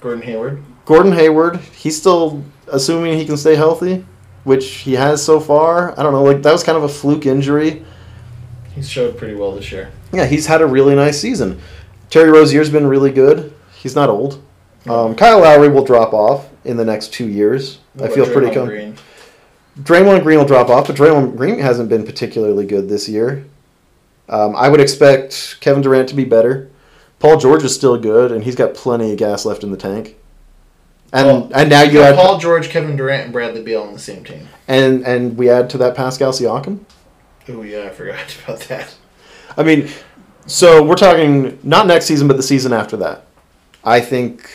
Gordon 0.00 0.22
Hayward. 0.22 0.62
Gordon 0.86 1.12
Hayward, 1.12 1.58
he's 1.76 1.96
still 1.98 2.42
assuming 2.68 3.18
he 3.18 3.26
can 3.26 3.36
stay 3.36 3.56
healthy, 3.56 4.04
which 4.44 4.66
he 4.66 4.94
has 4.94 5.22
so 5.22 5.38
far. 5.40 5.92
I 5.98 6.02
don't 6.02 6.12
know, 6.12 6.22
like 6.22 6.42
that 6.42 6.52
was 6.52 6.62
kind 6.62 6.78
of 6.78 6.84
a 6.84 6.88
fluke 6.88 7.26
injury. 7.26 7.84
He's 8.74 8.88
showed 8.88 9.18
pretty 9.18 9.34
well 9.34 9.52
this 9.52 9.70
year. 9.70 9.88
Yeah, 10.12 10.24
he's 10.26 10.46
had 10.46 10.62
a 10.62 10.66
really 10.66 10.94
nice 10.94 11.20
season. 11.20 11.58
Terry 12.08 12.30
Rozier's 12.30 12.70
been 12.70 12.86
really 12.86 13.10
good. 13.10 13.52
He's 13.74 13.94
not 13.94 14.08
old. 14.08 14.38
Um, 14.88 15.14
Kyle 15.14 15.40
Lowry 15.40 15.68
will 15.68 15.84
drop 15.84 16.14
off 16.14 16.46
in 16.64 16.76
the 16.76 16.84
next 16.84 17.12
two 17.12 17.26
years. 17.26 17.78
What 17.94 18.10
I 18.10 18.14
feel 18.14 18.26
pretty 18.26 18.50
Green? 18.54 18.94
Draymond 19.82 20.22
Green 20.22 20.38
will 20.38 20.46
drop 20.46 20.68
off, 20.70 20.86
but 20.86 20.96
Draymond 20.96 21.36
Green 21.36 21.58
hasn't 21.58 21.88
been 21.88 22.04
particularly 22.04 22.64
good 22.64 22.88
this 22.88 23.08
year. 23.08 23.44
Um, 24.28 24.54
I 24.56 24.68
would 24.68 24.80
expect 24.80 25.56
Kevin 25.60 25.82
Durant 25.82 26.08
to 26.08 26.14
be 26.14 26.24
better. 26.24 26.68
Paul 27.20 27.36
George 27.38 27.62
is 27.62 27.74
still 27.74 27.96
good, 27.96 28.32
and 28.32 28.42
he's 28.42 28.56
got 28.56 28.74
plenty 28.74 29.12
of 29.12 29.18
gas 29.18 29.44
left 29.44 29.62
in 29.62 29.70
the 29.70 29.76
tank. 29.76 30.16
And 31.12 31.26
Well, 31.26 31.50
and 31.54 31.70
now 31.70 31.82
you 31.82 32.00
add 32.00 32.16
Paul 32.16 32.38
George, 32.38 32.68
Kevin 32.70 32.96
Durant, 32.96 33.24
and 33.24 33.32
Bradley 33.32 33.62
Beal 33.62 33.82
on 33.82 33.92
the 33.92 33.98
same 33.98 34.24
team. 34.24 34.48
and 34.66 35.04
and 35.06 35.36
we 35.36 35.48
add 35.50 35.68
to 35.70 35.78
that 35.78 35.94
Pascal 35.94 36.32
Siakam. 36.32 36.80
Oh 37.48 37.62
yeah, 37.62 37.84
I 37.84 37.90
forgot 37.90 38.36
about 38.44 38.60
that. 38.62 38.94
I 39.56 39.62
mean, 39.62 39.88
so 40.46 40.82
we're 40.82 40.94
talking 40.96 41.58
not 41.62 41.86
next 41.86 42.06
season, 42.06 42.26
but 42.28 42.36
the 42.36 42.42
season 42.42 42.72
after 42.72 42.96
that. 42.98 43.24
I 43.84 44.00
think 44.00 44.48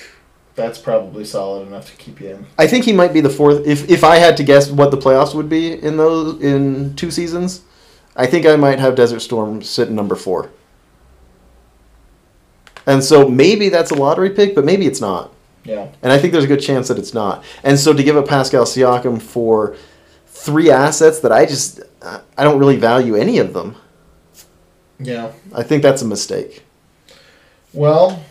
That's 0.56 0.78
probably 0.80 1.26
solid 1.26 1.68
enough 1.68 1.90
to 1.92 1.98
keep 1.98 2.22
you 2.22 2.30
in. 2.30 2.46
I 2.58 2.68
think 2.68 2.86
he 2.86 2.94
might 2.94 3.12
be 3.14 3.20
the 3.22 3.30
fourth. 3.30 3.68
If 3.68 3.90
if 3.90 4.04
I 4.04 4.16
had 4.16 4.38
to 4.38 4.44
guess 4.44 4.72
what 4.72 4.92
the 4.92 4.98
playoffs 4.98 5.36
would 5.36 5.50
be 5.50 5.74
in 5.74 5.98
those 5.98 6.42
in 6.42 6.96
two 6.96 7.12
seasons, 7.12 7.64
I 8.16 8.26
think 8.28 8.46
I 8.46 8.56
might 8.56 8.80
have 8.80 8.96
Desert 8.96 9.20
Storm 9.20 9.62
sitting 9.62 9.96
number 9.96 10.16
four. 10.16 10.50
And 12.86 13.03
so 13.03 13.28
maybe 13.28 13.70
that's 13.70 13.91
a 13.91 13.95
lottery 13.95 14.30
pick, 14.30 14.56
but 14.56 14.66
maybe 14.66 14.86
it's 14.86 15.02
not. 15.02 15.32
Yeah. 15.64 15.88
And 16.03 16.12
I 16.12 16.20
think 16.20 16.32
there's 16.32 16.44
a 16.44 16.48
good 16.48 16.62
chance 16.62 16.88
that 16.88 16.99
it's 16.99 17.14
not. 17.14 17.44
And 17.64 17.80
so 17.80 17.94
to 17.94 18.03
give 18.03 18.16
up 18.16 18.28
Pascal 18.28 18.66
Siakam 18.66 19.22
for 19.22 19.76
three 20.28 20.70
assets 20.70 21.20
that 21.22 21.32
I 21.32 21.45
just 21.45 21.82
I 22.03 22.44
don't 22.44 22.60
really 22.60 22.78
value 22.78 23.16
any 23.16 23.40
of 23.40 23.53
them. 23.53 23.76
Yeah. 24.99 25.32
I 25.53 25.64
think 25.64 25.82
that's 25.82 26.02
a 26.02 26.07
mistake. 26.07 26.64
Well, 27.74 28.24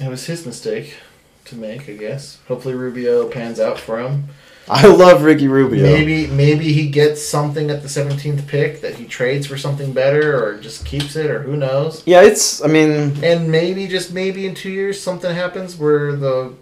it 0.00 0.08
was 0.08 0.26
his 0.26 0.46
mistake 0.46 0.96
to 1.44 1.56
make, 1.56 1.88
I 1.88 1.92
guess. 1.92 2.38
Hopefully 2.48 2.74
Rubio 2.74 3.28
pans 3.28 3.60
out 3.60 3.78
for 3.78 4.00
him. 4.00 4.28
I 4.84 4.86
love 4.86 5.22
Ricky 5.22 5.48
Rubio. 5.48 5.82
Maybe 5.82 6.26
maybe 6.28 6.72
he 6.72 6.88
gets 6.88 7.20
something 7.24 7.70
at 7.70 7.82
the 7.82 7.88
17th 7.88 8.46
pick 8.46 8.80
that 8.80 8.94
he 8.94 9.04
trades 9.04 9.46
for 9.46 9.56
something 9.58 9.92
better 9.92 10.42
or 10.42 10.58
just 10.58 10.86
keeps 10.86 11.14
it 11.16 11.30
or 11.30 11.42
who 11.42 11.56
knows. 11.56 12.02
Yeah, 12.06 12.22
it's 12.22 12.62
I 12.64 12.68
mean 12.68 13.22
And 13.22 13.50
maybe 13.50 13.86
just 13.86 14.12
maybe 14.12 14.46
in 14.46 14.54
2 14.54 14.70
years 14.70 15.00
something 15.00 15.34
happens 15.34 15.76
where 15.76 16.16
the 16.16 16.54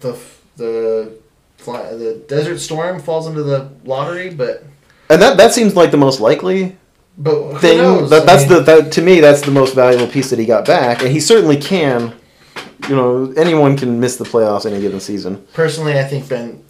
the 0.00 0.16
the 0.56 1.12
fly, 1.56 1.94
the 1.94 2.22
Desert 2.28 2.58
Storm 2.58 3.00
falls 3.00 3.26
into 3.26 3.42
the 3.42 3.70
lottery, 3.84 4.30
but 4.30 4.64
And 5.08 5.20
that 5.22 5.36
that 5.36 5.52
seems 5.52 5.74
like 5.76 5.90
the 5.90 5.96
most 5.96 6.20
likely 6.20 6.76
But 7.18 7.52
who 7.54 7.58
thing. 7.58 7.78
knows? 7.78 8.10
That, 8.10 8.22
I 8.22 8.26
that's 8.26 8.48
mean- 8.48 8.64
the 8.64 8.82
that, 8.82 8.92
to 8.92 9.02
me 9.02 9.20
that's 9.20 9.42
the 9.42 9.50
most 9.52 9.74
valuable 9.74 10.06
piece 10.08 10.30
that 10.30 10.38
he 10.38 10.46
got 10.46 10.64
back, 10.66 11.02
and 11.02 11.10
he 11.10 11.20
certainly 11.20 11.56
can. 11.56 12.14
You 12.88 12.96
know, 12.96 13.32
anyone 13.36 13.76
can 13.76 14.00
miss 14.00 14.16
the 14.16 14.24
playoffs 14.24 14.66
any 14.66 14.80
given 14.80 14.98
season. 14.98 15.46
Personally, 15.52 15.96
I 16.00 16.02
think 16.02 16.28
Ben 16.28 16.62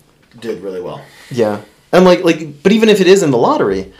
did 0.42 0.62
really 0.62 0.82
well. 0.82 1.02
Yeah, 1.30 1.62
and 1.92 2.04
like 2.04 2.22
like, 2.24 2.62
but 2.62 2.72
even 2.72 2.90
if 2.90 3.00
it 3.00 3.06
is 3.06 3.22
in 3.22 3.30
the 3.30 3.38
lottery, 3.38 3.92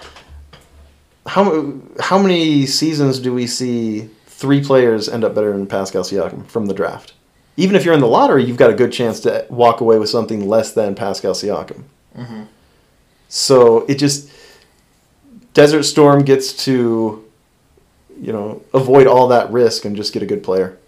how 1.27 1.75
how 2.01 2.19
many 2.19 2.67
seasons 2.67 3.19
do 3.19 3.33
we 3.33 3.47
see 3.47 4.11
three 4.27 4.63
players 4.63 5.09
end 5.09 5.25
up 5.25 5.35
better 5.35 5.53
than 5.53 5.67
Pascal 5.67 6.03
Siakam 6.03 6.47
from 6.47 6.67
the 6.67 6.75
draft? 6.75 7.15
Even 7.57 7.77
if 7.77 7.85
you're 7.85 7.95
in 7.95 8.01
the 8.01 8.07
lottery, 8.07 8.45
you've 8.45 8.57
got 8.57 8.71
a 8.71 8.75
good 8.75 8.93
chance 8.93 9.21
to 9.21 9.47
walk 9.49 9.81
away 9.81 9.99
with 9.99 10.09
something 10.09 10.49
less 10.49 10.73
than 10.73 10.95
Pascal 10.95 11.33
Siakam. 11.33 11.85
Mm-hmm. 12.17 12.45
So 13.29 13.87
it 13.87 13.95
just 13.95 14.31
Desert 15.55 15.85
Storm 15.85 16.25
gets 16.25 16.53
to 16.65 17.25
you 18.21 18.33
know 18.33 18.63
avoid 18.75 19.07
all 19.07 19.29
that 19.29 19.51
risk 19.51 19.85
and 19.85 19.97
just 19.97 20.13
get 20.13 20.23
a 20.23 20.27
good 20.27 20.43
player. 20.43 20.79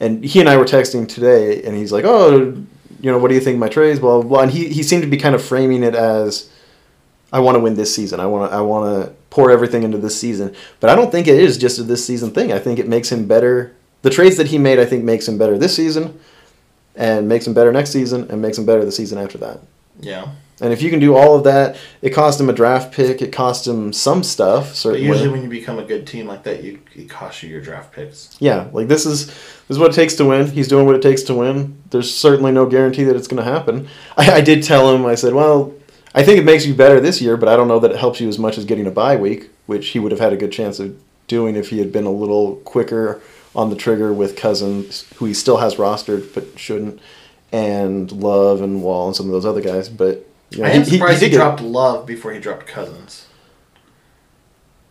And 0.00 0.24
he 0.24 0.38
and 0.38 0.48
I 0.48 0.56
were 0.56 0.64
texting 0.64 1.08
today, 1.08 1.62
and 1.62 1.76
he's 1.76 1.92
like, 1.92 2.04
"Oh, 2.04 2.64
you 3.00 3.10
know, 3.10 3.18
what 3.18 3.28
do 3.28 3.34
you 3.34 3.40
think 3.40 3.58
my 3.58 3.68
trades?" 3.68 4.00
Blah 4.00 4.20
blah. 4.20 4.28
blah. 4.28 4.42
And 4.42 4.50
he 4.50 4.68
he 4.68 4.82
seemed 4.82 5.02
to 5.02 5.08
be 5.08 5.16
kind 5.16 5.34
of 5.34 5.42
framing 5.42 5.82
it 5.82 5.94
as, 5.94 6.48
"I 7.32 7.40
want 7.40 7.56
to 7.56 7.60
win 7.60 7.74
this 7.74 7.94
season. 7.94 8.20
I 8.20 8.26
want 8.26 8.50
to 8.50 8.56
I 8.56 8.60
want 8.60 8.84
to 9.06 9.12
pour 9.30 9.50
everything 9.50 9.82
into 9.82 9.98
this 9.98 10.18
season." 10.18 10.54
But 10.80 10.90
I 10.90 10.94
don't 10.94 11.10
think 11.10 11.26
it 11.26 11.38
is 11.38 11.58
just 11.58 11.78
a 11.78 11.82
this 11.82 12.04
season 12.04 12.30
thing. 12.30 12.52
I 12.52 12.58
think 12.58 12.78
it 12.78 12.88
makes 12.88 13.10
him 13.10 13.26
better. 13.26 13.72
The 14.02 14.10
trades 14.10 14.36
that 14.36 14.48
he 14.48 14.58
made, 14.58 14.78
I 14.78 14.84
think, 14.84 15.04
makes 15.04 15.26
him 15.26 15.38
better 15.38 15.58
this 15.58 15.74
season, 15.74 16.18
and 16.94 17.28
makes 17.28 17.46
him 17.46 17.54
better 17.54 17.72
next 17.72 17.90
season, 17.90 18.26
and 18.30 18.40
makes 18.40 18.56
him 18.58 18.64
better 18.64 18.84
the 18.84 18.92
season 18.92 19.18
after 19.18 19.38
that. 19.38 19.60
Yeah. 20.00 20.28
And 20.60 20.72
if 20.72 20.82
you 20.82 20.90
can 20.90 20.98
do 20.98 21.14
all 21.14 21.36
of 21.36 21.44
that, 21.44 21.76
it 22.02 22.10
cost 22.10 22.40
him 22.40 22.48
a 22.48 22.52
draft 22.52 22.92
pick. 22.92 23.22
It 23.22 23.32
cost 23.32 23.66
him 23.66 23.92
some 23.92 24.24
stuff. 24.24 24.82
But 24.82 25.00
usually, 25.00 25.28
when 25.28 25.42
you 25.42 25.48
become 25.48 25.78
a 25.78 25.84
good 25.84 26.06
team 26.06 26.26
like 26.26 26.42
that, 26.44 26.64
you 26.64 26.80
it 26.96 27.08
costs 27.08 27.42
you 27.42 27.48
your 27.48 27.60
draft 27.60 27.92
picks. 27.92 28.36
yeah, 28.40 28.68
like 28.72 28.88
this 28.88 29.06
is 29.06 29.26
this 29.26 29.70
is 29.70 29.78
what 29.78 29.92
it 29.92 29.94
takes 29.94 30.14
to 30.14 30.24
win. 30.24 30.50
He's 30.50 30.68
doing 30.68 30.86
what 30.86 30.96
it 30.96 31.02
takes 31.02 31.22
to 31.24 31.34
win. 31.34 31.80
There's 31.90 32.12
certainly 32.12 32.50
no 32.50 32.66
guarantee 32.66 33.04
that 33.04 33.14
it's 33.14 33.28
going 33.28 33.42
to 33.42 33.50
happen. 33.50 33.88
I, 34.16 34.32
I 34.32 34.40
did 34.40 34.62
tell 34.62 34.94
him. 34.94 35.06
I 35.06 35.14
said, 35.14 35.32
well, 35.32 35.74
I 36.14 36.24
think 36.24 36.38
it 36.40 36.44
makes 36.44 36.66
you 36.66 36.74
better 36.74 37.00
this 37.00 37.20
year, 37.20 37.36
but 37.36 37.48
I 37.48 37.56
don't 37.56 37.68
know 37.68 37.78
that 37.78 37.92
it 37.92 37.98
helps 37.98 38.20
you 38.20 38.28
as 38.28 38.38
much 38.38 38.58
as 38.58 38.64
getting 38.64 38.86
a 38.86 38.90
bye 38.90 39.16
week, 39.16 39.50
which 39.66 39.88
he 39.88 39.98
would 39.98 40.10
have 40.10 40.20
had 40.20 40.32
a 40.32 40.36
good 40.36 40.52
chance 40.52 40.80
of 40.80 40.98
doing 41.28 41.54
if 41.54 41.70
he 41.70 41.78
had 41.78 41.92
been 41.92 42.06
a 42.06 42.10
little 42.10 42.56
quicker 42.56 43.20
on 43.54 43.70
the 43.70 43.76
trigger 43.76 44.12
with 44.12 44.36
Cousins, 44.36 45.06
who 45.16 45.26
he 45.26 45.34
still 45.34 45.58
has 45.58 45.76
rostered 45.76 46.34
but 46.34 46.58
shouldn't, 46.58 47.00
and 47.52 48.10
Love 48.10 48.60
and 48.60 48.82
Wall 48.82 49.06
and 49.06 49.16
some 49.16 49.26
of 49.26 49.32
those 49.32 49.46
other 49.46 49.60
guys. 49.60 49.88
But 49.88 50.26
know, 50.52 50.64
I 50.64 50.70
am 50.70 50.84
surprised 50.84 51.20
he, 51.20 51.26
did 51.26 51.32
get- 51.32 51.36
dropped 51.38 51.60
Love 51.60 52.06
before 52.06 52.32
he 52.32 52.40
dropped 52.40 52.66
Cousins. 52.66 53.26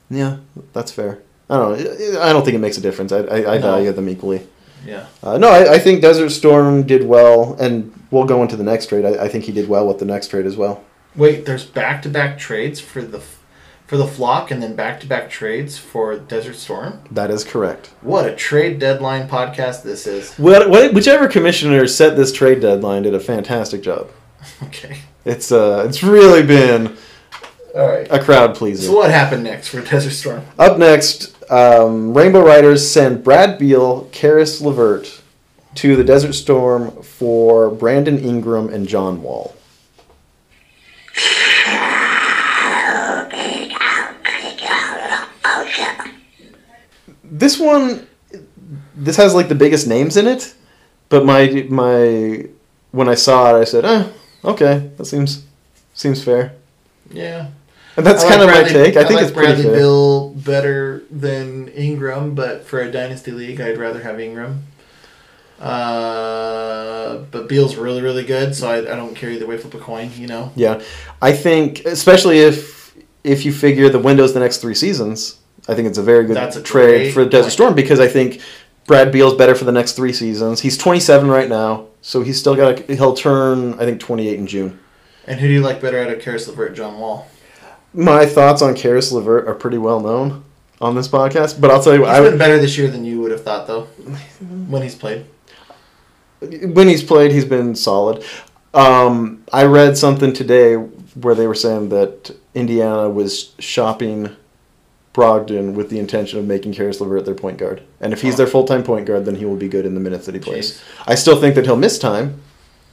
Yeah, 0.09 0.37
that's 0.73 0.91
fair. 0.91 1.19
I 1.49 1.57
don't 1.57 1.79
know. 1.79 2.21
I 2.21 2.31
don't 2.33 2.43
think 2.43 2.55
it 2.55 2.59
makes 2.59 2.77
a 2.77 2.81
difference. 2.81 3.11
I, 3.11 3.19
I, 3.19 3.37
I 3.55 3.57
No. 3.57 3.61
value 3.61 3.91
them 3.91 4.09
equally. 4.09 4.45
Yeah. 4.85 5.07
Uh, 5.23 5.37
no, 5.37 5.49
I, 5.49 5.73
I 5.73 5.79
think 5.79 6.01
Desert 6.01 6.29
Storm 6.29 6.83
did 6.83 7.05
well, 7.05 7.55
and 7.59 7.91
we'll 8.11 8.25
go 8.25 8.41
into 8.41 8.55
the 8.55 8.63
next 8.63 8.87
trade. 8.87 9.05
I, 9.05 9.25
I 9.25 9.27
think 9.27 9.45
he 9.45 9.51
did 9.51 9.67
well 9.67 9.87
with 9.87 9.99
the 9.99 10.05
next 10.05 10.27
trade 10.29 10.45
as 10.45 10.55
well. 10.55 10.83
Wait, 11.15 11.45
there's 11.45 11.65
back 11.65 12.01
to 12.03 12.09
back 12.09 12.37
trades 12.37 12.79
for 12.79 13.01
the 13.01 13.21
for 13.87 13.95
the 13.97 14.05
flock, 14.05 14.51
and 14.51 14.61
then 14.61 14.75
back 14.75 14.99
to 14.99 15.07
back 15.07 15.29
trades 15.29 15.77
for 15.77 16.17
Desert 16.17 16.55
Storm. 16.55 16.99
That 17.09 17.31
is 17.31 17.45
correct. 17.45 17.87
What 18.01 18.27
a 18.29 18.35
trade 18.35 18.79
deadline 18.79 19.29
podcast 19.29 19.83
this 19.83 20.05
is. 20.05 20.35
What, 20.35 20.69
what, 20.69 20.93
whichever 20.93 21.29
commissioner 21.29 21.87
set 21.87 22.17
this 22.17 22.33
trade 22.33 22.59
deadline 22.59 23.03
did 23.03 23.13
a 23.15 23.19
fantastic 23.21 23.81
job. 23.81 24.09
Okay. 24.63 24.99
It's 25.25 25.51
uh, 25.51 25.85
it's 25.87 26.01
really 26.03 26.41
been 26.43 26.95
All 27.75 27.87
right. 27.87 28.07
a 28.09 28.23
crowd 28.23 28.55
pleaser. 28.55 28.87
So 28.87 28.95
what 28.95 29.11
happened 29.11 29.43
next 29.43 29.67
for 29.69 29.81
Desert 29.81 30.11
Storm? 30.11 30.43
Up 30.57 30.77
next, 30.77 31.35
um, 31.51 32.13
Rainbow 32.13 32.41
Riders 32.43 32.89
send 32.89 33.23
Brad 33.23 33.59
Beal, 33.59 34.05
Caris 34.11 34.61
LeVert 34.61 35.21
to 35.75 35.95
the 35.95 36.03
Desert 36.03 36.33
Storm 36.33 37.03
for 37.03 37.69
Brandon 37.69 38.17
Ingram 38.17 38.69
and 38.69 38.87
John 38.87 39.21
Wall. 39.21 39.53
This 47.23 47.59
one, 47.59 48.07
this 48.95 49.17
has 49.17 49.33
like 49.33 49.49
the 49.49 49.55
biggest 49.55 49.87
names 49.87 50.17
in 50.17 50.27
it, 50.27 50.53
but 51.09 51.25
my 51.25 51.65
my 51.69 52.45
when 52.91 53.09
I 53.09 53.15
saw 53.15 53.55
it, 53.55 53.61
I 53.61 53.63
said, 53.65 53.85
"Eh, 53.85 54.07
okay, 54.47 54.89
that 54.97 55.05
seems 55.05 55.45
seems 55.93 56.23
fair." 56.23 56.53
Yeah. 57.11 57.49
And 57.95 58.05
that's 58.05 58.23
I 58.23 58.29
kind 58.29 58.41
of 58.43 58.49
my 58.49 58.63
take. 58.63 58.95
I 58.95 59.03
think 59.03 59.15
like 59.19 59.23
it's 59.23 59.31
pretty 59.31 59.53
Bradley 59.53 59.63
fair. 59.63 59.75
Bill 59.75 60.29
better 60.35 61.03
than 61.09 61.69
Ingram, 61.69 62.35
but 62.35 62.63
for 62.63 62.79
a 62.79 62.91
dynasty 62.91 63.31
league, 63.31 63.59
I'd 63.59 63.79
rather 63.79 64.01
have 64.01 64.19
Ingram. 64.19 64.63
Uh, 65.59 67.17
but 67.31 67.49
Beal's 67.49 67.75
really, 67.75 68.03
really 68.03 68.23
good, 68.23 68.53
so 68.53 68.69
I, 68.69 68.77
I 68.77 68.95
don't 68.95 69.15
care 69.15 69.31
either 69.31 69.47
way. 69.47 69.57
Flip 69.57 69.73
a 69.73 69.79
coin, 69.79 70.11
you 70.15 70.27
know. 70.27 70.51
Yeah, 70.55 70.83
I 71.21 71.31
think 71.31 71.85
especially 71.85 72.37
if 72.39 72.95
if 73.23 73.45
you 73.45 73.51
figure 73.51 73.89
the 73.89 73.99
window's 73.99 74.35
the 74.35 74.39
next 74.39 74.57
three 74.57 74.75
seasons, 74.75 75.39
I 75.67 75.73
think 75.73 75.87
it's 75.87 75.97
a 75.97 76.03
very 76.03 76.25
good 76.25 76.35
That's 76.35 76.55
a 76.55 76.61
trade 76.61 77.13
for 77.13 77.25
Desert 77.25 77.43
point. 77.43 77.53
Storm 77.53 77.75
because 77.75 77.99
I 77.99 78.07
think 78.07 78.41
Brad 78.85 79.11
Beal's 79.11 79.33
better 79.33 79.55
for 79.55 79.65
the 79.65 79.71
next 79.71 79.93
three 79.93 80.13
seasons. 80.13 80.61
He's 80.61 80.77
27 80.77 81.27
right 81.29 81.49
now, 81.49 81.86
so 82.01 82.21
he's 82.21 82.39
still 82.39 82.55
got 82.55 82.89
a, 82.89 82.95
he'll 82.95 83.13
turn 83.15 83.73
I 83.75 83.85
think 83.85 83.99
28 83.99 84.39
in 84.39 84.47
June. 84.47 84.79
And 85.25 85.39
who 85.39 85.47
do 85.47 85.53
you 85.53 85.61
like 85.61 85.81
better 85.81 85.99
out 85.99 86.09
of 86.09 86.21
Caris 86.21 86.47
LeVert, 86.47 86.75
John 86.75 86.99
Wall? 86.99 87.27
My 87.93 88.25
thoughts 88.25 88.61
on 88.61 88.75
Caris 88.75 89.11
LeVert 89.11 89.47
are 89.47 89.55
pretty 89.55 89.77
well 89.77 89.99
known 89.99 90.43
on 90.79 90.95
this 90.95 91.07
podcast, 91.07 91.59
but 91.59 91.71
I'll 91.71 91.81
tell 91.81 91.93
you 91.93 91.99
He's 91.99 92.07
what, 92.07 92.15
I 92.15 92.29
been 92.29 92.37
better 92.37 92.59
this 92.59 92.77
year 92.77 92.87
than 92.89 93.03
you 93.03 93.19
would 93.21 93.31
have 93.31 93.43
thought, 93.43 93.67
though, 93.67 93.83
when 94.67 94.81
he's 94.83 94.95
played. 94.95 95.25
when 96.39 96.87
he's 96.87 97.03
played, 97.03 97.31
he's 97.31 97.45
been 97.45 97.75
solid. 97.75 98.23
Um, 98.73 99.43
I 99.51 99.63
read 99.63 99.97
something 99.97 100.33
today 100.33 100.75
where 100.75 101.33
they 101.33 101.47
were 101.47 101.55
saying 101.55 101.89
that 101.89 102.35
Indiana 102.53 103.09
was 103.09 103.53
shopping 103.59 104.35
Brogdon 105.17 105.73
with 105.73 105.89
the 105.89 105.97
intention 105.97 106.37
of 106.37 106.45
making 106.45 106.73
Caris 106.73 107.01
LeVert 107.01 107.25
their 107.25 107.33
point 107.33 107.57
guard. 107.57 107.81
And 107.99 108.13
if 108.13 108.21
he's 108.21 108.37
their 108.37 108.45
full 108.45 108.65
time 108.65 108.83
point 108.83 109.07
guard, 109.07 109.25
then 109.25 109.35
he 109.35 109.45
will 109.45 109.55
be 109.55 109.67
good 109.67 109.85
in 109.85 109.95
the 109.95 109.99
minutes 109.99 110.27
that 110.27 110.35
he 110.35 110.39
plays. 110.39 110.81
I 111.07 111.15
still 111.15 111.41
think 111.41 111.55
that 111.55 111.65
he'll 111.65 111.75
miss 111.75 111.97
time. 111.97 112.39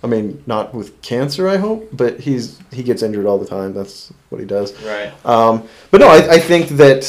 I 0.03 0.07
mean, 0.07 0.43
not 0.47 0.75
with 0.75 1.01
cancer, 1.03 1.49
I 1.49 1.59
hope, 1.59 1.89
but 1.93 2.21
he's 2.21 2.59
he 2.73 2.83
gets 2.83 3.03
injured 3.03 3.27
all 3.27 3.39
the 3.39 3.47
time. 3.47 3.75
That's 3.75 4.13
what 4.31 4.41
he 4.41 4.47
does. 4.47 4.73
Right. 4.83 5.13
Um, 5.27 5.69
but 5.91 6.01
no, 6.01 6.09
I, 6.09 6.35
I 6.35 6.39
think 6.39 6.69
that 6.71 7.05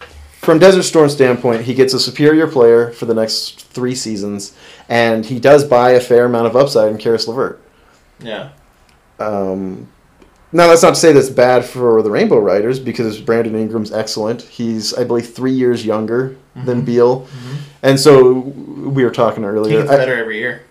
from 0.00 0.58
Desert 0.58 0.84
Storm's 0.84 1.12
standpoint, 1.12 1.62
he 1.62 1.74
gets 1.74 1.92
a 1.92 2.00
superior 2.00 2.46
player 2.46 2.92
for 2.92 3.04
the 3.04 3.14
next 3.14 3.66
three 3.66 3.94
seasons, 3.94 4.54
and 4.88 5.26
he 5.26 5.38
does 5.38 5.64
buy 5.64 5.90
a 5.90 6.00
fair 6.00 6.24
amount 6.24 6.46
of 6.46 6.56
upside 6.56 6.90
in 6.90 6.96
Caris 6.96 7.28
LeVert. 7.28 7.62
Yeah. 8.20 8.52
Um, 9.18 9.88
now, 10.52 10.66
that's 10.68 10.82
not 10.82 10.90
to 10.94 11.00
say 11.00 11.12
that's 11.12 11.30
bad 11.30 11.64
for 11.64 12.02
the 12.02 12.10
Rainbow 12.10 12.38
Riders 12.38 12.78
because 12.80 13.20
Brandon 13.20 13.54
Ingram's 13.54 13.92
excellent. 13.92 14.42
He's, 14.42 14.92
I 14.94 15.04
believe, 15.04 15.32
three 15.34 15.52
years 15.52 15.84
younger 15.86 16.36
than 16.64 16.82
Mhm. 16.82 16.86
Beal, 16.86 17.26
and 17.82 17.98
so 17.98 18.32
we 18.32 19.04
were 19.04 19.10
talking 19.10 19.44
earlier. 19.44 19.70
He 19.70 19.76
earlier. 19.76 19.80
gets 19.82 19.92
I- 19.92 19.96
better 19.96 20.16
every 20.16 20.38
year. 20.38 20.62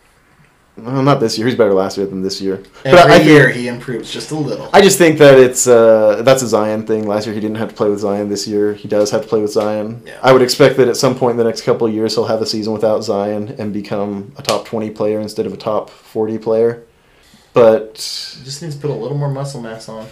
well, 0.78 1.02
not 1.04 1.20
this 1.20 1.38
year. 1.38 1.46
He's 1.48 1.58
better 1.58 1.74
last 1.74 1.98
year 1.98 2.06
than 2.08 2.22
this 2.22 2.40
year. 2.42 2.62
Every 2.86 3.00
I 3.00 3.18
think- 3.18 3.26
year 3.30 3.50
he 3.50 3.68
improves 3.68 4.12
just 4.12 4.32
a 4.32 4.36
little. 4.36 4.70
I 4.74 4.82
just 4.82 4.98
think 4.98 5.18
that 5.20 5.38
it's 5.38 5.68
uh, 5.68 6.22
that's 6.24 6.42
a 6.44 6.48
Zion 6.48 6.84
thing. 6.86 7.08
Last 7.08 7.26
year 7.26 7.34
he 7.36 7.42
didn't 7.42 7.58
have 7.58 7.70
to 7.70 7.76
play 7.76 7.90
with 7.90 8.00
Zion. 8.00 8.30
This 8.30 8.48
year 8.48 8.74
he 8.74 8.88
does 8.88 9.12
have 9.12 9.22
to 9.24 9.28
play 9.28 9.42
with 9.42 9.52
Zion. 9.52 10.02
I 10.22 10.32
would 10.34 10.42
expect 10.42 10.78
that 10.78 10.88
at 10.88 10.96
some 10.98 11.16
point 11.16 11.32
in 11.32 11.38
the 11.38 11.44
next 11.44 11.62
couple 11.62 11.88
of 11.88 11.94
years 11.94 12.16
he'll 12.16 12.26
have 12.26 12.42
a 12.42 12.46
season 12.46 12.72
without 12.74 13.04
Zion 13.04 13.56
and 13.58 13.74
become 13.74 14.32
a 14.38 14.42
top 14.42 14.66
twenty 14.66 14.90
player 14.90 15.20
instead 15.20 15.46
of 15.46 15.54
a 15.54 15.58
top 15.58 15.90
forty 15.90 16.38
player. 16.38 16.84
But 17.54 17.96
Just 17.96 18.62
needs 18.62 18.76
to 18.76 18.82
put 18.82 18.92
a 18.92 18.94
little 18.94 19.18
more 19.18 19.30
muscle 19.30 19.62
mass 19.62 19.90
on. 19.90 20.08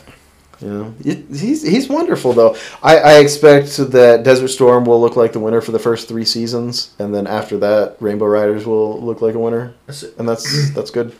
Yeah, 0.60 0.90
he's 1.04 1.62
he's 1.62 1.88
wonderful 1.88 2.34
though. 2.34 2.56
I, 2.82 2.98
I 2.98 3.20
expect 3.20 3.78
that 3.78 4.24
Desert 4.24 4.48
Storm 4.48 4.86
will 4.86 5.00
look 5.00 5.16
like 5.16 5.32
the 5.34 5.40
winner 5.40 5.62
for 5.62 5.72
the 5.72 5.78
first 5.80 6.08
three 6.08 6.26
seasons, 6.26 6.96
and 6.98 7.14
then 7.14 7.28
after 7.28 7.60
that, 7.60 7.98
Rainbow 8.00 8.26
Riders 8.26 8.66
will 8.66 9.00
look 9.00 9.22
like 9.22 9.36
a 9.36 9.40
winner, 9.40 9.76
and 10.18 10.28
that's 10.28 10.72
that's 10.74 10.90
good. 10.90 11.16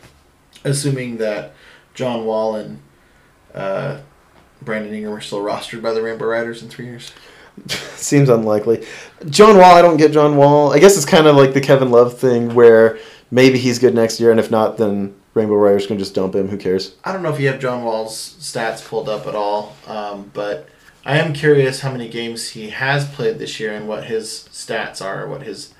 Assuming 0.64 1.18
that 1.18 1.54
John 1.94 2.24
Wall 2.24 2.56
and 2.56 2.82
uh, 3.54 4.00
Brandon 4.60 4.92
Ingram 4.92 5.14
are 5.14 5.20
still 5.20 5.40
rostered 5.40 5.82
by 5.82 5.92
the 5.92 6.02
Rainbow 6.02 6.26
Riders 6.26 6.62
in 6.62 6.68
three 6.68 6.86
years. 6.86 7.12
Seems 7.68 8.28
unlikely. 8.28 8.86
John 9.28 9.56
Wall, 9.56 9.76
I 9.76 9.82
don't 9.82 9.96
get 9.98 10.10
John 10.10 10.36
Wall. 10.36 10.72
I 10.72 10.80
guess 10.80 10.96
it's 10.96 11.06
kind 11.06 11.28
of 11.28 11.36
like 11.36 11.54
the 11.54 11.60
Kevin 11.60 11.92
Love 11.92 12.18
thing 12.18 12.54
where 12.54 12.98
maybe 13.30 13.58
he's 13.58 13.78
good 13.78 13.94
next 13.94 14.18
year, 14.18 14.32
and 14.32 14.40
if 14.40 14.50
not, 14.50 14.78
then 14.78 15.14
Rainbow 15.38 15.54
Riders 15.54 15.86
can 15.86 15.98
just 15.98 16.14
dump 16.14 16.34
him. 16.34 16.48
Who 16.48 16.56
cares? 16.56 16.96
I 17.04 17.12
don't 17.12 17.22
know 17.22 17.32
if 17.32 17.40
you 17.40 17.48
have 17.48 17.60
John 17.60 17.84
Wall's 17.84 18.36
stats 18.40 18.86
pulled 18.86 19.08
up 19.08 19.26
at 19.26 19.34
all, 19.34 19.76
um, 19.86 20.30
but 20.34 20.68
I 21.04 21.18
am 21.18 21.32
curious 21.32 21.80
how 21.80 21.92
many 21.92 22.08
games 22.08 22.50
he 22.50 22.70
has 22.70 23.08
played 23.08 23.38
this 23.38 23.58
year 23.58 23.72
and 23.72 23.88
what 23.88 24.04
his 24.04 24.48
stats 24.52 25.02
are, 25.02 25.26
what 25.26 25.42
his 25.42 25.72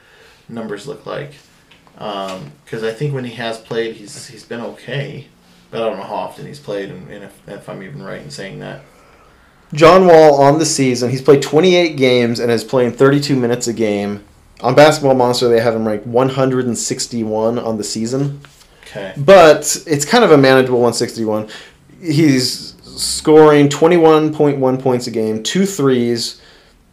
numbers 0.49 0.87
look 0.87 1.05
like. 1.05 1.35
Because 1.95 2.85
I 2.85 2.93
think 2.93 3.13
when 3.13 3.25
he 3.25 3.35
has 3.35 3.59
played, 3.59 3.97
he's 3.97 4.29
he's 4.29 4.45
been 4.45 4.61
okay, 4.61 5.27
but 5.71 5.83
I 5.83 5.87
don't 5.87 5.99
know 5.99 6.05
how 6.05 6.15
often 6.15 6.47
he's 6.47 6.61
played 6.61 6.91
and, 6.91 7.11
and 7.11 7.25
if, 7.25 7.49
if 7.49 7.69
I'm 7.69 7.83
even 7.83 8.03
right 8.03 8.23
in 8.23 8.31
saying 8.31 8.61
that. 8.61 8.83
John 9.75 10.07
Wall 10.07 10.41
on 10.41 10.59
the 10.59 10.65
season, 10.65 11.11
he's 11.11 11.21
played 11.21 11.43
28 11.43 11.97
games 11.97 12.41
and 12.41 12.51
is 12.51 12.65
playing 12.65 12.93
32 12.93 13.37
minutes 13.37 13.67
a 13.67 13.75
game. 13.75 14.25
On 14.61 14.75
Basketball 14.75 15.15
Monster, 15.15 15.49
they 15.49 15.61
have 15.61 15.75
him 15.75 15.87
ranked 15.87 16.07
161 16.07 17.59
on 17.59 17.77
the 17.77 17.85
season. 17.85 18.41
Okay. 18.91 19.15
But 19.17 19.83
it's 19.87 20.05
kind 20.05 20.25
of 20.25 20.31
a 20.31 20.39
manageable 20.39 20.79
161. 20.79 21.49
He's 22.01 22.75
scoring 22.83 23.69
21.1 23.69 24.83
points 24.83 25.07
a 25.07 25.11
game, 25.11 25.43
two 25.43 25.67
threes. 25.67 26.41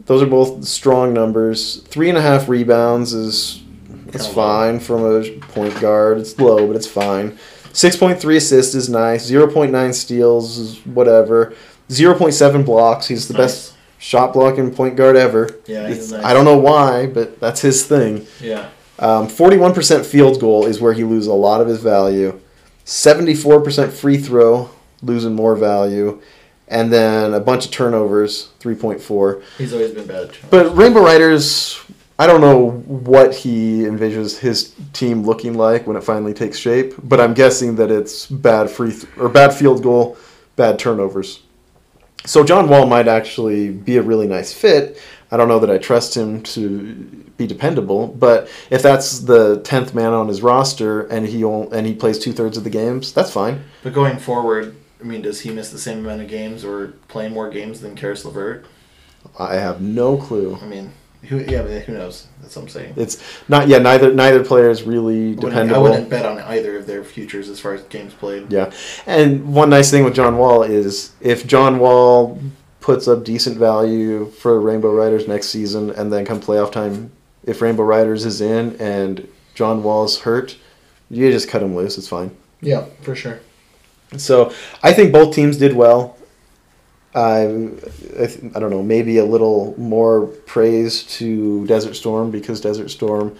Those 0.06 0.22
are 0.22 0.28
both 0.28 0.66
strong 0.66 1.14
numbers. 1.14 1.78
Three 1.82 2.10
and 2.10 2.18
a 2.18 2.22
half 2.22 2.48
rebounds 2.48 3.14
is 3.14 3.64
it's 4.08 4.28
fine 4.28 4.80
from 4.80 5.04
a 5.04 5.40
point 5.40 5.80
guard. 5.80 6.20
It's 6.20 6.38
low, 6.40 6.68
but 6.68 6.76
it's 6.76 6.88
fine. 6.88 7.38
6.3 7.74 8.36
assists 8.38 8.76
is 8.76 8.88
nice. 8.88 9.30
0.9 9.30 9.94
steals 9.94 10.58
is 10.58 10.86
whatever. 10.86 11.54
0.7 11.90 12.66
blocks. 12.66 13.08
He's 13.08 13.28
the 13.28 13.34
best 13.34 13.76
shot 13.98 14.34
blocking 14.34 14.74
point 14.74 14.96
guard 14.96 15.18
ever. 15.18 15.50
Yeah, 15.66 15.88
he's 15.88 16.12
nice. 16.12 16.24
I 16.24 16.34
don't 16.34 16.46
know 16.46 16.58
why, 16.58 17.08
but 17.08 17.40
that's 17.40 17.62
his 17.62 17.86
thing. 17.86 18.26
Yeah. 18.40 18.70
Um, 19.00 19.28
41% 19.28 20.06
field 20.06 20.40
goal 20.40 20.66
is 20.66 20.80
where 20.80 20.94
he 20.94 21.04
loses 21.04 21.28
a 21.28 21.34
lot 21.34 21.62
of 21.62 21.68
his 21.68 21.82
value. 21.82 22.40
74% 22.86 23.92
free 23.92 24.18
throw, 24.18 24.70
losing 25.02 25.34
more 25.34 25.56
value. 25.56 26.22
And 26.68 26.92
then 26.92 27.34
a 27.34 27.40
bunch 27.40 27.66
of 27.66 27.72
turnovers, 27.72 28.50
3.4. 28.60 29.44
He's 29.58 29.74
always 29.74 29.92
been 29.92 30.08
bad. 30.08 30.32
But 30.50 30.76
Rainbow 30.76 31.02
Riders, 31.02 31.80
I 32.18 32.26
don't 32.28 32.42
know 32.42 32.72
what 32.72 33.36
he 33.36 33.82
envisions 33.82 34.40
his 34.40 34.74
team 34.94 35.24
looking 35.24 35.56
like 35.56 35.86
when 35.86 35.98
it 35.98 36.04
finally 36.04 36.34
takes 36.34 36.58
shape, 36.58 36.94
but 37.04 37.20
I'm 37.20 37.34
guessing 37.34 37.76
that 37.76 37.92
it's 37.92 38.26
bad 38.26 38.70
free 38.70 38.92
th- 38.92 39.06
or 39.18 39.30
bad 39.30 39.54
field 39.54 39.84
goal, 39.84 40.18
bad 40.56 40.80
turnovers. 40.80 41.42
So 42.26 42.44
John 42.44 42.68
Wall 42.70 42.88
might 42.88 43.08
actually 43.08 43.70
be 43.70 43.98
a 43.98 44.02
really 44.02 44.28
nice 44.28 44.52
fit. 44.52 45.00
I 45.32 45.38
don't 45.38 45.48
know 45.48 45.60
that 45.60 45.70
I 45.72 45.78
trust 45.78 46.16
him 46.16 46.42
to 46.44 46.94
be 47.38 47.48
dependable, 47.48 48.08
but 48.08 48.48
if 48.70 48.82
that's 48.82 49.20
the 49.20 49.60
tenth 49.62 49.94
man 49.94 50.14
on 50.14 50.28
his 50.28 50.42
roster 50.42 51.02
and 51.08 51.28
he 51.28 51.44
on- 51.44 51.70
and 51.74 51.86
he 51.88 51.94
plays 51.94 52.20
two 52.20 52.32
thirds 52.32 52.58
of 52.58 52.64
the 52.64 52.70
games, 52.70 53.12
that's 53.12 53.32
fine. 53.32 53.62
But 53.84 53.94
going 53.94 54.18
forward, 54.18 54.76
I 55.02 55.04
mean, 55.04 55.22
does 55.22 55.42
he 55.42 55.52
miss 55.52 55.70
the 55.70 55.80
same 55.80 56.00
amount 56.00 56.22
of 56.22 56.28
games 56.28 56.64
or 56.64 56.94
play 57.08 57.28
more 57.28 57.50
games 57.50 57.82
than 57.82 57.96
Caris 57.96 58.24
LeVert? 58.24 58.66
I 59.40 59.56
have 59.56 59.82
no 59.82 60.16
clue. 60.18 60.58
I 60.62 60.66
mean, 60.68 60.92
who? 61.24 61.40
Yeah, 61.40 61.64
but 61.64 61.82
who 61.82 61.94
knows? 61.94 62.28
That's 62.42 62.56
what 62.56 62.62
I'm 62.64 62.70
saying. 62.70 62.94
It's 62.96 63.18
not 63.50 63.68
yeah. 63.68 63.80
Neither 63.80 64.14
neither 64.14 64.44
player 64.44 64.70
is 64.70 64.84
really 64.84 65.16
I 65.16 65.36
wouldn't- 65.36 65.42
dependable. 65.42 65.86
I 65.88 65.90
wouldn't 65.90 66.10
bet 66.10 66.26
on 66.28 66.38
either 66.40 66.78
of 66.78 66.86
their 66.86 67.04
futures 67.04 67.50
as 67.50 67.60
far 67.60 67.74
as 67.74 67.82
games 67.84 68.14
played. 68.14 68.52
Yeah, 68.52 68.72
and 69.08 69.52
one 69.54 69.70
nice 69.72 69.90
thing 69.90 70.04
with 70.06 70.14
John 70.14 70.38
Wall 70.38 70.62
is 70.62 71.12
if 71.20 71.48
John 71.48 71.80
Wall 71.80 72.40
puts 72.86 73.08
up 73.08 73.24
decent 73.24 73.58
value 73.58 74.28
for 74.30 74.62
Rainbow 74.62 74.94
Riders 74.94 75.28
next 75.28 75.48
season, 75.50 75.90
and 75.90 76.14
then 76.14 76.24
come 76.24 76.40
playoff 76.40 76.72
time, 76.72 77.12
if 77.44 77.60
Rainbow 77.60 77.82
Riders 77.82 78.26
is 78.26 78.42
in 78.42 78.76
and 78.80 79.28
John 79.56 79.82
Wall's 79.82 80.20
hurt, 80.22 80.56
you 81.10 81.32
just 81.32 81.50
cut 81.50 81.64
him 81.64 81.76
loose. 81.76 81.98
It's 81.98 82.08
fine. 82.08 82.30
Yeah, 82.62 82.86
for 83.02 83.16
sure. 83.16 83.40
So 84.18 84.54
I 84.84 84.94
think 84.94 85.12
both 85.12 85.34
teams 85.34 85.58
did 85.58 85.74
well. 85.76 86.16
I, 87.16 87.46
I, 88.20 88.28
th- 88.28 88.52
I 88.56 88.60
don't 88.60 88.70
know, 88.70 88.84
maybe 88.84 89.18
a 89.18 89.26
little 89.26 89.74
more 89.80 90.28
praise 90.46 91.02
to 91.18 91.66
Desert 91.66 91.96
Storm 91.96 92.30
because 92.30 92.62
Desert 92.62 92.90
Storm, 92.92 93.36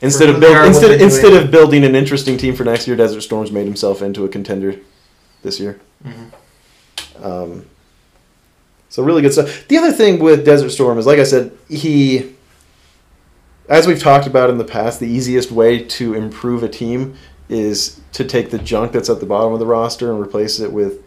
instead 0.00 0.30
of 0.30 0.36
For- 0.36 0.40
they 0.40 0.54
are 0.54 0.62
build, 0.62 0.74
instead 0.74 1.00
instead 1.02 1.30
doing. 1.32 1.44
of 1.44 1.50
building 1.50 1.84
an 1.84 1.94
interesting 1.94 2.38
team 2.38 2.54
for 2.56 2.64
next 2.64 2.86
year, 2.86 2.96
Desert 2.96 3.20
Storm's 3.20 3.52
made 3.52 3.66
himself 3.66 4.00
into 4.00 4.24
a 4.24 4.28
contender 4.28 4.76
this 5.42 5.60
year. 5.60 5.80
Mhm. 6.06 6.32
Um, 7.22 7.66
so 8.88 9.02
really 9.02 9.22
good 9.22 9.32
stuff. 9.32 9.66
The 9.68 9.76
other 9.78 9.92
thing 9.92 10.18
with 10.18 10.44
Desert 10.44 10.70
Storm 10.70 10.98
is, 10.98 11.06
like 11.06 11.18
I 11.18 11.24
said, 11.24 11.52
he, 11.68 12.34
as 13.68 13.86
we've 13.86 14.00
talked 14.00 14.26
about 14.26 14.50
in 14.50 14.58
the 14.58 14.64
past, 14.64 15.00
the 15.00 15.06
easiest 15.08 15.50
way 15.52 15.82
to 15.84 16.14
improve 16.14 16.62
a 16.62 16.68
team 16.68 17.14
is 17.48 18.00
to 18.12 18.24
take 18.24 18.50
the 18.50 18.58
junk 18.58 18.92
that's 18.92 19.08
at 19.10 19.20
the 19.20 19.26
bottom 19.26 19.52
of 19.52 19.58
the 19.58 19.66
roster 19.66 20.10
and 20.10 20.20
replace 20.20 20.60
it 20.60 20.72
with, 20.72 21.02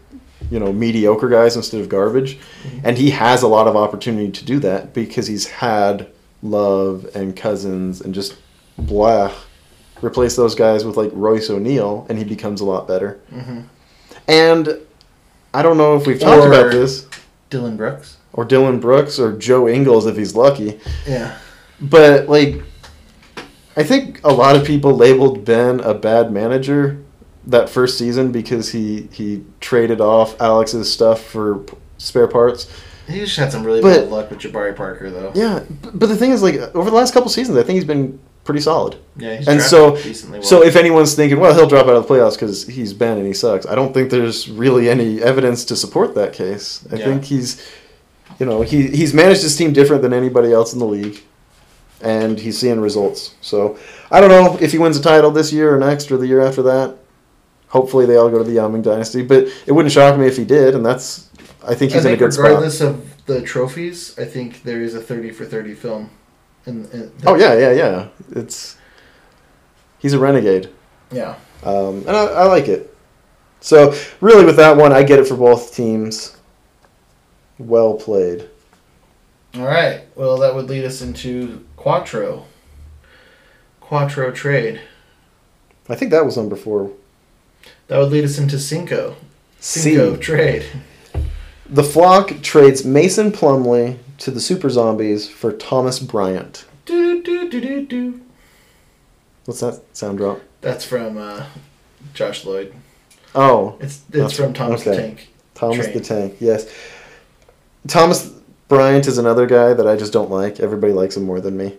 you 0.50 0.58
know, 0.58 0.72
mediocre 0.72 1.28
guys 1.28 1.56
instead 1.56 1.80
of 1.80 1.88
garbage. 1.88 2.38
And 2.84 2.98
he 2.98 3.10
has 3.10 3.42
a 3.42 3.48
lot 3.48 3.66
of 3.68 3.76
opportunity 3.76 4.30
to 4.30 4.44
do 4.44 4.58
that 4.60 4.92
because 4.94 5.26
he's 5.26 5.46
had 5.46 6.08
Love 6.42 7.08
and 7.14 7.36
Cousins 7.36 8.00
and 8.00 8.12
just 8.14 8.36
blah. 8.78 9.32
Replace 10.02 10.34
those 10.34 10.56
guys 10.56 10.84
with 10.84 10.96
like 10.96 11.10
Royce 11.12 11.48
O'Neale, 11.48 12.06
and 12.08 12.18
he 12.18 12.24
becomes 12.24 12.60
a 12.60 12.64
lot 12.64 12.88
better. 12.88 13.20
Mhm. 13.32 13.64
And 14.26 14.78
I 15.54 15.62
don't 15.62 15.78
know 15.78 15.94
if 15.96 16.06
we've 16.08 16.18
talked 16.18 16.44
Or 16.44 16.48
about 16.52 16.72
this. 16.72 17.06
Dillon 17.52 17.76
Brooks. 17.76 18.16
Or 18.32 18.44
Dillon 18.46 18.80
Brooks 18.80 19.18
or 19.18 19.36
Joe 19.36 19.68
Ingles 19.68 20.06
if 20.06 20.16
he's 20.16 20.34
lucky. 20.34 20.80
Yeah. 21.06 21.36
But 21.80 22.28
like 22.28 22.62
I 23.76 23.82
think 23.84 24.20
a 24.24 24.32
lot 24.32 24.56
of 24.56 24.64
people 24.66 24.96
labeled 24.96 25.44
Ben 25.44 25.80
a 25.80 25.92
bad 25.94 26.32
manager 26.32 27.02
that 27.46 27.68
first 27.68 27.98
season 27.98 28.32
because 28.32 28.72
he 28.72 29.08
he 29.12 29.44
traded 29.60 30.00
off 30.00 30.40
Alex's 30.40 30.90
stuff 30.90 31.22
for 31.22 31.64
spare 31.98 32.26
parts. 32.28 32.70
He 33.08 33.18
just 33.20 33.36
had 33.36 33.52
some 33.52 33.64
really 33.64 33.82
But- 33.82 34.00
bad 34.02 34.10
luck 34.10 34.30
with 34.30 34.38
Jabari 34.38 34.74
Parker, 34.74 35.10
though. 35.10 35.32
Yeah, 35.34 35.60
but 35.92 36.06
the 36.08 36.16
thing 36.16 36.30
is 36.30 36.42
like 36.42 36.54
over 36.74 36.88
the 36.88 36.96
last 36.96 37.12
couple 37.12 37.28
seasons 37.28 37.58
I 37.58 37.62
think 37.64 37.74
he's 37.74 37.84
been 37.84 38.18
pretty 38.44 38.60
solid. 38.60 38.96
Yeah, 39.16 39.36
he's 39.36 39.48
and 39.48 39.60
so 39.60 39.92
well. 40.30 40.42
so 40.42 40.62
if 40.62 40.74
anyone's 40.76 41.14
thinking, 41.14 41.38
well, 41.38 41.54
he'll 41.54 41.68
drop 41.68 41.86
out 41.86 41.94
of 41.96 42.06
the 42.06 42.12
playoffs 42.14 42.32
because 42.34 42.66
he's 42.66 42.92
Ben 42.92 43.18
and 43.18 43.26
he 43.26 43.32
sucks. 43.32 43.66
I 43.66 43.74
don't 43.74 43.92
think 43.94 44.10
there's 44.10 44.48
really 44.48 44.88
any 44.90 45.22
evidence 45.22 45.64
to 45.66 45.76
support 45.76 46.14
that 46.14 46.32
case. 46.32 46.86
I 46.92 46.96
Yeah. 46.96 47.04
think 47.04 47.24
he's, 47.24 47.62
you 48.40 48.46
know, 48.46 48.62
he 48.62 48.88
he's 48.88 49.12
managed 49.14 49.42
his 49.42 49.56
team 49.56 49.72
different 49.72 50.02
than 50.02 50.12
anybody 50.12 50.52
else 50.52 50.72
in 50.72 50.78
the 50.78 50.86
league, 50.86 51.22
and 52.00 52.38
he's 52.38 52.58
seeing 52.58 52.80
results. 52.80 53.34
So 53.40 53.76
I 54.10 54.20
don't 54.20 54.30
know 54.30 54.58
if 54.60 54.72
he 54.72 54.78
wins 54.78 54.96
a 54.96 55.02
title 55.02 55.30
this 55.30 55.52
year 55.52 55.74
or 55.74 55.78
next 55.78 56.10
or 56.10 56.16
the 56.16 56.26
year 56.26 56.40
after 56.40 56.62
that. 56.62 56.96
Hopefully 57.68 58.04
they 58.06 58.16
all 58.16 58.28
go 58.28 58.36
to 58.38 58.44
the 58.44 58.52
Yao 58.52 58.68
Ming 58.68 58.82
dynasty, 58.82 59.22
but 59.22 59.46
it 59.66 59.72
wouldn't 59.72 59.92
shock 59.92 60.18
me 60.18 60.26
if 60.26 60.36
he 60.36 60.44
did, 60.44 60.74
and 60.74 60.84
that's 60.84 61.28
I 61.66 61.74
think 61.74 61.92
he's 61.92 62.04
I 62.04 62.08
in 62.10 62.14
a 62.14 62.18
think 62.18 62.18
good 62.18 62.32
spot. 62.34 62.44
regardless 62.44 62.80
of 62.80 63.24
the 63.26 63.40
trophies, 63.40 64.18
I 64.18 64.24
think 64.24 64.62
there 64.64 64.82
is 64.82 64.94
a 64.94 65.00
thirty 65.00 65.30
for 65.30 65.44
thirty 65.46 65.72
film. 65.74 66.10
In, 66.66 66.84
in 66.90 67.12
Oh 67.26 67.34
yeah, 67.34 67.54
yeah, 67.54 67.72
yeah. 67.72 68.08
It's 68.30 68.76
he's 69.98 70.12
a 70.12 70.18
renegade. 70.18 70.68
Yeah. 71.10 71.36
Um, 71.64 71.98
and 72.06 72.10
I, 72.10 72.24
I 72.24 72.44
like 72.44 72.68
it. 72.68 72.94
So 73.60 73.94
really, 74.20 74.44
with 74.44 74.56
that 74.56 74.76
one, 74.76 74.92
I 74.92 75.02
get 75.02 75.18
it 75.18 75.26
for 75.26 75.36
both 75.36 75.74
teams. 75.74 76.36
Well 77.58 77.94
played. 77.94 78.48
All 79.54 79.66
right. 79.66 80.02
Well, 80.16 80.38
that 80.38 80.54
would 80.54 80.68
lead 80.68 80.84
us 80.84 81.02
into 81.02 81.64
Quattro. 81.76 82.46
Quattro 83.80 84.32
trade. 84.32 84.80
I 85.88 85.94
think 85.94 86.10
that 86.10 86.24
was 86.24 86.36
number 86.36 86.56
four. 86.56 86.90
That 87.88 87.98
would 87.98 88.10
lead 88.10 88.24
us 88.24 88.38
into 88.38 88.58
Cinco. 88.58 89.16
C. 89.60 89.80
Cinco 89.80 90.16
trade. 90.16 90.64
The 91.68 91.84
flock 91.84 92.40
trades 92.42 92.84
Mason 92.84 93.30
Plumlee 93.30 93.98
to 94.22 94.30
the 94.30 94.40
Super 94.40 94.70
Zombies 94.70 95.28
for 95.28 95.52
Thomas 95.52 95.98
Bryant. 95.98 96.64
Do, 96.86 97.22
do, 97.22 97.48
do, 97.48 97.60
do, 97.60 97.84
do. 97.86 98.20
What's 99.44 99.60
that 99.60 99.80
sound 99.92 100.18
drop? 100.18 100.40
That's 100.60 100.84
from 100.84 101.18
uh, 101.18 101.46
Josh 102.14 102.44
Lloyd. 102.44 102.72
Oh, 103.34 103.76
It's 103.80 104.02
it's 104.12 104.34
from 104.36 104.52
Thomas 104.52 104.84
the 104.84 104.94
Tank. 104.94 105.28
Thomas 105.54 105.86
Train. 105.86 105.92
the 105.98 106.00
Tank. 106.04 106.36
Yes. 106.38 106.72
Thomas 107.88 108.28
Bryant 108.68 109.06
is 109.08 109.18
another 109.18 109.46
guy 109.46 109.72
that 109.74 109.86
I 109.88 109.96
just 109.96 110.12
don't 110.12 110.30
like. 110.30 110.60
Everybody 110.60 110.92
likes 110.92 111.16
him 111.16 111.24
more 111.24 111.40
than 111.40 111.56
me. 111.56 111.76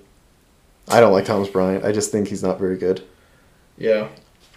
I 0.90 1.00
don't 1.00 1.14
like 1.14 1.26
Thomas 1.26 1.48
Bryant. 1.48 1.86
I 1.86 1.92
just 1.94 2.12
think 2.12 2.28
he's 2.28 2.44
not 2.44 2.60
very 2.60 2.78
good. 2.78 3.04
Yeah. 3.78 4.10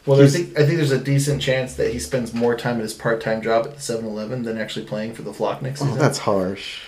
Well, 0.07 0.21
I 0.23 0.27
think 0.29 0.59
I 0.59 0.65
think 0.65 0.77
there's 0.79 0.91
a 0.93 0.99
decent 0.99 1.41
chance 1.43 1.75
that 1.75 1.93
he 1.93 1.99
spends 1.99 2.33
more 2.35 2.57
time 2.57 2.77
at 2.77 2.83
his 2.83 2.95
part-time 2.95 3.43
job 3.43 3.67
at 3.67 3.75
the 3.75 3.81
7-Eleven 3.81 4.43
than 4.43 4.57
actually 4.59 4.87
playing 4.87 5.15
for 5.15 5.23
the 5.23 5.33
Flock 5.35 5.63
next 5.63 5.83
Oh, 5.83 5.85
season. 5.87 5.99
that's 6.01 6.19
harsh. 6.19 6.83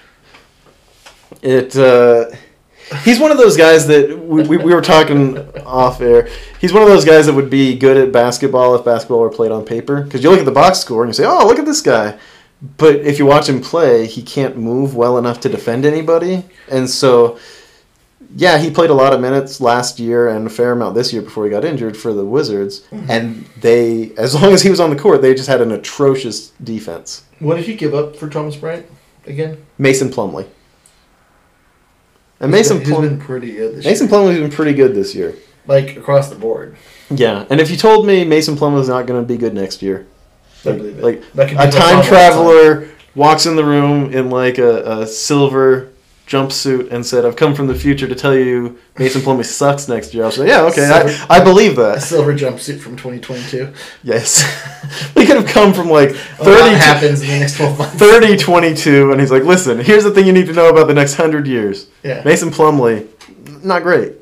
It. 1.42 1.76
Uh, 1.76 2.30
he's 3.04 3.20
one 3.20 3.30
of 3.30 3.38
those 3.38 3.56
guys 3.56 3.86
that 3.88 4.18
we, 4.18 4.42
we, 4.42 4.56
we 4.56 4.74
were 4.74 4.80
talking 4.80 5.38
off 5.66 6.00
air. 6.00 6.28
He's 6.60 6.72
one 6.72 6.82
of 6.82 6.88
those 6.88 7.04
guys 7.04 7.26
that 7.26 7.34
would 7.34 7.50
be 7.50 7.76
good 7.76 7.96
at 7.96 8.12
basketball 8.12 8.74
if 8.74 8.84
basketball 8.84 9.20
were 9.20 9.30
played 9.30 9.52
on 9.52 9.64
paper. 9.64 10.02
Because 10.02 10.22
you 10.24 10.30
look 10.30 10.40
at 10.40 10.46
the 10.46 10.52
box 10.52 10.78
score 10.78 11.02
and 11.04 11.10
you 11.10 11.14
say, 11.14 11.24
"Oh, 11.26 11.46
look 11.46 11.58
at 11.58 11.66
this 11.66 11.82
guy," 11.82 12.18
but 12.76 12.96
if 12.96 13.18
you 13.18 13.26
watch 13.26 13.48
him 13.48 13.60
play, 13.60 14.06
he 14.06 14.22
can't 14.22 14.56
move 14.56 14.94
well 14.96 15.18
enough 15.18 15.40
to 15.40 15.48
defend 15.48 15.84
anybody, 15.84 16.44
and 16.70 16.88
so. 16.88 17.38
Yeah, 18.36 18.58
he 18.58 18.70
played 18.70 18.90
a 18.90 18.94
lot 18.94 19.14
of 19.14 19.22
minutes 19.22 19.58
last 19.58 19.98
year 19.98 20.28
and 20.28 20.46
a 20.46 20.50
fair 20.50 20.72
amount 20.72 20.94
this 20.94 21.14
year 21.14 21.22
before 21.22 21.44
he 21.46 21.50
got 21.50 21.64
injured 21.64 21.96
for 21.96 22.12
the 22.12 22.26
Wizards. 22.26 22.82
Mhm. 22.92 23.08
And 23.08 23.46
they, 23.58 24.12
as 24.18 24.34
long 24.34 24.52
as 24.52 24.60
he 24.60 24.68
was 24.68 24.80
on 24.80 24.90
the 24.90 24.96
court, 24.96 25.22
they 25.22 25.32
just 25.32 25.48
had 25.48 25.62
an 25.62 25.72
atrocious 25.72 26.50
defense. 26.62 27.22
What 27.38 27.54
did 27.56 27.64
he 27.64 27.74
give 27.74 27.94
up 27.94 28.16
for 28.16 28.28
Thomas 28.28 28.54
Bryant 28.54 28.84
again? 29.26 29.56
Mason 29.78 30.10
Plumlee. 30.10 30.44
And 32.40 32.54
He's 32.54 32.70
Mason 32.70 32.78
been- 32.78 32.86
Plum- 32.88 33.08
been 33.08 33.18
pretty 33.20 33.52
good 33.52 33.76
this 33.76 33.84
Mason 33.84 34.06
year. 34.06 34.10
Plumlee's 34.10 34.38
been 34.40 34.50
pretty 34.50 34.74
good 34.74 34.94
this 34.94 35.14
year. 35.14 35.34
Like 35.66 35.96
across 35.96 36.28
the 36.30 36.36
board. 36.36 36.76
Yeah, 37.10 37.44
and 37.50 37.60
if 37.60 37.70
you 37.70 37.76
told 37.76 38.06
me 38.06 38.24
Mason 38.24 38.56
Plumlee's 38.56 38.88
not 38.88 39.06
going 39.06 39.20
to 39.22 39.26
be 39.26 39.36
good 39.36 39.54
next 39.54 39.82
year, 39.82 40.06
I 40.64 40.68
like, 40.70 40.78
believe 40.78 40.98
it. 40.98 41.36
like 41.36 41.52
a 41.52 41.70
time 41.70 42.02
traveler 42.04 42.88
walks 43.14 43.46
in 43.46 43.56
the 43.56 43.64
room 43.64 44.12
in 44.12 44.30
like 44.30 44.58
a, 44.58 45.00
a 45.02 45.06
silver 45.06 45.88
jumpsuit 46.28 46.92
and 46.92 47.04
said, 47.04 47.24
"I've 47.24 47.36
come 47.36 47.54
from 47.54 47.66
the 47.66 47.74
future 47.74 48.06
to 48.06 48.14
tell 48.14 48.34
you 48.36 48.78
Mason 48.98 49.20
Plumlee 49.22 49.44
sucks 49.44 49.88
next 49.88 50.12
year." 50.14 50.24
I 50.24 50.26
was 50.26 50.38
like, 50.38 50.48
"Yeah, 50.48 50.62
okay, 50.64 50.86
Silver- 50.86 51.26
I, 51.30 51.40
I 51.40 51.44
believe 51.44 51.72
A 51.78 51.82
that." 51.82 52.02
silver 52.02 52.34
jumpsuit 52.34 52.78
from 52.80 52.96
2022. 52.96 53.72
Yes, 54.04 54.42
he 55.16 55.26
could 55.26 55.36
have 55.36 55.46
come 55.46 55.72
from 55.74 55.88
like 55.90 56.10
A 56.10 56.14
lot 56.14 56.60
30 56.60 56.74
happens 56.76 57.22
in 57.22 57.28
the 57.28 57.38
next 57.40 57.56
12 57.56 57.78
months. 57.78 57.94
30, 57.96 58.36
22, 58.36 59.10
and 59.12 59.20
he's 59.20 59.30
like, 59.30 59.44
"Listen, 59.44 59.78
here's 59.80 60.04
the 60.04 60.10
thing 60.10 60.26
you 60.26 60.32
need 60.32 60.46
to 60.46 60.52
know 60.52 60.68
about 60.68 60.86
the 60.86 60.94
next 60.94 61.14
hundred 61.14 61.46
years." 61.46 61.88
Yeah. 62.04 62.22
Mason 62.24 62.50
Plumlee, 62.50 63.06
not 63.64 63.82
great. 63.82 64.12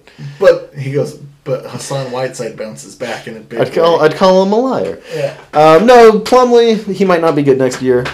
But 0.41 0.73
he 0.79 0.93
goes, 0.93 1.19
but 1.45 1.67
Hassan 1.67 2.11
Whiteside 2.11 2.57
bounces 2.57 2.95
back 2.95 3.27
in 3.29 3.37
a 3.37 3.41
big 3.41 3.61
I'd 3.61 3.73
call 3.73 3.99
way. 3.99 4.07
I'd 4.07 4.15
call 4.15 4.43
him 4.45 4.53
a 4.53 4.57
liar. 4.57 5.01
Yeah. 5.15 5.37
Um, 5.53 5.87
no, 5.87 6.21
Plumlee, 6.21 6.91
he 6.93 7.05
might 7.05 7.21
not 7.21 7.37
be 7.37 7.43
good 7.43 7.59
next 7.59 7.83
year, 7.83 8.05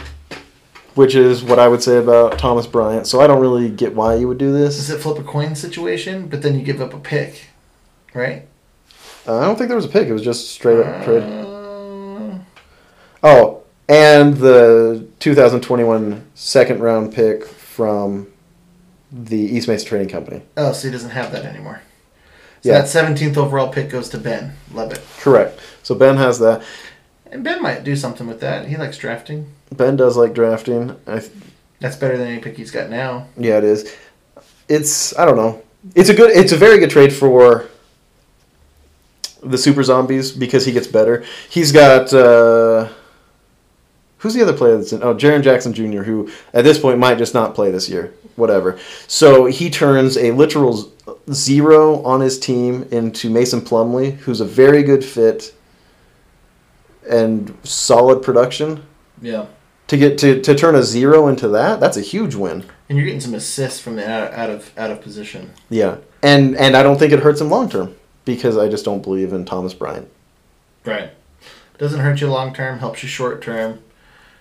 which 0.94 1.14
is 1.14 1.42
what 1.42 1.58
I 1.58 1.68
would 1.68 1.82
say 1.82 1.96
about 1.98 2.38
Thomas 2.38 2.66
Bryant. 2.66 3.06
So 3.06 3.20
I 3.20 3.26
don't 3.26 3.40
really 3.40 3.68
get 3.70 3.94
why 3.94 4.14
you 4.16 4.28
would 4.28 4.38
do 4.38 4.52
this. 4.52 4.78
Is 4.78 4.90
it 4.90 5.00
flip 5.00 5.18
a 5.18 5.22
coin 5.22 5.54
situation? 5.54 6.28
But 6.28 6.42
then 6.42 6.58
you 6.58 6.64
give 6.64 6.80
up 6.80 6.92
a 6.94 6.98
pick, 6.98 7.46
right? 8.14 8.46
Uh, 9.26 9.38
I 9.38 9.44
don't 9.44 9.56
think 9.56 9.68
there 9.68 9.76
was 9.76 9.84
a 9.84 9.88
pick. 9.88 10.08
It 10.08 10.12
was 10.12 10.22
just 10.22 10.50
straight 10.50 10.84
up 10.84 11.04
trade. 11.04 11.22
Uh, 11.22 12.38
Oh, 13.24 13.62
and 13.88 14.36
the 14.38 15.06
2021 15.20 16.26
second 16.34 16.80
round 16.80 17.12
pick 17.14 17.44
from 17.44 18.26
the 19.12 19.36
East 19.38 19.68
Mesa 19.68 19.84
Trading 19.84 20.08
Company. 20.08 20.42
oh, 20.56 20.72
so 20.72 20.88
he 20.88 20.92
doesn't 20.92 21.10
have 21.10 21.30
that 21.32 21.44
anymore. 21.44 21.82
So 22.62 22.70
Yeah. 22.70 22.78
that 22.80 22.88
17th 22.88 23.36
overall 23.36 23.68
pick 23.68 23.90
goes 23.90 24.08
to 24.10 24.18
Ben. 24.18 24.54
Love 24.72 24.92
it. 24.92 25.00
Correct. 25.20 25.58
So 25.82 25.94
Ben 25.94 26.16
has 26.16 26.38
that. 26.40 26.62
And 27.30 27.44
Ben 27.44 27.62
might 27.62 27.84
do 27.84 27.94
something 27.96 28.26
with 28.26 28.40
that. 28.40 28.66
He 28.68 28.76
likes 28.76 28.98
drafting. 28.98 29.46
Ben 29.76 29.96
does 29.96 30.16
like 30.16 30.34
drafting. 30.34 30.96
I, 31.06 31.18
th- 31.20 31.32
That's 31.80 31.96
better 31.96 32.16
than 32.16 32.28
any 32.28 32.40
pick 32.40 32.56
he's 32.56 32.70
got 32.70 32.90
now. 32.90 33.26
yeah, 33.36 33.58
it 33.58 33.64
is. 33.64 33.94
It's 34.68 35.16
I 35.18 35.24
don't 35.24 35.36
know. 35.36 35.62
It's 35.94 36.08
a 36.08 36.14
good. 36.14 36.30
It's 36.36 36.52
a 36.52 36.56
very 36.56 36.78
good 36.78 36.90
trade 36.90 37.12
for 37.12 37.66
the 39.42 39.58
Super 39.58 39.82
Zombies 39.82 40.30
because 40.32 40.64
he 40.64 40.72
gets 40.72 40.86
better. 40.86 41.24
He's 41.50 41.72
got. 41.72 42.12
Uh, 42.12 42.88
who's 44.18 44.34
the 44.34 44.42
other 44.42 44.52
player 44.56 44.76
that's 44.76 44.92
in? 44.92 45.02
Oh, 45.02 45.14
Jaren 45.14 45.42
Jackson 45.42 45.72
Jr., 45.72 46.02
who 46.02 46.30
at 46.54 46.62
this 46.64 46.78
point 46.78 46.98
might 46.98 47.18
just 47.18 47.34
not 47.34 47.54
play 47.54 47.70
this 47.70 47.88
year. 47.88 48.14
Whatever. 48.36 48.78
So 49.08 49.44
he 49.46 49.68
turns 49.68 50.16
a 50.16 50.30
literal 50.30 50.72
z- 50.74 50.88
zero 51.32 52.02
on 52.04 52.20
his 52.20 52.38
team 52.38 52.84
into 52.90 53.28
Mason 53.28 53.60
Plumlee, 53.60 54.12
who's 54.18 54.40
a 54.40 54.44
very 54.46 54.82
good 54.82 55.04
fit 55.04 55.52
and 57.10 57.54
solid 57.64 58.22
production. 58.22 58.82
Yeah. 59.20 59.46
To 59.92 59.98
get 59.98 60.16
to, 60.20 60.40
to 60.40 60.54
turn 60.54 60.74
a 60.74 60.82
zero 60.82 61.28
into 61.28 61.48
that, 61.48 61.78
that's 61.78 61.98
a 61.98 62.00
huge 62.00 62.34
win. 62.34 62.64
And 62.88 62.96
you're 62.96 63.04
getting 63.04 63.20
some 63.20 63.34
assists 63.34 63.78
from 63.78 63.96
the 63.96 64.10
out, 64.10 64.32
out 64.32 64.48
of 64.48 64.72
out 64.78 64.90
of 64.90 65.02
position. 65.02 65.52
Yeah, 65.68 65.98
and 66.22 66.56
and 66.56 66.74
I 66.78 66.82
don't 66.82 66.98
think 66.98 67.12
it 67.12 67.18
hurts 67.18 67.42
him 67.42 67.50
long 67.50 67.68
term 67.68 67.94
because 68.24 68.56
I 68.56 68.70
just 68.70 68.86
don't 68.86 69.02
believe 69.02 69.34
in 69.34 69.44
Thomas 69.44 69.74
Bryant. 69.74 70.08
Right. 70.86 71.10
Doesn't 71.76 72.00
hurt 72.00 72.22
you 72.22 72.28
long 72.30 72.54
term. 72.54 72.78
Helps 72.78 73.02
you 73.02 73.08
short 73.10 73.42
term. 73.42 73.80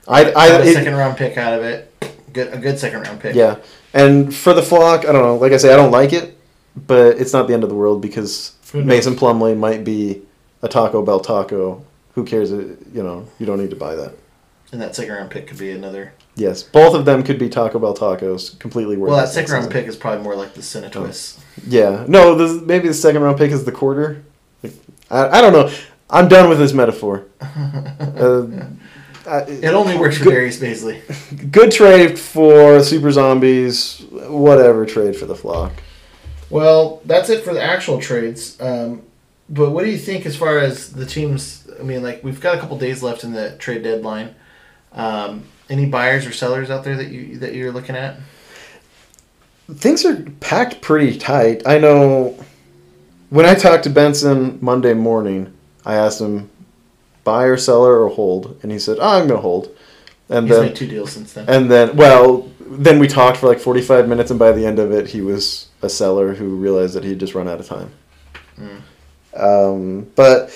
I 0.08 0.32
Got 0.32 0.62
a 0.62 0.64
it- 0.70 0.74
second 0.74 0.96
round 0.96 1.18
pick 1.18 1.38
out 1.38 1.60
of 1.60 1.66
it. 1.66 1.92
Good 2.32 2.54
a 2.54 2.58
good 2.58 2.80
second 2.80 3.02
round 3.02 3.20
pick. 3.20 3.36
yeah, 3.36 3.58
and 3.94 4.34
for 4.34 4.54
the 4.54 4.64
flock, 4.64 5.02
I 5.02 5.12
don't 5.12 5.22
know. 5.22 5.36
Like 5.36 5.52
I 5.52 5.58
say, 5.58 5.74
I 5.74 5.76
don't 5.76 5.92
like 5.92 6.14
it, 6.14 6.38
but 6.78 7.18
it's 7.20 7.34
not 7.34 7.50
the 7.50 7.54
end 7.54 7.64
of 7.64 7.70
the 7.70 7.76
world 7.76 8.02
because 8.02 8.54
Mason 8.74 9.16
Plumlee 9.18 9.58
might 9.58 9.84
be 9.84 10.22
a 10.62 10.70
Taco 10.70 11.02
Bell 11.02 11.20
taco. 11.20 11.84
Who 12.16 12.24
cares? 12.24 12.52
You 12.52 12.78
know, 13.04 13.28
you 13.38 13.46
don't 13.46 13.60
need 13.60 13.72
to 13.72 13.76
buy 13.76 13.96
that. 13.96 14.14
And 14.72 14.82
that 14.82 14.96
second 14.96 15.14
round 15.14 15.30
pick 15.32 15.48
could 15.48 15.58
be 15.58 15.72
another. 15.72 16.14
Yes, 16.36 16.64
both 16.64 16.96
of 16.96 17.04
them 17.04 17.24
could 17.24 17.38
be 17.38 17.50
Taco 17.50 17.78
Bell 17.78 17.94
tacos, 17.94 18.58
completely 18.58 18.96
worth. 18.96 19.10
Well, 19.10 19.20
that 19.20 19.28
second 19.30 19.52
round 19.54 19.70
pick 19.72 19.86
is 19.86 19.98
probably 19.98 20.24
more 20.24 20.36
like 20.36 20.54
the 20.54 20.62
Cinetwist. 20.62 21.40
Yeah, 21.68 22.06
no, 22.08 22.36
the, 22.36 22.66
maybe 22.66 22.88
the 22.88 22.94
second 22.94 23.22
round 23.22 23.38
pick 23.38 23.52
is 23.52 23.66
the 23.66 23.72
quarter. 23.74 24.24
I, 25.10 25.28
I 25.40 25.42
don't 25.42 25.52
know. 25.52 25.70
I'm 26.10 26.30
done 26.30 26.48
with 26.50 26.60
this 26.60 26.74
metaphor. 26.74 27.26
Uh, 28.12 28.46
I- 29.28 29.42
It 29.44 29.74
only 29.74 29.98
works 29.98 30.18
for 30.18 30.24
good, 30.26 30.32
Darius 30.32 30.58
Bazley. 30.60 31.52
good 31.52 31.72
trade 31.72 32.18
for 32.18 32.82
Super 32.84 33.12
Zombies. 33.12 34.04
Whatever 34.12 34.86
trade 34.86 35.16
for 35.16 35.26
the 35.26 35.36
flock. 35.36 35.74
Well, 36.50 37.02
that's 37.06 37.30
it 37.30 37.44
for 37.44 37.54
the 37.54 37.62
actual 37.62 38.00
trades. 38.02 38.60
Um, 38.60 39.04
but 39.50 39.72
what 39.72 39.86
do 39.86 39.92
you 39.92 39.98
think 39.98 40.26
as 40.26 40.36
far 40.36 40.58
as 40.60 40.92
the 40.92 41.06
teams? 41.06 41.70
I 41.80 41.84
mean, 41.84 42.02
like 42.04 42.24
we've 42.24 42.42
got 42.42 42.56
a 42.58 42.60
couple 42.60 42.78
days 42.78 43.04
left 43.04 43.24
in 43.24 43.32
the 43.34 43.56
trade 43.58 43.84
deadline. 43.84 44.36
Um, 44.94 45.46
any 45.70 45.86
buyers 45.86 46.26
or 46.26 46.32
sellers 46.32 46.70
out 46.70 46.84
there 46.84 46.98
that 46.98 47.10
you 47.10 47.38
that 47.40 47.54
you're 47.54 47.72
looking 47.72 47.96
at? 47.96 48.18
Things 49.74 50.06
are 50.06 50.22
packed 50.40 50.82
pretty 50.82 51.18
tight. 51.18 51.66
I 51.66 51.78
know. 51.78 52.38
When 53.30 53.46
I 53.46 53.56
talked 53.56 53.86
to 53.86 53.90
Benson 53.90 54.60
Monday 54.62 54.94
morning, 54.94 55.54
I 55.86 55.96
asked 55.96 56.20
him, 56.20 56.50
buy 57.24 57.44
or 57.46 57.58
seller 57.58 58.04
or 58.04 58.10
hold, 58.10 58.60
and 58.62 58.72
he 58.72 58.80
said, 58.80 58.98
oh, 59.00 59.20
I'm 59.20 59.28
gonna 59.28 59.40
hold. 59.40 59.76
And 60.30 60.48
He's 60.48 60.58
then 60.58 60.66
made 60.68 60.76
two 60.76 60.88
deals 60.88 61.12
since 61.12 61.34
then. 61.34 61.48
And 61.48 61.70
then, 61.70 61.96
well, 61.96 62.50
then 62.60 63.00
we 63.00 63.08
talked 63.08 63.38
for 63.38 63.48
like 63.48 63.60
45 63.60 64.08
minutes, 64.08 64.32
and 64.32 64.40
by 64.40 64.52
the 64.52 64.66
end 64.66 64.80
of 64.80 64.92
it, 64.92 65.08
he 65.08 65.22
was 65.22 65.68
a 65.82 65.90
seller 65.90 66.34
who 66.34 66.56
realized 66.56 66.94
that 66.96 67.04
he'd 67.04 67.20
just 67.20 67.36
run 67.36 67.48
out 67.48 67.60
of 67.60 67.68
time. 67.68 67.92
Mm. 68.58 68.82
Um, 69.34 70.12
but 70.16 70.50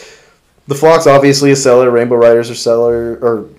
the 0.67 0.75
Flock's 0.75 1.07
obviously 1.07 1.51
a 1.51 1.55
seller. 1.55 1.91
Rainbow 1.91 2.15
Riders 2.15 2.49
are 2.49 2.55
seller 2.55 3.17
or 3.21 3.49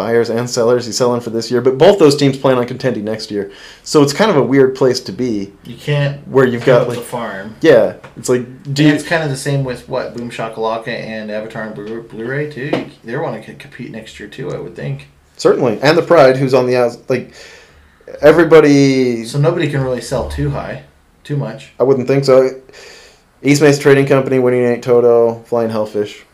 buyers 0.00 0.30
and 0.30 0.48
sellers. 0.48 0.86
He's 0.86 0.96
selling 0.96 1.20
for 1.20 1.28
this 1.28 1.50
year, 1.50 1.60
but 1.60 1.76
both 1.76 1.98
those 1.98 2.16
teams 2.16 2.38
plan 2.38 2.56
on 2.56 2.66
contending 2.66 3.04
next 3.04 3.30
year. 3.30 3.52
So 3.82 4.02
it's 4.02 4.14
kind 4.14 4.30
of 4.30 4.36
a 4.38 4.42
weird 4.42 4.74
place 4.74 4.98
to 5.00 5.12
be. 5.12 5.52
You 5.64 5.76
can't 5.76 6.26
where 6.26 6.46
you've 6.46 6.64
got 6.64 6.88
like 6.88 7.00
farm. 7.00 7.56
Yeah, 7.60 7.96
it's 8.16 8.30
like 8.30 8.44
do 8.72 8.84
you, 8.84 8.94
it's 8.94 9.06
kind 9.06 9.22
of 9.22 9.28
the 9.28 9.36
same 9.36 9.62
with 9.62 9.88
what 9.88 10.16
Boom 10.16 10.30
Shakalaka 10.30 10.88
and 10.88 11.30
Avatar 11.30 11.64
and 11.64 11.74
Blu- 11.74 12.02
Blu-ray 12.02 12.50
too. 12.50 12.90
They're 13.04 13.22
want 13.22 13.44
to 13.44 13.54
compete 13.54 13.90
next 13.90 14.18
year 14.18 14.28
too. 14.28 14.50
I 14.50 14.58
would 14.58 14.74
think. 14.74 15.08
certainly 15.36 15.78
and 15.82 15.98
the 15.98 16.02
Pride 16.02 16.38
who's 16.38 16.54
on 16.54 16.66
the 16.66 16.76
outs 16.76 16.98
like 17.10 17.34
everybody. 18.22 19.24
So 19.26 19.38
nobody 19.38 19.70
can 19.70 19.82
really 19.82 20.00
sell 20.00 20.30
too 20.30 20.50
high, 20.50 20.84
too 21.24 21.36
much. 21.36 21.72
I 21.78 21.82
wouldn't 21.82 22.08
think 22.08 22.24
so. 22.24 22.62
East 23.42 23.60
Mesa 23.62 23.80
Trading 23.80 24.06
Company, 24.06 24.38
Winning 24.38 24.64
Eight 24.64 24.82
Toto, 24.82 25.42
Flying 25.44 25.70
Hellfish. 25.70 26.24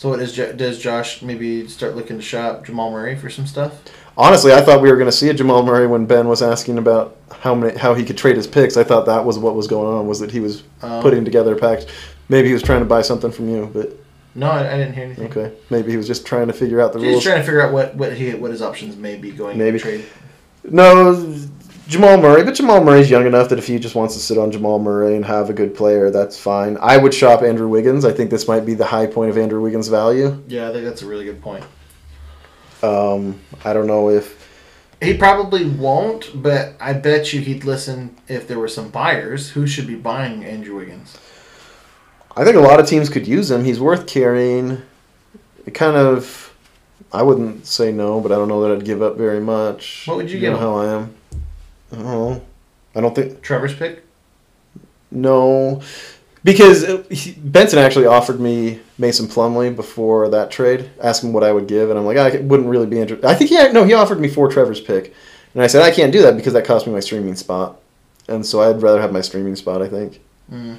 So 0.00 0.08
what 0.08 0.18
does 0.18 0.78
Josh 0.78 1.20
maybe 1.20 1.68
start 1.68 1.94
looking 1.94 2.16
to 2.16 2.22
shop 2.22 2.64
Jamal 2.64 2.90
Murray 2.90 3.16
for 3.16 3.28
some 3.28 3.46
stuff? 3.46 3.82
Honestly, 4.16 4.50
I 4.50 4.62
thought 4.62 4.80
we 4.80 4.88
were 4.90 4.96
going 4.96 5.10
to 5.10 5.12
see 5.14 5.28
a 5.28 5.34
Jamal 5.34 5.62
Murray 5.62 5.86
when 5.86 6.06
Ben 6.06 6.26
was 6.26 6.40
asking 6.40 6.78
about 6.78 7.18
how 7.30 7.54
many 7.54 7.76
how 7.76 7.92
he 7.92 8.02
could 8.02 8.16
trade 8.16 8.36
his 8.36 8.46
picks. 8.46 8.78
I 8.78 8.82
thought 8.82 9.04
that 9.04 9.26
was 9.26 9.38
what 9.38 9.54
was 9.54 9.66
going 9.66 9.94
on 9.94 10.06
was 10.06 10.18
that 10.20 10.30
he 10.30 10.40
was 10.40 10.62
Oh. 10.82 11.02
putting 11.02 11.22
together 11.26 11.54
a 11.54 11.58
packs. 11.58 11.84
Maybe 12.30 12.48
he 12.48 12.54
was 12.54 12.62
trying 12.62 12.78
to 12.78 12.86
buy 12.86 13.02
something 13.02 13.30
from 13.30 13.50
you, 13.50 13.68
but 13.74 13.94
No, 14.34 14.50
I, 14.50 14.72
I 14.72 14.78
didn't 14.78 14.94
hear 14.94 15.04
anything. 15.04 15.26
okay. 15.26 15.52
Maybe 15.68 15.90
he 15.90 15.98
was 15.98 16.06
just 16.06 16.24
trying 16.24 16.46
to 16.46 16.54
figure 16.54 16.80
out 16.80 16.94
the 16.94 16.98
rules. 16.98 17.04
He's 17.08 17.12
rules. 17.16 17.24
trying 17.24 17.40
to 17.40 17.44
figure 17.44 17.60
out 17.60 17.70
what 17.74 17.94
what 17.94 18.14
he 18.14 18.32
what 18.32 18.52
his 18.52 18.62
options 18.62 18.96
may 18.96 19.16
be 19.16 19.32
going 19.32 19.58
Maybe. 19.58 19.76
to 19.80 19.84
trade. 19.84 20.04
No, 20.64 21.20
Jamal 21.90 22.18
Murray, 22.18 22.44
but 22.44 22.54
Jamal 22.54 22.84
Murray's 22.84 23.10
young 23.10 23.26
enough 23.26 23.48
that 23.48 23.58
if 23.58 23.66
he 23.66 23.76
just 23.80 23.96
wants 23.96 24.14
to 24.14 24.20
sit 24.20 24.38
on 24.38 24.52
Jamal 24.52 24.78
Murray 24.78 25.16
and 25.16 25.24
have 25.24 25.50
a 25.50 25.52
good 25.52 25.74
player, 25.74 26.08
that's 26.08 26.38
fine. 26.38 26.78
I 26.80 26.96
would 26.96 27.12
shop 27.12 27.42
Andrew 27.42 27.66
Wiggins. 27.66 28.04
I 28.04 28.12
think 28.12 28.30
this 28.30 28.46
might 28.46 28.64
be 28.64 28.74
the 28.74 28.86
high 28.86 29.08
point 29.08 29.28
of 29.28 29.36
Andrew 29.36 29.60
Wiggins' 29.60 29.88
value. 29.88 30.40
Yeah, 30.46 30.68
I 30.70 30.72
think 30.72 30.84
that's 30.84 31.02
a 31.02 31.06
really 31.06 31.24
good 31.24 31.42
point. 31.42 31.64
Um, 32.84 33.40
I 33.64 33.72
don't 33.72 33.88
know 33.88 34.08
if 34.08 34.48
He 35.02 35.16
probably 35.16 35.64
won't, 35.68 36.30
but 36.40 36.74
I 36.78 36.92
bet 36.92 37.32
you 37.32 37.40
he'd 37.40 37.64
listen 37.64 38.16
if 38.28 38.46
there 38.46 38.60
were 38.60 38.68
some 38.68 38.90
buyers 38.90 39.50
who 39.50 39.66
should 39.66 39.88
be 39.88 39.96
buying 39.96 40.44
Andrew 40.44 40.76
Wiggins. 40.76 41.18
I 42.36 42.44
think 42.44 42.54
a 42.54 42.60
lot 42.60 42.78
of 42.78 42.86
teams 42.86 43.08
could 43.08 43.26
use 43.26 43.50
him. 43.50 43.64
He's 43.64 43.80
worth 43.80 44.06
carrying. 44.06 44.80
It 45.66 45.74
kind 45.74 45.96
of, 45.96 46.54
I 47.12 47.24
wouldn't 47.24 47.66
say 47.66 47.90
no, 47.90 48.20
but 48.20 48.30
I 48.30 48.36
don't 48.36 48.46
know 48.46 48.62
that 48.62 48.70
I'd 48.70 48.84
give 48.84 49.02
up 49.02 49.16
very 49.16 49.40
much. 49.40 50.04
What 50.06 50.18
would 50.18 50.30
you 50.30 50.36
know 50.36 50.40
give 50.40 50.52
him? 50.54 50.60
how 50.60 50.74
I 50.76 50.86
am. 50.94 51.14
Don't. 51.92 52.42
I 52.94 53.00
don't 53.00 53.14
think 53.14 53.42
Trevor's 53.42 53.74
pick. 53.74 54.04
no, 55.10 55.80
because 56.42 56.84
he, 57.10 57.32
Benson 57.32 57.78
actually 57.78 58.06
offered 58.06 58.40
me 58.40 58.80
Mason 58.98 59.26
Plumlee 59.26 59.74
before 59.74 60.28
that 60.28 60.50
trade, 60.50 60.90
asking 61.02 61.32
what 61.32 61.44
I 61.44 61.52
would 61.52 61.66
give, 61.66 61.90
and 61.90 61.98
I'm 61.98 62.06
like, 62.06 62.16
I 62.16 62.38
wouldn't 62.38 62.68
really 62.68 62.86
be 62.86 62.98
interested. 63.00 63.26
I 63.26 63.34
think 63.34 63.50
he 63.50 63.56
had, 63.56 63.72
no, 63.74 63.84
he 63.84 63.92
offered 63.92 64.20
me 64.20 64.28
for 64.28 64.48
Trevor's 64.48 64.80
pick, 64.80 65.14
and 65.54 65.62
I 65.62 65.66
said 65.66 65.82
I 65.82 65.90
can't 65.90 66.12
do 66.12 66.22
that 66.22 66.36
because 66.36 66.52
that 66.54 66.64
cost 66.64 66.86
me 66.86 66.92
my 66.92 67.00
streaming 67.00 67.36
spot, 67.36 67.80
and 68.28 68.44
so 68.44 68.60
I'd 68.60 68.82
rather 68.82 69.00
have 69.00 69.12
my 69.12 69.20
streaming 69.20 69.56
spot. 69.56 69.82
I 69.82 69.88
think. 69.88 70.20
Mm. 70.50 70.78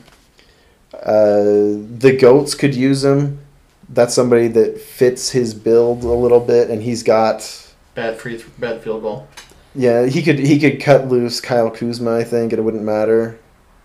Uh, 0.93 1.81
the 1.97 2.17
goats 2.19 2.53
could 2.55 2.75
use 2.75 3.03
him. 3.03 3.39
That's 3.87 4.13
somebody 4.13 4.47
that 4.49 4.79
fits 4.79 5.31
his 5.31 5.53
build 5.53 6.03
a 6.03 6.11
little 6.13 6.39
bit, 6.39 6.69
and 6.69 6.81
he's 6.83 7.03
got 7.03 7.67
Bad 7.95 8.17
free, 8.17 8.37
th- 8.37 8.47
bad 8.57 8.81
field 8.81 9.01
goal. 9.01 9.27
Yeah. 9.75 10.05
He 10.05 10.21
could 10.21 10.39
he 10.39 10.59
could 10.59 10.81
cut 10.81 11.07
loose 11.07 11.41
Kyle 11.41 11.71
Kuzma, 11.71 12.17
I 12.17 12.23
think, 12.23 12.53
and 12.53 12.59
it 12.59 12.63
wouldn't 12.63 12.83
matter. 12.83 13.39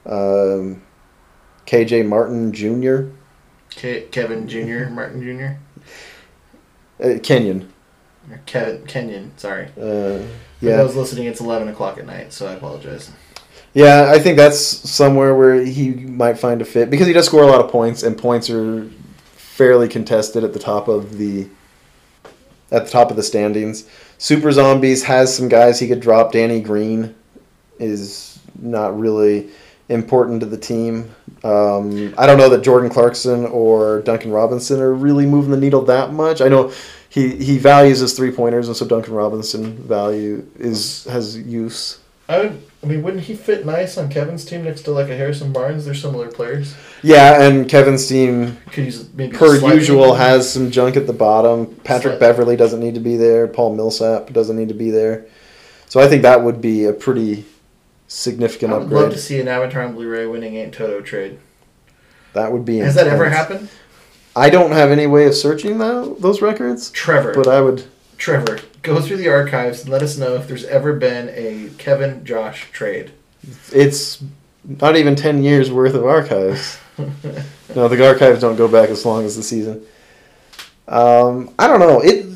Um, 0.05 0.83
KJ 1.67 2.07
Martin 2.07 2.53
Jr. 2.53 3.11
Ke- 3.71 4.11
Kevin 4.11 4.49
Jr. 4.49 4.89
Martin 4.89 5.23
Jr. 5.23 7.05
Uh, 7.05 7.19
Kenyon. 7.23 7.73
Kevin 8.47 8.87
Kenyon, 8.87 9.33
sorry. 9.37 9.67
Uh, 9.77 10.19
For 10.19 10.29
yeah. 10.61 10.77
those 10.77 10.97
listening, 10.97 11.27
it's 11.27 11.41
11 11.41 11.69
o'clock 11.69 11.99
at 11.99 12.07
night, 12.07 12.33
so 12.33 12.47
I 12.47 12.53
apologize. 12.55 13.11
Yeah, 13.75 14.11
I 14.11 14.19
think 14.19 14.37
that's 14.37 14.59
somewhere 14.59 15.35
where 15.35 15.63
he 15.63 15.91
might 15.91 16.39
find 16.39 16.63
a 16.63 16.65
fit 16.65 16.89
because 16.89 17.07
he 17.07 17.13
does 17.13 17.27
score 17.27 17.43
a 17.43 17.47
lot 17.47 17.61
of 17.61 17.71
points, 17.71 18.03
and 18.03 18.17
points 18.17 18.49
are 18.49 18.89
fairly 19.35 19.89
contested 19.89 20.45
at 20.45 20.53
the 20.55 20.59
top 20.59 20.89
of 20.89 21.19
the 21.19 21.47
at 22.71 22.87
the 22.87 22.91
top 22.91 23.11
of 23.11 23.17
the 23.17 23.23
standings. 23.23 23.87
Super 24.19 24.51
Zombies 24.53 25.03
has 25.05 25.35
some 25.35 25.49
guys 25.49 25.79
he 25.79 25.89
could 25.89 26.01
drop. 26.01 26.33
Danny 26.33 26.61
Green 26.61 27.15
is 27.79 28.39
not 28.59 28.99
really 28.99 29.51
important 29.89 30.41
to 30.41 30.47
the 30.47 30.57
team. 30.57 31.15
Um, 31.45 32.15
I 32.19 32.27
don't 32.27 32.39
know 32.39 32.49
that 32.49 32.63
Jordan 32.63 32.91
Clarkson 32.91 33.47
or 33.47 34.03
Duncan 34.03 34.31
Robinson 34.31 34.81
are 34.81 34.95
really 34.95 35.27
moving 35.27 35.51
the 35.51 35.57
needle 35.57 35.83
that 35.83 36.13
much. 36.13 36.41
I 36.41 36.49
know 36.49 36.73
he, 37.09 37.37
he 37.37 37.59
values 37.59 38.01
his 38.01 38.15
three 38.15 38.31
pointers, 38.33 38.69
and 38.69 38.77
so 38.77 38.87
Duncan 38.87 39.15
Robinson 39.15 39.77
value 39.77 40.47
is 40.59 41.05
has 41.05 41.37
use. 41.39 41.99
I 42.29 42.39
would. 42.39 42.63
I 42.83 42.87
mean, 42.87 43.03
wouldn't 43.03 43.25
he 43.25 43.35
fit 43.35 43.67
nice 43.67 43.99
on 43.99 44.09
Kevin's 44.09 44.45
team 44.45 44.65
next 44.65 44.83
to 44.83 44.93
like 44.93 45.09
a 45.09 45.17
Harrison 45.17 45.53
Barnes? 45.53 45.85
They're 45.85 45.95
similar 45.95 46.29
players. 46.29 46.75
Yeah, 47.03 47.43
and 47.43 47.69
Kevin's 47.69 48.07
team, 48.07 48.59
maybe 49.15 49.37
per 49.37 49.57
usual, 49.75 50.15
has 50.15 50.53
some 50.53 50.71
junk 50.71 50.97
at 50.97 51.07
the 51.07 51.13
bottom. 51.13 51.67
Patrick 51.85 52.13
Slight- 52.13 52.21
Beverley 52.21 52.57
doesn't 52.57 52.81
need 52.81 52.95
to 52.95 53.01
be 53.01 53.17
there. 53.17 53.49
Paul 53.49 53.75
Millsap 53.75 54.33
doesn't 54.33 54.57
need 54.57 54.69
to 54.69 54.75
be 54.75 54.91
there. 54.91 55.27
So 55.89 56.01
I 56.01 56.09
think 56.09 56.23
that 56.23 56.43
would 56.43 56.61
be 56.61 56.85
a 56.85 56.93
pretty 56.93 57.45
significant 58.09 58.73
upgrade. 58.73 58.93
I 58.93 58.95
would 58.95 59.03
love 59.05 59.13
to 59.13 59.19
see 59.19 59.41
an 59.41 59.49
Avatar 59.49 59.83
on 59.83 59.95
Blu-ray 59.95 60.27
winning 60.27 60.57
Ain't 60.57 60.75
Toto 60.75 61.01
trade. 61.01 61.39
That 62.35 62.53
would 62.53 62.65
be. 62.65 62.79
Has 62.79 62.95
that 62.97 63.07
ever 63.07 63.31
happened? 63.31 63.69
I 64.37 64.51
don't 64.51 64.73
have 64.73 64.91
any 64.91 65.07
way 65.07 65.27
of 65.27 65.35
searching 65.35 65.79
that, 65.79 66.17
those 66.21 66.43
records. 66.43 66.91
Trevor. 66.91 67.33
But 67.35 67.49
I 67.49 67.63
would. 67.63 67.85
Trevor, 68.19 68.61
go 68.87 69.01
through 69.01 69.19
the 69.19 69.29
archives 69.29 69.81
and 69.83 69.91
let 69.91 70.03
us 70.03 70.17
know 70.17 70.35
if 70.37 70.47
there's 70.49 70.65
ever 70.65 70.95
been 70.95 71.29
a 71.31 71.71
Kevin 71.77 72.25
Josh 72.25 72.71
trade. 72.71 73.11
It's 73.73 74.23
not 74.65 74.97
even 74.97 75.15
10 75.17 75.43
years 75.43 75.71
worth 75.71 75.95
of 75.95 76.05
archives. 76.05 76.79
no, 77.75 77.89
the 77.89 78.07
archives 78.07 78.41
don't 78.41 78.57
go 78.57 78.69
back 78.69 78.89
as 78.89 79.05
long 79.05 79.25
as 79.25 79.37
the 79.37 79.43
season. 79.43 79.85
Um, 80.89 81.53
I 81.59 81.67
don't 81.67 81.81
know. 81.81 82.01
It, 82.01 82.27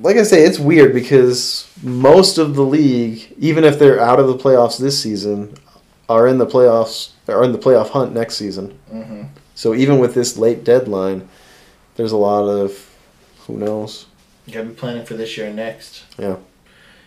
like 0.00 0.16
I 0.16 0.22
say, 0.22 0.44
it's 0.44 0.58
weird 0.58 0.92
because 0.92 1.70
most 1.82 2.38
of 2.38 2.54
the 2.54 2.62
league, 2.62 3.34
even 3.38 3.64
if 3.64 3.78
they're 3.78 4.00
out 4.00 4.18
of 4.18 4.26
the 4.26 4.36
playoffs 4.36 4.78
this 4.78 5.00
season, 5.00 5.54
are 6.08 6.26
in 6.26 6.38
the 6.38 6.46
playoffs 6.46 7.10
are 7.28 7.42
in 7.44 7.52
the 7.52 7.58
playoff 7.58 7.90
hunt 7.90 8.12
next 8.14 8.36
season. 8.36 8.78
Mhm. 8.92 9.28
So 9.54 9.74
even 9.74 9.98
with 9.98 10.14
this 10.14 10.36
late 10.36 10.62
deadline, 10.64 11.28
there's 11.96 12.12
a 12.12 12.16
lot 12.16 12.44
of 12.44 12.88
who 13.46 13.56
knows. 13.56 14.06
You 14.46 14.52
gotta 14.54 14.68
be 14.68 14.74
planning 14.74 15.04
for 15.04 15.14
this 15.14 15.36
year 15.36 15.46
and 15.46 15.56
next. 15.56 16.04
Yeah. 16.18 16.36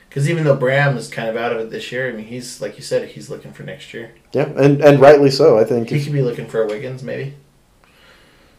Because 0.09 0.29
even 0.29 0.43
though 0.43 0.55
Bram 0.55 0.97
is 0.97 1.07
kind 1.07 1.29
of 1.29 1.37
out 1.37 1.51
of 1.51 1.59
it 1.59 1.69
this 1.69 1.91
year, 1.91 2.09
I 2.09 2.11
mean, 2.13 2.25
he's 2.25 2.61
like 2.61 2.77
you 2.77 2.83
said, 2.83 3.09
he's 3.09 3.29
looking 3.29 3.53
for 3.53 3.63
next 3.63 3.93
year. 3.93 4.11
Yeah, 4.33 4.49
and 4.57 4.81
and 4.81 4.99
rightly 4.99 5.29
so. 5.29 5.57
I 5.57 5.63
think. 5.63 5.89
He 5.89 6.03
could 6.03 6.13
be 6.13 6.21
looking 6.21 6.47
for 6.47 6.63
a 6.63 6.67
Wiggins, 6.67 7.03
maybe. 7.03 7.35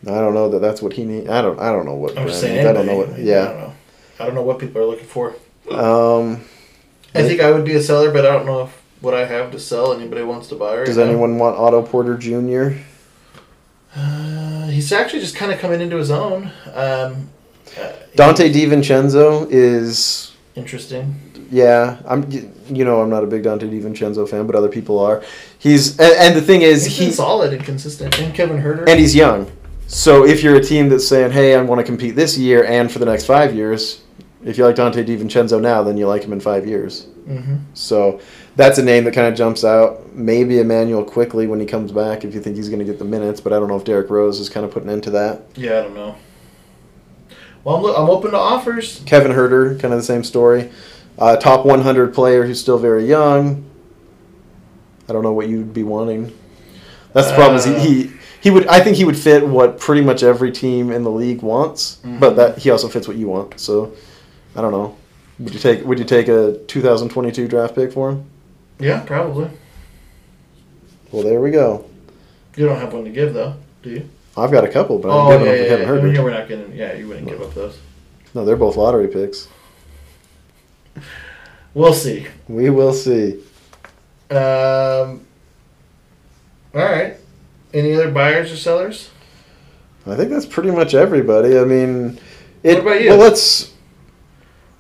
I 0.07 0.13
don't 0.13 0.33
know 0.33 0.49
that 0.49 0.61
that's 0.61 0.81
what 0.81 0.95
he 0.95 1.05
needs. 1.05 1.29
I 1.29 1.43
don't. 1.43 1.59
I 1.59 1.73
don't 1.73 1.85
know 1.85 1.95
what. 1.95 2.17
I'm 2.17 2.27
just 2.27 2.41
saying. 2.41 2.57
needs. 2.57 2.69
I 2.69 2.73
don't 2.73 2.87
know 2.87 2.97
what. 2.97 3.19
Yeah. 3.19 3.43
I 3.43 3.45
don't 3.47 3.59
know. 3.59 3.73
I 4.21 4.27
don't 4.27 4.35
know 4.35 4.43
what 4.43 4.59
people 4.59 4.81
are 4.81 4.87
looking 4.87 5.07
for. 5.07 5.35
Um, 5.71 6.45
I 7.15 7.23
think 7.23 7.41
I 7.41 7.51
would 7.51 7.65
be 7.65 7.75
a 7.75 7.83
seller, 7.83 8.13
but 8.13 8.25
I 8.25 8.33
don't 8.33 8.47
know 8.47 8.65
if 8.65 8.83
what 9.01 9.15
I 9.15 9.25
have 9.25 9.51
to 9.53 9.59
sell 9.59 9.93
anybody 9.93 10.23
wants 10.23 10.49
to 10.49 10.55
buy. 10.55 10.77
Right 10.77 10.87
does 10.87 10.99
now. 10.99 11.05
anyone 11.05 11.39
want 11.39 11.57
Otto 11.57 11.83
Porter 11.83 12.17
Jr.? 12.17 12.79
Uh, 13.95 14.69
he's 14.69 14.93
actually 14.93 15.21
just 15.21 15.35
kind 15.35 15.51
of 15.53 15.59
coming 15.59 15.81
into 15.81 15.97
his 15.97 16.11
own. 16.11 16.53
Um, 16.73 17.31
uh, 17.79 17.93
Donte 18.17 18.53
DiVincenzo 18.53 19.47
is 19.51 20.33
interesting. 20.57 21.15
yeah. 21.51 21.99
I'm 22.07 22.31
you 22.31 22.85
know 22.85 23.01
I'm 23.03 23.11
not 23.11 23.25
a 23.25 23.27
big 23.27 23.43
Donte 23.43 23.63
DiVincenzo 23.71 24.29
fan, 24.29 24.47
but 24.47 24.55
other 24.57 24.69
people 24.69 24.99
are. 24.99 25.23
He's 25.59 25.99
and, 25.99 26.13
and 26.19 26.37
the 26.37 26.43
thing 26.43 26.63
is 26.63 26.87
He's 26.87 26.99
he 26.99 27.11
solid 27.13 27.53
and 27.53 27.65
consistent. 27.65 28.19
And 28.19 28.35
Kevin 28.35 28.59
Huerter. 28.63 28.89
and 28.89 28.99
he's 28.99 29.15
young. 29.15 29.51
So 29.87 30.25
if 30.25 30.43
you're 30.43 30.57
a 30.57 30.63
team 30.63 30.89
that's 30.89 31.07
saying, 31.07 31.33
"Hey, 31.33 31.55
I 31.55 31.63
want 31.63 31.81
to 31.81 31.85
compete 31.85 32.15
this 32.15 32.39
year 32.39 32.65
and 32.65 32.91
for 32.91 32.99
the 33.01 33.07
next 33.07 33.25
five 33.25 33.55
years," 33.55 34.01
if 34.45 34.57
you 34.57 34.65
like 34.65 34.77
Donte 34.77 35.05
DiVincenzo 35.05 35.61
now, 35.61 35.83
then 35.83 35.97
you 35.97 36.07
like 36.07 36.23
him 36.23 36.33
in 36.33 36.41
five 36.41 36.67
years. 36.67 37.07
Mhm. 37.29 37.61
So 37.75 38.21
that's 38.57 38.79
a 38.79 38.83
name 38.83 39.05
that 39.05 39.15
kind 39.15 39.27
of 39.27 39.35
jumps 39.35 39.65
out. 39.65 40.15
Maybe 40.15 40.59
Immanuel 40.61 41.05
Quickley 41.05 41.47
when 41.47 41.61
he 41.61 41.67
comes 41.67 41.93
back, 41.93 42.25
if 42.25 42.35
you 42.35 42.41
think 42.41 42.57
he's 42.57 42.69
going 42.69 42.79
to 42.79 42.85
get 42.85 42.99
the 42.99 43.05
minutes. 43.05 43.41
But 43.41 43.53
I 43.53 43.59
don't 43.59 43.69
know 43.69 43.77
if 43.77 43.85
Derrick 43.85 44.11
Rose 44.11 44.41
is 44.41 44.49
kind 44.49 44.65
of 44.65 44.73
putting 44.73 44.91
into 44.91 45.11
that. 45.11 45.43
Yeah, 45.57 45.79
I 45.81 45.83
don't 45.83 45.95
know. 45.95 46.15
Well, 47.65 47.77
I'm, 47.87 48.05
I'm 48.05 48.11
open 48.11 48.31
to 48.31 48.37
offers. 48.39 49.03
Kevin 49.07 49.33
Huerter, 49.33 49.79
kind 49.81 49.93
of 49.93 50.01
the 50.01 50.05
same 50.05 50.25
story. 50.25 50.71
Uh, 51.19 51.37
top 51.37 51.67
100 51.67 52.15
player 52.15 52.47
who's 52.47 52.61
still 52.61 52.79
very 52.79 53.05
young. 53.07 53.65
I 55.09 55.13
don't 55.13 55.23
know 55.23 55.33
what 55.33 55.49
you'd 55.49 55.75
be 55.75 55.83
wanting. 55.83 56.33
That's 57.13 57.29
the 57.29 57.35
problem. 57.35 57.57
Is 57.57 57.65
he, 57.65 57.75
he 58.05 58.13
he 58.41 58.51
would 58.51 58.67
I 58.69 58.81
think 58.81 58.97
he 58.97 59.05
would 59.05 59.19
fit 59.19 59.47
what 59.47 59.79
pretty 59.81 60.01
much 60.01 60.23
every 60.23 60.53
team 60.53 60.91
in 60.93 61.03
the 61.03 61.11
league 61.11 61.43
wants, 61.43 61.97
but 62.05 62.33
Mhm. 62.33 62.37
that 62.37 62.59
he 62.59 62.71
also 62.71 62.89
fits 62.89 63.09
what 63.09 63.17
you 63.17 63.27
want. 63.29 63.59
So 63.59 63.93
I 64.55 64.61
don't 64.63 64.71
know. 64.71 64.97
Would 65.41 65.53
you 65.53 65.59
take 65.61 65.85
Would 65.85 65.99
you 65.99 66.05
take 66.05 66.29
a 66.29 66.57
2022 66.69 67.49
draft 67.49 67.75
pick 67.75 67.93
for 67.93 68.11
him? 68.13 68.25
Yeah, 68.79 69.01
probably. 69.01 69.51
Well, 71.11 71.25
there 71.25 71.41
we 71.41 71.51
go. 71.51 71.85
You 72.57 72.67
don't 72.67 72.79
have 72.79 72.93
one 72.93 73.05
to 73.05 73.11
give 73.11 73.35
though, 73.35 73.55
do 73.83 73.91
you? 73.91 74.09
I've 74.37 74.51
got 74.51 74.65
a 74.65 74.69
couple, 74.69 74.99
but 74.99 75.09
I'm 75.09 75.27
oh 75.27 75.31
giving 75.31 75.47
yeah, 75.47 75.53
them 75.53 75.63
yeah, 75.63 75.69
Kevin 75.69 76.05
yeah. 76.05 76.11
I 76.11 76.15
yeah, 76.15 76.23
we're 76.23 76.31
not 76.31 76.49
getting. 76.49 76.73
Yeah, 76.77 76.93
you 76.95 77.09
wouldn't 77.09 77.29
give 77.29 77.41
up 77.43 77.53
those. 77.55 77.79
No, 78.35 78.45
they're 78.45 78.57
both 78.57 78.77
lottery 78.77 79.09
picks. 79.09 79.49
We'll 81.75 81.95
see. 81.95 82.27
We 82.49 82.71
will 82.71 82.93
see. 82.93 83.43
Um. 84.31 85.27
All 86.73 86.81
right. 86.85 87.17
Any 87.73 87.95
other 87.95 88.11
buyers 88.11 88.53
or 88.53 88.57
sellers? 88.57 89.11
I 90.07 90.17
think 90.17 90.31
that's 90.31 90.47
pretty 90.47 90.71
much 90.71 90.95
everybody. 90.95 91.59
I 91.59 91.65
mean, 91.65 92.19
it, 92.63 92.75
What 92.75 92.81
about 92.83 93.03
you? 93.03 93.11
Well, 93.11 93.19
let's. 93.19 93.73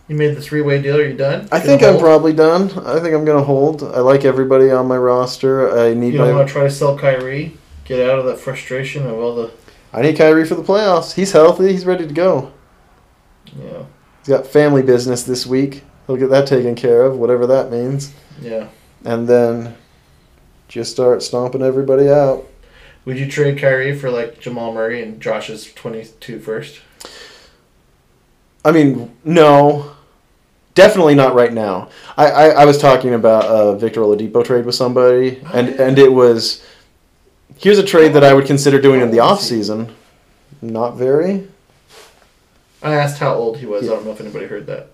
You 0.09 0.17
made 0.17 0.35
the 0.37 0.41
three-way 0.41 0.83
deal. 0.83 0.97
Are 0.97 1.05
you 1.07 1.17
done? 1.17 1.43
I 1.53 1.59
Gonna 1.59 1.61
think 1.61 1.83
I'm 1.85 1.99
probably 1.99 2.33
done. 2.33 2.71
I 2.85 2.99
think 2.99 3.15
I'm 3.15 3.25
gonna 3.25 3.45
hold. 3.45 3.85
I 3.85 4.01
like 4.01 4.25
everybody 4.25 4.71
on 4.73 4.89
my 4.89 4.97
roster. 4.97 5.79
I 5.79 5.95
need 5.95 6.13
You 6.15 6.19
don't 6.19 6.31
my. 6.31 6.35
want 6.37 6.49
to 6.49 6.53
try 6.53 6.65
to 6.65 6.71
sell 6.71 6.99
Kyrie? 6.99 7.57
Get 7.91 8.09
out 8.09 8.21
of 8.21 8.25
that 8.27 8.39
frustration 8.39 9.05
of 9.05 9.19
all 9.19 9.35
the. 9.35 9.51
I 9.93 10.03
need 10.03 10.17
Kyrie 10.17 10.47
for 10.47 10.55
the 10.55 10.63
playoffs. 10.63 11.15
He's 11.15 11.33
healthy. 11.33 11.73
He's 11.73 11.85
ready 11.85 12.07
to 12.07 12.15
go. 12.15 12.53
Yeah. 13.47 13.83
He's 14.21 14.29
got 14.29 14.47
family 14.47 14.81
business 14.81 15.25
this 15.25 15.45
week. 15.45 15.83
He'll 16.07 16.17
get 16.17 16.31
that 16.31 16.47
taken 16.47 16.77
care 16.77 17.03
of, 17.03 17.19
whatever 17.19 17.49
that 17.49 17.73
means. 17.73 18.15
Yeah. 18.41 18.69
And 19.05 19.27
then 19.27 19.77
just 20.69 20.93
start 20.93 21.21
stomping 21.21 21.63
everybody 21.63 22.09
out. 22.09 22.47
Would 23.07 23.19
you 23.19 23.27
trade 23.29 23.59
Kyrie 23.59 23.99
for 23.99 24.09
like 24.09 24.39
Jamal 24.39 24.73
Murray 24.73 25.03
and 25.03 25.21
Josh's 25.21 25.75
22 25.75 26.39
first? 26.39 26.83
I 28.65 28.71
mean, 28.71 29.17
no, 29.25 29.97
definitely 30.77 31.17
not 31.17 31.35
right 31.35 31.53
now. 31.53 31.89
I, 32.17 32.27
I, 32.27 32.49
I 32.51 32.65
was 32.67 32.79
talking 32.79 33.15
about 33.15 33.47
a 33.47 33.77
Victor 33.77 34.03
Oladipo 34.03 34.45
trade 34.45 34.65
with 34.65 34.77
somebody, 34.77 35.43
and, 35.53 35.71
and 35.71 35.99
it 35.99 36.13
was 36.13 36.65
here's 37.59 37.79
a 37.79 37.85
trade 37.85 38.13
that 38.15 38.25
I 38.25 38.35
would 38.35 38.47
consider 38.47 38.81
doing 38.81 39.01
in 39.01 39.11
the 39.11 39.21
off 39.21 39.41
season. 39.41 39.95
Not 40.63 40.97
very. 40.97 41.49
I 42.83 42.95
asked 42.95 43.19
how 43.19 43.35
old 43.35 43.59
he 43.59 43.67
was. 43.67 43.89
I 43.89 43.95
don't 43.95 44.05
know 44.05 44.13
if 44.13 44.21
anybody 44.21 44.47
heard 44.47 44.67
that. 44.67 44.89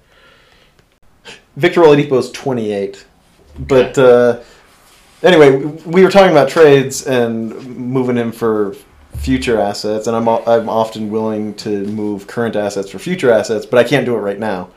Victor 1.56 1.82
Oladipo 1.82 2.18
is 2.18 2.30
28, 2.32 3.06
but 3.60 3.96
uh, 3.96 4.40
anyway, 5.22 5.56
we 5.56 6.02
were 6.02 6.10
talking 6.10 6.30
about 6.30 6.48
trades 6.48 7.06
and 7.06 7.54
moving 7.76 8.16
him 8.16 8.32
for 8.32 8.76
future 9.16 9.58
assets, 9.60 10.06
and 10.06 10.16
I'm 10.16 10.28
I'm 10.28 10.68
often 10.68 11.10
willing 11.10 11.54
to 11.54 11.84
move 11.86 12.26
current 12.26 12.56
assets 12.56 12.90
for 12.90 12.98
future 12.98 13.30
assets, 13.30 13.64
but 13.66 13.78
I 13.78 13.84
can't 13.84 14.04
do 14.04 14.14
it 14.14 14.20
right 14.20 14.38
now. 14.38 14.68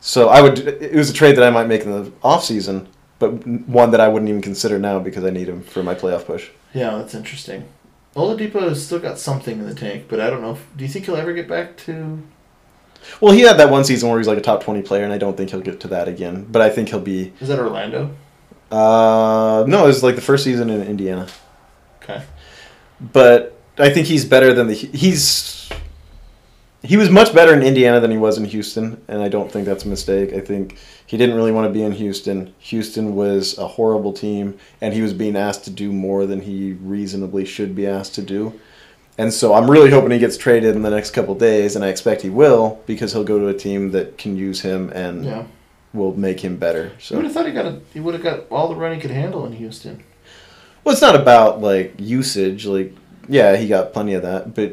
So 0.00 0.28
I 0.28 0.40
would. 0.40 0.58
It 0.58 0.94
was 0.94 1.10
a 1.10 1.14
trade 1.14 1.36
that 1.36 1.44
I 1.44 1.50
might 1.50 1.66
make 1.66 1.82
in 1.82 1.90
the 1.90 2.12
off 2.22 2.44
season, 2.44 2.88
but 3.18 3.46
one 3.46 3.90
that 3.92 4.00
I 4.00 4.08
wouldn't 4.08 4.28
even 4.28 4.42
consider 4.42 4.78
now 4.78 4.98
because 4.98 5.24
I 5.24 5.30
need 5.30 5.48
him 5.48 5.62
for 5.62 5.82
my 5.82 5.94
playoff 5.94 6.26
push. 6.26 6.50
Yeah, 6.74 6.96
that's 6.96 7.14
interesting. 7.14 7.68
Oladipo 8.14 8.60
has 8.62 8.84
still 8.84 8.98
got 8.98 9.18
something 9.18 9.58
in 9.58 9.66
the 9.66 9.74
tank, 9.74 10.06
but 10.08 10.20
I 10.20 10.30
don't 10.30 10.42
know. 10.42 10.52
If, 10.52 10.66
do 10.76 10.84
you 10.84 10.90
think 10.90 11.06
he'll 11.06 11.16
ever 11.16 11.32
get 11.32 11.48
back 11.48 11.76
to? 11.78 12.22
Well, 13.20 13.32
he 13.32 13.42
had 13.42 13.58
that 13.58 13.70
one 13.70 13.84
season 13.84 14.08
where 14.08 14.18
he 14.18 14.20
was 14.20 14.28
like 14.28 14.38
a 14.38 14.42
top 14.42 14.62
20 14.62 14.82
player, 14.82 15.04
and 15.04 15.12
I 15.12 15.18
don't 15.18 15.36
think 15.36 15.50
he'll 15.50 15.60
get 15.60 15.80
to 15.80 15.88
that 15.88 16.08
again. 16.08 16.46
But 16.50 16.62
I 16.62 16.70
think 16.70 16.88
he'll 16.88 17.00
be. 17.00 17.32
Is 17.40 17.48
that 17.48 17.58
Orlando? 17.58 18.14
Uh, 18.70 19.64
no, 19.66 19.84
it 19.84 19.86
was 19.86 20.02
like 20.02 20.14
the 20.14 20.20
first 20.20 20.44
season 20.44 20.68
in 20.68 20.82
Indiana. 20.82 21.26
Okay. 22.02 22.22
But 23.00 23.58
I 23.78 23.90
think 23.90 24.06
he's 24.06 24.24
better 24.24 24.52
than 24.52 24.66
the 24.66 24.74
he's 24.74 25.70
he 26.82 26.96
was 26.96 27.10
much 27.10 27.34
better 27.34 27.52
in 27.52 27.62
Indiana 27.62 28.00
than 28.00 28.10
he 28.10 28.18
was 28.18 28.38
in 28.38 28.44
Houston, 28.44 29.02
and 29.08 29.22
I 29.22 29.28
don't 29.28 29.50
think 29.50 29.66
that's 29.66 29.84
a 29.84 29.88
mistake. 29.88 30.32
I 30.32 30.40
think 30.40 30.78
he 31.08 31.16
didn't 31.16 31.34
really 31.36 31.52
want 31.52 31.66
to 31.66 31.72
be 31.72 31.82
in 31.82 31.92
Houston. 31.92 32.52
Houston 32.58 33.14
was 33.16 33.56
a 33.58 33.66
horrible 33.66 34.12
team, 34.12 34.58
and 34.80 34.92
he 34.92 35.00
was 35.00 35.12
being 35.14 35.36
asked 35.36 35.64
to 35.64 35.70
do 35.70 35.90
more 35.90 36.26
than 36.26 36.42
he 36.42 36.74
reasonably 36.82 37.44
should 37.46 37.74
be 37.74 37.86
asked 37.86 38.14
to 38.16 38.22
do. 38.22 38.60
And 39.16 39.32
so 39.32 39.54
I'm 39.54 39.70
really 39.70 39.90
hoping 39.90 40.10
he 40.10 40.18
gets 40.18 40.36
traded 40.36 40.76
in 40.76 40.82
the 40.82 40.90
next 40.90 41.12
couple 41.12 41.34
days, 41.34 41.74
and 41.76 41.84
I 41.84 41.88
expect 41.88 42.20
he 42.22 42.28
will 42.30 42.80
because 42.86 43.12
he'll 43.14 43.24
go 43.24 43.38
to 43.38 43.48
a 43.48 43.54
team 43.54 43.90
that 43.92 44.18
can 44.18 44.36
use 44.36 44.60
him 44.60 44.90
and 44.94 45.24
Yeah. 45.24 45.44
will 45.94 46.14
make 46.16 46.40
him 46.40 46.56
better. 46.58 46.92
So 47.00 47.14
You 47.14 47.18
would 47.20 47.24
have 47.24 47.32
thought 47.34 47.46
he 47.46 47.52
got 47.52 47.64
a, 47.66 47.80
he 47.94 48.00
would 48.00 48.12
have 48.14 48.22
got 48.22 48.40
all 48.50 48.68
the 48.68 48.76
run 48.76 48.94
he 48.94 49.00
could 49.00 49.10
handle 49.10 49.46
in 49.46 49.52
Houston. 49.54 50.04
well, 50.84 50.92
it's 50.92 51.00
not 51.02 51.16
about 51.16 51.60
like 51.62 51.94
usage. 51.98 52.66
Like 52.66 52.94
yeah, 53.28 53.56
he 53.56 53.66
got 53.66 53.94
plenty 53.94 54.12
of 54.12 54.22
that, 54.22 54.54
but 54.54 54.72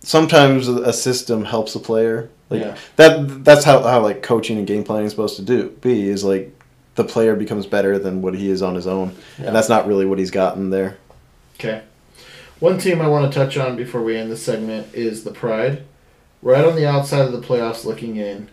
sometimes 0.00 0.68
a 0.68 0.92
system 0.92 1.44
helps 1.46 1.74
a 1.74 1.78
player. 1.80 2.28
Like 2.50 2.60
Yeah. 2.62 2.76
that 2.96 3.44
that's 3.44 3.64
how, 3.64 3.82
how 3.82 4.00
like 4.00 4.22
coaching 4.22 4.58
and 4.58 4.66
game 4.66 4.84
planning 4.84 5.06
is 5.06 5.12
supposed 5.12 5.36
to 5.36 5.42
do 5.42 5.70
be 5.80 6.08
is 6.08 6.24
like 6.24 6.52
the 6.96 7.04
player 7.04 7.36
becomes 7.36 7.64
better 7.66 7.98
than 7.98 8.20
what 8.20 8.34
he 8.34 8.50
is 8.50 8.60
on 8.62 8.74
his 8.74 8.86
own. 8.86 9.14
Yeah. 9.38 9.46
And 9.46 9.56
that's 9.56 9.68
not 9.68 9.86
really 9.86 10.04
what 10.04 10.18
he's 10.18 10.30
gotten 10.32 10.70
there. 10.70 10.98
Okay. 11.54 11.82
One 12.58 12.76
team 12.78 13.00
I 13.00 13.06
want 13.08 13.32
to 13.32 13.38
touch 13.38 13.56
on 13.56 13.76
before 13.76 14.02
we 14.02 14.16
end 14.16 14.30
this 14.30 14.42
segment 14.42 14.92
is 14.92 15.24
the 15.24 15.30
Pride. 15.30 15.84
Right 16.42 16.64
on 16.64 16.74
the 16.74 16.86
outside 16.88 17.24
of 17.24 17.32
the 17.32 17.40
playoffs 17.40 17.84
looking 17.84 18.16
in, 18.16 18.48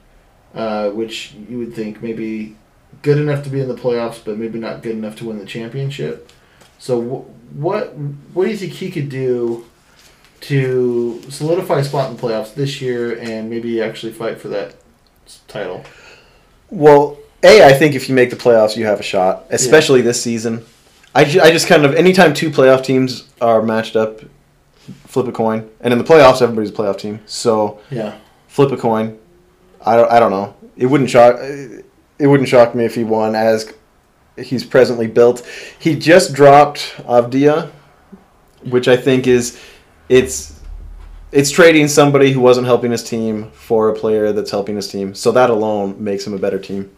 uh, 0.54 0.90
which 0.92 1.34
you 1.50 1.58
would 1.58 1.74
think 1.74 2.02
maybe 2.04 2.56
good 3.02 3.18
enough 3.18 3.44
to 3.46 3.50
be 3.50 3.60
in 3.62 3.68
the 3.68 3.76
playoffs, 3.76 4.20
but 4.24 4.38
maybe 4.38 4.60
not 4.60 4.84
good 4.84 4.92
enough 4.96 5.16
to 5.18 5.26
win 5.26 5.40
the 5.40 5.46
championship. 5.46 6.30
So, 6.80 7.02
wh- 7.02 7.56
what 7.58 7.96
what 8.34 8.46
do 8.46 8.52
you 8.52 8.58
think 8.58 8.74
he 8.74 8.92
could 8.92 9.10
do 9.10 9.66
to 10.42 11.22
solidify 11.30 11.80
a 11.80 11.84
spot 11.84 12.10
in 12.10 12.16
the 12.18 12.22
playoffs 12.22 12.54
this 12.54 12.82
year 12.82 13.18
and 13.20 13.50
maybe 13.50 13.82
actually 13.82 14.12
fight 14.12 14.40
for 14.40 14.48
that 14.50 14.76
title? 15.48 15.84
Well, 16.70 17.18
A, 17.44 17.66
I 17.66 17.74
think 17.74 17.96
if 17.96 18.08
you 18.10 18.16
make 18.16 18.30
the 18.30 18.36
playoffs, 18.36 18.76
you 18.76 18.86
have 18.86 19.00
a 19.00 19.04
shot, 19.04 19.46
especially 19.50 20.02
this 20.02 20.22
season. 20.22 20.66
I, 21.16 21.24
ju- 21.24 21.42
I 21.42 21.52
just 21.52 21.68
kind 21.68 21.86
of, 21.86 21.96
anytime 21.96 22.34
two 22.34 22.50
playoff 22.52 22.84
teams 22.84 23.28
are 23.42 23.62
matched 23.62 23.96
up, 23.96 24.20
flip 25.06 25.28
a 25.28 25.32
coin. 25.32 25.70
And 25.82 25.92
in 25.92 25.98
the 25.98 26.06
playoffs, 26.06 26.42
everybody's 26.42 26.70
a 26.70 26.74
playoff 26.74 26.98
team. 27.00 27.20
So 27.26 27.80
Yeah. 27.90 28.18
flip 28.48 28.72
a 28.72 28.78
coin. 28.78 29.18
I 29.86 29.96
don't, 29.96 30.12
I 30.12 30.20
don't 30.20 30.32
know. 30.32 30.56
It 30.76 30.86
wouldn't 30.88 31.10
shock. 31.10 31.38
It 31.40 32.28
wouldn't 32.28 32.50
shock 32.50 32.76
me 32.76 32.86
if 32.86 32.94
he 32.96 33.04
won 33.04 33.36
as 33.36 33.74
he's 34.38 34.64
presently 34.64 35.08
built. 35.08 35.46
He 35.80 35.96
just 35.98 36.34
dropped 36.34 36.80
Avdija, 37.00 37.72
which 38.64 38.88
I 38.88 38.98
think 38.98 39.26
is 39.28 39.60
it's 40.10 40.60
it's 41.32 41.52
trading 41.52 41.88
somebody 41.88 42.32
who 42.32 42.40
wasn't 42.40 42.66
helping 42.66 42.92
his 42.92 43.04
team 43.04 43.52
for 43.52 43.90
a 43.90 43.94
player 43.94 44.32
that's 44.32 44.52
helping 44.52 44.76
his 44.76 44.88
team. 44.88 45.14
So 45.14 45.32
that 45.34 45.50
alone 45.50 46.02
makes 46.02 46.26
him 46.26 46.34
a 46.34 46.40
better 46.40 46.60
team. 46.60 46.90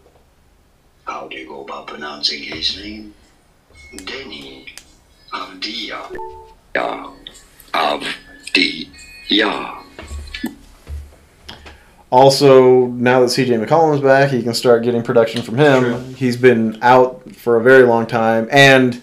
How 1.05 1.27
do 1.27 1.37
you 1.37 1.47
go 1.47 1.63
about 1.63 1.87
pronouncing 1.87 2.43
his 2.43 2.77
name? 2.77 3.13
Deni 3.95 4.69
Avdija. 5.33 6.15
Yeah. 6.75 7.11
Avdija. 7.73 9.75
Also, 12.11 12.87
now 12.87 13.19
that 13.19 13.27
CJ 13.27 13.63
McCollum's 13.63 14.01
back, 14.01 14.31
he 14.31 14.41
can 14.41 14.55
start 14.55 14.83
getting 14.83 15.03
production 15.03 15.43
from 15.43 15.57
him. 15.57 16.15
He's 16.15 16.37
been 16.37 16.79
out 16.81 17.35
for 17.35 17.57
a 17.57 17.63
very 17.63 17.83
long 17.83 18.07
time, 18.07 18.47
and 18.51 18.99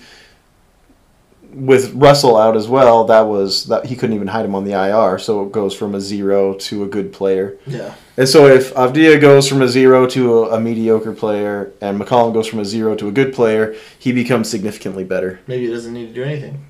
with 1.56 1.94
Russell 1.94 2.36
out 2.36 2.56
as 2.56 2.68
well, 2.68 3.04
that 3.04 3.22
was 3.22 3.64
that 3.64 3.86
he 3.86 3.96
couldn't 3.96 4.14
even 4.14 4.28
hide 4.28 4.44
him 4.44 4.54
on 4.54 4.64
the 4.64 4.72
IR. 4.72 5.18
So 5.18 5.44
it 5.44 5.52
goes 5.52 5.74
from 5.74 5.94
a 5.94 6.00
zero 6.00 6.54
to 6.54 6.84
a 6.84 6.86
good 6.86 7.12
player. 7.12 7.58
Yeah. 7.66 7.94
And 8.18 8.28
so 8.28 8.46
if 8.46 8.74
Avdija 8.74 9.20
goes 9.20 9.48
from 9.48 9.62
a 9.62 9.68
zero 9.68 10.06
to 10.08 10.44
a, 10.44 10.56
a 10.56 10.60
mediocre 10.60 11.12
player, 11.12 11.72
and 11.80 11.98
McCollum 12.00 12.32
goes 12.32 12.46
from 12.46 12.60
a 12.60 12.64
zero 12.64 12.94
to 12.96 13.08
a 13.08 13.12
good 13.12 13.34
player, 13.34 13.74
he 13.98 14.12
becomes 14.12 14.50
significantly 14.50 15.04
better. 15.04 15.40
Maybe 15.46 15.66
he 15.66 15.72
doesn't 15.72 15.92
need 15.92 16.08
to 16.08 16.14
do 16.14 16.22
anything. 16.22 16.66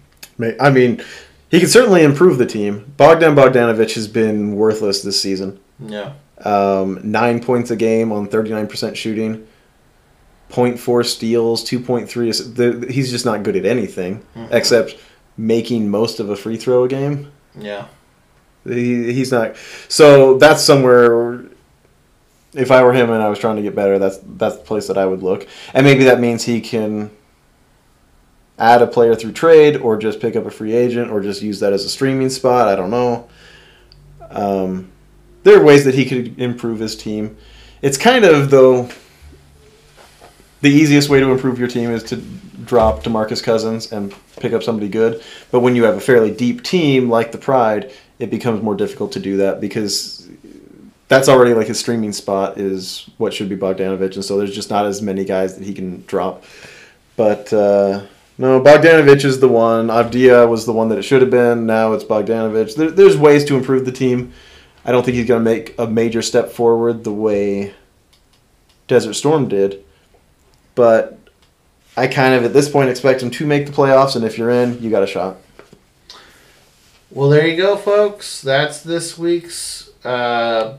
I 0.60 0.70
mean, 0.70 1.02
he 1.50 1.60
can 1.60 1.68
certainly 1.68 2.02
improve 2.02 2.38
the 2.38 2.46
team. 2.46 2.92
Bogdan 2.96 3.34
Bogdanovich 3.34 3.94
has 3.94 4.08
been 4.08 4.54
worthless 4.56 5.02
this 5.02 5.20
season. 5.20 5.58
Yeah. 5.80 6.14
Um, 6.38 7.00
nine 7.02 7.42
points 7.42 7.70
a 7.70 7.76
game 7.76 8.12
on 8.12 8.28
39% 8.28 8.94
shooting, 8.94 9.46
0.4 10.50 11.04
steals, 11.04 11.64
2.3. 11.64 12.28
ass- 12.28 12.88
He's 12.94 13.10
just 13.10 13.24
not 13.24 13.42
good 13.42 13.56
at 13.56 13.64
anything 13.66 14.22
Mhm. 14.36 14.48
except 14.52 14.96
making 15.36 15.90
most 15.90 16.20
of 16.20 16.30
a 16.30 16.36
free 16.36 16.56
throw 16.56 16.84
a 16.84 16.88
game. 16.88 17.28
Yeah. 17.58 17.86
He, 18.66 19.12
he's 19.12 19.30
not. 19.32 19.54
So 19.88 20.38
that's 20.38 20.62
somewhere. 20.62 21.40
If 22.54 22.70
I 22.70 22.82
were 22.82 22.92
him 22.92 23.10
and 23.10 23.22
I 23.22 23.28
was 23.28 23.38
trying 23.38 23.56
to 23.56 23.62
get 23.62 23.74
better, 23.74 23.98
that's 23.98 24.18
that's 24.36 24.56
the 24.56 24.62
place 24.64 24.86
that 24.88 24.96
I 24.96 25.04
would 25.06 25.22
look. 25.22 25.46
And 25.74 25.84
maybe 25.84 26.04
that 26.04 26.20
means 26.20 26.44
he 26.44 26.60
can 26.60 27.10
add 28.58 28.80
a 28.82 28.86
player 28.86 29.14
through 29.14 29.32
trade, 29.32 29.76
or 29.76 29.96
just 29.98 30.18
pick 30.20 30.34
up 30.36 30.46
a 30.46 30.50
free 30.50 30.74
agent, 30.74 31.10
or 31.10 31.20
just 31.20 31.42
use 31.42 31.60
that 31.60 31.72
as 31.74 31.84
a 31.84 31.88
streaming 31.90 32.30
spot. 32.30 32.68
I 32.68 32.74
don't 32.74 32.90
know. 32.90 33.28
Um, 34.30 34.88
there 35.44 35.60
are 35.60 35.64
ways 35.64 35.84
that 35.84 35.94
he 35.94 36.04
could 36.06 36.38
improve 36.40 36.78
his 36.80 36.96
team. 36.96 37.36
It's 37.82 37.98
kind 37.98 38.24
of 38.24 38.50
though. 38.50 38.88
The 40.60 40.70
easiest 40.70 41.08
way 41.08 41.20
to 41.20 41.30
improve 41.30 41.58
your 41.58 41.68
team 41.68 41.90
is 41.90 42.02
to 42.04 42.16
drop 42.64 43.02
DeMarcus 43.02 43.42
Cousins 43.42 43.92
and 43.92 44.14
pick 44.40 44.52
up 44.52 44.62
somebody 44.62 44.88
good. 44.88 45.22
But 45.50 45.60
when 45.60 45.76
you 45.76 45.84
have 45.84 45.96
a 45.96 46.00
fairly 46.00 46.34
deep 46.34 46.62
team 46.62 47.08
like 47.08 47.32
the 47.32 47.38
Pride, 47.38 47.92
it 48.18 48.30
becomes 48.30 48.62
more 48.62 48.74
difficult 48.74 49.12
to 49.12 49.20
do 49.20 49.36
that 49.38 49.60
because 49.60 50.28
that's 51.08 51.28
already 51.28 51.54
like 51.54 51.68
his 51.68 51.78
streaming 51.78 52.12
spot 52.12 52.58
is 52.58 53.08
what 53.18 53.32
should 53.32 53.48
be 53.48 53.56
Bogdanovich, 53.56 54.14
and 54.14 54.24
so 54.24 54.38
there's 54.38 54.54
just 54.54 54.70
not 54.70 54.86
as 54.86 55.00
many 55.02 55.24
guys 55.24 55.56
that 55.56 55.64
he 55.64 55.72
can 55.72 56.04
drop. 56.06 56.44
But 57.16 57.52
uh, 57.52 58.06
no, 58.38 58.60
Bogdanovich 58.60 59.24
is 59.24 59.40
the 59.40 59.48
one. 59.48 59.86
Avdija 59.86 60.48
was 60.48 60.66
the 60.66 60.72
one 60.72 60.88
that 60.88 60.98
it 60.98 61.02
should 61.02 61.22
have 61.22 61.30
been. 61.30 61.66
Now 61.66 61.92
it's 61.92 62.04
Bogdanovich. 62.04 62.76
There, 62.76 62.90
there's 62.90 63.16
ways 63.16 63.44
to 63.44 63.56
improve 63.56 63.84
the 63.84 63.92
team. 63.92 64.32
I 64.84 64.92
don't 64.92 65.04
think 65.04 65.16
he's 65.16 65.26
going 65.26 65.44
to 65.44 65.50
make 65.50 65.74
a 65.78 65.86
major 65.86 66.22
step 66.22 66.50
forward 66.50 67.04
the 67.04 67.12
way 67.12 67.74
Desert 68.88 69.14
Storm 69.14 69.48
did, 69.48 69.84
but 70.76 71.18
I 71.96 72.06
kind 72.06 72.34
of 72.34 72.44
at 72.44 72.52
this 72.52 72.68
point 72.68 72.88
expect 72.90 73.18
them 73.20 73.30
to 73.32 73.46
make 73.46 73.66
the 73.66 73.72
playoffs, 73.72 74.14
and 74.14 74.24
if 74.24 74.38
you're 74.38 74.50
in, 74.50 74.80
you 74.80 74.90
got 74.90 75.02
a 75.02 75.06
shot. 75.08 75.38
Well, 77.10 77.28
there 77.30 77.46
you 77.46 77.56
go, 77.56 77.76
folks. 77.76 78.40
That's 78.42 78.82
this 78.82 79.16
week's 79.16 79.88
uh, 80.04 80.76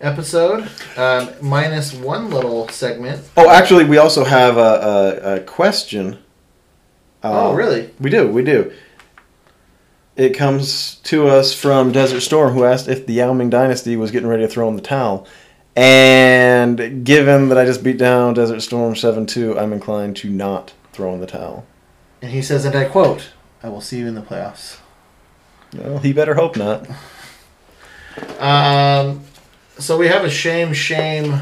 episode, 0.00 0.70
um, 0.96 1.30
minus 1.42 1.92
one 1.92 2.30
little 2.30 2.68
segment. 2.68 3.28
Oh, 3.36 3.50
actually, 3.50 3.84
we 3.84 3.98
also 3.98 4.24
have 4.24 4.56
a, 4.56 4.60
a, 4.60 5.34
a 5.36 5.40
question. 5.40 6.18
Oh, 7.24 7.50
Uh, 7.50 7.54
really? 7.54 7.90
We 7.98 8.10
do, 8.10 8.28
we 8.28 8.42
do. 8.44 8.72
It 10.16 10.30
comes 10.30 10.96
to 11.04 11.28
us 11.28 11.52
from 11.54 11.92
Desert 11.92 12.20
Storm, 12.20 12.54
who 12.54 12.64
asked 12.64 12.88
if 12.88 13.06
the 13.06 13.14
Yao 13.14 13.32
Ming 13.32 13.50
Dynasty 13.50 13.96
was 13.96 14.10
getting 14.10 14.28
ready 14.28 14.42
to 14.44 14.48
throw 14.48 14.68
in 14.68 14.76
the 14.76 14.82
towel. 14.82 15.26
And 15.76 17.04
given 17.04 17.50
that 17.50 17.58
I 17.58 17.66
just 17.66 17.84
beat 17.84 17.98
down 17.98 18.32
Desert 18.34 18.60
Storm 18.60 18.96
7 18.96 19.26
2, 19.26 19.58
I'm 19.58 19.74
inclined 19.74 20.16
to 20.18 20.30
not 20.30 20.72
throw 20.92 21.12
in 21.12 21.20
the 21.20 21.26
towel. 21.26 21.66
And 22.22 22.30
he 22.30 22.40
says, 22.40 22.64
and 22.64 22.74
I 22.74 22.86
quote, 22.86 23.30
I 23.62 23.68
will 23.68 23.82
see 23.82 23.98
you 23.98 24.06
in 24.06 24.14
the 24.14 24.22
playoffs. 24.22 24.78
Well, 25.74 25.98
he 25.98 26.14
better 26.14 26.34
hope 26.34 26.56
not. 26.56 26.88
Um, 28.38 29.22
so 29.78 29.98
we 29.98 30.08
have 30.08 30.24
a 30.24 30.30
shame, 30.30 30.72
shame 30.72 31.40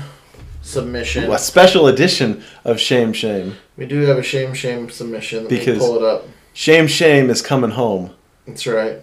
submission. 0.63 1.31
A 1.31 1.39
special 1.39 1.87
edition 1.87 2.43
of 2.65 2.81
Shame 2.81 3.13
Shame. 3.13 3.57
We 3.77 3.87
do 3.87 4.01
have 4.01 4.19
a 4.19 4.23
shame, 4.23 4.55
shame 4.55 4.91
submission. 4.91 5.45
Let 5.45 5.53
me 5.53 5.59
Because 5.59 5.79
pull 5.79 5.97
it 5.97 6.03
up. 6.03 6.27
Shame 6.53 6.89
Shame 6.89 7.31
is 7.31 7.43
coming 7.43 7.71
home. 7.71 8.11
That's 8.47 8.67
right. 8.67 8.99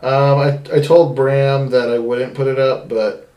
Um, 0.00 0.38
I, 0.38 0.60
I 0.72 0.80
told 0.80 1.14
Bram 1.14 1.70
that 1.70 1.90
I 1.90 1.98
wouldn't 1.98 2.34
put 2.34 2.46
it 2.46 2.58
up, 2.58 2.88
but 2.88 3.27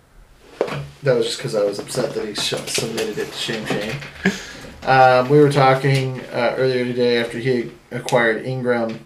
that 1.03 1.13
was 1.13 1.25
just 1.25 1.37
because 1.37 1.55
I 1.55 1.63
was 1.63 1.79
upset 1.79 2.13
that 2.13 2.27
he 2.27 2.35
sh- 2.35 2.55
submitted 2.67 3.17
it 3.17 3.31
to 3.31 3.37
Shame 3.37 3.65
Shame. 3.65 3.95
Um, 4.83 5.29
we 5.29 5.39
were 5.39 5.51
talking 5.51 6.19
uh, 6.31 6.55
earlier 6.57 6.85
today 6.85 7.19
after 7.19 7.37
he 7.37 7.71
acquired 7.91 8.45
Ingram, 8.45 9.05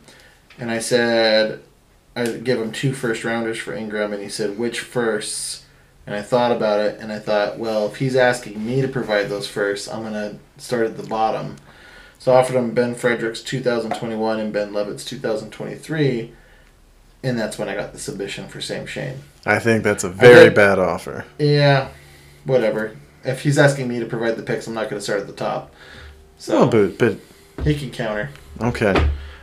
and 0.57 0.72
I 0.72 0.80
said 0.80 1.61
I'd 2.15 2.43
give 2.45 2.61
him 2.61 2.72
two 2.72 2.93
first 2.93 3.23
rounders 3.26 3.57
for 3.57 3.73
Ingram, 3.73 4.13
and 4.13 4.23
he 4.23 4.30
said, 4.30 4.57
which 4.57 4.80
firsts? 4.80 5.65
And 6.07 6.15
I 6.15 6.22
thought 6.22 6.51
about 6.51 6.80
it, 6.80 6.99
and 6.99 7.11
I 7.11 7.19
thought, 7.19 7.57
well, 7.57 7.88
if 7.88 7.97
he's 7.97 8.15
asking 8.15 8.65
me 8.65 8.81
to 8.81 8.88
provide 8.88 9.27
those 9.27 9.47
firsts, 9.47 9.88
I'm 9.88 10.01
going 10.01 10.13
to 10.13 10.38
start 10.57 10.85
at 10.85 10.97
the 10.97 11.07
bottom. 11.07 11.57
So 12.19 12.31
I 12.31 12.38
offered 12.38 12.55
him 12.55 12.73
Ben 12.73 12.95
Fredericks 12.95 13.41
2021 13.41 14.39
and 14.39 14.53
Ben 14.53 14.72
Levitt's 14.72 15.03
2023, 15.03 16.34
and 17.26 17.38
that's 17.38 17.57
when 17.57 17.68
I 17.68 17.76
got 17.76 17.91
the 17.93 17.99
submission 17.99 18.47
for 18.47 18.61
Same 18.61 18.85
Shame. 18.85 19.19
I 19.45 19.60
think 19.60 19.84
that's 19.84 20.03
a 20.03 20.10
very 20.10 20.45
did- 20.45 20.56
bad 20.56 20.80
offer. 20.80 21.26
Yeah, 21.39 21.89
whatever. 22.45 22.95
If 23.23 23.41
he's 23.41 23.57
asking 23.57 23.88
me 23.88 23.99
to 23.99 24.06
provide 24.06 24.35
the 24.38 24.43
picks, 24.43 24.68
I'm 24.68 24.73
not 24.76 24.84
going 24.89 24.99
to 24.99 25.02
start 25.03 25.19
at 25.22 25.27
the 25.27 25.34
top. 25.34 25.73
So 26.38 26.60
Oh, 26.60 26.68
but, 26.68 26.97
but 26.99 27.18
he 27.65 27.73
can 27.76 27.89
counter. 27.91 28.30
okay. 28.61 28.91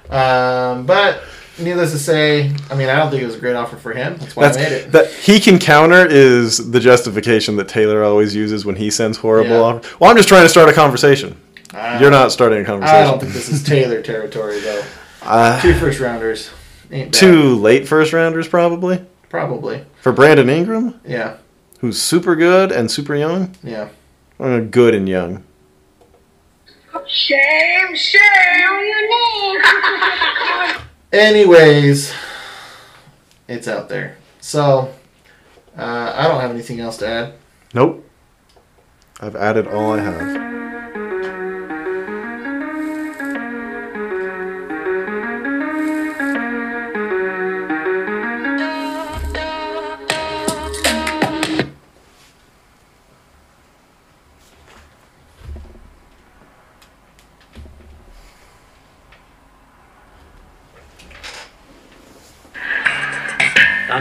Um, 0.09 0.87
but 0.87 1.23
needless 1.59 1.91
to 1.93 1.99
say, 1.99 2.53
I 2.71 2.75
mean, 2.77 2.89
I 2.89 2.97
don't 2.97 3.11
think 3.11 3.23
it 3.23 3.27
was 3.27 3.35
a 3.35 3.41
great 3.41 3.57
offer 3.57 3.77
for 3.77 3.93
him. 3.93 4.17
That's 4.19 4.37
why 4.37 4.45
That's, 4.45 4.59
I 4.59 4.63
made 4.63 4.73
it. 4.73 4.93
that 4.93 5.11
he 5.13 5.41
can 5.41 5.59
counter 5.59 6.07
is 6.07 6.71
the 6.71 6.79
justification 6.81 7.57
that 7.57 7.69
Taylor 7.69 8.05
always 8.05 8.35
uses 8.37 8.65
when 8.65 8.77
he 8.77 8.91
sends 8.91 9.19
horrible 9.19 9.51
Yeah. 9.57 9.61
offers. 9.61 10.01
Well, 10.01 10.11
I'm 10.11 10.17
just 10.17 10.29
trying 10.29 10.45
to 10.45 10.49
start 10.49 10.69
a 10.69 10.73
conversation. 10.73 11.37
You're 11.99 12.11
not 12.11 12.31
starting 12.33 12.61
a 12.61 12.65
conversation. 12.65 13.01
I 13.03 13.05
don't 13.05 13.19
think 13.21 13.33
this 13.33 13.49
is 13.49 13.65
Taylor 13.65 14.01
territory, 14.03 14.61
though. 14.61 14.83
Uh, 15.25 15.61
Two 15.63 15.73
first 15.75 16.01
rounders. 16.01 16.51
Ain't 16.93 17.13
bad. 17.13 17.15
two 17.19 17.57
late 17.57 17.89
first 17.89 18.13
rounders, 18.13 18.47
probably. 18.47 19.05
Probably. 19.29 19.85
For 20.03 20.13
Brandon 20.13 20.49
Ingram, 20.51 21.01
Yeah. 21.07 21.37
who's 21.81 22.01
super 22.01 22.37
good 22.37 22.71
and 22.71 22.91
super 22.91 23.15
young. 23.17 23.55
Yeah. 23.63 23.89
Uh, 24.39 24.61
good 24.61 24.95
and 24.95 25.09
young. 25.09 25.43
Shame, 27.07 27.95
shame. 27.95 28.21
your 28.63 29.09
name. 29.09 29.63
Anyways, 31.13 32.13
it's 33.49 33.69
out 33.69 33.89
there. 33.89 34.17
So, 34.41 34.93
uh, 35.77 36.13
I 36.17 36.29
don't 36.29 36.41
have 36.41 36.51
anything 36.51 36.81
else 36.81 36.97
to 36.99 37.07
add. 37.09 37.35
Nope. 37.75 38.09
I've 39.21 39.37
added 39.37 39.67
all 39.67 39.93
I 39.93 40.01
have. 40.01 40.82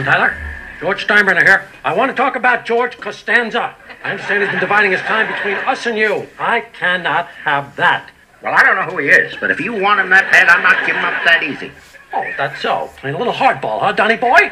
Tyler? 0.04 0.36
George 0.80 1.06
Steinbrenner 1.06 1.42
here. 1.42 1.68
I 1.84 1.94
want 1.94 2.10
to 2.10 2.16
talk 2.16 2.34
about 2.34 2.64
George 2.64 2.98
Costanza. 2.98 3.76
I 4.02 4.10
understand 4.10 4.42
he's 4.42 4.50
been 4.50 4.60
dividing 4.60 4.90
his 4.90 5.00
time 5.02 5.32
between 5.32 5.54
us 5.54 5.86
and 5.86 5.96
you. 5.96 6.26
I 6.38 6.60
cannot 6.60 7.28
have 7.44 7.76
that. 7.76 8.10
Well, 8.42 8.52
I 8.52 8.64
don't 8.64 8.74
know 8.74 8.90
who 8.92 8.98
he 8.98 9.08
is, 9.08 9.36
but 9.40 9.52
if 9.52 9.60
you 9.60 9.72
want 9.72 10.00
him 10.00 10.10
that 10.10 10.32
bad, 10.32 10.48
I'm 10.48 10.62
not 10.62 10.84
giving 10.84 11.02
up 11.02 11.24
that 11.24 11.44
easy. 11.44 11.70
Oh, 12.12 12.24
that's 12.36 12.60
so. 12.60 12.90
Playing 12.96 13.14
a 13.14 13.18
little 13.18 13.32
hardball, 13.32 13.80
huh, 13.80 13.92
Donny 13.92 14.16
boy? 14.16 14.50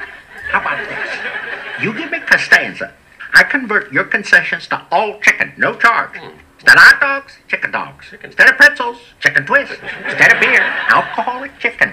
How 0.51 0.61
about 0.61 0.89
this? 0.89 1.83
You 1.83 1.93
give 1.95 2.13
me 2.13 2.21
Costanza. 2.21 2.93
I 3.35 3.43
convert 3.43 3.93
your 3.93 4.05
concessions 4.05 4.69
to 4.69 4.81
all 4.93 5.19
chicken, 5.21 5.53
no 5.57 5.75
charge. 5.75 6.17
Hmm. 6.17 6.39
Instead 6.61 6.77
of 6.77 6.83
hot 6.83 7.01
dogs, 7.01 7.39
chicken 7.49 7.71
dogs. 7.73 8.07
Instead 8.23 8.51
of 8.51 8.57
pretzels, 8.57 8.99
chicken 9.19 9.47
twists. 9.47 9.77
Instead 10.05 10.33
of 10.33 10.41
beer, 10.41 10.61
alcoholic 10.91 11.59
chicken. 11.59 11.93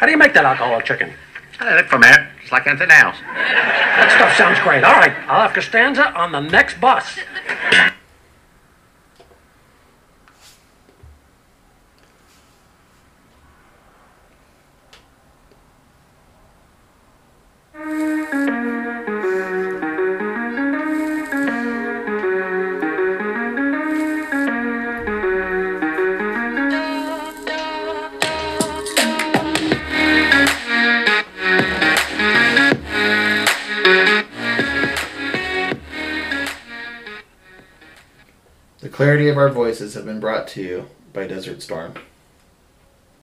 How 0.00 0.06
do 0.06 0.12
you 0.12 0.18
make 0.18 0.34
that 0.34 0.44
alcoholic 0.44 0.84
chicken? 0.84 1.12
I 1.60 1.74
live 1.74 1.86
from 1.86 2.04
it, 2.04 2.20
just 2.40 2.52
like 2.52 2.66
anything 2.66 2.90
else. 2.90 3.16
That 3.20 4.12
stuff 4.16 4.36
sounds 4.36 4.60
great. 4.60 4.84
All 4.84 4.92
right, 4.92 5.12
I'll 5.28 5.42
have 5.42 5.54
Costanza 5.54 6.12
on 6.12 6.32
the 6.32 6.40
next 6.40 6.80
bus. 6.80 7.18
clarity 38.98 39.28
of 39.28 39.38
our 39.38 39.48
voices 39.48 39.94
have 39.94 40.04
been 40.04 40.18
brought 40.18 40.48
to 40.48 40.60
you 40.60 40.88
by 41.12 41.24
Desert 41.24 41.62
Storm. 41.62 41.94